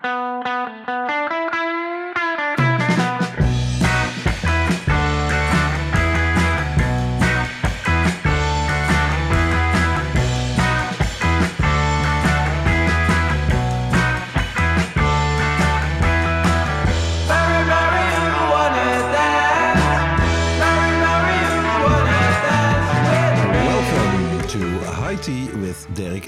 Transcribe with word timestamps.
Welcome 0.00 0.97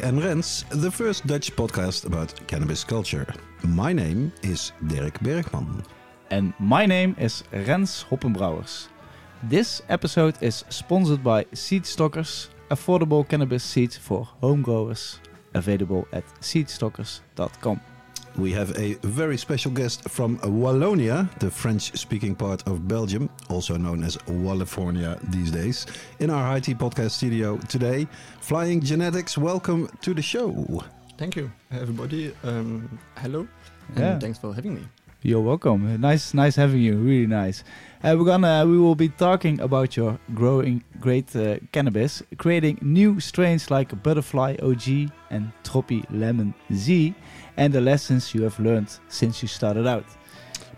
and 0.02 0.22
Rens, 0.22 0.64
the 0.70 0.90
first 0.90 1.26
Dutch 1.26 1.54
podcast 1.56 2.06
about 2.06 2.34
cannabis 2.46 2.84
culture. 2.84 3.26
My 3.62 3.92
name 3.92 4.32
is 4.42 4.72
Dirk 4.86 5.20
Bergman. 5.20 5.82
And 6.30 6.52
my 6.58 6.86
name 6.86 7.16
is 7.18 7.44
Rens 7.52 8.04
Hoppenbrouwers. 8.10 8.88
This 9.42 9.82
episode 9.88 10.34
is 10.42 10.64
sponsored 10.68 11.22
by 11.24 11.46
Seed 11.52 11.84
Stockers, 11.84 12.48
affordable 12.70 13.28
cannabis 13.28 13.64
seeds 13.64 13.96
for 13.96 14.24
home 14.40 14.62
growers, 14.62 15.18
available 15.54 16.06
at 16.12 16.24
seedstockers.com. 16.40 17.80
We 18.36 18.52
have 18.52 18.70
a 18.78 18.94
very 19.02 19.36
special 19.36 19.70
guest 19.70 20.08
from 20.08 20.38
Wallonia, 20.38 21.28
the 21.40 21.50
French 21.50 21.96
speaking 21.98 22.34
part 22.34 22.66
of 22.66 22.86
Belgium, 22.88 23.28
also 23.50 23.76
known 23.76 24.02
as 24.02 24.16
Wallifornia 24.28 25.18
these 25.30 25.50
days, 25.50 25.86
in 26.20 26.30
our 26.30 26.56
IT 26.56 26.78
podcast 26.78 27.10
studio 27.10 27.58
today. 27.68 28.06
Flying 28.40 28.80
Genetics, 28.80 29.36
welcome 29.36 29.88
to 30.00 30.14
the 30.14 30.22
show. 30.22 30.82
Thank 31.18 31.36
you, 31.36 31.50
everybody. 31.70 32.32
Um, 32.44 32.98
hello, 33.18 33.46
and 33.94 33.98
Yeah. 33.98 34.18
thanks 34.18 34.38
for 34.38 34.54
having 34.54 34.74
me. 34.74 34.82
You're 35.22 35.42
welcome. 35.42 36.00
Nice, 36.00 36.32
nice 36.32 36.56
having 36.56 36.80
you. 36.80 36.96
Really 36.96 37.26
nice. 37.26 37.62
Uh, 38.02 38.14
we're 38.18 38.24
gonna, 38.24 38.64
we 38.66 38.78
will 38.78 38.94
be 38.94 39.10
talking 39.10 39.60
about 39.60 39.94
your 39.94 40.18
growing 40.34 40.82
great 40.98 41.36
uh, 41.36 41.56
cannabis, 41.72 42.22
creating 42.38 42.78
new 42.80 43.20
strains 43.20 43.70
like 43.70 44.02
Butterfly 44.02 44.56
OG 44.62 45.10
and 45.28 45.52
Tropi 45.62 46.06
Lemon 46.10 46.54
Z, 46.72 47.14
and 47.60 47.74
the 47.74 47.80
lessons 47.80 48.34
you 48.34 48.42
have 48.42 48.58
learned 48.58 48.88
since 49.08 49.42
you 49.42 49.48
started 49.48 49.86
out. 49.86 50.06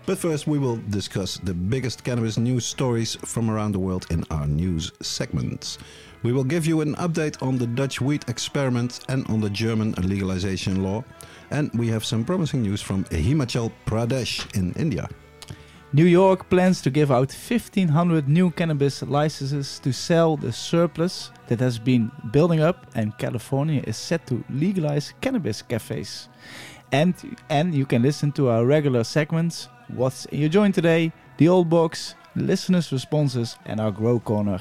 But 0.05 0.17
first, 0.17 0.47
we 0.47 0.59
will 0.59 0.81
discuss 0.89 1.37
the 1.37 1.53
biggest 1.53 2.03
cannabis 2.03 2.37
news 2.37 2.65
stories 2.65 3.15
from 3.15 3.49
around 3.49 3.71
the 3.71 3.79
world 3.79 4.05
in 4.09 4.25
our 4.29 4.45
news 4.45 4.91
segments. 5.01 5.77
We 6.23 6.33
will 6.33 6.43
give 6.43 6.65
you 6.65 6.81
an 6.81 6.95
update 6.95 7.41
on 7.41 7.57
the 7.57 7.67
Dutch 7.67 8.01
weed 8.01 8.25
experiment 8.27 8.99
and 9.07 9.25
on 9.29 9.39
the 9.39 9.49
German 9.49 9.93
legalization 9.93 10.83
law. 10.83 11.05
And 11.51 11.71
we 11.73 11.87
have 11.87 12.03
some 12.03 12.25
promising 12.25 12.63
news 12.63 12.81
from 12.81 13.05
Himachal 13.05 13.71
Pradesh 13.85 14.53
in 14.57 14.73
India. 14.73 15.07
New 15.95 16.05
York 16.05 16.49
plans 16.49 16.81
to 16.81 16.89
give 16.89 17.11
out 17.11 17.31
1,500 17.31 18.27
new 18.27 18.49
cannabis 18.49 19.03
licenses 19.03 19.77
to 19.77 19.93
sell 19.93 20.35
the 20.35 20.51
surplus 20.51 21.29
that 21.45 21.59
has 21.59 21.77
been 21.77 22.11
building 22.31 22.61
up, 22.61 22.87
and 22.95 23.15
California 23.19 23.83
is 23.85 23.95
set 23.95 24.25
to 24.25 24.43
legalize 24.49 25.13
cannabis 25.21 25.61
cafes. 25.61 26.29
And 26.93 27.15
and 27.49 27.73
you 27.73 27.85
can 27.85 28.01
listen 28.03 28.31
to 28.33 28.49
our 28.49 28.65
regular 28.65 29.03
segments: 29.03 29.67
What's 29.87 30.25
in 30.25 30.39
your 30.39 30.49
joint 30.49 30.75
today, 30.75 31.11
the 31.37 31.47
old 31.49 31.67
box, 31.69 32.13
listeners' 32.35 32.91
responses, 32.91 33.57
and 33.65 33.79
our 33.79 33.91
grow 33.91 34.19
corner. 34.19 34.59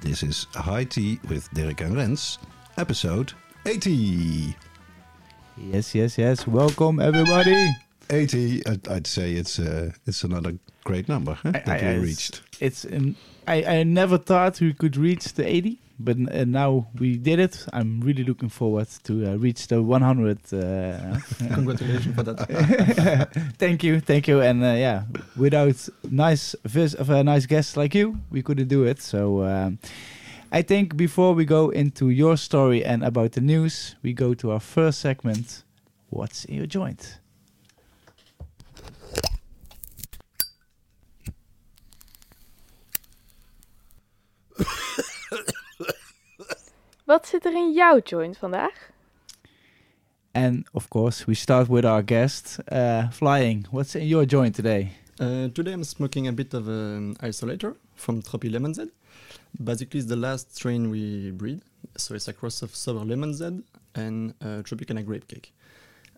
This 0.00 0.22
is 0.22 0.46
High 0.54 0.84
Tea 0.84 1.20
with 1.28 1.50
Dirk 1.52 1.82
and 1.82 1.94
Rens, 1.94 2.38
episode 2.78 3.34
80. 3.66 4.56
Yes, 5.58 5.94
yes, 5.94 6.16
yes. 6.16 6.46
Welcome 6.46 7.00
everybody. 7.00 7.68
80, 8.10 8.66
I'd, 8.66 8.88
I'd 8.88 9.06
say 9.06 9.32
it's 9.32 9.58
uh, 9.58 9.90
it's 10.06 10.24
another 10.24 10.54
great 10.84 11.06
number 11.08 11.34
huh, 11.34 11.50
I- 11.54 11.58
that 11.66 11.82
I- 11.82 11.98
we 11.98 12.04
reached. 12.06 12.40
It's 12.60 12.84
an, 12.86 13.14
I 13.46 13.62
I 13.80 13.82
never 13.82 14.16
thought 14.16 14.58
we 14.60 14.72
could 14.72 14.96
reach 14.96 15.34
the 15.34 15.46
80, 15.46 15.78
but 15.98 16.16
uh, 16.32 16.44
now 16.44 16.88
we 16.98 17.16
did 17.16 17.38
it. 17.38 17.66
I'm 17.72 18.00
really 18.00 18.24
looking 18.24 18.48
forward 18.48 18.88
to 19.04 19.32
uh, 19.32 19.36
reach 19.36 19.68
the 19.68 19.82
100. 19.82 20.38
Uh, 20.52 21.18
Congratulations 21.54 22.14
for 22.14 22.22
that. 22.24 23.54
thank 23.58 23.84
you, 23.84 24.00
thank 24.00 24.26
you, 24.26 24.40
and 24.40 24.62
uh, 24.64 24.68
yeah, 24.68 25.04
without 25.36 25.88
nice 26.10 26.56
vis 26.64 26.94
of 26.94 27.10
a 27.10 27.22
nice 27.22 27.46
guest 27.46 27.76
like 27.76 27.94
you, 27.94 28.18
we 28.30 28.42
couldn't 28.42 28.68
do 28.68 28.84
it. 28.84 29.00
So 29.00 29.44
um, 29.44 29.78
I 30.50 30.62
think 30.62 30.96
before 30.96 31.34
we 31.34 31.44
go 31.44 31.70
into 31.70 32.10
your 32.10 32.36
story 32.36 32.84
and 32.84 33.04
about 33.04 33.32
the 33.32 33.40
news, 33.40 33.94
we 34.02 34.12
go 34.12 34.34
to 34.34 34.50
our 34.50 34.60
first 34.60 35.00
segment. 35.00 35.62
What's 36.10 36.44
in 36.44 36.56
your 36.56 36.66
joint? 36.66 37.18
Wat 47.04 47.26
zit 47.26 47.44
er 47.44 47.52
in 47.52 47.72
jouw 47.72 48.00
joint 48.00 48.38
vandaag? 48.38 48.90
And 50.32 50.68
of 50.72 50.88
course, 50.88 51.26
we 51.26 51.34
start 51.34 51.68
with 51.68 51.84
our 51.84 52.02
guest, 52.02 52.58
uh, 52.72 53.10
Flying. 53.10 53.66
What's 53.70 53.94
in 53.94 54.06
your 54.06 54.26
joint 54.26 54.54
today? 54.54 54.92
Uh, 55.20 55.48
today 55.52 55.72
I'm 55.72 55.84
smoking 55.84 56.28
a 56.28 56.32
bit 56.32 56.54
of 56.54 56.66
an 56.66 57.16
ice-o-lator 57.20 57.76
from 57.94 58.22
Tropi 58.22 58.50
Lemon 58.50 58.72
Z. 58.72 58.90
Basically, 59.62 60.00
it's 60.00 60.08
the 60.08 60.16
last 60.16 60.56
strain 60.56 60.88
we 60.88 61.30
breed. 61.30 61.60
So 61.96 62.14
it's 62.14 62.28
a 62.28 62.32
cross 62.32 62.62
of 62.62 62.74
sour 62.74 63.04
lemon 63.04 63.34
Z 63.34 63.62
and 63.94 64.32
uh, 64.40 64.62
Tropicana 64.62 65.04
grape 65.04 65.28
cake. 65.28 65.52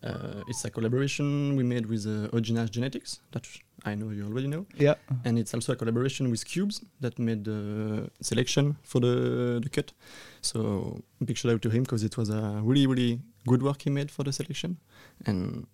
Uh, 0.04 0.44
it's 0.46 0.64
a 0.64 0.70
collaboration 0.70 1.56
we 1.56 1.64
made 1.64 1.86
with 1.86 2.06
uh, 2.06 2.28
Oginash 2.28 2.70
Genetics, 2.70 3.18
that 3.32 3.44
I 3.84 3.94
know 3.94 4.10
you 4.10 4.24
already 4.26 4.48
know. 4.48 4.66
Yeah. 4.76 4.94
and 5.24 5.38
it's 5.38 5.54
also 5.54 5.72
a 5.72 5.76
collaboration 5.76 6.30
with 6.30 6.44
Cubes 6.44 6.80
that 7.00 7.18
made 7.18 7.44
the 7.44 8.10
selection 8.20 8.76
for 8.82 9.00
the, 9.00 9.60
the 9.62 9.68
cut. 9.68 9.92
So 10.40 11.02
big 11.24 11.36
shout 11.36 11.52
out 11.52 11.62
to 11.62 11.70
him 11.70 11.82
because 11.82 12.02
it 12.02 12.16
was 12.16 12.28
a 12.30 12.60
really 12.64 12.86
really 12.86 13.20
good 13.46 13.62
work 13.62 13.82
he 13.82 13.90
made 13.90 14.10
for 14.10 14.24
the 14.24 14.32
selection, 14.32 14.78
and 15.26 15.66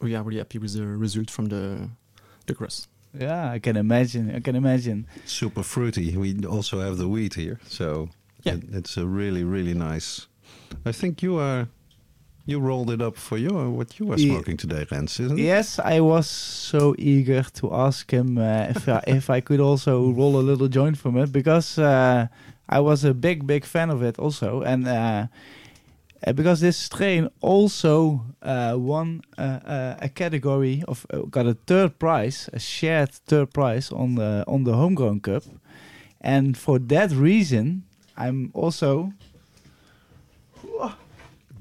we 0.00 0.14
are 0.14 0.22
really 0.22 0.38
happy 0.38 0.58
with 0.58 0.74
the 0.74 0.86
result 0.86 1.30
from 1.30 1.46
the 1.46 1.88
the 2.46 2.54
cross. 2.54 2.88
Yeah, 3.18 3.50
I 3.50 3.60
can 3.60 3.76
imagine. 3.76 4.34
I 4.34 4.40
can 4.40 4.56
imagine. 4.56 5.06
Super 5.24 5.62
fruity. 5.62 6.16
We 6.16 6.44
also 6.46 6.80
have 6.80 6.96
the 6.98 7.08
wheat 7.08 7.34
here, 7.34 7.58
so 7.68 8.08
Yeah. 8.44 8.54
it, 8.56 8.64
it's 8.72 8.96
a 8.98 9.06
really, 9.06 9.42
really 9.44 9.74
nice. 9.74 10.26
I 10.84 10.92
think 10.92 11.22
you 11.22 11.38
are. 11.38 11.68
You 12.48 12.60
rolled 12.60 12.90
it 12.92 13.02
up 13.02 13.16
for 13.16 13.36
your 13.36 13.70
what 13.70 13.98
you 13.98 14.06
Yeah. 14.14 14.16
smoking 14.16 14.56
today, 14.56 14.86
Rens, 14.90 15.18
isn't 15.20 15.38
it? 15.38 15.42
Yes, 15.42 15.80
I 15.80 16.00
was 16.00 16.28
so 16.28 16.94
eager 16.96 17.42
to 17.42 17.74
ask 17.74 18.08
him 18.12 18.38
uh, 18.38 18.68
if 18.70 18.88
I, 18.88 19.02
if 19.18 19.28
I 19.28 19.40
could 19.40 19.60
also 19.60 20.12
roll 20.12 20.36
a 20.38 20.44
little 20.50 20.68
joint 20.68 20.96
from 20.96 21.16
it 21.16 21.32
because 21.32 21.76
uh, 21.78 22.28
I 22.68 22.80
was 22.80 23.04
a 23.04 23.12
big 23.12 23.46
big 23.46 23.64
fan 23.64 23.90
of 23.90 24.00
it 24.02 24.18
also, 24.18 24.62
and 24.62 24.86
uh, 24.86 25.26
uh, 26.26 26.32
because 26.32 26.60
this 26.60 26.76
strain 26.76 27.28
also 27.40 28.24
uh, 28.42 28.74
won 28.78 29.22
uh, 29.38 29.42
uh, 29.66 29.96
a 30.02 30.08
category 30.08 30.84
of 30.86 31.04
uh, 31.12 31.18
got 31.28 31.46
a 31.46 31.54
third 31.66 31.98
prize, 31.98 32.48
a 32.52 32.60
shared 32.60 33.10
third 33.26 33.52
prize 33.52 33.90
on 33.90 34.14
the 34.14 34.44
on 34.46 34.62
the 34.64 34.72
homegrown 34.74 35.18
cup, 35.20 35.42
and 36.20 36.56
for 36.56 36.78
that 36.78 37.10
reason, 37.10 37.82
I'm 38.16 38.50
also 38.54 39.12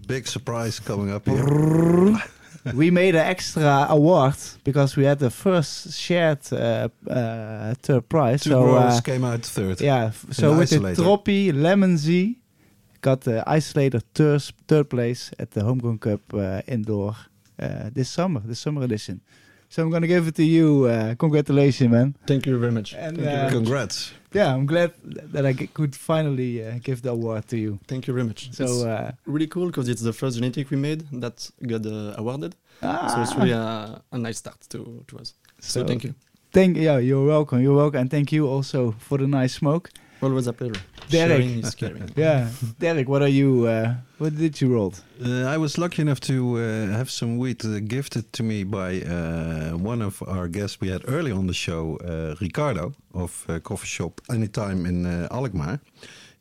Big 0.08 0.28
surprise 0.28 0.80
coming 0.80 1.12
up 1.12 1.26
here. 1.26 1.46
we 2.74 2.92
made 2.92 3.16
an 3.16 3.26
extra 3.26 3.88
award 3.90 4.36
because 4.64 4.96
we 4.96 5.04
had 5.06 5.20
the 5.20 5.30
first 5.30 5.94
shared 5.94 6.40
uh, 6.52 6.90
uh, 7.10 7.74
third 7.82 8.08
prize. 8.10 8.44
Two 8.44 8.52
so 8.52 8.64
growers 8.64 8.98
uh, 8.98 9.02
came 9.02 9.24
out 9.24 9.42
third. 9.42 9.82
yeah, 9.82 10.12
so 10.32 10.58
with 10.58 10.70
the 10.70 10.78
ice-o-lator. 10.78 10.96
Tropi 10.96 11.52
Lemon 11.54 11.98
Z, 11.98 12.40
got 13.02 13.22
the 13.22 13.44
ice-o-lator 13.48 14.02
third, 14.14 14.42
third 14.68 14.90
place 14.90 15.32
at 15.40 15.52
the 15.52 15.64
Homegrown 15.64 16.00
Cup 16.00 16.22
uh, 16.34 16.62
indoor 16.68 17.16
uh, 17.60 17.90
this 17.92 18.10
summer, 18.10 18.42
the 18.42 18.56
summer 18.56 18.84
edition. 18.84 19.22
So 19.70 19.84
I'm 19.84 19.90
gonna 19.90 20.08
give 20.08 20.28
it 20.28 20.36
to 20.36 20.44
you. 20.44 20.86
Uh, 20.86 21.16
congratulations, 21.16 21.92
man! 21.92 22.16
Thank 22.28 22.46
you 22.46 22.58
very 22.58 22.72
much. 22.72 22.94
And, 22.94 23.18
Thank, 23.18 23.20
you 23.20 23.26
uh, 23.26 23.32
very 23.32 23.44
much. 23.44 23.54
Congrats. 23.54 24.14
Yeah, 24.36 24.54
I'm 24.54 24.66
glad 24.66 24.92
that 25.34 25.46
I 25.46 25.54
could 25.78 25.96
finally 25.96 26.52
uh, 26.66 26.80
give 26.84 27.02
the 27.02 27.12
award 27.12 27.48
to 27.48 27.58
you. 27.58 27.80
Thank 27.88 28.08
you 28.08 28.14
very 28.14 28.26
much. 28.28 28.52
So 28.52 28.64
it's 28.66 28.84
uh, 28.84 29.12
really 29.26 29.48
cool 29.48 29.68
because 29.68 29.88
it's 29.92 30.02
the 30.02 30.14
first 30.14 30.36
genetic 30.38 30.70
we 30.72 30.78
made 30.78 31.02
that 31.24 31.50
got 31.72 31.86
uh, 31.86 32.16
awarded. 32.22 32.54
ah, 32.82 33.08
So 33.12 33.22
it's 33.24 33.36
really 33.36 33.52
a, 33.54 34.02
a 34.12 34.18
nice 34.18 34.38
start 34.44 34.60
to, 34.70 34.80
to 35.08 35.18
us. 35.22 35.34
So, 35.60 35.80
So- 35.82 35.88
thank 35.88 36.04
you. 36.04 36.14
thank 36.52 36.78
yeah, 36.78 36.98
you're 37.08 37.26
welcome. 37.36 37.62
You're 37.62 37.78
welcome, 37.84 38.02
and 38.02 38.10
thank 38.12 38.32
you 38.32 38.48
also 38.56 38.92
for 39.00 39.18
the 39.18 39.28
nice 39.28 39.54
smoke. 39.56 39.90
Always 40.22 40.48
a 40.48 40.54
pleasure. 40.54 40.82
Derrick. 41.10 41.42
Sharing 41.42 41.60
is 41.64 41.76
caring. 41.76 42.10
Yeah, 42.16 42.50
Derrick, 42.80 43.08
what 43.08 43.22
are 43.22 43.28
you? 43.32 43.68
Uh, 43.68 43.96
what 44.18 44.36
did 44.38 44.60
you 44.62 44.74
roll? 44.74 44.94
Uh, 45.24 45.44
I 45.54 45.58
was 45.58 45.78
lucky 45.78 46.02
enough 46.02 46.20
to 46.22 46.58
uh, 46.58 46.98
have 46.98 47.10
some 47.10 47.38
wheat 47.38 47.64
uh, 47.66 47.80
gifted 47.80 48.32
to 48.34 48.44
me 48.44 48.64
by 48.64 49.02
uh, 49.02 49.72
one 49.78 50.02
of 50.02 50.22
our 50.28 50.48
guests 50.48 50.80
we 50.82 50.90
had 50.90 51.02
early 51.08 51.32
on 51.32 51.48
the 51.48 51.54
show, 51.54 51.98
uh, 51.98 52.36
Ricardo 52.42 52.94
of 53.14 53.46
uh, 53.50 53.60
Coffee 53.60 53.88
Shop 53.88 54.22
Anytime 54.30 54.86
in 54.86 55.06
uh, 55.06 55.28
Alkmaar. 55.32 55.80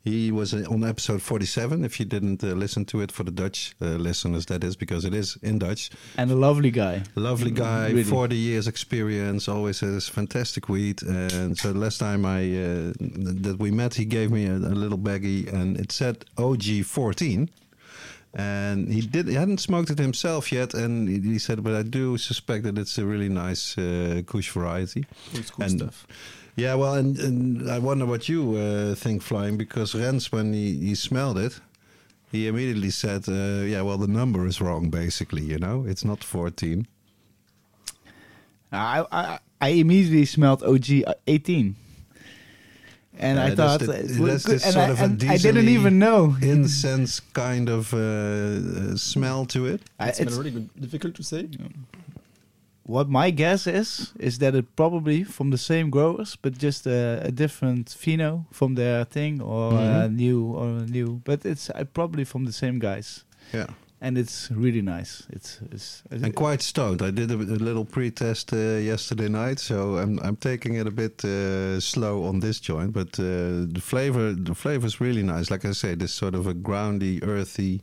He 0.05 0.31
was 0.31 0.53
on 0.53 0.83
episode 0.83 1.21
47. 1.23 1.83
If 1.83 1.99
you 1.99 2.05
didn't 2.05 2.43
uh, 2.43 2.49
listen 2.53 2.85
to 2.85 3.01
it 3.01 3.11
for 3.11 3.23
the 3.23 3.31
Dutch 3.31 3.73
uh, 3.81 3.85
listeners, 3.97 4.45
that 4.45 4.63
is 4.63 4.75
because 4.75 5.03
it 5.03 5.15
is 5.15 5.35
in 5.41 5.57
Dutch. 5.57 5.89
And 6.15 6.29
a 6.29 6.35
lovely 6.35 6.69
guy. 6.69 7.01
Lovely 7.15 7.49
guy, 7.49 7.87
Really. 7.87 8.03
40 8.03 8.35
years 8.35 8.67
experience, 8.67 9.49
always 9.49 9.79
has 9.79 10.07
fantastic 10.07 10.69
weed. 10.69 11.01
And 11.01 11.57
so 11.57 11.73
the 11.73 11.79
last 11.79 11.97
time 11.99 12.23
I 12.23 12.41
uh, 12.43 12.93
that 13.41 13.55
we 13.59 13.71
met, 13.71 13.95
he 13.95 14.05
gave 14.05 14.29
me 14.29 14.45
a, 14.45 14.53
a 14.55 14.75
little 14.77 14.99
baggie, 14.99 15.51
and 15.51 15.75
it 15.79 15.91
said 15.91 16.23
OG 16.37 16.83
14. 16.85 17.49
And 18.37 18.91
he 18.93 19.01
did. 19.01 19.27
He 19.27 19.33
hadn't 19.35 19.59
smoked 19.61 19.89
it 19.89 19.97
himself 19.97 20.51
yet, 20.51 20.73
and 20.73 21.07
he, 21.09 21.19
he 21.33 21.39
said, 21.39 21.63
"But 21.63 21.73
I 21.73 21.83
do 21.83 22.17
suspect 22.17 22.65
that 22.65 22.77
it's 22.77 22.97
a 22.97 23.05
really 23.05 23.29
nice 23.29 23.77
uh, 23.77 24.21
Kush 24.27 24.51
variety." 24.51 25.05
Old 25.33 25.45
school 25.45 25.63
And- 25.65 25.79
stuff. 25.79 26.05
Yeah, 26.55 26.75
well, 26.75 26.93
and, 26.93 27.19
and 27.19 27.69
I 27.69 27.79
wonder 27.79 28.05
what 28.05 28.29
you 28.29 28.55
uh, 28.55 28.95
think, 28.95 29.21
Flying, 29.21 29.57
because 29.57 29.93
Rens, 29.93 30.31
when 30.31 30.53
he, 30.53 30.77
he 30.77 30.95
smelled 30.95 31.37
it, 31.37 31.59
he 32.31 32.47
immediately 32.47 32.91
said, 32.91 33.27
uh, 33.27 33.63
"Yeah, 33.65 33.81
well, 33.81 33.97
the 33.97 34.07
number 34.07 34.45
is 34.47 34.61
wrong. 34.61 34.89
Basically, 34.89 35.43
you 35.43 35.57
know, 35.59 35.85
it's 35.85 36.05
not 36.05 36.23
14." 36.23 36.87
I, 38.71 39.05
I, 39.11 39.39
I 39.61 39.69
immediately 39.69 40.25
smelled 40.25 40.63
OG 40.63 41.03
18. 41.27 41.75
And 43.17 43.37
Yeah, 43.37 43.45
I 43.45 43.55
thought, 43.55 43.79
the- 43.81 43.91
it 44.05 44.19
would- 44.19 44.31
that's 44.31 44.45
good- 44.45 44.63
and, 44.63 44.73
sort 44.73 44.89
I, 44.89 44.89
of 44.91 44.99
a 44.99 45.03
and 45.05 45.23
I 45.23 45.37
didn't 45.37 45.69
even 45.69 45.99
know. 45.99 46.35
incense 46.41 47.19
kind 47.33 47.69
of 47.69 47.93
uh, 47.93 47.97
uh, 47.97 48.95
smell 48.97 49.45
to 49.47 49.65
it. 49.65 49.81
I- 49.99 50.09
It's, 50.09 50.19
it's- 50.21 50.37
really 50.37 50.51
good. 50.51 50.69
difficult 50.79 51.15
to 51.15 51.23
say. 51.23 51.47
What 52.87 53.09
my 53.09 53.31
guess 53.31 53.65
is, 53.67 54.13
is 54.19 54.37
that 54.37 54.53
it 54.55 54.65
probably 54.75 55.23
from 55.23 55.49
the 55.51 55.57
same 55.57 55.89
growers, 55.89 56.37
but 56.41 56.57
just 56.63 56.85
a, 56.87 57.19
a 57.27 57.31
different 57.31 57.87
pheno 57.89 58.45
from 58.51 58.75
their 58.75 59.05
thing 59.05 59.41
or 59.41 59.71
Mhm. 59.73 60.15
new 60.15 60.41
or 60.55 60.85
new. 60.85 61.21
But 61.23 61.45
it's 61.45 61.69
uh, 61.69 61.83
probably 61.93 62.25
from 62.25 62.45
the 62.45 62.51
same 62.53 62.77
guys, 62.79 63.25
Yeah, 63.53 63.67
and 64.01 64.17
it's 64.17 64.49
really 64.51 64.81
nice. 64.81 65.23
It's, 65.29 65.59
it's 65.71 66.03
and 66.11 66.33
quite 66.35 66.61
stoned. 66.61 67.01
I 67.01 67.11
did 67.11 67.31
a, 67.31 67.35
a 67.35 67.59
little 67.69 67.85
pre-test 67.85 68.53
uh, 68.53 68.57
yesterday 68.91 69.29
night, 69.29 69.59
so 69.59 69.97
I'm 69.97 70.19
I'm 70.23 70.35
taking 70.35 70.75
it 70.79 70.87
a 70.87 70.91
bit 70.91 71.23
uh, 71.25 71.79
slow 71.79 72.23
on 72.29 72.39
this 72.39 72.59
joint, 72.69 72.91
but 72.93 73.19
uh, 73.19 73.25
the 73.73 73.81
flavor 73.81 74.33
the 74.45 74.53
flavor 74.55 74.85
is 74.87 74.99
really 75.01 75.23
nice. 75.23 75.49
Like 75.53 75.67
I 75.69 75.73
say, 75.73 75.95
this 75.95 76.13
sort 76.13 76.35
of 76.35 76.45
a 76.47 76.53
groundy, 76.53 77.19
earthy, 77.23 77.81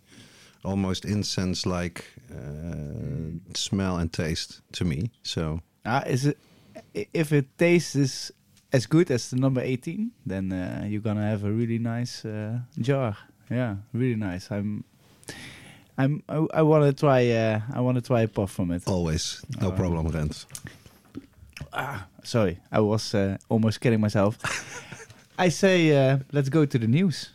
almost 0.64 1.04
incense-like 1.04 2.04
uh, 2.30 3.30
smell 3.54 3.96
and 3.96 4.12
taste 4.12 4.60
to 4.72 4.84
me. 4.84 5.10
So 5.22 5.60
Ah, 5.84 6.02
is 6.06 6.26
it 6.26 6.38
if 7.14 7.32
it 7.32 7.46
tastes 7.58 7.96
as 7.96 8.32
as 8.72 8.86
good 8.86 9.10
as 9.10 9.28
the 9.30 9.36
number 9.36 9.60
18, 9.60 10.10
then 10.26 10.52
uh, 10.52 10.84
you're 10.88 11.02
gonna 11.02 11.28
have 11.28 11.44
a 11.44 11.50
really 11.52 11.78
nice 11.78 12.24
uh, 12.24 12.58
jar. 12.80 13.16
Yeah, 13.50 13.76
really 13.92 14.16
nice. 14.16 14.50
I'm 14.50 14.84
I'm 15.98 16.22
I, 16.28 16.46
I 16.54 16.62
want 16.62 16.84
to 16.84 16.92
try 16.92 17.28
uh, 17.30 17.60
I 17.74 17.80
want 17.80 17.96
to 17.96 18.02
try 18.02 18.22
a 18.22 18.28
puff 18.28 18.50
from 18.52 18.70
it. 18.70 18.82
always 18.86 19.42
no 19.60 19.68
Oh. 19.68 19.72
problem, 19.72 20.06
Rens. 20.08 20.46
Sorry, 22.24 22.58
I 22.70 22.80
was 22.80 23.14
uh, 23.14 23.36
almost 23.48 23.80
kidding 23.80 24.00
myself. 24.00 24.38
I 25.38 25.48
say 25.50 25.90
uh, 25.92 26.18
let's 26.32 26.48
go 26.48 26.64
to 26.66 26.78
the 26.78 26.86
news. 26.86 27.30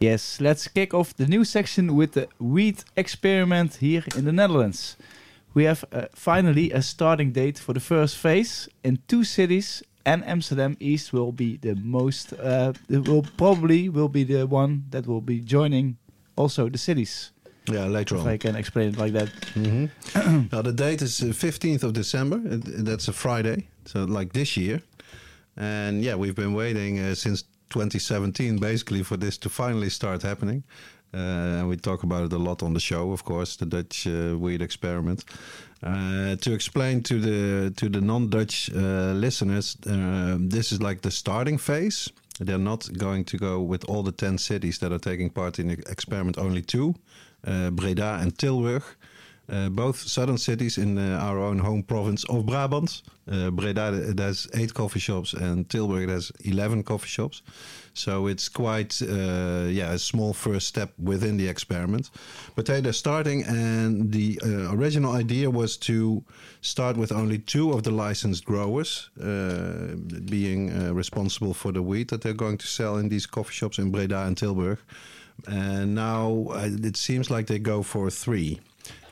Yes, 0.00 0.40
let's 0.40 0.66
kick 0.66 0.94
off 0.94 1.14
the 1.14 1.26
new 1.26 1.44
section 1.44 1.94
with 1.94 2.12
the 2.12 2.26
wheat 2.38 2.84
experiment 2.96 3.74
here 3.76 4.02
in 4.16 4.24
the 4.24 4.32
Netherlands. 4.32 4.96
We 5.52 5.64
have 5.64 5.84
uh, 5.92 6.06
finally 6.14 6.70
a 6.72 6.80
starting 6.80 7.32
date 7.32 7.58
for 7.58 7.74
the 7.74 7.80
first 7.80 8.16
phase 8.16 8.66
in 8.82 9.00
two 9.08 9.24
cities, 9.24 9.82
and 10.06 10.24
Amsterdam 10.24 10.78
East 10.80 11.12
will 11.12 11.32
be 11.32 11.58
the 11.58 11.74
most. 11.74 12.32
Uh, 12.32 12.72
it 12.88 13.06
will 13.08 13.26
probably 13.36 13.90
will 13.90 14.08
be 14.08 14.24
the 14.24 14.46
one 14.46 14.84
that 14.88 15.06
will 15.06 15.20
be 15.20 15.38
joining 15.40 15.98
also 16.34 16.70
the 16.70 16.78
cities. 16.78 17.32
Yeah, 17.70 17.84
later 17.84 18.14
If 18.14 18.22
on. 18.22 18.28
I 18.28 18.38
can 18.38 18.56
explain 18.56 18.88
it 18.88 18.96
like 18.96 19.12
that. 19.12 19.28
hmm 19.52 19.86
now 20.50 20.62
the 20.62 20.72
date 20.72 21.02
is 21.02 21.20
uh, 21.20 21.26
15th 21.26 21.82
of 21.82 21.92
December. 21.92 22.38
That's 22.84 23.08
a 23.08 23.12
Friday, 23.12 23.68
so 23.84 24.04
like 24.04 24.32
this 24.32 24.56
year. 24.56 24.80
And 25.58 26.02
yeah, 26.02 26.14
we've 26.14 26.34
been 26.34 26.54
waiting 26.54 26.98
uh, 27.00 27.14
since 27.14 27.44
2017, 27.70 28.58
basically, 28.58 29.02
for 29.02 29.16
this 29.16 29.38
to 29.38 29.48
finally 29.48 29.90
start 29.90 30.22
happening. 30.22 30.62
Uh, 31.12 31.58
and 31.58 31.68
we 31.68 31.76
talk 31.76 32.02
about 32.04 32.24
it 32.24 32.32
a 32.32 32.38
lot 32.38 32.62
on 32.62 32.72
the 32.72 32.80
show, 32.80 33.10
of 33.12 33.24
course, 33.24 33.56
the 33.56 33.66
Dutch 33.66 34.06
uh, 34.06 34.36
weed 34.38 34.62
experiment. 34.62 35.24
Uh, 35.82 36.36
to 36.36 36.52
explain 36.52 37.02
to 37.02 37.18
the 37.18 37.70
to 37.70 37.88
the 37.88 38.00
non-Dutch 38.00 38.70
uh, 38.70 39.12
listeners, 39.14 39.76
uh, 39.86 40.36
this 40.38 40.72
is 40.72 40.80
like 40.80 41.00
the 41.00 41.10
starting 41.10 41.58
phase. 41.58 42.10
They're 42.38 42.58
not 42.58 42.88
going 42.96 43.24
to 43.24 43.36
go 43.36 43.60
with 43.60 43.84
all 43.88 44.02
the 44.02 44.12
10 44.12 44.38
cities 44.38 44.78
that 44.78 44.92
are 44.92 44.98
taking 44.98 45.30
part 45.30 45.58
in 45.58 45.68
the 45.68 45.78
experiment, 45.90 46.38
only 46.38 46.62
two, 46.62 46.94
uh, 47.46 47.70
Breda 47.70 48.18
and 48.20 48.36
Tilburg. 48.36 48.82
Uh, 49.50 49.68
both 49.68 49.96
southern 49.96 50.38
cities 50.38 50.78
in 50.78 50.96
uh, 50.96 51.18
our 51.20 51.38
own 51.38 51.58
home 51.58 51.82
province 51.82 52.22
of 52.24 52.46
Brabant. 52.46 53.02
Uh, 53.28 53.50
Breda 53.50 54.14
has 54.16 54.46
eight 54.54 54.72
coffee 54.74 55.00
shops 55.00 55.32
and 55.32 55.68
Tilburg 55.68 56.08
has 56.08 56.30
11 56.44 56.84
coffee 56.84 57.08
shops. 57.08 57.42
So 57.92 58.28
it's 58.28 58.48
quite 58.48 59.00
yeah 59.00 59.92
a 59.92 59.98
small 59.98 60.32
first 60.32 60.68
step 60.68 60.92
within 61.02 61.36
the 61.36 61.48
experiment. 61.48 62.10
But 62.54 62.68
hey, 62.68 62.80
they're 62.80 62.92
starting, 62.92 63.42
and 63.42 64.12
the 64.12 64.38
original 64.70 65.12
idea 65.12 65.50
was 65.50 65.76
to 65.78 66.22
start 66.60 66.96
with 66.96 67.10
only 67.10 67.38
two 67.38 67.72
of 67.72 67.82
the 67.82 67.90
licensed 67.90 68.44
growers 68.44 69.10
being 69.16 70.94
responsible 70.94 71.52
for 71.52 71.72
the 71.72 71.82
wheat 71.82 72.08
that 72.10 72.22
they're 72.22 72.32
going 72.32 72.58
to 72.58 72.66
sell 72.68 72.96
in 72.96 73.08
these 73.08 73.26
coffee 73.26 73.54
shops 73.54 73.78
in 73.78 73.90
Breda 73.90 74.22
and 74.22 74.36
Tilburg. 74.36 74.78
And 75.48 75.96
now 75.96 76.46
it 76.54 76.96
seems 76.96 77.28
like 77.28 77.48
they 77.48 77.58
go 77.58 77.82
for 77.82 78.08
three. 78.08 78.60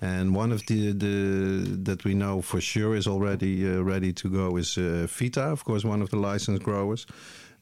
And 0.00 0.35
one 0.35 0.53
of 0.53 0.65
the, 0.67 0.93
the 0.93 1.76
that 1.82 2.05
we 2.05 2.15
know 2.15 2.41
for 2.41 2.61
sure 2.61 2.94
is 2.94 3.06
already 3.06 3.67
uh, 3.67 3.81
ready 3.82 4.12
to 4.12 4.29
go 4.29 4.56
is 4.56 4.79
uh, 4.79 5.06
Fyta, 5.09 5.53
of 5.53 5.65
course, 5.65 5.85
one 5.85 6.03
of 6.03 6.11
the 6.11 6.17
licensed 6.17 6.62
growers. 6.62 7.06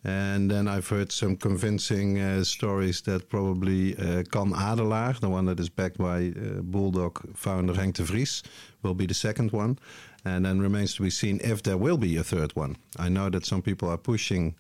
And 0.05 0.51
then 0.51 0.69
I've 0.69 0.89
heard 0.89 1.11
some 1.11 1.37
convincing 1.37 2.21
uh, 2.21 2.45
stories 2.45 3.01
that 3.03 3.29
probably 3.29 3.97
uh, 3.97 4.23
Canadelaar, 4.23 5.19
the 5.19 5.29
one 5.29 5.47
that 5.47 5.59
is 5.59 5.69
backed 5.69 5.99
by 5.99 6.29
uh, 6.29 6.63
Bulldog 6.63 7.35
founder 7.35 7.73
Henk 7.75 7.95
de 7.95 8.05
Vries, 8.05 8.43
will 8.83 8.95
be 8.95 9.07
the 9.07 9.15
second 9.15 9.53
one. 9.53 9.79
And 10.25 10.45
then 10.45 10.61
remains 10.61 10.95
to 10.97 11.03
be 11.03 11.11
seen 11.11 11.41
if 11.43 11.63
there 11.63 11.77
will 11.77 11.99
be 11.99 12.17
a 12.17 12.25
third 12.25 12.55
one. 12.55 12.77
I 12.99 13.09
know 13.09 13.31
that 13.31 13.47
some 13.47 13.63
people 13.63 13.89
are 13.89 13.99
pushing 13.99 14.55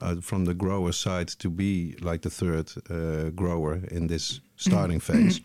uh, 0.00 0.20
from 0.20 0.44
the 0.44 0.54
grower 0.54 0.92
side 0.92 1.28
to 1.38 1.50
be 1.50 1.96
like 2.00 2.22
the 2.22 2.30
third 2.30 2.72
uh, 2.90 3.30
grower 3.30 3.80
in 3.90 4.06
this 4.06 4.40
starting 4.60 5.00
phase. 5.00 5.40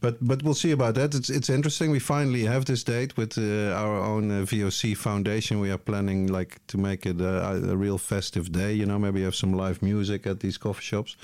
but 0.00 0.16
but 0.20 0.42
we'll 0.42 0.54
see 0.54 0.72
about 0.72 0.94
that. 0.94 1.14
It's 1.14 1.30
it's 1.30 1.48
interesting. 1.48 1.90
We 1.90 2.00
finally 2.00 2.44
have 2.44 2.64
this 2.64 2.84
date 2.84 3.16
with 3.16 3.38
uh, 3.38 3.74
our 3.74 3.96
own 3.96 4.30
uh, 4.30 4.44
VOC 4.44 4.96
Foundation. 4.96 5.60
We 5.60 5.70
are 5.70 5.78
planning 5.78 6.26
like 6.26 6.60
to 6.66 6.78
make 6.78 7.06
it 7.06 7.20
a, 7.20 7.70
a 7.70 7.76
real 7.76 7.98
festive 7.98 8.50
day. 8.50 8.72
You 8.72 8.86
know, 8.86 8.98
maybe 8.98 9.22
have 9.22 9.34
some 9.34 9.52
live 9.52 9.82
music 9.82 10.26
at 10.26 10.40
these 10.40 10.58
coffee 10.58 10.84
shops, 10.84 11.16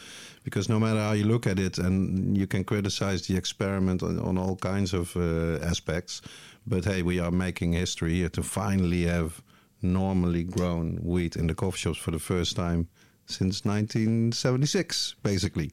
because 0.45 0.69
no 0.69 0.79
matter 0.79 1.01
how 1.01 1.13
you 1.13 1.25
look 1.25 1.47
at 1.47 1.59
it, 1.59 1.79
and 1.79 2.37
you 2.39 2.47
can 2.47 2.65
criticize 2.65 3.27
the 3.27 3.37
experiment 3.37 4.03
on, 4.03 4.19
on 4.19 4.39
all 4.39 4.57
kinds 4.57 4.95
of 4.95 5.17
uh, 5.17 5.67
aspects. 5.67 6.23
But 6.67 6.85
hey, 6.85 7.03
we 7.03 7.21
are 7.21 7.31
making 7.31 7.75
history 7.75 8.15
here 8.15 8.31
to 8.31 8.43
finally 8.43 9.05
have 9.05 9.43
normally 9.85 10.43
grown 10.43 10.97
wheat 11.03 11.37
in 11.37 11.47
the 11.47 11.55
coffee 11.55 11.79
shops 11.79 11.99
for 11.99 12.11
the 12.11 12.19
first 12.19 12.57
time 12.57 12.89
since 13.27 13.65
1976, 13.65 15.17
basically. 15.23 15.71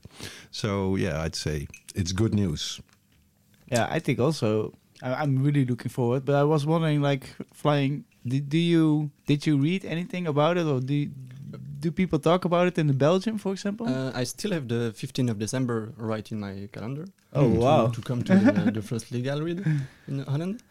So 0.51 0.95
yeah, 0.95 1.21
I'd 1.21 1.35
say 1.35 1.67
it's 1.95 2.11
good 2.11 2.33
news. 2.33 2.79
Yeah, 3.71 3.87
I 3.89 3.99
think 3.99 4.19
also 4.19 4.73
I, 5.01 5.13
I'm 5.13 5.43
really 5.43 5.65
looking 5.65 5.89
forward. 5.89 6.25
But 6.25 6.35
I 6.35 6.43
was 6.43 6.65
wondering, 6.65 7.01
like, 7.01 7.35
flying. 7.53 8.05
Did, 8.25 8.49
do 8.49 8.57
you 8.57 9.09
did 9.25 9.47
you 9.47 9.57
read 9.57 9.83
anything 9.83 10.27
about 10.27 10.57
it, 10.57 10.65
or 10.67 10.79
do 10.79 11.09
do 11.79 11.91
people 11.91 12.19
talk 12.19 12.45
about 12.45 12.67
it 12.67 12.77
in 12.77 12.85
the 12.87 12.93
Belgium, 12.93 13.39
for 13.39 13.51
example? 13.51 13.87
Uh, 13.87 14.11
I 14.13 14.23
still 14.25 14.51
have 14.51 14.67
the 14.67 14.93
15th 14.95 15.31
of 15.31 15.39
December 15.39 15.91
right 15.97 16.31
in 16.31 16.39
my 16.39 16.69
calendar. 16.71 17.05
oh 17.33 17.49
to, 17.49 17.59
wow! 17.59 17.87
To 17.87 18.01
come 18.01 18.21
to 18.23 18.35
the, 18.35 18.71
the 18.71 18.81
first 18.81 19.11
legal 19.11 19.41
read 19.41 19.65
in 20.07 20.19
Holland. 20.19 20.61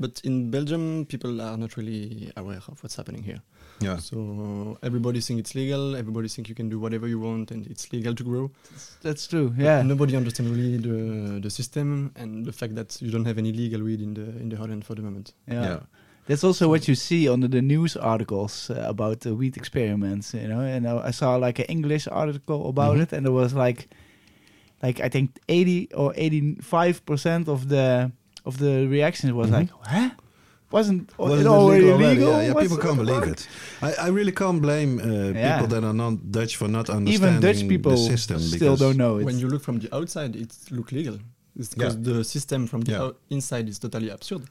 But 0.00 0.20
in 0.24 0.50
Belgium, 0.50 1.06
people 1.06 1.40
are 1.40 1.56
not 1.56 1.76
really 1.76 2.32
aware 2.36 2.60
of 2.68 2.82
what's 2.82 2.96
happening 2.96 3.22
here. 3.22 3.40
Yeah. 3.80 3.96
So 3.98 4.78
everybody 4.82 5.20
think 5.20 5.40
it's 5.40 5.54
legal. 5.54 5.96
Everybody 5.96 6.28
think 6.28 6.48
you 6.48 6.54
can 6.54 6.68
do 6.68 6.78
whatever 6.78 7.06
you 7.08 7.18
want, 7.20 7.50
and 7.50 7.66
it's 7.66 7.92
legal 7.92 8.14
to 8.14 8.24
grow. 8.24 8.50
That's 9.02 9.26
true. 9.26 9.50
But 9.50 9.62
Yeah. 9.64 9.82
Nobody 9.82 10.16
understands 10.16 10.50
really 10.52 10.76
the 10.78 11.40
the 11.40 11.50
system 11.50 12.12
and 12.16 12.44
the 12.46 12.52
fact 12.52 12.74
that 12.74 13.00
you 13.02 13.10
don't 13.10 13.26
have 13.26 13.38
any 13.38 13.52
legal 13.52 13.82
weed 13.82 14.00
in 14.00 14.14
the 14.14 14.26
in 14.42 14.48
the 14.48 14.56
Holland 14.56 14.84
for 14.84 14.94
the 14.94 15.02
moment. 15.02 15.34
yeah. 15.48 15.62
Yeah. 15.62 15.80
That's 16.28 16.44
also 16.44 16.68
what 16.68 16.86
you 16.86 16.94
see 16.94 17.28
on 17.28 17.40
the, 17.40 17.48
the 17.48 17.60
news 17.60 17.96
articles 17.96 18.70
uh, 18.70 18.84
about 18.86 19.20
the 19.20 19.34
wheat 19.34 19.56
experiments, 19.56 20.32
you 20.34 20.46
know. 20.46 20.60
And 20.60 20.86
I, 20.86 21.08
I 21.08 21.10
saw 21.10 21.34
like 21.34 21.58
an 21.58 21.66
English 21.68 22.06
article 22.06 22.68
about 22.68 22.96
Mhm. 22.96 23.02
it, 23.02 23.12
and 23.12 23.26
there 23.26 23.32
was 23.34 23.52
like, 23.54 23.88
like 24.82 25.00
I 25.00 25.08
think 25.08 25.30
eighty 25.48 25.88
or 25.94 26.12
eighty-five 26.16 27.04
percent 27.06 27.48
of 27.48 27.68
the 27.68 28.12
of 28.44 28.58
the 28.58 28.86
reactions 28.88 29.32
was 29.32 29.48
Mhm. 29.48 29.52
like, 29.58 29.70
"Huh? 29.82 30.10
wasn't 30.70 31.16
Was 31.18 31.32
it 31.40 31.40
it 31.42 31.46
already 31.46 31.88
illegal 31.90 32.00
illegal? 32.06 32.32
Yeah, 32.32 32.46
yeah, 32.48 32.54
people 32.62 32.78
can't 32.78 32.96
believe 32.96 33.22
it. 33.24 33.46
I, 33.82 33.92
I 34.06 34.08
really 34.08 34.32
can't 34.32 34.60
blame 34.62 34.92
uh, 35.00 35.04
Yeah. 35.04 35.60
people 35.60 35.68
that 35.74 35.84
are 35.84 35.92
not 36.04 36.14
Dutch 36.32 36.56
for 36.56 36.66
not 36.68 36.88
understanding 36.88 37.12
Even 37.14 37.40
Dutch 37.46 37.68
people 37.68 37.92
the 37.92 37.98
system. 38.12 38.38
still 38.40 38.58
because- 38.58 38.80
don't 38.80 38.96
know 38.96 39.18
it. 39.18 39.24
When 39.24 39.38
you 39.38 39.48
look 39.48 39.62
from 39.62 39.78
the 39.80 39.94
outside, 39.94 40.34
it 40.34 40.50
look 40.70 40.90
legal. 40.92 41.18
It's 41.58 41.68
because 41.74 41.94
Yeah. 41.96 42.14
the 42.14 42.24
system 42.24 42.66
from 42.66 42.80
the 42.82 42.92
Yeah. 42.92 43.10
inside 43.36 43.68
is 43.68 43.78
totally 43.78 44.08
absurd. 44.08 44.44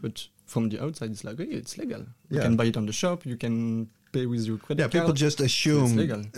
But 0.00 0.28
from 0.46 0.70
the 0.70 0.82
outside, 0.82 1.10
it's 1.10 1.24
like, 1.24 1.36
hey, 1.38 1.44
it's 1.62 1.76
legal. 1.76 2.00
You 2.30 2.36
Yeah. 2.38 2.42
can 2.42 2.56
buy 2.56 2.64
it 2.66 2.76
on 2.76 2.86
the 2.86 2.92
shop. 2.92 3.26
You 3.26 3.36
can 3.36 3.88
pay 4.16 4.26
with 4.26 4.42
your 4.48 4.58
credit 4.64 4.80
Yeah, 4.82 4.88
card. 4.88 4.92
people 4.92 5.12
just 5.26 5.40
assume 5.40 5.90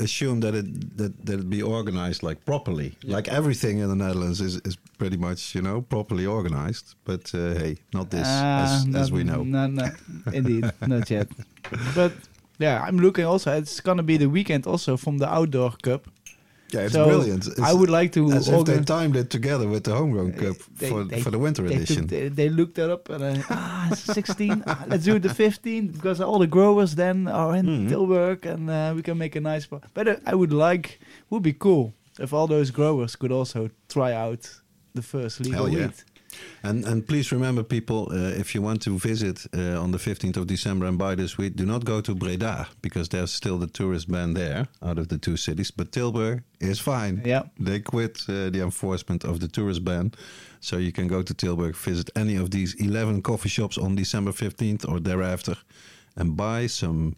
assume 0.06 0.40
that 0.44 0.54
it 0.60 0.66
that, 1.00 1.12
that 1.26 1.38
it 1.40 1.48
be 1.58 1.62
organized 1.62 2.22
like 2.28 2.38
properly. 2.44 2.88
Yeah. 3.02 3.16
Like 3.16 3.26
everything 3.40 3.74
in 3.82 3.88
the 3.88 3.98
Netherlands 4.04 4.40
is, 4.40 4.54
is 4.68 4.76
pretty 5.00 5.16
much 5.16 5.40
you 5.56 5.62
know 5.66 5.82
properly 5.82 6.26
organized. 6.26 6.86
But 7.04 7.22
uh, 7.34 7.38
hey, 7.62 7.76
not 7.92 8.06
this 8.10 8.26
Ah, 8.26 8.64
as, 8.64 8.86
not- 8.86 9.00
as 9.02 9.08
we 9.16 9.22
know. 9.30 9.42
No, 9.44 9.66
no, 9.66 9.88
indeed, 10.38 10.64
not 10.86 11.10
yet. 11.10 11.28
But 11.94 12.12
yeah, 12.58 12.76
I'm 12.88 12.98
looking 12.98 13.24
also. 13.32 13.48
It's 13.62 13.80
gonna 13.80 14.02
be 14.02 14.16
the 14.18 14.26
weekend 14.28 14.66
also 14.66 14.96
from 14.96 15.18
the 15.18 15.28
outdoor 15.38 15.72
cup. 15.82 16.02
Yeah, 16.72 16.80
it's 16.86 16.92
so 16.92 17.06
brilliant. 17.06 17.46
It's 17.46 17.58
I 17.60 17.72
would 17.72 17.88
like 17.88 18.12
to. 18.12 18.30
as 18.32 18.48
if 18.48 18.64
they 18.66 18.78
timed 18.84 19.16
it 19.16 19.30
together 19.30 19.66
with 19.68 19.84
the 19.84 19.94
homegrown 19.94 20.32
cup 20.32 20.56
they- 20.78 20.90
for 20.90 21.04
they- 21.04 21.22
for 21.22 21.30
the 21.30 21.38
winter 21.38 21.62
they, 21.62 21.76
edition. 21.76 22.02
took, 22.02 22.10
they, 22.10 22.28
they 22.28 22.48
looked 22.50 22.74
that 22.74 22.90
up 22.90 23.08
and 23.08 23.22
uh, 23.24 23.42
ah, 23.50 23.88
16. 23.94 24.62
ah, 24.66 24.84
let's 24.86 25.04
do 25.04 25.18
the 25.18 25.32
15 25.32 25.88
because 25.88 26.20
all 26.20 26.38
the 26.38 26.46
growers 26.46 26.94
then 26.94 27.26
are 27.26 27.56
in 27.56 27.66
Mhm. 27.66 27.88
Tilburg 27.90 28.44
and 28.46 28.68
uh, 28.68 28.92
we 28.96 29.02
can 29.02 29.16
make 29.16 29.34
a 29.36 29.40
nice. 29.40 29.64
But 29.66 29.82
but, 29.94 30.06
uh, 30.08 30.16
I 30.26 30.34
would 30.34 30.52
like 30.52 31.00
would 31.30 31.42
be 31.42 31.54
cool 31.54 31.94
if 32.20 32.32
all 32.32 32.46
those 32.46 32.70
growers 32.70 33.16
could 33.16 33.32
also 33.32 33.70
try 33.88 34.12
out 34.12 34.60
the 34.94 35.02
first 35.02 35.40
legal 35.40 35.68
yeah. 35.68 35.86
wheat. 35.86 36.04
And 36.62 36.84
and 36.84 37.06
please 37.06 37.32
remember, 37.32 37.62
people, 37.62 38.08
uh, 38.10 38.40
if 38.40 38.54
you 38.54 38.62
want 38.62 38.82
to 38.82 38.98
visit 38.98 39.46
uh, 39.54 39.82
on 39.82 39.90
the 39.92 39.98
15th 39.98 40.36
of 40.36 40.46
December 40.46 40.86
and 40.86 40.98
buy 40.98 41.14
this 41.14 41.38
wheat, 41.38 41.56
do 41.56 41.64
not 41.64 41.84
go 41.84 42.00
to 42.00 42.14
Breda 42.14 42.66
because 42.82 43.08
there's 43.08 43.32
still 43.32 43.58
the 43.58 43.66
tourist 43.66 44.08
ban 44.10 44.34
there 44.34 44.66
out 44.82 44.98
of 44.98 45.08
the 45.08 45.18
two 45.18 45.36
cities. 45.36 45.70
But 45.70 45.92
Tilburg 45.92 46.42
is 46.60 46.80
fine. 46.80 47.22
Yeah. 47.24 47.42
They 47.58 47.80
quit 47.80 48.24
uh, 48.28 48.50
the 48.50 48.60
enforcement 48.62 49.24
of 49.24 49.38
the 49.40 49.48
tourist 49.48 49.84
ban. 49.84 50.12
So 50.60 50.76
you 50.76 50.92
can 50.92 51.06
go 51.08 51.22
to 51.22 51.34
Tilburg, 51.34 51.76
visit 51.76 52.10
any 52.16 52.36
of 52.36 52.50
these 52.50 52.74
11 52.74 53.22
coffee 53.22 53.48
shops 53.48 53.78
on 53.78 53.94
December 53.94 54.32
15th 54.32 54.88
or 54.88 55.00
thereafter 55.00 55.56
and 56.16 56.36
buy 56.36 56.66
some 56.66 57.14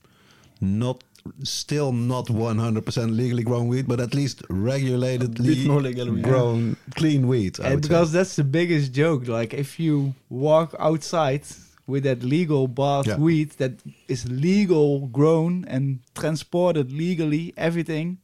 not 0.60 1.02
still 1.44 1.92
not 1.92 2.26
100% 2.26 3.16
legally 3.16 3.42
grown 3.42 3.68
wheat, 3.68 3.86
but 3.88 4.00
at 4.00 4.14
least 4.14 4.42
regulatedly 4.48 5.46
bit 5.54 5.66
more 5.66 5.80
legal 5.80 6.10
wheat. 6.10 6.22
grown 6.24 6.76
clean 6.94 7.26
wheat. 7.28 7.58
I 7.60 7.64
And 7.64 7.74
would 7.76 7.84
say. 7.84 7.88
because 7.88 8.12
that's 8.12 8.36
the 8.36 8.44
biggest 8.44 8.92
joke. 8.92 9.28
Like 9.28 9.54
if 9.54 9.78
you 9.80 10.14
walk 10.28 10.74
outside 10.78 11.42
with 11.86 12.04
that 12.04 12.22
legal 12.22 12.68
bought 12.68 13.06
Yeah. 13.06 13.16
wheat 13.18 13.58
that 13.58 13.72
is 14.08 14.28
legal 14.30 15.06
grown 15.08 15.64
and 15.68 16.00
transported 16.14 16.92
legally, 16.92 17.52
everything. 17.56 18.18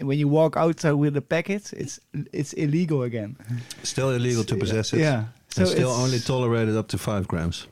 When 0.00 0.18
you 0.18 0.28
walk 0.28 0.56
outside 0.56 0.92
with 0.92 1.14
the 1.14 1.22
packet, 1.22 1.72
it's 1.72 1.98
it's 2.32 2.52
illegal 2.52 3.02
again. 3.02 3.36
Still 3.82 4.10
illegal 4.10 4.44
to 4.44 4.54
possess 4.56 4.92
it. 4.92 5.00
Yeah. 5.00 5.24
So 5.48 5.62
and 5.62 5.70
still 5.70 5.90
only 5.90 6.20
tolerated 6.20 6.76
up 6.76 6.86
to 6.88 6.98
five 6.98 7.26
grams. 7.26 7.66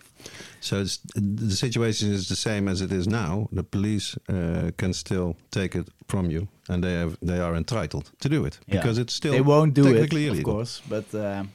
So 0.66 0.80
it's, 0.80 0.98
the 1.14 1.54
situation 1.56 2.12
is 2.14 2.26
the 2.28 2.34
same 2.36 2.70
as 2.70 2.80
it 2.80 2.90
is 2.92 3.06
now. 3.06 3.48
The 3.52 3.62
police 3.62 4.16
uh, 4.28 4.70
can 4.76 4.92
still 4.92 5.34
take 5.50 5.78
it 5.78 5.88
from 6.08 6.30
you, 6.30 6.48
and 6.68 6.82
they 6.82 6.94
have 6.98 7.16
they 7.22 7.38
are 7.40 7.56
entitled 7.56 8.10
to 8.18 8.28
do 8.28 8.46
it 8.46 8.58
Yeah. 8.66 8.80
because 8.80 9.00
it's 9.02 9.14
still 9.14 9.32
they 9.32 9.44
won't 9.44 9.74
do 9.74 9.82
it, 9.86 9.92
technically 9.92 10.28
of 10.28 10.42
course, 10.42 10.82
but 10.88 11.04
um, 11.14 11.50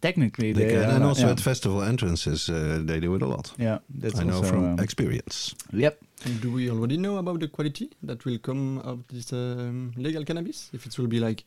technically 0.00 0.52
They 0.52 0.64
they, 0.64 0.72
can, 0.74 0.84
are 0.84 0.94
and 0.96 1.04
also 1.04 1.22
yeah. 1.26 1.32
at 1.32 1.40
festival 1.40 1.82
entrances, 1.82 2.48
uh, 2.48 2.54
they 2.88 3.00
do 3.00 3.14
it 3.16 3.22
a 3.22 3.26
lot. 3.26 3.52
yeah, 3.58 3.78
that's 4.02 4.18
I 4.20 4.24
know 4.24 4.42
from 4.42 4.64
um, 4.64 4.78
experience. 4.80 5.54
yep. 5.72 5.96
Do 6.40 6.52
we 6.52 6.70
already 6.70 6.96
know 6.96 7.16
about 7.18 7.40
the 7.40 7.48
quality 7.48 7.88
that 8.06 8.24
will 8.24 8.38
come 8.38 8.78
of 8.84 8.98
this 9.08 9.32
um, 9.32 9.92
legal 9.96 10.24
cannabis? 10.24 10.70
If 10.72 10.86
it 10.86 10.98
will 10.98 11.08
be 11.08 11.18
like 11.26 11.44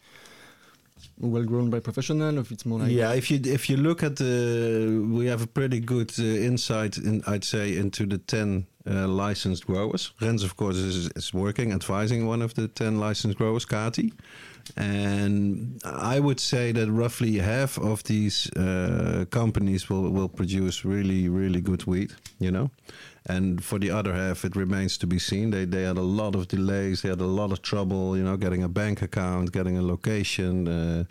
well 1.20 1.44
grown 1.44 1.70
by 1.70 1.80
professional, 1.80 2.38
if 2.38 2.52
it's 2.52 2.66
more 2.66 2.80
like 2.80 2.92
yeah, 2.92 3.14
if 3.14 3.30
you 3.32 3.40
if 3.44 3.70
you 3.70 3.78
look 3.78 4.04
at 4.04 4.16
the, 4.18 5.06
we 5.12 5.28
have 5.28 5.42
a 5.42 5.48
pretty 5.48 5.80
good 5.80 6.12
uh, 6.20 6.24
insight, 6.24 6.98
in, 6.98 7.24
I'd 7.28 7.44
say, 7.44 7.78
into 7.78 8.06
the 8.06 8.18
ten 8.18 8.68
uh, 8.88 9.08
licensed 9.08 9.66
growers. 9.66 10.12
Rens, 10.22 10.44
of 10.44 10.56
course, 10.56 10.76
is, 10.76 11.10
is 11.16 11.34
working, 11.34 11.72
advising 11.72 12.28
one 12.28 12.42
of 12.42 12.54
the 12.54 12.68
ten 12.68 13.00
licensed 13.00 13.38
growers, 13.38 13.66
Kati, 13.66 14.12
and 14.76 15.82
I 15.86 16.20
would 16.20 16.40
say 16.40 16.72
that 16.72 16.90
roughly 16.90 17.38
half 17.38 17.78
of 17.78 18.04
these 18.04 18.50
uh, 18.52 19.26
companies 19.30 19.90
will 19.90 20.10
will 20.12 20.30
produce 20.30 20.86
really 20.86 21.30
really 21.30 21.62
good 21.62 21.86
wheat, 21.86 22.16
you 22.40 22.52
know. 22.52 22.70
And 23.28 23.64
for 23.64 23.80
the 23.80 23.90
other 23.90 24.14
half, 24.14 24.46
it 24.46 24.56
remains 24.56 25.00
to 25.00 25.08
be 25.08 25.18
seen. 25.18 25.50
They 25.50 25.66
they 25.66 25.82
had 25.82 25.98
a 25.98 26.02
lot 26.02 26.36
of 26.36 26.48
delays. 26.48 27.02
They 27.02 27.10
had 27.10 27.22
a 27.22 27.26
lot 27.26 27.52
of 27.52 27.64
trouble, 27.64 28.16
you 28.16 28.24
know, 28.24 28.38
getting 28.38 28.62
a 28.62 28.70
bank 28.70 29.02
account, 29.02 29.52
getting 29.52 29.78
a 29.78 29.82
location, 29.82 30.68
uh, 30.68 31.06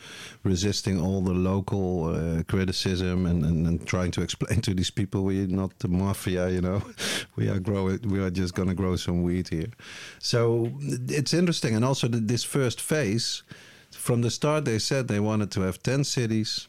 resisting 0.45 1.01
all 1.01 1.23
the 1.23 1.33
local 1.33 2.15
uh, 2.15 2.45
criticism, 2.45 3.27
and, 3.27 3.45
and, 3.45 3.67
and 3.67 3.85
trying 3.85 4.13
to 4.13 4.23
explain 4.23 4.61
to 4.61 4.75
these 4.75 4.91
people 4.91 5.25
we're 5.25 5.49
not 5.49 5.77
the 5.81 5.89
mafia, 5.89 6.49
you 6.51 6.61
know. 6.61 6.83
we 7.37 7.49
are 7.49 7.59
growing. 7.59 7.99
We 8.03 8.21
are 8.21 8.31
just 8.31 8.55
going 8.55 8.69
to 8.69 8.75
grow 8.75 8.95
some 8.95 9.25
wheat 9.25 9.49
here. 9.49 9.73
So 10.21 10.71
it's 11.09 11.35
interesting, 11.35 11.75
and 11.75 11.85
also 11.85 12.09
th- 12.09 12.25
this 12.27 12.45
first 12.45 12.81
phase. 12.81 13.43
From 13.91 14.23
the 14.23 14.31
start, 14.31 14.65
they 14.65 14.79
said 14.79 15.09
they 15.09 15.21
wanted 15.21 15.51
to 15.53 15.63
have 15.63 15.83
ten 15.83 16.05
cities, 16.05 16.69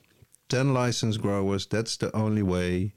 ten 0.50 0.74
licensed 0.74 1.22
growers. 1.22 1.68
That's 1.68 1.98
the 1.98 2.16
only 2.16 2.44
way 2.44 2.94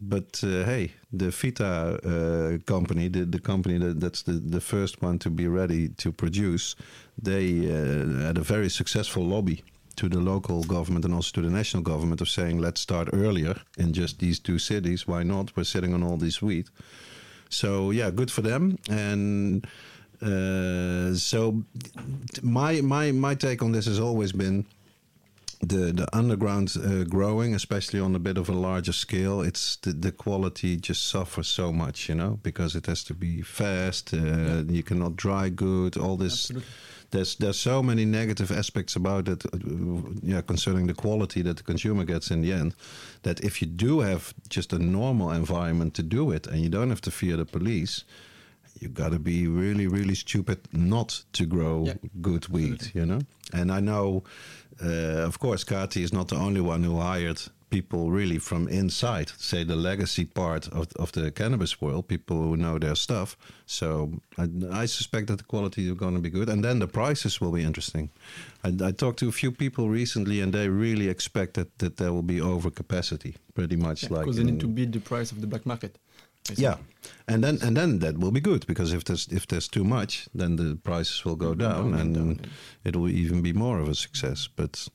but 0.00 0.42
uh, 0.44 0.64
hey, 0.64 0.92
the 1.12 1.26
Fyta 1.26 1.98
uh, 2.04 2.58
company, 2.64 3.08
the, 3.08 3.24
the 3.24 3.38
company 3.38 3.78
that, 3.78 4.00
that's 4.00 4.22
the, 4.22 4.32
the 4.32 4.60
first 4.60 5.02
one 5.02 5.18
to 5.20 5.30
be 5.30 5.48
ready 5.48 5.88
to 5.88 6.12
produce, 6.12 6.76
they 7.20 7.70
uh, 7.70 8.26
had 8.26 8.38
a 8.38 8.42
very 8.42 8.68
successful 8.68 9.24
lobby 9.24 9.62
to 9.96 10.08
the 10.08 10.20
local 10.20 10.62
government 10.64 11.04
and 11.04 11.14
also 11.14 11.30
to 11.32 11.40
the 11.40 11.50
national 11.50 11.82
government 11.82 12.20
of 12.20 12.28
saying, 12.28 12.58
let's 12.58 12.80
start 12.80 13.08
earlier 13.12 13.56
in 13.78 13.92
just 13.92 14.18
these 14.18 14.38
two 14.38 14.58
cities. 14.58 15.06
Why 15.06 15.22
not? 15.22 15.56
We're 15.56 15.64
sitting 15.64 15.94
on 15.94 16.02
all 16.02 16.18
this 16.18 16.42
wheat. 16.42 16.68
So 17.48 17.90
yeah, 17.90 18.10
good 18.10 18.30
for 18.30 18.42
them. 18.42 18.78
And 18.90 19.66
uh, 20.20 21.14
so 21.14 21.62
my 22.42 22.80
my 22.80 23.12
my 23.12 23.34
take 23.34 23.62
on 23.62 23.72
this 23.72 23.86
has 23.86 24.00
always 24.00 24.32
been 24.32 24.66
the 25.68 25.92
the 25.92 26.06
underground 26.12 26.74
uh, 26.76 27.04
growing, 27.04 27.54
especially 27.54 28.00
on 28.00 28.14
a 28.14 28.18
bit 28.18 28.38
of 28.38 28.48
a 28.48 28.52
larger 28.52 28.92
scale, 28.92 29.40
it's 29.46 29.76
the, 29.76 29.92
the 29.92 30.12
quality 30.12 30.76
just 30.76 31.08
suffers 31.08 31.48
so 31.48 31.72
much, 31.72 32.08
you 32.08 32.14
know, 32.14 32.38
because 32.42 32.78
it 32.78 32.86
has 32.86 33.04
to 33.04 33.14
be 33.14 33.42
fast. 33.42 34.12
Uh, 34.12 34.64
You 34.68 34.82
cannot 34.82 35.16
dry 35.16 35.50
good. 35.50 35.96
All 35.96 36.16
this. 36.16 36.50
Absolutely. 36.50 36.68
There's 37.10 37.36
there's 37.36 37.60
so 37.60 37.82
many 37.82 38.04
negative 38.04 38.58
aspects 38.58 38.96
about 38.96 39.28
it, 39.28 39.44
uh, 39.46 39.58
yeah, 40.22 40.42
concerning 40.42 40.88
the 40.88 40.94
quality 40.94 41.42
that 41.42 41.56
the 41.56 41.62
consumer 41.62 42.04
gets 42.04 42.30
in 42.30 42.42
the 42.42 42.52
end. 42.52 42.74
That 43.22 43.40
if 43.40 43.62
you 43.62 43.68
do 43.76 44.00
have 44.00 44.34
just 44.48 44.72
a 44.72 44.78
normal 44.78 45.30
environment 45.30 45.94
to 45.94 46.02
do 46.02 46.32
it, 46.34 46.46
and 46.46 46.56
you 46.56 46.68
don't 46.68 46.88
have 46.88 47.00
to 47.02 47.10
fear 47.10 47.36
the 47.36 47.44
police, 47.44 48.04
you 48.80 48.88
got 48.88 49.12
to 49.12 49.18
be 49.18 49.46
really, 49.46 49.86
really 49.86 50.14
stupid 50.14 50.58
not 50.72 51.24
to 51.32 51.46
grow 51.46 51.84
Yeah. 51.86 51.94
good 52.20 52.48
wheat, 52.48 52.94
you 52.94 53.06
know. 53.06 53.20
And 53.52 53.70
I 53.70 53.80
know, 53.80 54.24
uh, 54.82 55.26
of 55.26 55.38
course, 55.38 55.64
Kati 55.64 56.02
is 56.02 56.12
not 56.12 56.28
the 56.28 56.36
only 56.36 56.60
one 56.60 56.82
who 56.82 56.98
hired 57.00 57.40
people 57.68 58.10
really 58.10 58.38
from 58.38 58.68
inside, 58.68 59.32
say 59.38 59.64
the 59.64 59.74
legacy 59.74 60.24
part 60.24 60.68
of, 60.68 60.86
of 60.96 61.10
the 61.12 61.30
cannabis 61.32 61.80
world, 61.80 62.06
people 62.06 62.36
who 62.36 62.56
know 62.56 62.78
their 62.78 62.94
stuff. 62.94 63.36
So 63.66 64.12
I, 64.38 64.48
I 64.82 64.86
suspect 64.86 65.26
that 65.26 65.38
the 65.38 65.44
quality 65.44 65.88
is 65.88 65.94
going 65.94 66.14
to 66.14 66.20
be 66.20 66.30
good, 66.30 66.48
and 66.48 66.62
then 66.62 66.78
the 66.78 66.86
prices 66.86 67.40
will 67.40 67.50
be 67.52 67.62
interesting. 67.64 68.10
I, 68.62 68.68
I 68.88 68.92
talked 68.92 69.18
to 69.18 69.28
a 69.28 69.32
few 69.32 69.50
people 69.50 69.88
recently, 69.88 70.40
and 70.40 70.52
they 70.52 70.68
really 70.68 71.08
expect 71.08 71.54
that, 71.54 71.76
that 71.78 71.96
there 71.96 72.12
will 72.12 72.22
be 72.22 72.38
overcapacity, 72.38 73.34
pretty 73.54 73.76
much 73.76 74.04
Yeah, 74.04 74.10
like 74.10 74.20
because 74.22 74.36
they 74.36 74.44
need 74.44 74.60
to 74.60 74.68
beat 74.68 74.92
the 74.92 75.00
price 75.00 75.32
of 75.32 75.40
the 75.40 75.46
black 75.46 75.66
market. 75.66 75.98
Yeah, 76.56 76.76
and 77.28 77.42
then 77.42 77.58
and 77.62 77.76
then 77.76 77.98
that 78.00 78.18
will 78.18 78.30
be 78.32 78.40
good 78.40 78.66
because 78.66 78.92
if 78.96 79.02
there's 79.04 79.28
if 79.30 79.46
there's 79.46 79.68
too 79.68 79.84
much, 79.84 80.28
then 80.34 80.56
the 80.56 80.76
prices 80.82 81.24
will 81.24 81.36
go 81.36 81.54
down, 81.54 81.94
and 81.94 82.14
down. 82.14 82.40
it 82.84 82.96
will 82.96 83.08
even 83.08 83.42
be 83.42 83.52
more 83.52 83.80
of 83.82 83.88
a 83.88 83.94
success. 83.94 84.48
But 84.56 84.88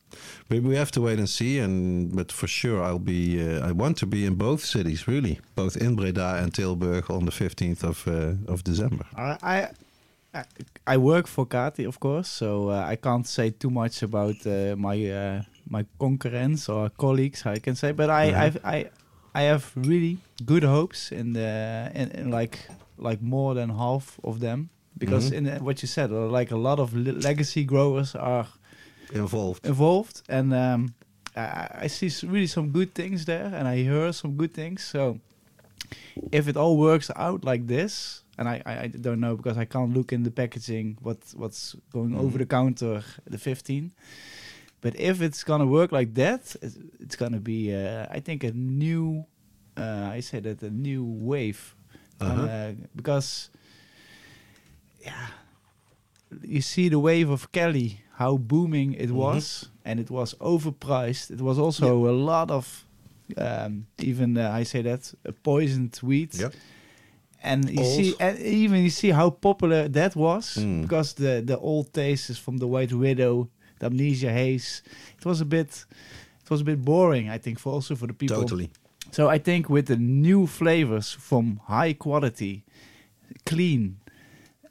we, 0.50 0.60
we 0.60 0.76
have 0.78 0.92
to 0.92 1.02
wait 1.02 1.20
and 1.20 1.30
see. 1.30 1.60
And 1.64 2.16
but 2.16 2.32
for 2.32 2.48
sure, 2.48 2.84
I'll 2.84 3.00
be 3.00 3.42
uh, 3.42 3.70
I 3.70 3.72
want 3.72 3.98
to 3.98 4.06
be 4.06 4.26
in 4.26 4.36
both 4.36 4.64
cities, 4.66 5.08
really, 5.08 5.40
both 5.56 5.76
in 5.78 5.96
Breda 5.96 6.36
and 6.44 6.54
Tilburg 6.54 7.10
on 7.10 7.26
the 7.26 7.32
fifteenth 7.32 7.84
of 7.84 8.08
uh, 8.08 8.34
of 8.54 8.64
December. 8.64 9.06
I, 9.16 9.70
I 10.34 10.44
I 10.88 10.98
work 10.98 11.28
for 11.28 11.46
Kati, 11.46 11.86
of 11.88 12.00
course, 12.00 12.30
so 12.30 12.70
uh, 12.70 12.86
I 12.94 12.96
can't 12.96 13.28
say 13.28 13.50
too 13.52 13.70
much 13.70 14.04
about 14.04 14.46
uh, 14.46 14.76
my 14.78 14.96
uh, 15.12 15.42
my 15.70 15.86
concurrents 16.00 16.70
or 16.70 16.90
colleagues. 16.90 17.46
I 17.46 17.60
can 17.60 17.76
say, 17.76 17.92
but 17.94 18.10
I 18.10 18.32
Mhm. 18.32 18.42
I've, 18.44 18.58
I 18.64 18.90
I 19.34 19.42
have 19.44 19.72
really 19.76 20.18
good 20.46 20.64
hopes 20.64 21.12
in 21.12 21.34
the 21.34 21.92
in, 21.96 22.12
in 22.12 22.30
like 22.32 22.60
like 22.98 23.22
more 23.22 23.56
than 23.56 23.70
half 23.70 24.20
of 24.24 24.40
them 24.40 24.70
because 24.98 25.32
Mhm. 25.32 25.38
in 25.38 25.44
the, 25.46 25.60
what 25.64 25.82
you 25.82 25.88
said, 25.88 26.12
uh, 26.12 26.28
like 26.28 26.52
a 26.54 26.58
lot 26.58 26.80
of 26.80 26.94
le- 26.94 27.14
legacy 27.28 27.64
growers 27.64 28.16
are 28.16 28.48
Involved. 29.14 29.66
involved, 29.66 30.22
and 30.30 30.54
um, 30.54 30.94
I, 31.36 31.86
I 31.86 31.88
see 31.88 32.10
really 32.28 32.48
some 32.48 32.70
good 32.72 32.94
things 32.94 33.26
there, 33.26 33.46
and 33.56 33.68
I 33.68 33.78
hear 33.84 34.14
some 34.14 34.36
good 34.38 34.54
things. 34.54 34.84
So 34.84 35.20
if 36.32 36.48
it 36.48 36.56
all 36.58 36.78
works 36.78 37.10
out 37.16 37.44
like 37.44 37.68
this, 37.68 38.24
and 38.38 38.48
I, 38.48 38.62
I, 38.66 38.74
I 38.84 38.88
don't 38.88 39.20
know 39.20 39.36
because 39.36 39.58
I 39.58 39.66
can't 39.66 39.94
look 39.94 40.12
in 40.14 40.24
the 40.24 40.32
packaging 40.32 40.98
what 41.02 41.18
what's 41.36 41.76
going 41.92 42.16
over 42.16 42.38
the 42.38 42.46
counter 42.46 43.04
the 43.30 43.38
15. 43.38 43.92
But 44.82 44.96
if 45.00 45.22
it's 45.22 45.44
gonna 45.44 45.66
work 45.68 45.92
like 45.92 46.14
that, 46.16 46.56
it's, 46.62 46.78
it's 47.00 47.16
gonna 47.16 47.40
be 47.40 47.74
uh, 47.74 48.08
I 48.10 48.20
think 48.20 48.44
a 48.44 48.52
new 48.52 49.26
uh, 49.78 50.10
I 50.18 50.22
say 50.22 50.40
that 50.42 50.62
a 50.64 50.70
new 50.70 51.04
wave 51.06 51.76
uh, 52.20 52.72
because 52.96 53.50
yeah 55.06 55.28
you 56.44 56.62
see 56.62 56.90
the 56.90 57.00
wave 57.00 57.30
of 57.30 57.52
Cali 57.52 58.02
how 58.18 58.38
booming 58.38 58.94
it 58.94 59.10
Mhm. 59.10 59.16
was 59.16 59.70
and 59.86 60.00
it 60.00 60.10
was 60.10 60.34
overpriced 60.40 61.32
it 61.32 61.42
was 61.42 61.58
also 61.58 62.08
a 62.08 62.12
lot 62.12 62.52
of 62.52 62.86
um, 63.38 63.86
even 64.00 64.38
uh, 64.38 64.52
I 64.60 64.64
say 64.64 64.82
that 64.84 65.14
a 65.26 65.32
poisoned 65.32 65.96
wheat 66.04 66.36
Yep. 66.36 66.54
and 67.44 67.70
you 67.70 67.80
Old. 67.84 67.96
see 67.96 68.16
and 68.20 68.38
even 68.40 68.84
you 68.84 68.90
see 68.90 69.12
how 69.12 69.30
popular 69.30 69.88
that 69.90 70.16
was 70.16 70.58
Mm. 70.58 70.82
because 70.82 71.14
the 71.16 71.42
the 71.46 71.58
old 71.58 71.94
tastes 71.94 72.38
from 72.38 72.58
the 72.58 72.68
White 72.68 72.94
Widow 72.94 73.50
the 73.82 73.88
Amnesia 73.88 74.32
Haze 74.32 74.82
it 75.18 75.26
was 75.26 75.42
a 75.42 75.46
bit 75.46 75.86
it 76.44 76.50
was 76.50 76.62
a 76.62 76.64
bit 76.64 76.82
boring 76.82 77.30
I 77.30 77.38
think 77.38 77.60
for 77.60 77.74
also 77.74 77.96
for 77.96 78.08
the 78.08 78.14
people 78.14 78.42
Totally. 78.42 78.70
so 79.12 79.28
I 79.28 79.40
think 79.40 79.70
with 79.70 79.88
the 79.88 79.98
new 79.98 80.48
flavors 80.48 81.12
from 81.12 81.60
high 81.66 81.94
quality, 81.94 82.64
clean, 83.46 83.98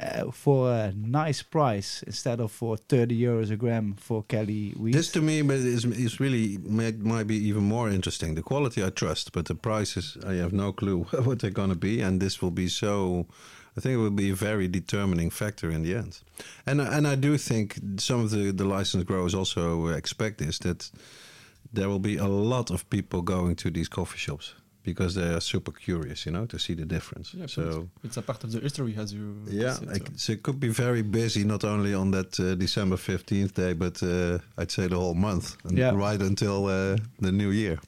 uh, 0.01 0.31
for 0.31 0.73
a 0.73 0.93
nice 0.93 1.43
price 1.43 2.03
instead 2.07 2.41
of 2.41 2.51
for 2.51 2.77
30 2.77 3.21
euros 3.21 3.51
a 3.51 3.57
gram 3.57 3.95
for 3.99 4.23
Cali 4.23 4.71
wheat. 4.71 4.95
This 4.95 5.13
to 5.13 5.21
me 5.21 5.41
is, 5.41 5.85
is 5.85 6.19
really 6.19 6.59
might, 6.59 6.99
might 6.99 7.27
be 7.27 7.37
even 7.37 7.65
more 7.65 7.91
interesting. 7.91 8.35
The 8.35 8.43
quality 8.43 8.83
I 8.83 8.91
trust, 8.91 9.33
but 9.33 9.47
the 9.47 9.55
prices 9.55 10.17
I 10.27 10.35
have 10.35 10.53
no 10.53 10.73
clue 10.73 11.03
what 11.25 11.41
they're 11.41 11.51
going 11.51 11.69
to 11.71 11.77
be, 11.77 12.01
and 12.01 12.21
this 12.21 12.41
will 12.41 12.51
be 12.51 12.69
so. 12.69 13.27
I 13.77 13.81
think 13.81 13.95
it 13.95 13.99
will 14.03 14.11
be 14.17 14.31
a 14.31 14.35
very 14.35 14.69
determining 14.69 15.31
factor 15.31 15.71
in 15.71 15.83
the 15.83 15.95
end, 15.95 16.19
and 16.67 16.81
and 16.81 17.07
I 17.07 17.15
do 17.17 17.37
think 17.39 17.79
some 17.99 18.25
of 18.25 18.31
the 18.31 18.53
the 18.53 18.65
licensed 18.65 19.07
growers 19.07 19.35
also 19.35 19.89
expect 19.89 20.39
this 20.39 20.59
that 20.59 20.91
there 21.73 21.89
will 21.89 22.01
be 22.01 22.17
a 22.19 22.27
lot 22.27 22.71
of 22.71 22.85
people 22.89 23.23
going 23.23 23.57
to 23.57 23.71
these 23.71 23.89
coffee 23.89 24.19
shops 24.19 24.55
because 24.83 25.15
they 25.15 25.35
are 25.35 25.41
super 25.41 25.73
curious, 25.73 26.25
you 26.27 26.33
know, 26.33 26.47
to 26.47 26.59
see 26.59 26.75
the 26.75 26.85
difference. 26.87 27.35
Yeah, 27.35 27.47
so. 27.49 27.71
so 27.71 27.89
it's 28.03 28.17
a 28.17 28.23
part 28.23 28.45
of 28.45 28.51
the 28.51 28.61
history, 28.61 28.95
as 28.99 29.13
you 29.13 29.35
Yeah, 29.47 29.75
said, 29.75 29.97
so. 29.97 30.13
so 30.17 30.33
it 30.33 30.43
could 30.43 30.59
be 30.59 30.69
very 30.69 31.03
busy 31.03 31.45
not 31.45 31.65
only 31.65 31.95
on 31.95 32.11
that 32.13 32.41
uh, 32.41 32.55
December 32.57 32.97
15th 32.97 33.53
day, 33.53 33.75
but 33.75 34.03
uh, 34.03 34.39
I'd 34.59 34.71
say 34.71 34.89
the 34.89 34.97
whole 34.97 35.15
month, 35.15 35.57
and 35.65 35.79
Yeah. 35.79 35.95
right 36.09 36.21
until 36.23 36.65
uh, 36.67 36.97
the 37.21 37.31
new 37.31 37.51
year. 37.53 37.79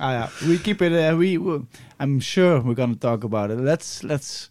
ah, 0.00 0.12
yeah. 0.12 0.28
We 0.48 0.58
keep 0.58 0.82
it. 0.82 0.92
Uh, 0.92 1.16
we. 1.16 1.38
we- 1.38 1.64
I'm 2.00 2.20
sure 2.20 2.60
we're 2.60 2.74
gonna 2.74 2.96
talk 2.96 3.24
about 3.24 3.50
it. 3.50 3.58
Let's 3.58 4.02
let's. 4.02 4.50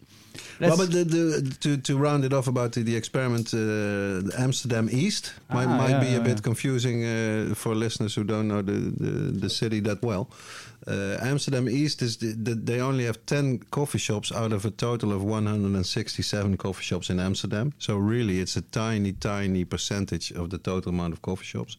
Well, 0.59 0.75
let's 0.75 0.77
but 0.77 0.91
the, 0.91 1.03
the, 1.03 1.57
to, 1.59 1.77
to 1.77 1.97
round 1.97 2.25
it 2.25 2.33
off 2.33 2.47
about 2.47 2.73
the, 2.73 2.83
the 2.83 2.95
experiment, 2.95 3.53
uh, 3.53 4.41
Amsterdam 4.41 4.89
East 4.91 5.33
might, 5.49 5.67
Ah, 5.67 5.77
might 5.77 5.89
yeah, 5.89 5.99
be 5.99 6.07
a 6.07 6.11
yeah, 6.11 6.19
bit 6.19 6.43
confusing 6.43 7.03
uh, 7.05 7.55
for 7.55 7.75
listeners 7.75 8.15
who 8.15 8.23
don't 8.23 8.47
know 8.47 8.61
the, 8.61 8.71
the, 8.71 9.11
the 9.39 9.49
city 9.49 9.79
that 9.81 10.01
well. 10.01 10.29
Uh, 10.85 11.17
Amsterdam 11.21 11.69
East 11.69 12.01
is 12.01 12.17
the, 12.17 12.33
the, 12.33 12.55
they 12.55 12.81
only 12.81 13.05
have 13.05 13.25
10 13.25 13.59
coffee 13.71 13.99
shops 13.99 14.31
out 14.31 14.51
of 14.51 14.65
a 14.65 14.71
total 14.71 15.13
of 15.13 15.23
167 15.23 16.57
coffee 16.57 16.83
shops 16.83 17.09
in 17.09 17.19
Amsterdam. 17.19 17.73
So 17.79 17.95
really, 17.95 18.39
it's 18.39 18.57
a 18.57 18.61
tiny, 18.61 19.13
tiny 19.13 19.63
percentage 19.63 20.31
of 20.31 20.49
the 20.49 20.57
total 20.57 20.89
amount 20.89 21.13
of 21.13 21.21
coffee 21.21 21.45
shops. 21.45 21.77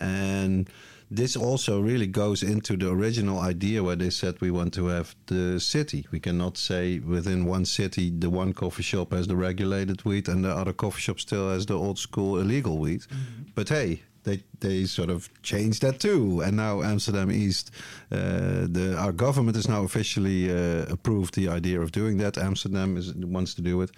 And 0.00 0.68
this 1.10 1.36
also 1.36 1.80
really 1.80 2.06
goes 2.06 2.42
into 2.42 2.76
the 2.76 2.90
original 2.90 3.38
idea 3.40 3.82
where 3.82 3.96
they 3.96 4.10
said 4.10 4.40
we 4.40 4.50
want 4.50 4.74
to 4.74 4.86
have 4.86 5.14
the 5.26 5.58
city. 5.58 6.06
We 6.10 6.20
cannot 6.20 6.58
say 6.58 6.98
within 6.98 7.46
one 7.46 7.64
city 7.64 8.10
the 8.10 8.30
one 8.30 8.52
coffee 8.52 8.82
shop 8.82 9.12
has 9.12 9.26
the 9.26 9.36
regulated 9.36 10.04
weed 10.04 10.28
and 10.28 10.44
the 10.44 10.50
other 10.50 10.72
coffee 10.72 11.00
shop 11.00 11.20
still 11.20 11.50
has 11.50 11.66
the 11.66 11.78
old 11.78 11.98
school 11.98 12.38
illegal 12.38 12.78
weed. 12.78 13.00
Mm-hmm. 13.00 13.50
But 13.54 13.70
hey, 13.70 14.02
they 14.28 14.42
they 14.60 14.86
sort 14.86 15.10
of 15.10 15.28
changed 15.42 15.80
that 15.82 15.98
too, 16.00 16.42
and 16.44 16.56
now 16.56 16.82
Amsterdam 16.82 17.30
East, 17.30 17.70
uh, 18.12 18.66
the 18.76 18.96
our 18.98 19.12
government 19.12 19.56
has 19.56 19.68
now 19.68 19.84
officially 19.84 20.50
uh, 20.50 20.92
approved 20.92 21.34
the 21.34 21.48
idea 21.48 21.80
of 21.80 21.90
doing 21.90 22.18
that. 22.18 22.36
Amsterdam 22.36 22.96
is 22.96 23.14
wants 23.14 23.54
to 23.54 23.62
do 23.62 23.82
it, 23.82 23.90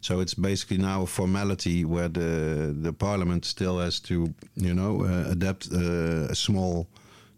so 0.00 0.20
it's 0.20 0.34
basically 0.34 0.78
now 0.78 1.02
a 1.02 1.06
formality 1.06 1.84
where 1.84 2.08
the 2.08 2.74
the 2.82 2.92
parliament 2.92 3.44
still 3.44 3.78
has 3.78 4.00
to 4.00 4.14
you 4.54 4.74
know 4.74 5.04
uh, 5.04 5.30
adapt 5.30 5.68
uh, 5.72 6.30
a 6.30 6.34
small 6.34 6.86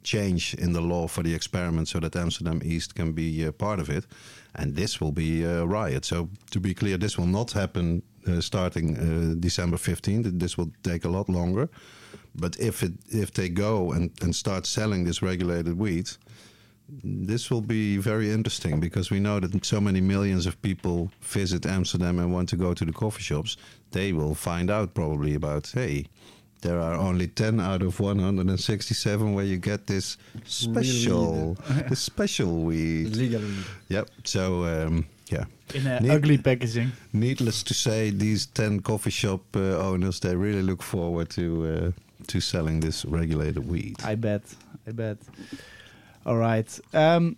change 0.03 0.55
in 0.55 0.73
the 0.73 0.81
law 0.81 1.07
for 1.07 1.23
the 1.23 1.35
experiment 1.35 1.89
so 1.89 2.01
that 2.01 2.17
Amsterdam 2.17 2.61
East 2.65 2.95
can 2.95 3.13
be 3.13 3.47
uh, 3.47 3.53
part 3.53 3.81
of 3.81 3.91
it. 3.91 4.07
And 4.55 4.75
this 4.75 5.01
will 5.01 5.13
be 5.13 5.45
a 5.45 5.65
riot. 5.67 6.05
So, 6.05 6.29
to 6.51 6.61
be 6.61 6.75
clear, 6.75 6.99
this 6.99 7.17
will 7.19 7.29
not 7.29 7.53
happen 7.53 8.03
uh, 8.27 8.41
starting 8.41 9.41
December 9.41 9.77
15th. 9.77 10.41
This 10.41 10.57
will 10.57 10.71
take 10.83 11.05
a 11.05 11.09
lot 11.09 11.29
longer. 11.29 11.69
But 12.35 12.59
if 12.59 12.83
it 12.83 12.93
if 13.09 13.33
they 13.33 13.49
go 13.49 13.93
and, 13.93 14.11
and 14.23 14.35
start 14.35 14.67
selling 14.67 15.05
this 15.05 15.23
regulated 15.23 15.79
weed, 15.79 16.11
this 17.05 17.51
will 17.51 17.61
be 17.61 17.97
very 17.99 18.31
interesting 18.31 18.81
because 18.81 19.11
we 19.11 19.21
know 19.21 19.41
that 19.41 19.65
so 19.65 19.81
many 19.81 20.01
millions 20.01 20.47
of 20.47 20.61
people 20.63 21.11
visit 21.21 21.67
Amsterdam 21.67 22.19
and 22.19 22.33
want 22.33 22.49
to 22.51 22.57
go 22.57 22.75
to 22.75 22.85
the 22.85 22.93
coffee 22.93 23.23
shops. 23.23 23.57
They 23.93 24.13
will 24.13 24.35
find 24.35 24.71
out 24.71 24.95
probably 24.95 25.35
about 25.35 25.71
hey, 25.75 26.07
there 26.63 26.79
are 26.81 26.95
only 26.95 27.27
10 27.27 27.59
out 27.61 27.83
of 27.83 28.01
167 28.01 29.35
where 29.35 29.45
you 29.45 29.57
get 29.57 29.87
this 29.87 30.17
special, 30.45 31.55
this 31.89 32.01
special 32.01 32.63
weed. 32.63 33.17
Legal. 33.17 33.43
Yep. 33.89 34.11
So 34.25 34.65
um, 34.65 35.07
yeah, 35.29 35.45
in 35.75 35.87
a 35.87 36.01
Need- 36.01 36.11
ugly 36.11 36.39
packaging. 36.39 36.93
needless 37.13 37.63
to 37.65 37.75
say, 37.75 38.11
these 38.11 38.47
10 38.47 38.81
coffee 38.81 39.11
shop 39.11 39.43
uh, 39.57 39.79
owners 39.79 40.21
they 40.21 40.35
really 40.37 40.63
look 40.63 40.83
forward 40.83 41.31
to 41.31 41.67
uh, 41.67 41.91
to 42.29 42.41
selling 42.41 42.81
this 42.81 43.05
regulated 43.05 43.69
weed. 43.69 43.97
I 44.05 44.15
bet. 44.15 44.43
I 44.87 44.93
bet. 44.93 45.19
All 46.27 46.37
right. 46.37 46.69
Um, 46.95 47.37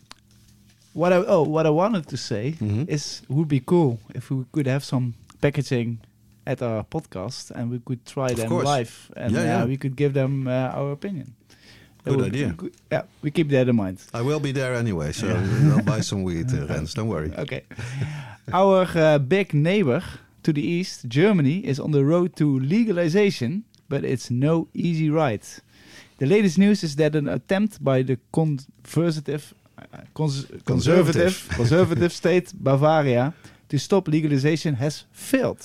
what 0.94 1.12
I 1.12 1.16
oh 1.16 1.42
what 1.42 1.66
I 1.66 1.70
wanted 1.70 2.06
to 2.08 2.16
say 2.16 2.54
Mhm. 2.60 2.88
is 2.88 3.22
would 3.28 3.48
be 3.48 3.60
cool 3.60 3.98
if 4.14 4.30
we 4.30 4.44
could 4.52 4.66
have 4.66 4.84
some 4.84 5.14
packaging 5.40 5.98
at 6.46 6.60
our 6.62 6.84
podcast 6.84 7.50
and 7.54 7.70
we 7.70 7.78
could 7.78 8.04
try 8.04 8.34
them 8.34 8.48
course. 8.48 8.64
live 8.66 9.10
and 9.16 9.32
Yeah, 9.32 9.40
uh, 9.40 9.44
yeah. 9.44 9.64
we 9.64 9.76
could 9.76 9.96
give 9.96 10.12
them 10.12 10.46
uh, 10.46 10.78
our 10.78 10.92
opinion. 10.92 11.32
Good 12.04 12.16
would- 12.16 12.26
idea. 12.34 12.52
good- 12.56 12.74
yeah, 12.90 13.02
we 13.22 13.30
keep 13.30 13.48
that 13.50 13.68
in 13.68 13.76
mind. 13.76 13.98
I 14.12 14.22
will 14.22 14.40
be 14.40 14.52
there 14.52 14.74
anyway, 14.74 15.12
so 15.12 15.26
Yeah. 15.26 15.72
I'll 15.76 15.82
buy 15.84 16.00
some 16.02 16.24
weed, 16.24 16.52
uh, 16.52 16.66
Rens. 16.70 16.94
Don't 16.94 17.08
worry. 17.08 17.30
Okay. 17.38 17.62
Our 18.52 18.86
uh, 18.96 19.18
big 19.18 19.54
neighbor 19.54 20.02
to 20.42 20.52
the 20.52 20.60
east, 20.60 21.06
Germany, 21.08 21.64
is 21.64 21.78
on 21.78 21.92
the 21.92 22.04
road 22.04 22.34
to 22.36 22.58
legalization, 22.58 23.62
but 23.92 24.04
it's 24.04 24.30
no 24.30 24.68
easy 24.72 25.10
ride. 25.10 25.46
The 26.16 26.26
latest 26.26 26.56
news 26.56 26.82
is 26.82 26.96
that 26.96 27.14
an 27.14 27.28
attempt 27.28 27.84
by 27.84 28.02
the 28.02 28.16
conservative, 28.32 29.52
uh, 29.78 29.84
cons- 30.14 30.46
conservative, 30.64 31.34
conservative 31.56 32.12
state 32.12 32.54
Bavaria 32.54 33.34
to 33.68 33.78
stop 33.78 34.08
legalization 34.08 34.74
has 34.76 35.04
failed. 35.12 35.62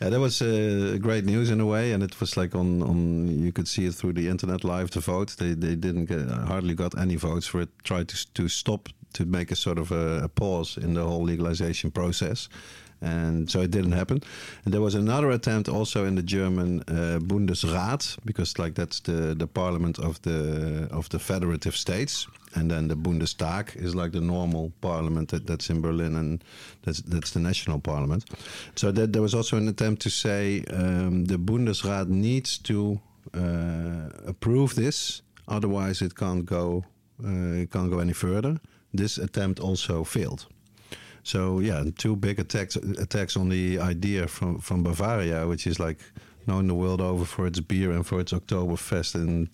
Yeah, 0.00 0.10
that 0.10 0.20
was 0.20 0.40
uh, 0.40 0.96
great 1.00 1.24
news 1.24 1.50
in 1.50 1.60
a 1.60 1.66
way, 1.66 1.92
and 1.92 2.02
it 2.02 2.18
was 2.20 2.36
like 2.36 2.54
on, 2.54 2.82
on 2.82 3.28
you 3.44 3.52
could 3.52 3.68
see 3.68 3.86
it 3.86 3.94
through 3.94 4.14
the 4.14 4.28
internet 4.28 4.64
live. 4.64 4.90
The 4.90 5.00
vote 5.00 5.36
they 5.36 5.54
they 5.54 5.76
didn't 5.76 6.06
get, 6.06 6.28
hardly 6.48 6.74
got 6.74 6.98
any 6.98 7.16
votes 7.16 7.46
for 7.46 7.60
it. 7.60 7.68
Tried 7.82 8.08
to 8.08 8.16
to 8.32 8.48
stop 8.48 8.88
to 9.12 9.24
make 9.26 9.52
a 9.52 9.56
sort 9.56 9.78
of 9.78 9.90
a, 9.92 10.24
a 10.24 10.28
pause 10.28 10.80
in 10.84 10.94
the 10.94 11.02
whole 11.02 11.24
legalization 11.24 11.90
process, 11.90 12.48
and 13.00 13.50
so 13.50 13.60
it 13.60 13.70
didn't 13.70 13.92
happen. 13.92 14.22
And 14.64 14.74
there 14.74 14.80
was 14.80 14.94
another 14.94 15.30
attempt 15.30 15.68
also 15.68 16.04
in 16.04 16.14
the 16.14 16.22
German 16.22 16.80
uh, 16.88 17.18
Bundesrat 17.20 18.16
because 18.24 18.58
like 18.58 18.74
that's 18.74 19.00
the 19.00 19.34
the 19.34 19.46
parliament 19.46 19.98
of 19.98 20.20
the 20.22 20.88
of 20.90 21.08
the 21.08 21.18
federative 21.18 21.76
states, 21.76 22.26
and 22.54 22.70
then 22.70 22.88
the 22.88 22.96
Bundestag 22.96 23.76
is 23.76 23.94
like 23.94 24.12
the 24.12 24.20
normal 24.20 24.72
parliament 24.80 25.28
that, 25.28 25.46
that's 25.46 25.70
in 25.70 25.80
Berlin, 25.80 26.16
and 26.16 26.44
that's 26.82 27.02
that's 27.02 27.30
the 27.30 27.40
national 27.40 27.80
parliament. 27.80 28.24
So 28.74 28.92
that 28.92 29.12
there 29.12 29.22
was 29.22 29.34
also 29.34 29.56
an 29.56 29.68
attempt 29.68 30.02
to 30.02 30.10
say 30.10 30.64
um, 30.70 31.26
the 31.26 31.38
Bundesrat 31.38 32.08
needs 32.08 32.58
to 32.58 33.00
uh, 33.34 34.10
approve 34.26 34.74
this, 34.74 35.22
otherwise 35.48 36.04
it 36.04 36.14
can't 36.14 36.44
go 36.44 36.84
uh, 37.24 37.62
it 37.62 37.70
can't 37.70 37.90
go 37.90 37.98
any 37.98 38.14
further. 38.14 38.58
This 38.94 39.18
attempt 39.18 39.60
also 39.60 40.04
failed. 40.04 40.46
So 41.26 41.58
yeah, 41.58 41.82
two 41.98 42.14
big 42.14 42.38
attacks 42.38 42.76
attacks 42.76 43.36
on 43.36 43.48
the 43.48 43.80
idea 43.80 44.28
from 44.28 44.60
from 44.60 44.84
Bavaria, 44.84 45.48
which 45.48 45.66
is 45.66 45.80
like 45.80 45.98
known 46.46 46.68
the 46.68 46.74
world 46.74 47.00
over 47.00 47.24
for 47.24 47.48
its 47.48 47.58
beer 47.58 47.90
and 47.90 48.06
for 48.06 48.20
its 48.20 48.32
Oktoberfest 48.32 49.16
and 49.16 49.48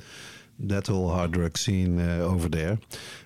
that 0.58 0.88
whole 0.88 1.08
hard 1.08 1.32
drug 1.32 1.56
scene 1.56 1.98
uh, 1.98 2.18
over 2.18 2.50
there. 2.50 2.78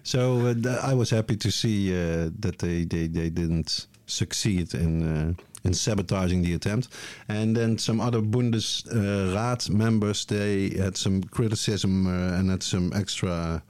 So 0.05 0.47
uh, 0.47 0.81
I 0.81 0.95
was 0.95 1.11
happy 1.11 1.37
to 1.37 1.51
see 1.51 1.93
uh, 1.93 2.31
that 2.39 2.59
they, 2.61 2.85
they, 2.85 3.09
they 3.09 3.31
didn't 3.31 3.89
succeed 4.07 4.75
in 4.75 5.03
uh, 5.03 5.33
in 5.65 5.75
sabotaging 5.75 6.43
the 6.43 6.55
attempt. 6.55 6.87
And 7.29 7.57
then 7.57 7.79
some 7.79 8.01
other 8.01 8.23
Bundesrat 8.23 9.69
members 9.71 10.25
they 10.25 10.71
had 10.79 10.97
some 10.97 11.25
criticism 11.25 12.07
uh, 12.07 12.39
and 12.39 12.51
had 12.51 12.63
some 12.63 12.93
extra 12.95 13.61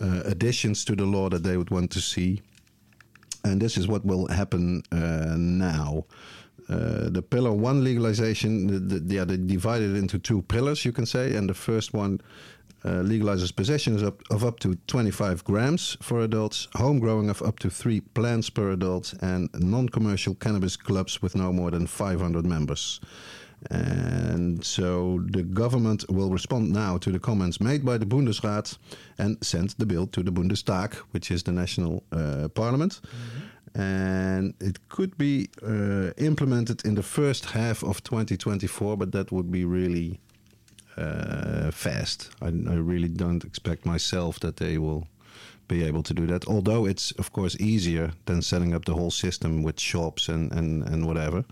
uh, 0.00 0.22
additions 0.24 0.84
to 0.84 0.96
the 0.96 1.06
law 1.06 1.28
that 1.28 1.44
they 1.44 1.56
would 1.56 1.70
want 1.70 1.92
to 1.92 2.00
see. 2.00 2.42
And 3.46 3.60
this 3.60 3.76
is 3.76 3.86
what 3.88 4.04
will 4.04 4.26
happen 4.28 4.82
uh, 4.92 5.34
now. 5.36 6.04
Uh, 6.68 7.08
the 7.10 7.22
pillar 7.22 7.52
one 7.52 7.84
legalization, 7.84 8.66
the, 8.66 8.98
the, 8.98 9.14
yeah, 9.14 9.24
they 9.24 9.36
divided 9.36 9.94
it 9.94 9.98
into 9.98 10.18
two 10.18 10.42
pillars, 10.42 10.84
you 10.84 10.92
can 10.92 11.06
say, 11.06 11.34
and 11.36 11.48
the 11.48 11.54
first 11.54 11.94
one 11.94 12.20
uh, 12.84 13.02
legalizes 13.02 13.54
possession 13.54 14.04
of, 14.04 14.16
of 14.30 14.44
up 14.44 14.58
to 14.60 14.74
25 14.86 15.44
grams 15.44 15.96
for 16.02 16.20
adults, 16.20 16.68
home 16.74 16.98
growing 16.98 17.30
of 17.30 17.40
up 17.42 17.58
to 17.60 17.70
three 17.70 18.00
plants 18.00 18.50
per 18.50 18.70
adult, 18.72 19.14
and 19.20 19.48
non-commercial 19.54 20.34
cannabis 20.34 20.76
clubs 20.76 21.22
with 21.22 21.36
no 21.36 21.52
more 21.52 21.70
than 21.70 21.86
500 21.86 22.44
members. 22.44 23.00
And 23.70 24.64
so 24.64 25.20
the 25.30 25.42
government 25.42 26.04
will 26.08 26.30
respond 26.30 26.72
now 26.72 26.98
to 26.98 27.10
the 27.10 27.18
comments 27.18 27.60
made 27.60 27.84
by 27.84 27.98
the 27.98 28.06
Bundesrat 28.06 28.78
and 29.18 29.36
send 29.42 29.70
the 29.78 29.86
bill 29.86 30.06
to 30.08 30.22
the 30.22 30.30
Bundestag, 30.30 30.94
which 31.12 31.30
is 31.30 31.42
the 31.42 31.52
national 31.52 32.02
uh, 32.12 32.48
parliament. 32.54 33.00
And 33.74 34.54
it 34.60 34.88
could 34.88 35.18
be 35.18 35.48
uh, 35.62 36.10
implemented 36.16 36.84
in 36.84 36.94
the 36.94 37.02
first 37.02 37.46
half 37.46 37.82
of 37.82 38.02
2024, 38.02 38.96
but 38.96 39.12
that 39.12 39.30
would 39.30 39.50
be 39.50 39.64
really 39.64 40.18
uh, 40.96 41.70
fast. 41.70 42.30
I, 42.40 42.46
I 42.46 42.76
really 42.76 43.08
don't 43.08 43.44
expect 43.44 43.84
myself 43.84 44.40
that 44.40 44.56
they 44.56 44.78
will 44.78 45.06
be 45.68 45.84
able 45.84 46.02
to 46.02 46.14
do 46.14 46.26
that. 46.26 46.46
Although 46.46 46.86
it's 46.86 47.12
of 47.12 47.32
course 47.32 47.56
easier 47.60 48.12
than 48.26 48.42
setting 48.42 48.74
up 48.74 48.84
the 48.84 48.94
whole 48.94 49.10
system 49.10 49.62
with 49.62 49.80
shops 49.80 50.28
and 50.28 50.52
and 50.52 50.82
and 50.82 51.06
whatever, 51.06 51.44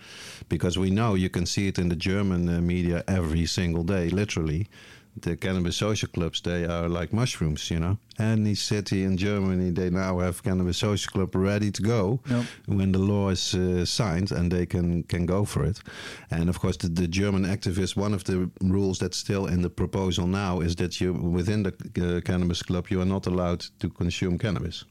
because 0.48 0.79
we 0.79 0.90
know 0.90 1.14
you 1.14 1.31
can 1.31 1.46
see 1.46 1.68
it 1.68 1.79
in 1.79 1.88
the 1.88 1.96
German 1.96 2.48
uh, 2.48 2.61
media 2.61 3.03
every 3.07 3.46
single 3.46 3.85
day, 3.85 4.11
literally. 4.11 4.68
The 5.20 5.37
cannabis 5.37 5.77
social 5.77 6.09
clubs, 6.09 6.40
they 6.40 6.64
are 6.64 6.88
like 6.88 7.12
mushrooms, 7.12 7.70
you 7.70 7.79
know. 7.79 7.98
Any 8.18 8.55
city 8.57 9.05
in 9.05 9.16
Germany, 9.16 9.70
they 9.70 9.88
now 9.88 10.18
have 10.18 10.42
cannabis 10.42 10.79
social 10.79 11.12
club 11.12 11.35
ready 11.37 11.70
to 11.70 11.83
go 11.83 12.20
Yep. 12.29 12.44
when 12.66 12.92
the 12.92 12.98
law 12.98 13.31
is 13.31 13.55
uh, 13.55 13.85
signed 13.85 14.33
and 14.33 14.50
they 14.50 14.66
can, 14.66 15.05
can 15.05 15.24
go 15.24 15.44
for 15.44 15.64
it. 15.64 15.81
And 16.31 16.48
of 16.48 16.59
course, 16.59 16.77
the, 16.79 16.88
the 16.88 17.07
German 17.07 17.44
activists, 17.44 17.96
one 17.96 18.12
of 18.12 18.24
the 18.24 18.50
rules 18.61 18.98
that's 18.98 19.16
still 19.16 19.46
in 19.46 19.62
the 19.62 19.70
proposal 19.70 20.27
now 20.27 20.61
is 20.61 20.74
that 20.77 21.00
you, 21.00 21.12
within 21.12 21.62
the 21.62 21.72
uh, 22.16 22.20
cannabis 22.20 22.62
club, 22.62 22.88
you 22.90 23.00
are 23.00 23.07
not 23.09 23.27
allowed 23.29 23.61
to 23.79 23.88
consume 23.88 24.37
cannabis, 24.37 24.85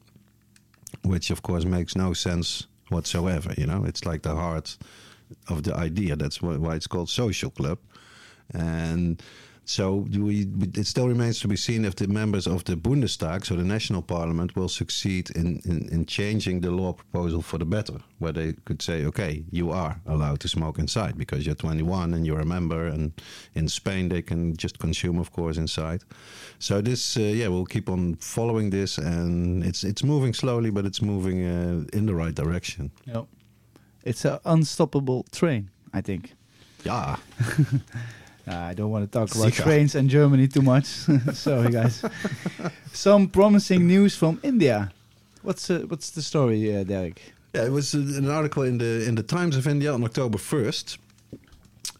which 1.03 1.31
of 1.31 1.41
course 1.41 1.65
makes 1.65 1.95
no 1.97 2.13
sense 2.13 2.67
whatsoever. 2.89 3.53
You 3.57 3.65
know, 3.67 3.83
it's 3.83 4.05
like 4.05 4.21
the 4.21 4.35
heart 4.35 4.77
of 5.49 5.63
the 5.63 5.75
idea. 5.75 6.15
That's 6.15 6.41
why, 6.41 6.55
why 6.55 6.75
it's 6.75 6.87
called 6.87 7.09
social 7.09 7.51
club. 7.51 7.77
And 8.53 9.21
so 9.65 10.05
we, 10.11 10.47
it 10.75 10.85
still 10.87 11.07
remains 11.07 11.39
to 11.39 11.47
be 11.47 11.55
seen 11.55 11.85
if 11.85 11.95
the 11.95 12.07
members 12.07 12.47
of 12.47 12.65
the 12.65 12.75
Bundestag, 12.75 13.45
so 13.45 13.55
the 13.55 13.63
national 13.63 14.01
parliament, 14.01 14.55
will 14.55 14.67
succeed 14.67 15.29
in, 15.31 15.61
in, 15.63 15.87
in 15.89 16.05
changing 16.05 16.59
the 16.59 16.71
law 16.71 16.91
proposal 16.91 17.41
for 17.41 17.57
the 17.57 17.65
better, 17.65 17.99
where 18.19 18.33
they 18.33 18.53
could 18.65 18.81
say, 18.81 19.05
okay, 19.05 19.43
you 19.51 19.71
are 19.71 20.01
allowed 20.05 20.41
to 20.41 20.49
smoke 20.49 20.79
inside 20.79 21.17
because 21.17 21.45
you're 21.45 21.55
21 21.55 22.13
and 22.13 22.25
you're 22.25 22.41
a 22.41 22.45
member, 22.45 22.87
and 22.87 23.13
in 23.55 23.69
Spain 23.69 24.09
they 24.09 24.21
can 24.21 24.55
just 24.57 24.79
consume, 24.79 25.17
of 25.17 25.31
course, 25.31 25.57
inside. 25.57 26.03
So 26.59 26.81
this, 26.81 27.15
uh, 27.15 27.21
yeah, 27.21 27.47
we'll 27.47 27.65
keep 27.65 27.89
on 27.89 28.15
following 28.15 28.69
this, 28.69 28.97
and 28.97 29.63
it's 29.63 29.83
it's 29.85 30.03
moving 30.03 30.33
slowly, 30.33 30.71
but 30.71 30.85
it's 30.85 31.01
moving 31.01 31.45
uh, 31.45 31.85
in 31.93 32.05
the 32.05 32.15
right 32.15 32.35
direction. 32.35 32.91
Yep. 33.05 33.27
It's 34.03 34.25
an 34.25 34.39
unstoppable 34.43 35.25
train, 35.31 35.69
I 35.93 36.01
think. 36.01 36.33
Yeah. 36.83 37.15
Uh, 38.47 38.55
I 38.55 38.73
don't 38.73 38.91
want 38.91 39.09
to 39.09 39.19
talk 39.19 39.33
about 39.33 39.53
Zika. 39.53 39.63
trains 39.63 39.95
and 39.95 40.09
Germany 40.09 40.47
too 40.47 40.61
much. 40.61 40.85
Sorry, 41.33 41.71
guys. 41.71 42.03
Some 42.93 43.27
promising 43.29 43.87
news 43.87 44.15
from 44.15 44.39
India. 44.43 44.91
What's 45.43 45.69
uh, 45.69 45.85
what's 45.87 46.09
the 46.11 46.21
story, 46.21 46.75
uh, 46.75 46.83
Derrick? 46.83 47.33
Yeah, 47.53 47.65
it 47.65 47.71
was 47.71 47.93
uh, 47.95 47.99
an 47.99 48.29
article 48.29 48.63
in 48.63 48.77
the 48.79 49.07
in 49.07 49.15
the 49.15 49.23
Times 49.23 49.55
of 49.55 49.65
India 49.67 49.93
on 49.93 50.03
October 50.03 50.37
first, 50.37 50.97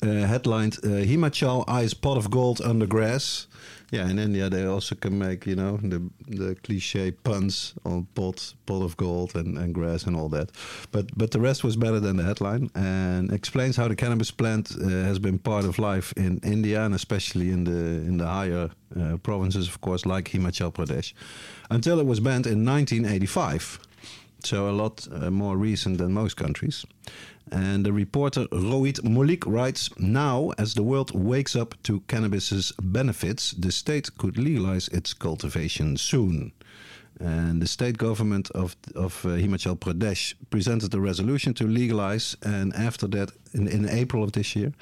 uh, 0.04 0.28
headlined 0.28 0.78
uh, 0.84 1.06
"Himachal 1.06 1.63
eyes 1.68 1.94
pot 1.94 2.18
of 2.18 2.30
gold 2.30 2.62
under 2.62 2.86
grass." 2.86 3.48
Yeah, 3.92 4.10
in 4.10 4.18
India 4.18 4.50
they 4.50 4.66
also 4.66 4.96
can 4.96 5.20
make 5.20 5.46
you 5.46 5.56
know 5.56 5.78
the 5.78 6.02
the 6.28 6.56
cliche 6.63 7.12
puns 7.12 7.76
on 7.86 8.08
pot 8.16 8.56
pot 8.66 8.82
of 8.82 8.98
gold 8.98 9.36
and, 9.36 9.58
and 9.58 9.74
grass 9.74 10.08
and 10.08 10.16
all 10.16 10.30
that, 10.30 10.50
but 10.92 11.06
but 11.16 11.32
the 11.32 11.39
rest 11.39 11.63
was 11.63 11.76
better 11.76 12.00
than 12.00 12.18
the 12.18 12.24
headline 12.24 12.70
and 12.74 13.32
explains 13.32 13.78
how 13.78 13.88
the 13.88 13.96
cannabis 13.96 14.32
plant 14.32 14.72
uh, 14.82 14.88
has 14.88 15.20
been 15.20 15.38
part 15.38 15.66
of 15.66 15.78
life 15.78 16.12
in 16.18 16.39
India 16.44 16.84
and 16.84 16.96
especially 16.96 17.52
in 17.52 17.63
the 17.66 18.08
in 18.08 18.18
the 18.18 18.28
higher 18.28 18.72
uh, 19.00 19.18
provinces, 19.18 19.68
of 19.68 19.80
course, 19.82 20.06
like 20.06 20.30
Himachal 20.32 20.72
Pradesh, 20.72 21.13
until 21.70 22.00
it 22.00 22.06
was 22.06 22.20
banned 22.20 22.48
in 22.48 22.66
1985 22.66 23.80
so 24.45 24.69
a 24.69 24.71
lot 24.71 25.08
uh, 25.12 25.29
more 25.29 25.58
recent 25.58 25.97
than 25.97 26.13
most 26.13 26.38
countries. 26.38 26.86
And 27.51 27.86
the 27.86 27.93
reporter 27.93 28.45
Rohit 28.47 29.01
Molik 29.01 29.43
writes 29.45 29.89
Now, 29.97 30.51
as 30.58 30.73
the 30.73 30.84
world 30.84 31.12
wakes 31.13 31.56
up 31.56 31.75
to 31.84 32.01
cannabis's 32.08 32.71
benefits, 32.82 33.51
the 33.51 33.71
state 33.71 34.17
could 34.17 34.38
legalize 34.38 34.88
its 34.88 35.13
cultivation 35.13 35.97
soon. 35.97 36.51
And 37.19 37.62
the 37.62 37.67
state 37.67 37.97
government 37.97 38.49
of, 38.52 38.76
of 38.95 39.23
uh, 39.26 39.30
Himachal 39.30 39.78
Pradesh 39.78 40.34
presented 40.49 40.93
a 40.93 40.99
resolution 40.99 41.54
to 41.54 41.67
legalize, 41.67 42.36
and 42.43 42.73
after 42.73 43.08
that, 43.08 43.32
in, 43.54 43.67
in 43.67 43.88
April 43.88 44.23
of 44.23 44.32
this 44.32 44.56
year, 44.56 44.73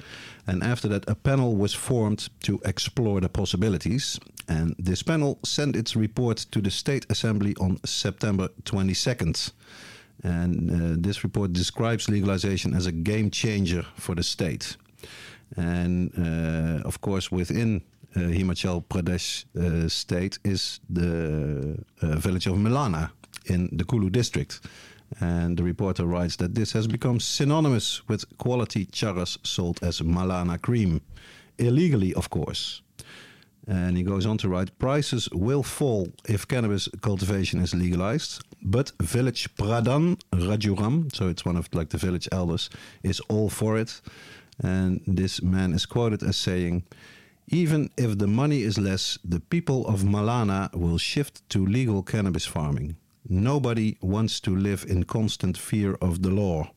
and 0.46 0.62
after 0.62 0.88
that, 0.88 1.08
a 1.08 1.14
panel 1.14 1.56
was 1.56 1.74
formed 1.74 2.28
to 2.40 2.60
explore 2.64 3.20
the 3.20 3.28
possibilities. 3.28 4.18
And 4.48 4.74
this 4.78 5.02
panel 5.02 5.38
sent 5.44 5.76
its 5.76 5.94
report 5.94 6.38
to 6.50 6.60
the 6.60 6.70
State 6.70 7.06
Assembly 7.10 7.54
on 7.60 7.78
September 7.84 8.48
22nd. 8.64 9.52
And 10.24 10.70
uh, 10.70 10.96
this 10.98 11.24
report 11.24 11.52
describes 11.52 12.08
legalization 12.08 12.74
as 12.74 12.86
a 12.86 12.92
game 12.92 13.30
changer 13.30 13.84
for 13.96 14.14
the 14.14 14.22
state. 14.22 14.76
And 15.56 16.12
uh, 16.16 16.86
of 16.86 17.00
course, 17.00 17.30
within 17.30 17.82
Himachal 18.20 18.84
Pradesh 18.84 19.44
uh, 19.56 19.88
state 19.88 20.38
is 20.44 20.80
the 20.88 21.78
uh, 22.02 22.16
village 22.16 22.46
of 22.46 22.56
Malana 22.56 23.10
in 23.46 23.68
the 23.72 23.84
Kullu 23.84 24.10
district. 24.10 24.60
And 25.20 25.56
the 25.56 25.62
reporter 25.62 26.06
writes 26.06 26.36
that 26.36 26.54
this 26.54 26.72
has 26.72 26.86
become 26.86 27.20
synonymous 27.20 28.06
with 28.08 28.24
quality 28.38 28.86
charas 28.86 29.38
sold 29.46 29.78
as 29.82 30.00
Malana 30.00 30.60
cream. 30.60 31.00
Illegally, 31.58 32.14
of 32.14 32.30
course. 32.30 32.82
And 33.66 33.96
he 33.96 34.02
goes 34.02 34.26
on 34.26 34.38
to 34.38 34.48
write 34.48 34.76
prices 34.78 35.28
will 35.30 35.62
fall 35.62 36.08
if 36.28 36.48
cannabis 36.48 36.88
cultivation 37.00 37.60
is 37.60 37.74
legalized, 37.74 38.42
but 38.60 38.92
village 39.00 39.54
Pradhan 39.54 40.20
Rajuram, 40.32 41.14
so 41.14 41.28
it's 41.28 41.44
one 41.44 41.56
of 41.56 41.68
like 41.72 41.90
the 41.90 41.98
village 41.98 42.28
elders, 42.32 42.70
is 43.02 43.20
all 43.28 43.48
for 43.48 43.78
it. 43.78 44.00
And 44.62 45.00
this 45.06 45.42
man 45.42 45.72
is 45.72 45.86
quoted 45.86 46.22
as 46.22 46.36
saying, 46.36 46.82
even 47.52 47.90
if 47.98 48.16
the 48.16 48.26
money 48.26 48.62
is 48.62 48.78
less, 48.78 49.18
the 49.22 49.38
people 49.38 49.86
of 49.86 50.00
Malana 50.00 50.74
will 50.74 50.96
shift 50.96 51.46
to 51.50 51.64
legal 51.64 52.02
cannabis 52.02 52.46
farming. 52.46 52.96
Nobody 53.28 53.98
wants 54.00 54.40
to 54.40 54.56
live 54.56 54.86
in 54.88 55.04
constant 55.04 55.58
fear 55.58 55.94
of 56.00 56.22
the 56.22 56.30
law. 56.30 56.70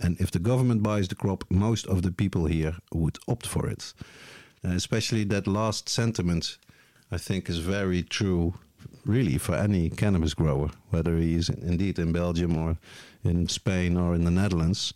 And 0.00 0.18
if 0.20 0.30
the 0.30 0.38
government 0.38 0.82
buys 0.82 1.08
the 1.08 1.16
crop, 1.16 1.44
most 1.50 1.86
of 1.86 2.02
the 2.02 2.12
people 2.12 2.46
here 2.46 2.76
would 2.92 3.18
opt 3.26 3.48
for 3.48 3.68
it. 3.68 3.92
Uh, 4.64 4.70
especially 4.70 5.24
that 5.24 5.48
last 5.48 5.88
sentiment, 5.88 6.56
I 7.10 7.18
think, 7.18 7.50
is 7.50 7.58
very 7.58 8.04
true, 8.04 8.54
really, 9.04 9.38
for 9.38 9.56
any 9.56 9.90
cannabis 9.90 10.34
grower, 10.34 10.70
whether 10.90 11.16
he 11.16 11.34
is 11.34 11.48
indeed 11.48 11.98
in 11.98 12.12
Belgium 12.12 12.56
or 12.56 12.78
in 13.24 13.48
Spain 13.48 13.96
or 13.96 14.14
in 14.14 14.24
the 14.24 14.30
Netherlands. 14.30 14.94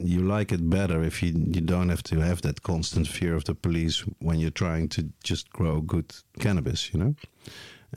You 0.00 0.20
like 0.20 0.50
it 0.52 0.70
better 0.70 1.02
if 1.02 1.22
you, 1.22 1.32
you 1.32 1.60
don't 1.60 1.90
have 1.90 2.02
to 2.04 2.20
have 2.20 2.40
that 2.42 2.62
constant 2.62 3.06
fear 3.06 3.34
of 3.36 3.44
the 3.44 3.54
police 3.54 4.04
when 4.18 4.38
you're 4.40 4.50
trying 4.50 4.88
to 4.90 5.10
just 5.22 5.50
grow 5.50 5.80
good 5.80 6.14
cannabis, 6.38 6.92
you 6.92 7.00
know? 7.00 7.14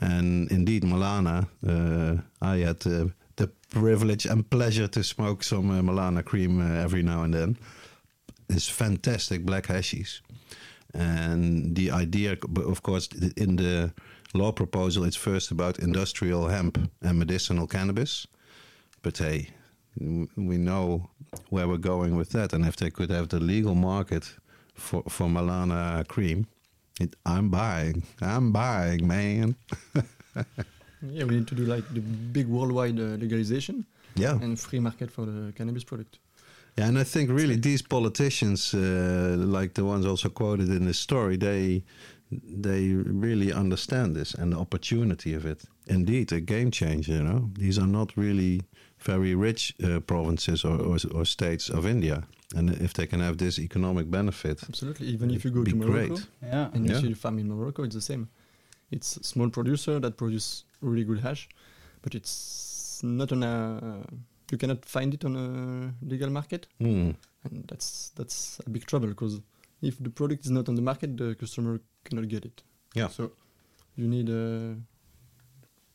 And 0.00 0.50
indeed, 0.50 0.84
Malana, 0.84 1.48
uh, 1.66 2.22
I 2.42 2.58
had 2.58 2.86
uh, 2.86 3.06
the 3.36 3.50
privilege 3.70 4.26
and 4.26 4.48
pleasure 4.48 4.88
to 4.88 5.02
smoke 5.02 5.42
some 5.42 5.70
uh, 5.70 5.82
Malana 5.82 6.22
cream 6.24 6.60
uh, 6.60 6.84
every 6.84 7.02
now 7.02 7.22
and 7.22 7.32
then. 7.32 7.58
It's 8.48 8.68
fantastic 8.68 9.44
black 9.44 9.66
hashies. 9.66 10.20
And 10.94 11.74
the 11.74 11.90
idea, 11.90 12.36
of 12.56 12.82
course, 12.82 13.08
in 13.36 13.56
the 13.56 13.92
law 14.34 14.52
proposal, 14.52 15.04
it's 15.04 15.16
first 15.16 15.50
about 15.50 15.78
industrial 15.78 16.48
hemp 16.48 16.78
and 17.02 17.18
medicinal 17.18 17.66
cannabis. 17.66 18.26
But 19.02 19.18
hey, 19.18 19.50
we 20.00 20.56
know 20.58 21.10
where 21.50 21.66
we're 21.68 21.76
going 21.94 22.16
with 22.16 22.30
that. 22.30 22.52
And 22.52 22.64
if 22.66 22.76
they 22.76 22.90
could 22.90 23.10
have 23.10 23.28
the 23.28 23.40
legal 23.40 23.74
market 23.74 24.34
for, 24.74 25.02
for 25.08 25.26
Malana 25.28 26.06
cream, 26.08 26.46
it, 27.00 27.14
I'm 27.26 27.48
buying. 27.50 28.02
I'm 28.20 28.52
buying, 28.52 29.06
man. 29.06 29.56
Yeah, 31.00 31.26
we 31.26 31.36
need 31.36 31.46
to 31.46 31.54
do 31.54 31.64
like 31.64 31.84
the 31.94 32.00
big 32.00 32.48
worldwide 32.48 32.98
uh, 32.98 33.16
legalization 33.20 33.86
Yeah. 34.16 34.38
and 34.42 34.58
free 34.58 34.80
market 34.80 35.10
for 35.12 35.26
the 35.26 35.52
cannabis 35.52 35.84
product. 35.84 36.18
Yeah, 36.76 36.88
and 36.88 36.98
I 36.98 37.04
think 37.04 37.30
really 37.30 37.56
these 37.56 37.82
politicians, 37.82 38.74
uh, 38.74 39.36
like 39.38 39.74
the 39.74 39.84
ones 39.84 40.04
also 40.06 40.28
quoted 40.28 40.68
in 40.70 40.86
this 40.86 40.98
story, 40.98 41.36
they 41.36 41.84
they 42.30 42.94
really 42.94 43.52
understand 43.52 44.14
this 44.16 44.34
and 44.34 44.52
the 44.52 44.58
opportunity 44.58 45.34
of 45.34 45.44
it. 45.46 45.62
Indeed, 45.86 46.32
a 46.32 46.40
game 46.40 46.70
changer. 46.70 47.12
You 47.12 47.22
know, 47.22 47.50
these 47.58 47.78
are 47.80 47.86
not 47.88 48.16
really 48.16 48.60
very 49.00 49.34
rich 49.34 49.74
uh, 49.84 50.00
provinces 50.00 50.64
or, 50.64 50.76
or, 50.80 50.96
or 51.14 51.24
states 51.24 51.68
of 51.70 51.84
India. 51.86 52.22
And 52.56 52.70
if 52.70 52.92
they 52.94 53.06
can 53.06 53.20
have 53.20 53.36
this 53.36 53.58
economic 53.58 54.10
benefit, 54.10 54.62
Absolutely. 54.68 55.06
Even 55.08 55.30
if 55.30 55.44
you 55.44 55.50
go 55.50 55.64
to 55.64 55.76
Morocco 55.76 55.92
great. 56.14 56.26
Yeah. 56.42 56.70
and 56.72 56.86
you 56.86 56.92
Yeah. 56.94 57.00
see 57.00 57.14
farm 57.14 57.38
in 57.38 57.48
Morocco, 57.48 57.82
it's 57.84 57.94
the 57.94 58.00
same. 58.00 58.28
It's 58.90 59.16
a 59.18 59.22
small 59.22 59.50
producer 59.50 60.00
that 60.00 60.16
produce 60.16 60.64
really 60.80 61.04
good 61.04 61.20
hash, 61.20 61.48
but 62.02 62.14
it's 62.14 63.00
not 63.02 63.32
on 63.32 63.42
a. 63.42 64.06
You 64.50 64.56
cannot 64.56 64.84
find 64.86 65.12
it 65.12 65.24
on 65.24 65.36
a 65.36 65.94
legal 66.06 66.30
market, 66.30 66.66
Hmm. 66.80 67.10
and 67.44 67.64
that's 67.68 68.12
that's 68.16 68.60
a 68.66 68.70
big 68.70 68.86
trouble 68.86 69.08
because 69.08 69.40
if 69.82 69.98
the 70.02 70.08
product 70.10 70.44
is 70.46 70.50
not 70.50 70.68
on 70.70 70.74
the 70.74 70.82
market, 70.82 71.18
the 71.18 71.34
customer 71.34 71.80
cannot 72.04 72.28
get 72.28 72.44
it. 72.46 72.62
Yeah. 72.94 73.08
So 73.08 73.32
you 73.96 74.08
need 74.08 74.30
uh, 74.30 74.74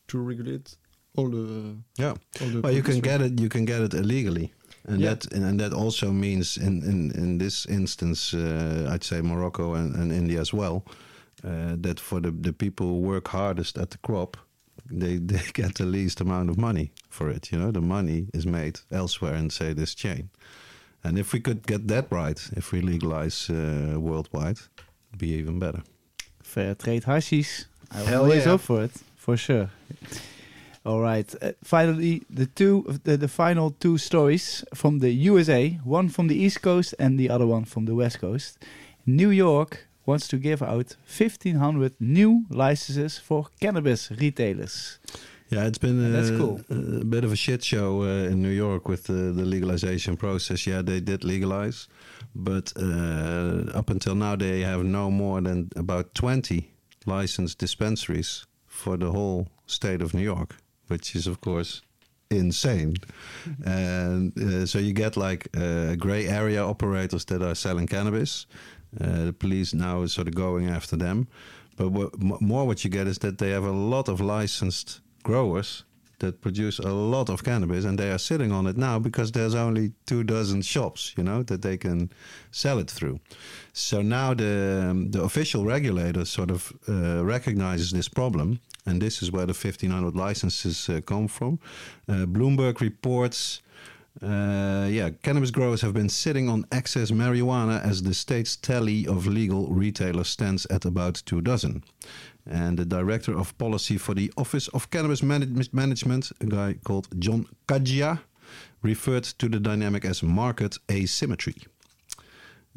to 0.07 0.19
regulate 0.19 0.77
all 1.15 1.29
the 1.29 1.75
yeah. 1.97 2.13
all 2.41 2.47
the. 2.49 2.61
Well, 2.61 2.73
you 2.73 2.83
can 2.83 2.99
get 3.01 3.21
it. 3.21 3.39
You 3.39 3.49
can 3.49 3.65
get 3.65 3.81
it 3.81 3.93
illegally, 3.93 4.51
and 4.87 4.99
Yeah. 4.99 5.15
that 5.15 5.33
and, 5.33 5.59
that 5.59 5.73
also 5.73 6.11
means 6.11 6.57
in 6.57 6.83
in 6.83 7.11
in 7.15 7.37
this 7.37 7.65
instance, 7.65 8.33
uh, 8.37 8.93
I'd 8.93 9.03
say 9.03 9.21
Morocco 9.21 9.73
and, 9.75 9.95
and 9.95 10.11
India 10.11 10.39
as 10.41 10.51
well, 10.53 10.83
uh, 11.43 11.75
that 11.81 11.99
for 11.99 12.21
the 12.21 12.31
the 12.31 12.53
people 12.53 12.85
who 12.87 12.99
work 13.07 13.27
hardest 13.27 13.77
at 13.77 13.89
the 13.89 13.97
crop, 13.97 14.37
they 14.91 15.17
they 15.31 15.41
get 15.53 15.75
the 15.75 15.85
least 15.85 16.21
amount 16.21 16.49
of 16.49 16.57
money 16.57 16.91
for 17.09 17.29
it. 17.29 17.51
You 17.51 17.59
know, 17.59 17.71
the 17.71 17.81
money 17.81 18.27
is 18.33 18.45
made 18.45 18.79
elsewhere 18.91 19.35
in 19.37 19.49
say 19.49 19.73
this 19.73 19.95
chain, 19.95 20.29
and 21.03 21.17
if 21.17 21.31
we 21.33 21.39
could 21.39 21.65
get 21.67 21.87
that 21.87 22.05
right, 22.11 22.49
if 22.55 22.71
we 22.71 22.81
legalize 22.81 23.49
uh, 23.53 23.99
worldwide, 23.99 24.57
it'd 25.09 25.19
be 25.19 25.39
even 25.39 25.59
better. 25.59 25.81
Fair 26.41 26.75
trade 26.75 27.03
hashish. 27.05 27.65
I 27.91 27.97
Hell 28.09 28.23
always 28.23 28.43
yeah. 28.43 28.51
hope 28.51 28.61
for 28.61 28.83
it, 28.83 28.91
for 29.15 29.37
sure. 29.37 29.69
All 30.85 30.99
right. 30.99 31.33
Uh, 31.41 31.53
finally, 31.63 32.23
the 32.29 32.45
two, 32.45 32.99
the, 33.03 33.15
the 33.15 33.29
final 33.29 33.71
two 33.71 33.97
stories 33.97 34.65
from 34.73 34.99
the 34.99 35.11
USA. 35.11 35.79
One 35.83 36.09
from 36.09 36.27
the 36.27 36.35
East 36.35 36.61
Coast 36.61 36.93
and 36.99 37.17
the 37.17 37.29
other 37.29 37.47
one 37.47 37.65
from 37.65 37.85
the 37.85 37.95
West 37.95 38.19
Coast. 38.19 38.59
New 39.05 39.29
York 39.29 39.87
wants 40.05 40.27
to 40.27 40.37
give 40.37 40.61
out 40.61 40.95
1,500 41.07 41.93
new 41.99 42.45
licenses 42.49 43.17
for 43.17 43.47
cannabis 43.61 44.11
retailers. 44.11 44.99
Yeah, 45.49 45.65
it's 45.65 45.77
been 45.77 46.03
uh, 46.03 46.09
that's 46.09 46.31
cool. 46.31 46.61
a 46.69 47.05
bit 47.05 47.23
of 47.23 47.31
a 47.31 47.35
shit 47.35 47.63
show 47.63 48.01
uh, 48.01 48.31
in 48.31 48.41
New 48.41 48.49
York 48.49 48.87
with 48.87 49.03
the, 49.03 49.31
the 49.31 49.45
legalization 49.45 50.17
process. 50.17 50.65
Yeah, 50.65 50.81
they 50.81 50.99
did 50.99 51.23
legalize, 51.23 51.87
but 52.33 52.73
uh, 52.75 53.69
up 53.73 53.89
until 53.89 54.15
now 54.15 54.35
they 54.35 54.61
have 54.61 54.83
no 54.83 55.11
more 55.11 55.41
than 55.41 55.69
about 55.75 56.15
20 56.15 56.71
licensed 57.05 57.59
dispensaries 57.59 58.47
for 58.65 58.97
the 58.97 59.11
whole 59.11 59.47
state 59.67 60.01
of 60.01 60.13
New 60.13 60.23
York, 60.23 60.55
which 60.93 61.15
is 61.15 61.27
of 61.27 61.37
course 61.41 61.81
insane. 62.29 62.93
and 63.65 64.31
uh, 64.37 64.65
so 64.65 64.77
you 64.79 64.93
get 64.93 65.17
like 65.17 65.47
uh, 65.57 65.95
gray 65.95 66.27
area 66.27 66.61
operators 66.63 67.25
that 67.25 67.41
are 67.41 67.55
selling 67.55 67.87
cannabis. 67.87 68.47
Uh, 69.01 69.25
the 69.25 69.33
police 69.33 69.73
now 69.77 70.03
is 70.03 70.13
sort 70.13 70.27
of 70.27 70.35
going 70.35 70.69
after 70.69 70.97
them. 70.97 71.27
But 71.77 71.89
what, 71.89 72.13
m- 72.21 72.37
more 72.39 72.65
what 72.67 72.83
you 72.83 72.91
get 72.91 73.07
is 73.07 73.17
that 73.17 73.37
they 73.37 73.51
have 73.51 73.67
a 73.67 73.71
lot 73.71 74.07
of 74.07 74.19
licensed 74.19 75.01
growers 75.23 75.83
that 76.23 76.41
produce 76.41 76.79
a 76.79 76.93
lot 76.93 77.29
of 77.29 77.43
cannabis 77.43 77.85
and 77.85 77.97
they 77.99 78.09
are 78.09 78.17
sitting 78.17 78.51
on 78.51 78.65
it 78.67 78.77
now 78.77 78.97
because 78.97 79.31
there's 79.31 79.55
only 79.55 79.91
two 80.05 80.23
dozen 80.23 80.61
shops, 80.61 81.13
you 81.17 81.23
know, 81.23 81.43
that 81.43 81.61
they 81.61 81.77
can 81.77 82.09
sell 82.51 82.79
it 82.79 82.89
through. 82.89 83.19
So 83.73 84.01
now 84.01 84.33
the 84.33 84.87
um, 84.89 85.11
the 85.11 85.21
official 85.21 85.65
regulator 85.65 86.25
sort 86.25 86.51
of 86.51 86.71
uh, 86.87 87.23
recognizes 87.35 87.91
this 87.91 88.09
problem, 88.09 88.59
and 88.85 89.01
this 89.01 89.21
is 89.23 89.31
where 89.31 89.45
the 89.45 89.53
1500 89.53 90.15
licenses 90.15 90.89
uh, 90.89 91.01
come 91.05 91.27
from. 91.27 91.59
Uh, 92.07 92.25
Bloomberg 92.25 92.79
reports. 92.79 93.61
Uh, 94.21 94.87
yeah, 94.91 95.09
cannabis 95.23 95.51
growers 95.51 95.81
have 95.81 95.93
been 95.93 96.09
sitting 96.09 96.47
on 96.47 96.65
excess 96.71 97.11
marijuana 97.11 97.83
as 97.83 98.03
the 98.03 98.13
state's 98.13 98.55
tally 98.55 99.07
of 99.07 99.25
legal 99.25 99.67
retailers 99.73 100.29
stands 100.29 100.67
at 100.69 100.85
about 100.85 101.23
two 101.25 101.41
dozen. 101.41 101.83
And 102.45 102.77
the 102.77 102.85
director 102.85 103.37
of 103.37 103.57
policy 103.57 103.97
for 103.97 104.13
the 104.13 104.31
Office 104.35 104.67
of 104.69 104.89
Cannabis 104.89 105.23
Manage- 105.23 105.73
Management, 105.73 106.31
a 106.41 106.45
guy 106.45 106.75
called 106.83 107.07
John 107.19 107.47
Kagia, 107.67 108.19
referred 108.81 109.23
to 109.23 109.47
the 109.47 109.59
dynamic 109.59 110.05
as 110.05 110.21
market 110.21 110.77
asymmetry. 110.91 111.55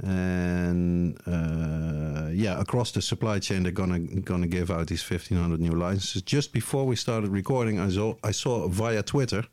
And 0.02 1.18
uh, 1.26 2.28
yeah, 2.30 2.60
across 2.60 2.92
the 2.92 3.00
supply 3.00 3.38
chain, 3.38 3.62
they're 3.62 3.72
gonna 3.72 3.98
gonna 3.98 4.46
give 4.46 4.70
out 4.70 4.88
these 4.88 5.02
1,500 5.02 5.58
new 5.58 5.72
licenses. 5.72 6.20
Just 6.22 6.52
before 6.52 6.84
we 6.84 6.96
started 6.96 7.30
recording, 7.30 7.80
I 7.80 7.88
saw 7.88 8.14
I 8.22 8.32
saw 8.32 8.68
via 8.68 9.02
Twitter 9.02 9.44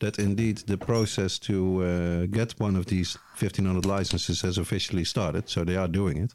that 0.00 0.18
indeed 0.18 0.58
the 0.66 0.76
process 0.76 1.38
to 1.38 1.82
uh, 1.82 2.26
get 2.26 2.52
one 2.60 2.76
of 2.76 2.86
these 2.86 3.16
1,500 3.38 3.86
licenses 3.86 4.42
has 4.42 4.58
officially 4.58 5.04
started. 5.04 5.48
So 5.48 5.64
they 5.64 5.76
are 5.76 5.88
doing 5.88 6.18
it. 6.18 6.32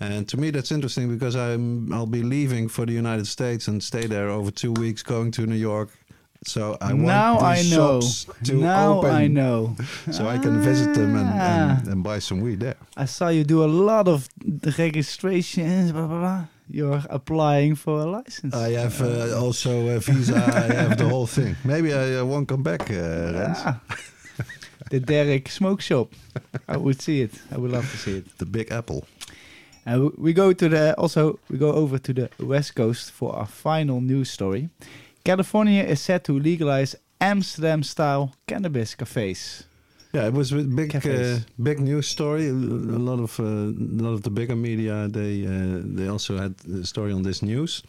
And 0.00 0.28
to 0.28 0.36
me, 0.36 0.50
that's 0.50 0.70
interesting 0.70 1.08
because 1.12 1.34
I'm 1.36 1.92
I'll 1.92 2.06
be 2.06 2.22
leaving 2.22 2.68
for 2.68 2.86
the 2.86 2.92
United 2.92 3.26
States 3.26 3.68
and 3.68 3.82
stay 3.82 4.06
there 4.06 4.28
over 4.28 4.50
two 4.52 4.72
weeks, 4.72 5.02
going 5.02 5.30
to 5.32 5.46
New 5.46 5.56
York. 5.56 5.88
So 6.44 6.76
I 6.80 6.92
now 6.92 7.32
want 7.34 7.44
I 7.44 7.62
know. 7.62 8.00
shops 8.00 8.26
to 8.44 8.54
Now 8.54 8.98
open 8.98 9.10
I 9.10 9.26
know. 9.26 9.74
so 10.12 10.28
I 10.28 10.38
can 10.38 10.60
visit 10.62 10.94
them 10.94 11.16
and, 11.16 11.28
and, 11.28 11.88
Ah. 11.88 11.90
and 11.90 12.02
buy 12.04 12.20
some 12.20 12.40
weed 12.40 12.60
there. 12.60 12.76
I 12.96 13.06
saw 13.06 13.28
you 13.28 13.42
do 13.42 13.64
a 13.64 13.66
lot 13.66 14.06
of 14.06 14.28
the 14.44 14.70
registrations, 14.78 15.90
blah, 15.92 16.06
blah, 16.06 16.20
blah. 16.20 16.44
You're 16.70 17.02
applying 17.10 17.74
for 17.76 18.00
a 18.00 18.04
license. 18.06 18.54
I 18.54 18.70
have 18.78 19.00
uh, 19.02 19.36
also 19.44 19.88
a 19.88 19.98
visa. 19.98 20.36
I 20.36 20.72
have 20.74 20.96
the 20.96 21.08
whole 21.08 21.26
thing. 21.26 21.56
Maybe 21.64 21.92
I 21.92 22.18
uh, 22.20 22.24
won't 22.24 22.46
come 22.46 22.62
back, 22.62 22.82
uh, 22.90 23.32
Rens. 23.34 23.58
Ah. 23.64 23.80
the 24.90 25.00
Derrick 25.00 25.48
Smoke 25.48 25.80
Shop. 25.80 26.12
I 26.68 26.76
would 26.76 27.00
see 27.02 27.22
it. 27.22 27.32
I 27.50 27.56
would 27.58 27.72
love 27.72 27.90
to 27.90 27.96
see 27.96 28.18
it. 28.18 28.38
The 28.38 28.46
Big 28.46 28.70
Apple. 28.70 29.06
And 29.88 30.12
we 30.18 30.34
go 30.34 30.52
to 30.52 30.68
the 30.68 30.94
also 30.98 31.38
we 31.50 31.56
go 31.56 31.72
over 31.72 31.98
to 31.98 32.12
the 32.12 32.28
West 32.38 32.74
Coast 32.74 33.10
for 33.10 33.34
our 33.34 33.46
final 33.46 34.02
news 34.02 34.30
story. 34.30 34.68
California 35.24 35.82
is 35.82 36.00
set 36.00 36.24
to 36.24 36.38
legalize 36.38 36.94
Amsterdam-style 37.20 38.34
cannabis 38.46 38.94
cafes. 38.94 39.64
Yeah, 40.12 40.26
it 40.26 40.34
was 40.34 40.52
a 40.52 40.56
big, 40.56 40.94
uh, 40.94 41.38
big 41.62 41.80
news 41.80 42.06
story. 42.06 42.48
A 42.48 42.52
a 42.52 43.02
lot 43.10 43.20
of, 43.20 43.40
uh, 43.40 43.44
a 43.44 44.02
lot 44.04 44.12
of 44.12 44.22
the 44.22 44.30
bigger 44.30 44.56
media 44.56 45.08
they 45.08 45.46
uh, 45.46 45.80
they 45.96 46.08
also 46.08 46.36
had 46.36 46.54
a 46.82 46.84
story 46.84 47.12
on 47.12 47.22
this 47.22 47.42
news. 47.42 47.82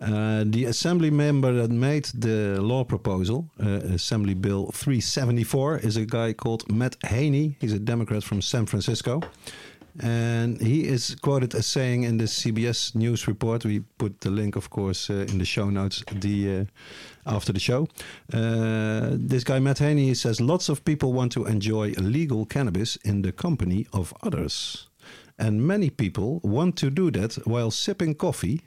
Uh, 0.00 0.44
the 0.44 0.64
assembly 0.64 1.10
member 1.10 1.52
that 1.52 1.70
made 1.70 2.04
the 2.20 2.60
law 2.60 2.84
proposal, 2.84 3.48
uh, 3.60 3.94
Assembly 3.94 4.34
Bill 4.34 4.66
374, 4.74 5.78
is 5.78 5.96
a 5.96 6.04
guy 6.04 6.34
called 6.34 6.70
Matt 6.70 6.96
Haney. 7.04 7.56
He's 7.60 7.72
a 7.72 7.78
Democrat 7.78 8.22
from 8.22 8.42
San 8.42 8.66
Francisco. 8.66 9.22
And 10.00 10.60
he 10.60 10.86
is 10.86 11.14
quoted 11.14 11.54
as 11.54 11.66
saying 11.66 12.04
in 12.04 12.18
the 12.18 12.24
CBS 12.24 12.94
News 12.94 13.26
report, 13.26 13.64
we 13.64 13.80
put 13.98 14.20
the 14.20 14.30
link, 14.30 14.56
of 14.56 14.68
course, 14.68 15.08
uh, 15.08 15.26
in 15.28 15.38
the 15.38 15.44
show 15.44 15.70
notes 15.70 16.04
the, 16.12 16.60
uh, 16.60 16.64
after 17.24 17.52
the 17.52 17.60
show. 17.60 17.88
Uh, 18.32 19.10
this 19.12 19.44
guy, 19.44 19.58
Matt 19.58 19.78
Haney, 19.78 20.14
says 20.14 20.40
lots 20.40 20.68
of 20.68 20.84
people 20.84 21.12
want 21.12 21.32
to 21.32 21.46
enjoy 21.46 21.92
legal 21.92 22.44
cannabis 22.44 22.96
in 22.96 23.22
the 23.22 23.32
company 23.32 23.86
of 23.92 24.12
others. 24.22 24.88
And 25.38 25.66
many 25.66 25.90
people 25.90 26.40
want 26.42 26.76
to 26.78 26.90
do 26.90 27.10
that 27.12 27.34
while 27.46 27.70
sipping 27.70 28.14
coffee, 28.14 28.62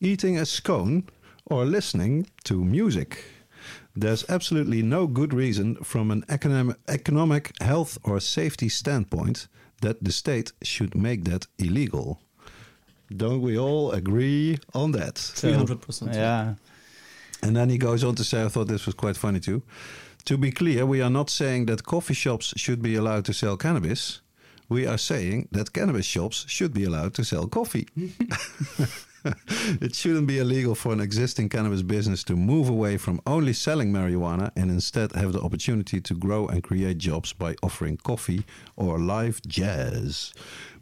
eating 0.00 0.38
a 0.38 0.46
scone, 0.46 1.04
or 1.46 1.64
listening 1.64 2.26
to 2.44 2.64
music. 2.64 3.24
There's 3.94 4.24
absolutely 4.28 4.82
no 4.82 5.06
good 5.06 5.34
reason 5.34 5.76
from 5.76 6.10
an 6.10 6.24
economic, 6.28 6.76
economic, 6.88 7.52
health, 7.60 7.98
or 8.02 8.20
safety 8.20 8.68
standpoint 8.68 9.48
that 9.82 10.02
the 10.02 10.12
state 10.12 10.52
should 10.62 10.94
make 10.94 11.24
that 11.24 11.46
illegal. 11.58 12.20
Don't 13.14 13.42
we 13.42 13.58
all 13.58 13.92
agree 13.92 14.58
on 14.72 14.92
that? 14.92 15.18
Three 15.18 15.52
hundred 15.52 15.80
percent. 15.80 16.14
Yeah. 16.14 16.54
And 17.42 17.56
then 17.56 17.68
he 17.68 17.78
goes 17.78 18.04
on 18.04 18.14
to 18.14 18.24
say, 18.24 18.44
I 18.44 18.48
thought 18.48 18.68
this 18.68 18.86
was 18.86 18.94
quite 18.94 19.16
funny 19.16 19.40
too. 19.40 19.62
To 20.24 20.38
be 20.38 20.52
clear, 20.52 20.86
we 20.86 21.02
are 21.02 21.10
not 21.10 21.28
saying 21.28 21.66
that 21.66 21.82
coffee 21.82 22.14
shops 22.14 22.54
should 22.56 22.80
be 22.80 22.94
allowed 22.94 23.24
to 23.24 23.32
sell 23.32 23.56
cannabis. 23.56 24.20
We 24.68 24.86
are 24.86 24.98
saying 24.98 25.48
that 25.50 25.72
cannabis 25.72 26.06
shops 26.06 26.44
should 26.48 26.72
be 26.72 26.84
allowed 26.84 27.14
to 27.14 27.24
sell 27.24 27.48
coffee. 27.48 27.88
it 29.80 29.94
shouldn't 29.94 30.26
be 30.26 30.38
illegal 30.38 30.74
for 30.74 30.92
an 30.92 31.00
existing 31.00 31.48
cannabis 31.48 31.82
business 31.82 32.24
to 32.24 32.34
move 32.36 32.68
away 32.68 32.96
from 32.96 33.20
only 33.26 33.52
selling 33.52 33.92
marijuana 33.92 34.50
and 34.56 34.70
instead 34.70 35.12
have 35.12 35.32
the 35.32 35.40
opportunity 35.40 36.00
to 36.00 36.14
grow 36.14 36.46
and 36.48 36.62
create 36.62 36.98
jobs 36.98 37.32
by 37.32 37.54
offering 37.62 37.96
coffee 37.98 38.44
or 38.76 38.98
live 38.98 39.40
jazz, 39.46 40.32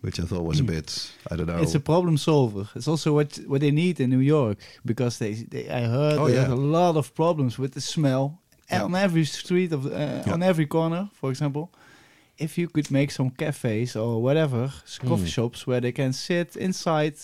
which 0.01 0.19
I 0.21 0.25
thought 0.25 0.45
was 0.45 0.61
a 0.61 0.65
bit, 0.65 1.13
I 1.31 1.37
don't 1.37 1.47
know. 1.47 1.59
It's 1.63 1.75
a 1.75 1.81
problem 1.81 2.17
solver. 2.17 2.69
It's 2.75 2.89
also 2.89 3.13
what 3.15 3.39
what 3.47 3.61
they 3.61 3.71
need 3.73 4.01
in 4.01 4.11
New 4.11 4.21
York 4.21 4.59
because 4.85 5.19
they, 5.19 5.35
they 5.35 5.69
I 5.69 5.83
heard 5.87 6.19
Oh, 6.19 6.29
there's 6.29 6.49
yeah. 6.49 6.55
a 6.55 6.57
lot 6.81 6.97
of 6.97 7.13
problems 7.15 7.59
with 7.59 7.73
the 7.73 7.81
smell 7.81 8.39
Yeah. 8.71 8.85
on 8.85 8.95
every 8.95 9.25
street 9.25 9.73
of 9.73 9.85
uh, 9.87 9.91
Yeah. 9.91 10.33
on 10.35 10.43
every 10.43 10.67
corner. 10.67 11.09
For 11.13 11.31
example, 11.31 11.69
if 12.39 12.57
you 12.57 12.69
could 12.69 12.91
make 12.91 13.11
some 13.11 13.31
cafes 13.31 13.97
or 13.97 14.23
whatever 14.23 14.73
coffee 15.09 15.25
Mm. 15.27 15.35
shops 15.35 15.67
where 15.67 15.81
they 15.81 15.93
can 15.93 16.13
sit 16.13 16.57
inside 16.57 17.15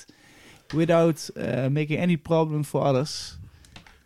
without 0.75 1.29
uh, 1.37 1.69
making 1.71 1.99
any 1.99 2.17
problem 2.17 2.63
for 2.63 2.85
others. 2.85 3.37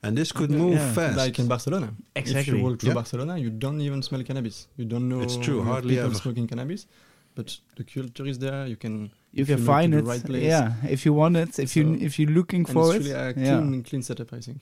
And 0.02 0.16
this 0.16 0.32
could 0.32 0.50
move 0.50 0.74
Yeah. 0.74 0.92
fast. 0.94 1.16
Like 1.16 1.38
in 1.38 1.46
Barcelona. 1.48 1.92
Exactly. 2.16 2.40
If 2.40 2.58
you 2.58 2.64
walk 2.64 2.80
through 2.80 2.88
Yeah. 2.90 2.94
Barcelona, 2.94 3.36
you 3.38 3.50
don't 3.50 3.80
even 3.82 4.02
smell 4.02 4.22
cannabis. 4.24 4.66
You 4.76 4.86
don't 4.86 5.08
know 5.08 5.20
It's 5.20 5.36
true, 5.36 5.62
hardly 5.62 5.94
people 5.96 6.06
ever. 6.06 6.14
smoking 6.14 6.46
cannabis. 6.48 6.86
But 7.34 7.58
the 7.76 7.84
culture 7.84 8.26
is 8.26 8.38
there. 8.38 8.66
You 8.66 8.76
can 8.76 9.10
You 9.32 9.44
can 9.46 9.58
you 9.58 9.64
find 9.64 9.94
it. 9.94 9.98
the 10.04 10.10
right 10.10 10.24
place. 10.24 10.42
Yeah, 10.42 10.72
if 10.88 11.04
you 11.06 11.12
want 11.12 11.36
it, 11.36 11.58
if 11.58 11.76
you 11.76 11.94
if 12.00 12.18
you're 12.18 12.30
looking 12.30 12.60
and 12.66 12.72
for 12.74 12.96
it's 12.96 13.06
it, 13.06 13.12
really 13.12 13.20
a 13.20 13.26
yeah, 13.28 13.58
clean, 13.60 13.82
clean 13.84 14.02
setup. 14.02 14.32
I 14.32 14.40
think. 14.40 14.60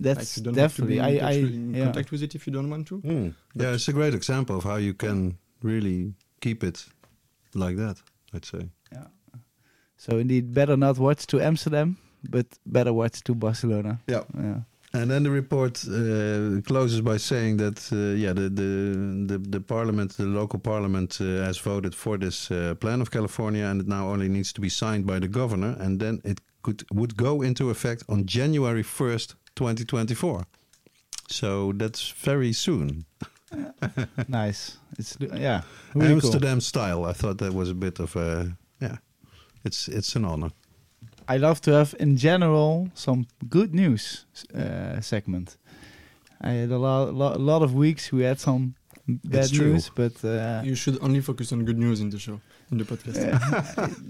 that's 0.00 0.18
like 0.18 0.36
you 0.36 0.42
don't 0.44 0.54
definitely. 0.54 0.96
have 0.98 1.06
to 1.10 1.14
be 1.14 1.20
I, 1.20 1.28
I 1.30 1.34
touch 1.34 1.42
with- 1.42 1.54
in 1.54 1.74
yeah. 1.74 1.84
contact 1.84 2.10
with 2.12 2.22
it 2.26 2.34
if 2.34 2.46
you 2.46 2.52
don't 2.52 2.68
want 2.74 2.86
to. 2.88 2.96
Mm. 3.00 3.34
Yeah, 3.54 3.74
it's 3.74 3.88
a 3.88 3.92
great 3.92 4.14
example 4.14 4.56
of 4.56 4.64
how 4.64 4.76
you 4.88 4.94
can 4.94 5.38
really 5.62 6.12
keep 6.40 6.62
it 6.64 6.84
like 7.54 7.76
that. 7.76 7.96
I'd 8.34 8.44
say. 8.44 8.62
So 10.04 10.18
indeed, 10.18 10.52
better 10.52 10.76
not 10.76 10.98
watch 10.98 11.26
to 11.28 11.40
Amsterdam, 11.40 11.96
but 12.28 12.46
better 12.66 12.92
watch 12.92 13.22
to 13.22 13.34
Barcelona. 13.36 14.00
Yeah. 14.08 14.24
Yeah. 14.34 14.60
And 14.94 15.08
then 15.10 15.22
the 15.22 15.30
report 15.30 15.84
uh, 15.86 16.60
closes 16.66 17.00
by 17.00 17.18
saying 17.18 17.58
that 17.58 17.78
uh, 17.92 18.16
yeah, 18.16 18.32
the, 18.34 18.48
the 18.50 18.72
the 19.28 19.38
the 19.38 19.60
parliament, 19.60 20.16
the 20.16 20.26
local 20.26 20.58
parliament, 20.58 21.18
uh, 21.20 21.44
has 21.46 21.56
voted 21.58 21.94
for 21.94 22.18
this 22.18 22.50
uh, 22.50 22.74
plan 22.74 23.00
of 23.00 23.10
California, 23.10 23.64
and 23.64 23.80
it 23.80 23.86
now 23.86 24.08
only 24.12 24.28
needs 24.28 24.52
to 24.52 24.60
be 24.60 24.68
signed 24.68 25.06
by 25.06 25.20
the 25.20 25.28
governor, 25.28 25.76
and 25.78 26.00
then 26.00 26.20
it 26.24 26.40
could 26.62 26.82
would 26.90 27.16
go 27.16 27.42
into 27.42 27.70
effect 27.70 28.02
on 28.08 28.26
January 28.26 28.82
first, 28.82 29.36
twenty 29.54 29.84
twenty 29.84 30.14
four. 30.14 30.46
So 31.28 31.72
that's 31.72 32.10
very 32.24 32.52
soon, 32.52 33.04
nice. 34.28 34.78
It's 34.98 35.16
yeah. 35.20 35.62
Really 35.94 36.08
cool. 36.08 36.14
Amsterdam 36.14 36.60
style. 36.60 37.04
I 37.10 37.12
thought 37.12 37.38
that 37.38 37.54
was 37.54 37.70
a 37.70 37.74
bit 37.74 38.00
of 38.00 38.16
a. 38.16 38.56
It's 39.64 39.88
it's 39.88 40.16
an 40.16 40.24
honor. 40.24 40.50
I 41.28 41.36
love 41.36 41.60
to 41.62 41.70
have, 41.72 41.94
in 42.00 42.16
general, 42.16 42.88
some 42.94 43.26
good 43.48 43.74
news 43.74 44.26
uh, 44.54 45.00
segment. 45.00 45.56
I 46.40 46.50
had 46.50 46.70
a 46.70 46.78
lot, 46.78 47.14
lot, 47.14 47.40
lot 47.40 47.62
of 47.62 47.74
weeks 47.74 48.10
we 48.12 48.24
had 48.24 48.40
some 48.40 48.74
bad 49.06 49.48
true. 49.52 49.72
news, 49.72 49.90
but 49.94 50.24
uh, 50.24 50.62
You 50.64 50.74
should 50.74 50.98
only 51.00 51.20
focus 51.20 51.52
on 51.52 51.64
good 51.64 51.78
news 51.78 52.00
in 52.00 52.10
the 52.10 52.18
show, 52.18 52.40
in 52.70 52.78
the 52.78 52.84
podcast. 52.84 53.16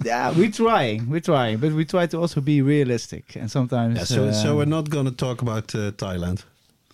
yeah, 0.04 0.32
we're 0.32 0.50
trying, 0.50 1.10
we're 1.10 1.20
trying, 1.20 1.58
but 1.58 1.72
we 1.72 1.84
try 1.84 2.06
to 2.06 2.18
also 2.18 2.40
be 2.40 2.62
realistic, 2.62 3.36
and 3.36 3.50
sometimes. 3.50 3.98
Yeah, 3.98 4.04
so 4.04 4.24
uh, 4.28 4.32
so 4.32 4.56
we're 4.56 4.64
not 4.64 4.88
going 4.88 5.06
to 5.06 5.12
talk 5.12 5.42
about 5.42 5.74
uh, 5.74 5.92
Thailand 5.92 6.44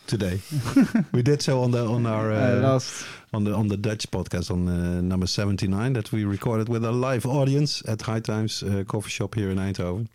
today. 0.08 0.40
we 1.12 1.22
did 1.22 1.40
so 1.42 1.62
on 1.62 1.70
the 1.70 1.84
on 1.86 2.06
our 2.06 2.32
uh, 2.32 2.56
uh, 2.56 2.60
last 2.60 3.06
on 3.32 3.44
the 3.44 3.52
on 3.54 3.68
the 3.68 3.76
Dutch 3.76 4.10
podcast 4.10 4.50
on 4.50 4.66
uh, 4.68 5.00
number 5.00 5.26
seventy 5.26 5.68
nine 5.68 5.92
that 5.92 6.10
we 6.10 6.24
recorded 6.24 6.68
with 6.68 6.84
a 6.84 6.90
live 6.92 7.26
audience 7.26 7.82
at 7.86 8.02
High 8.02 8.20
Times 8.20 8.62
uh, 8.62 8.84
coffee 8.88 9.10
shop 9.10 9.34
here 9.34 9.50
in 9.50 9.58
Eindhoven. 9.58 10.08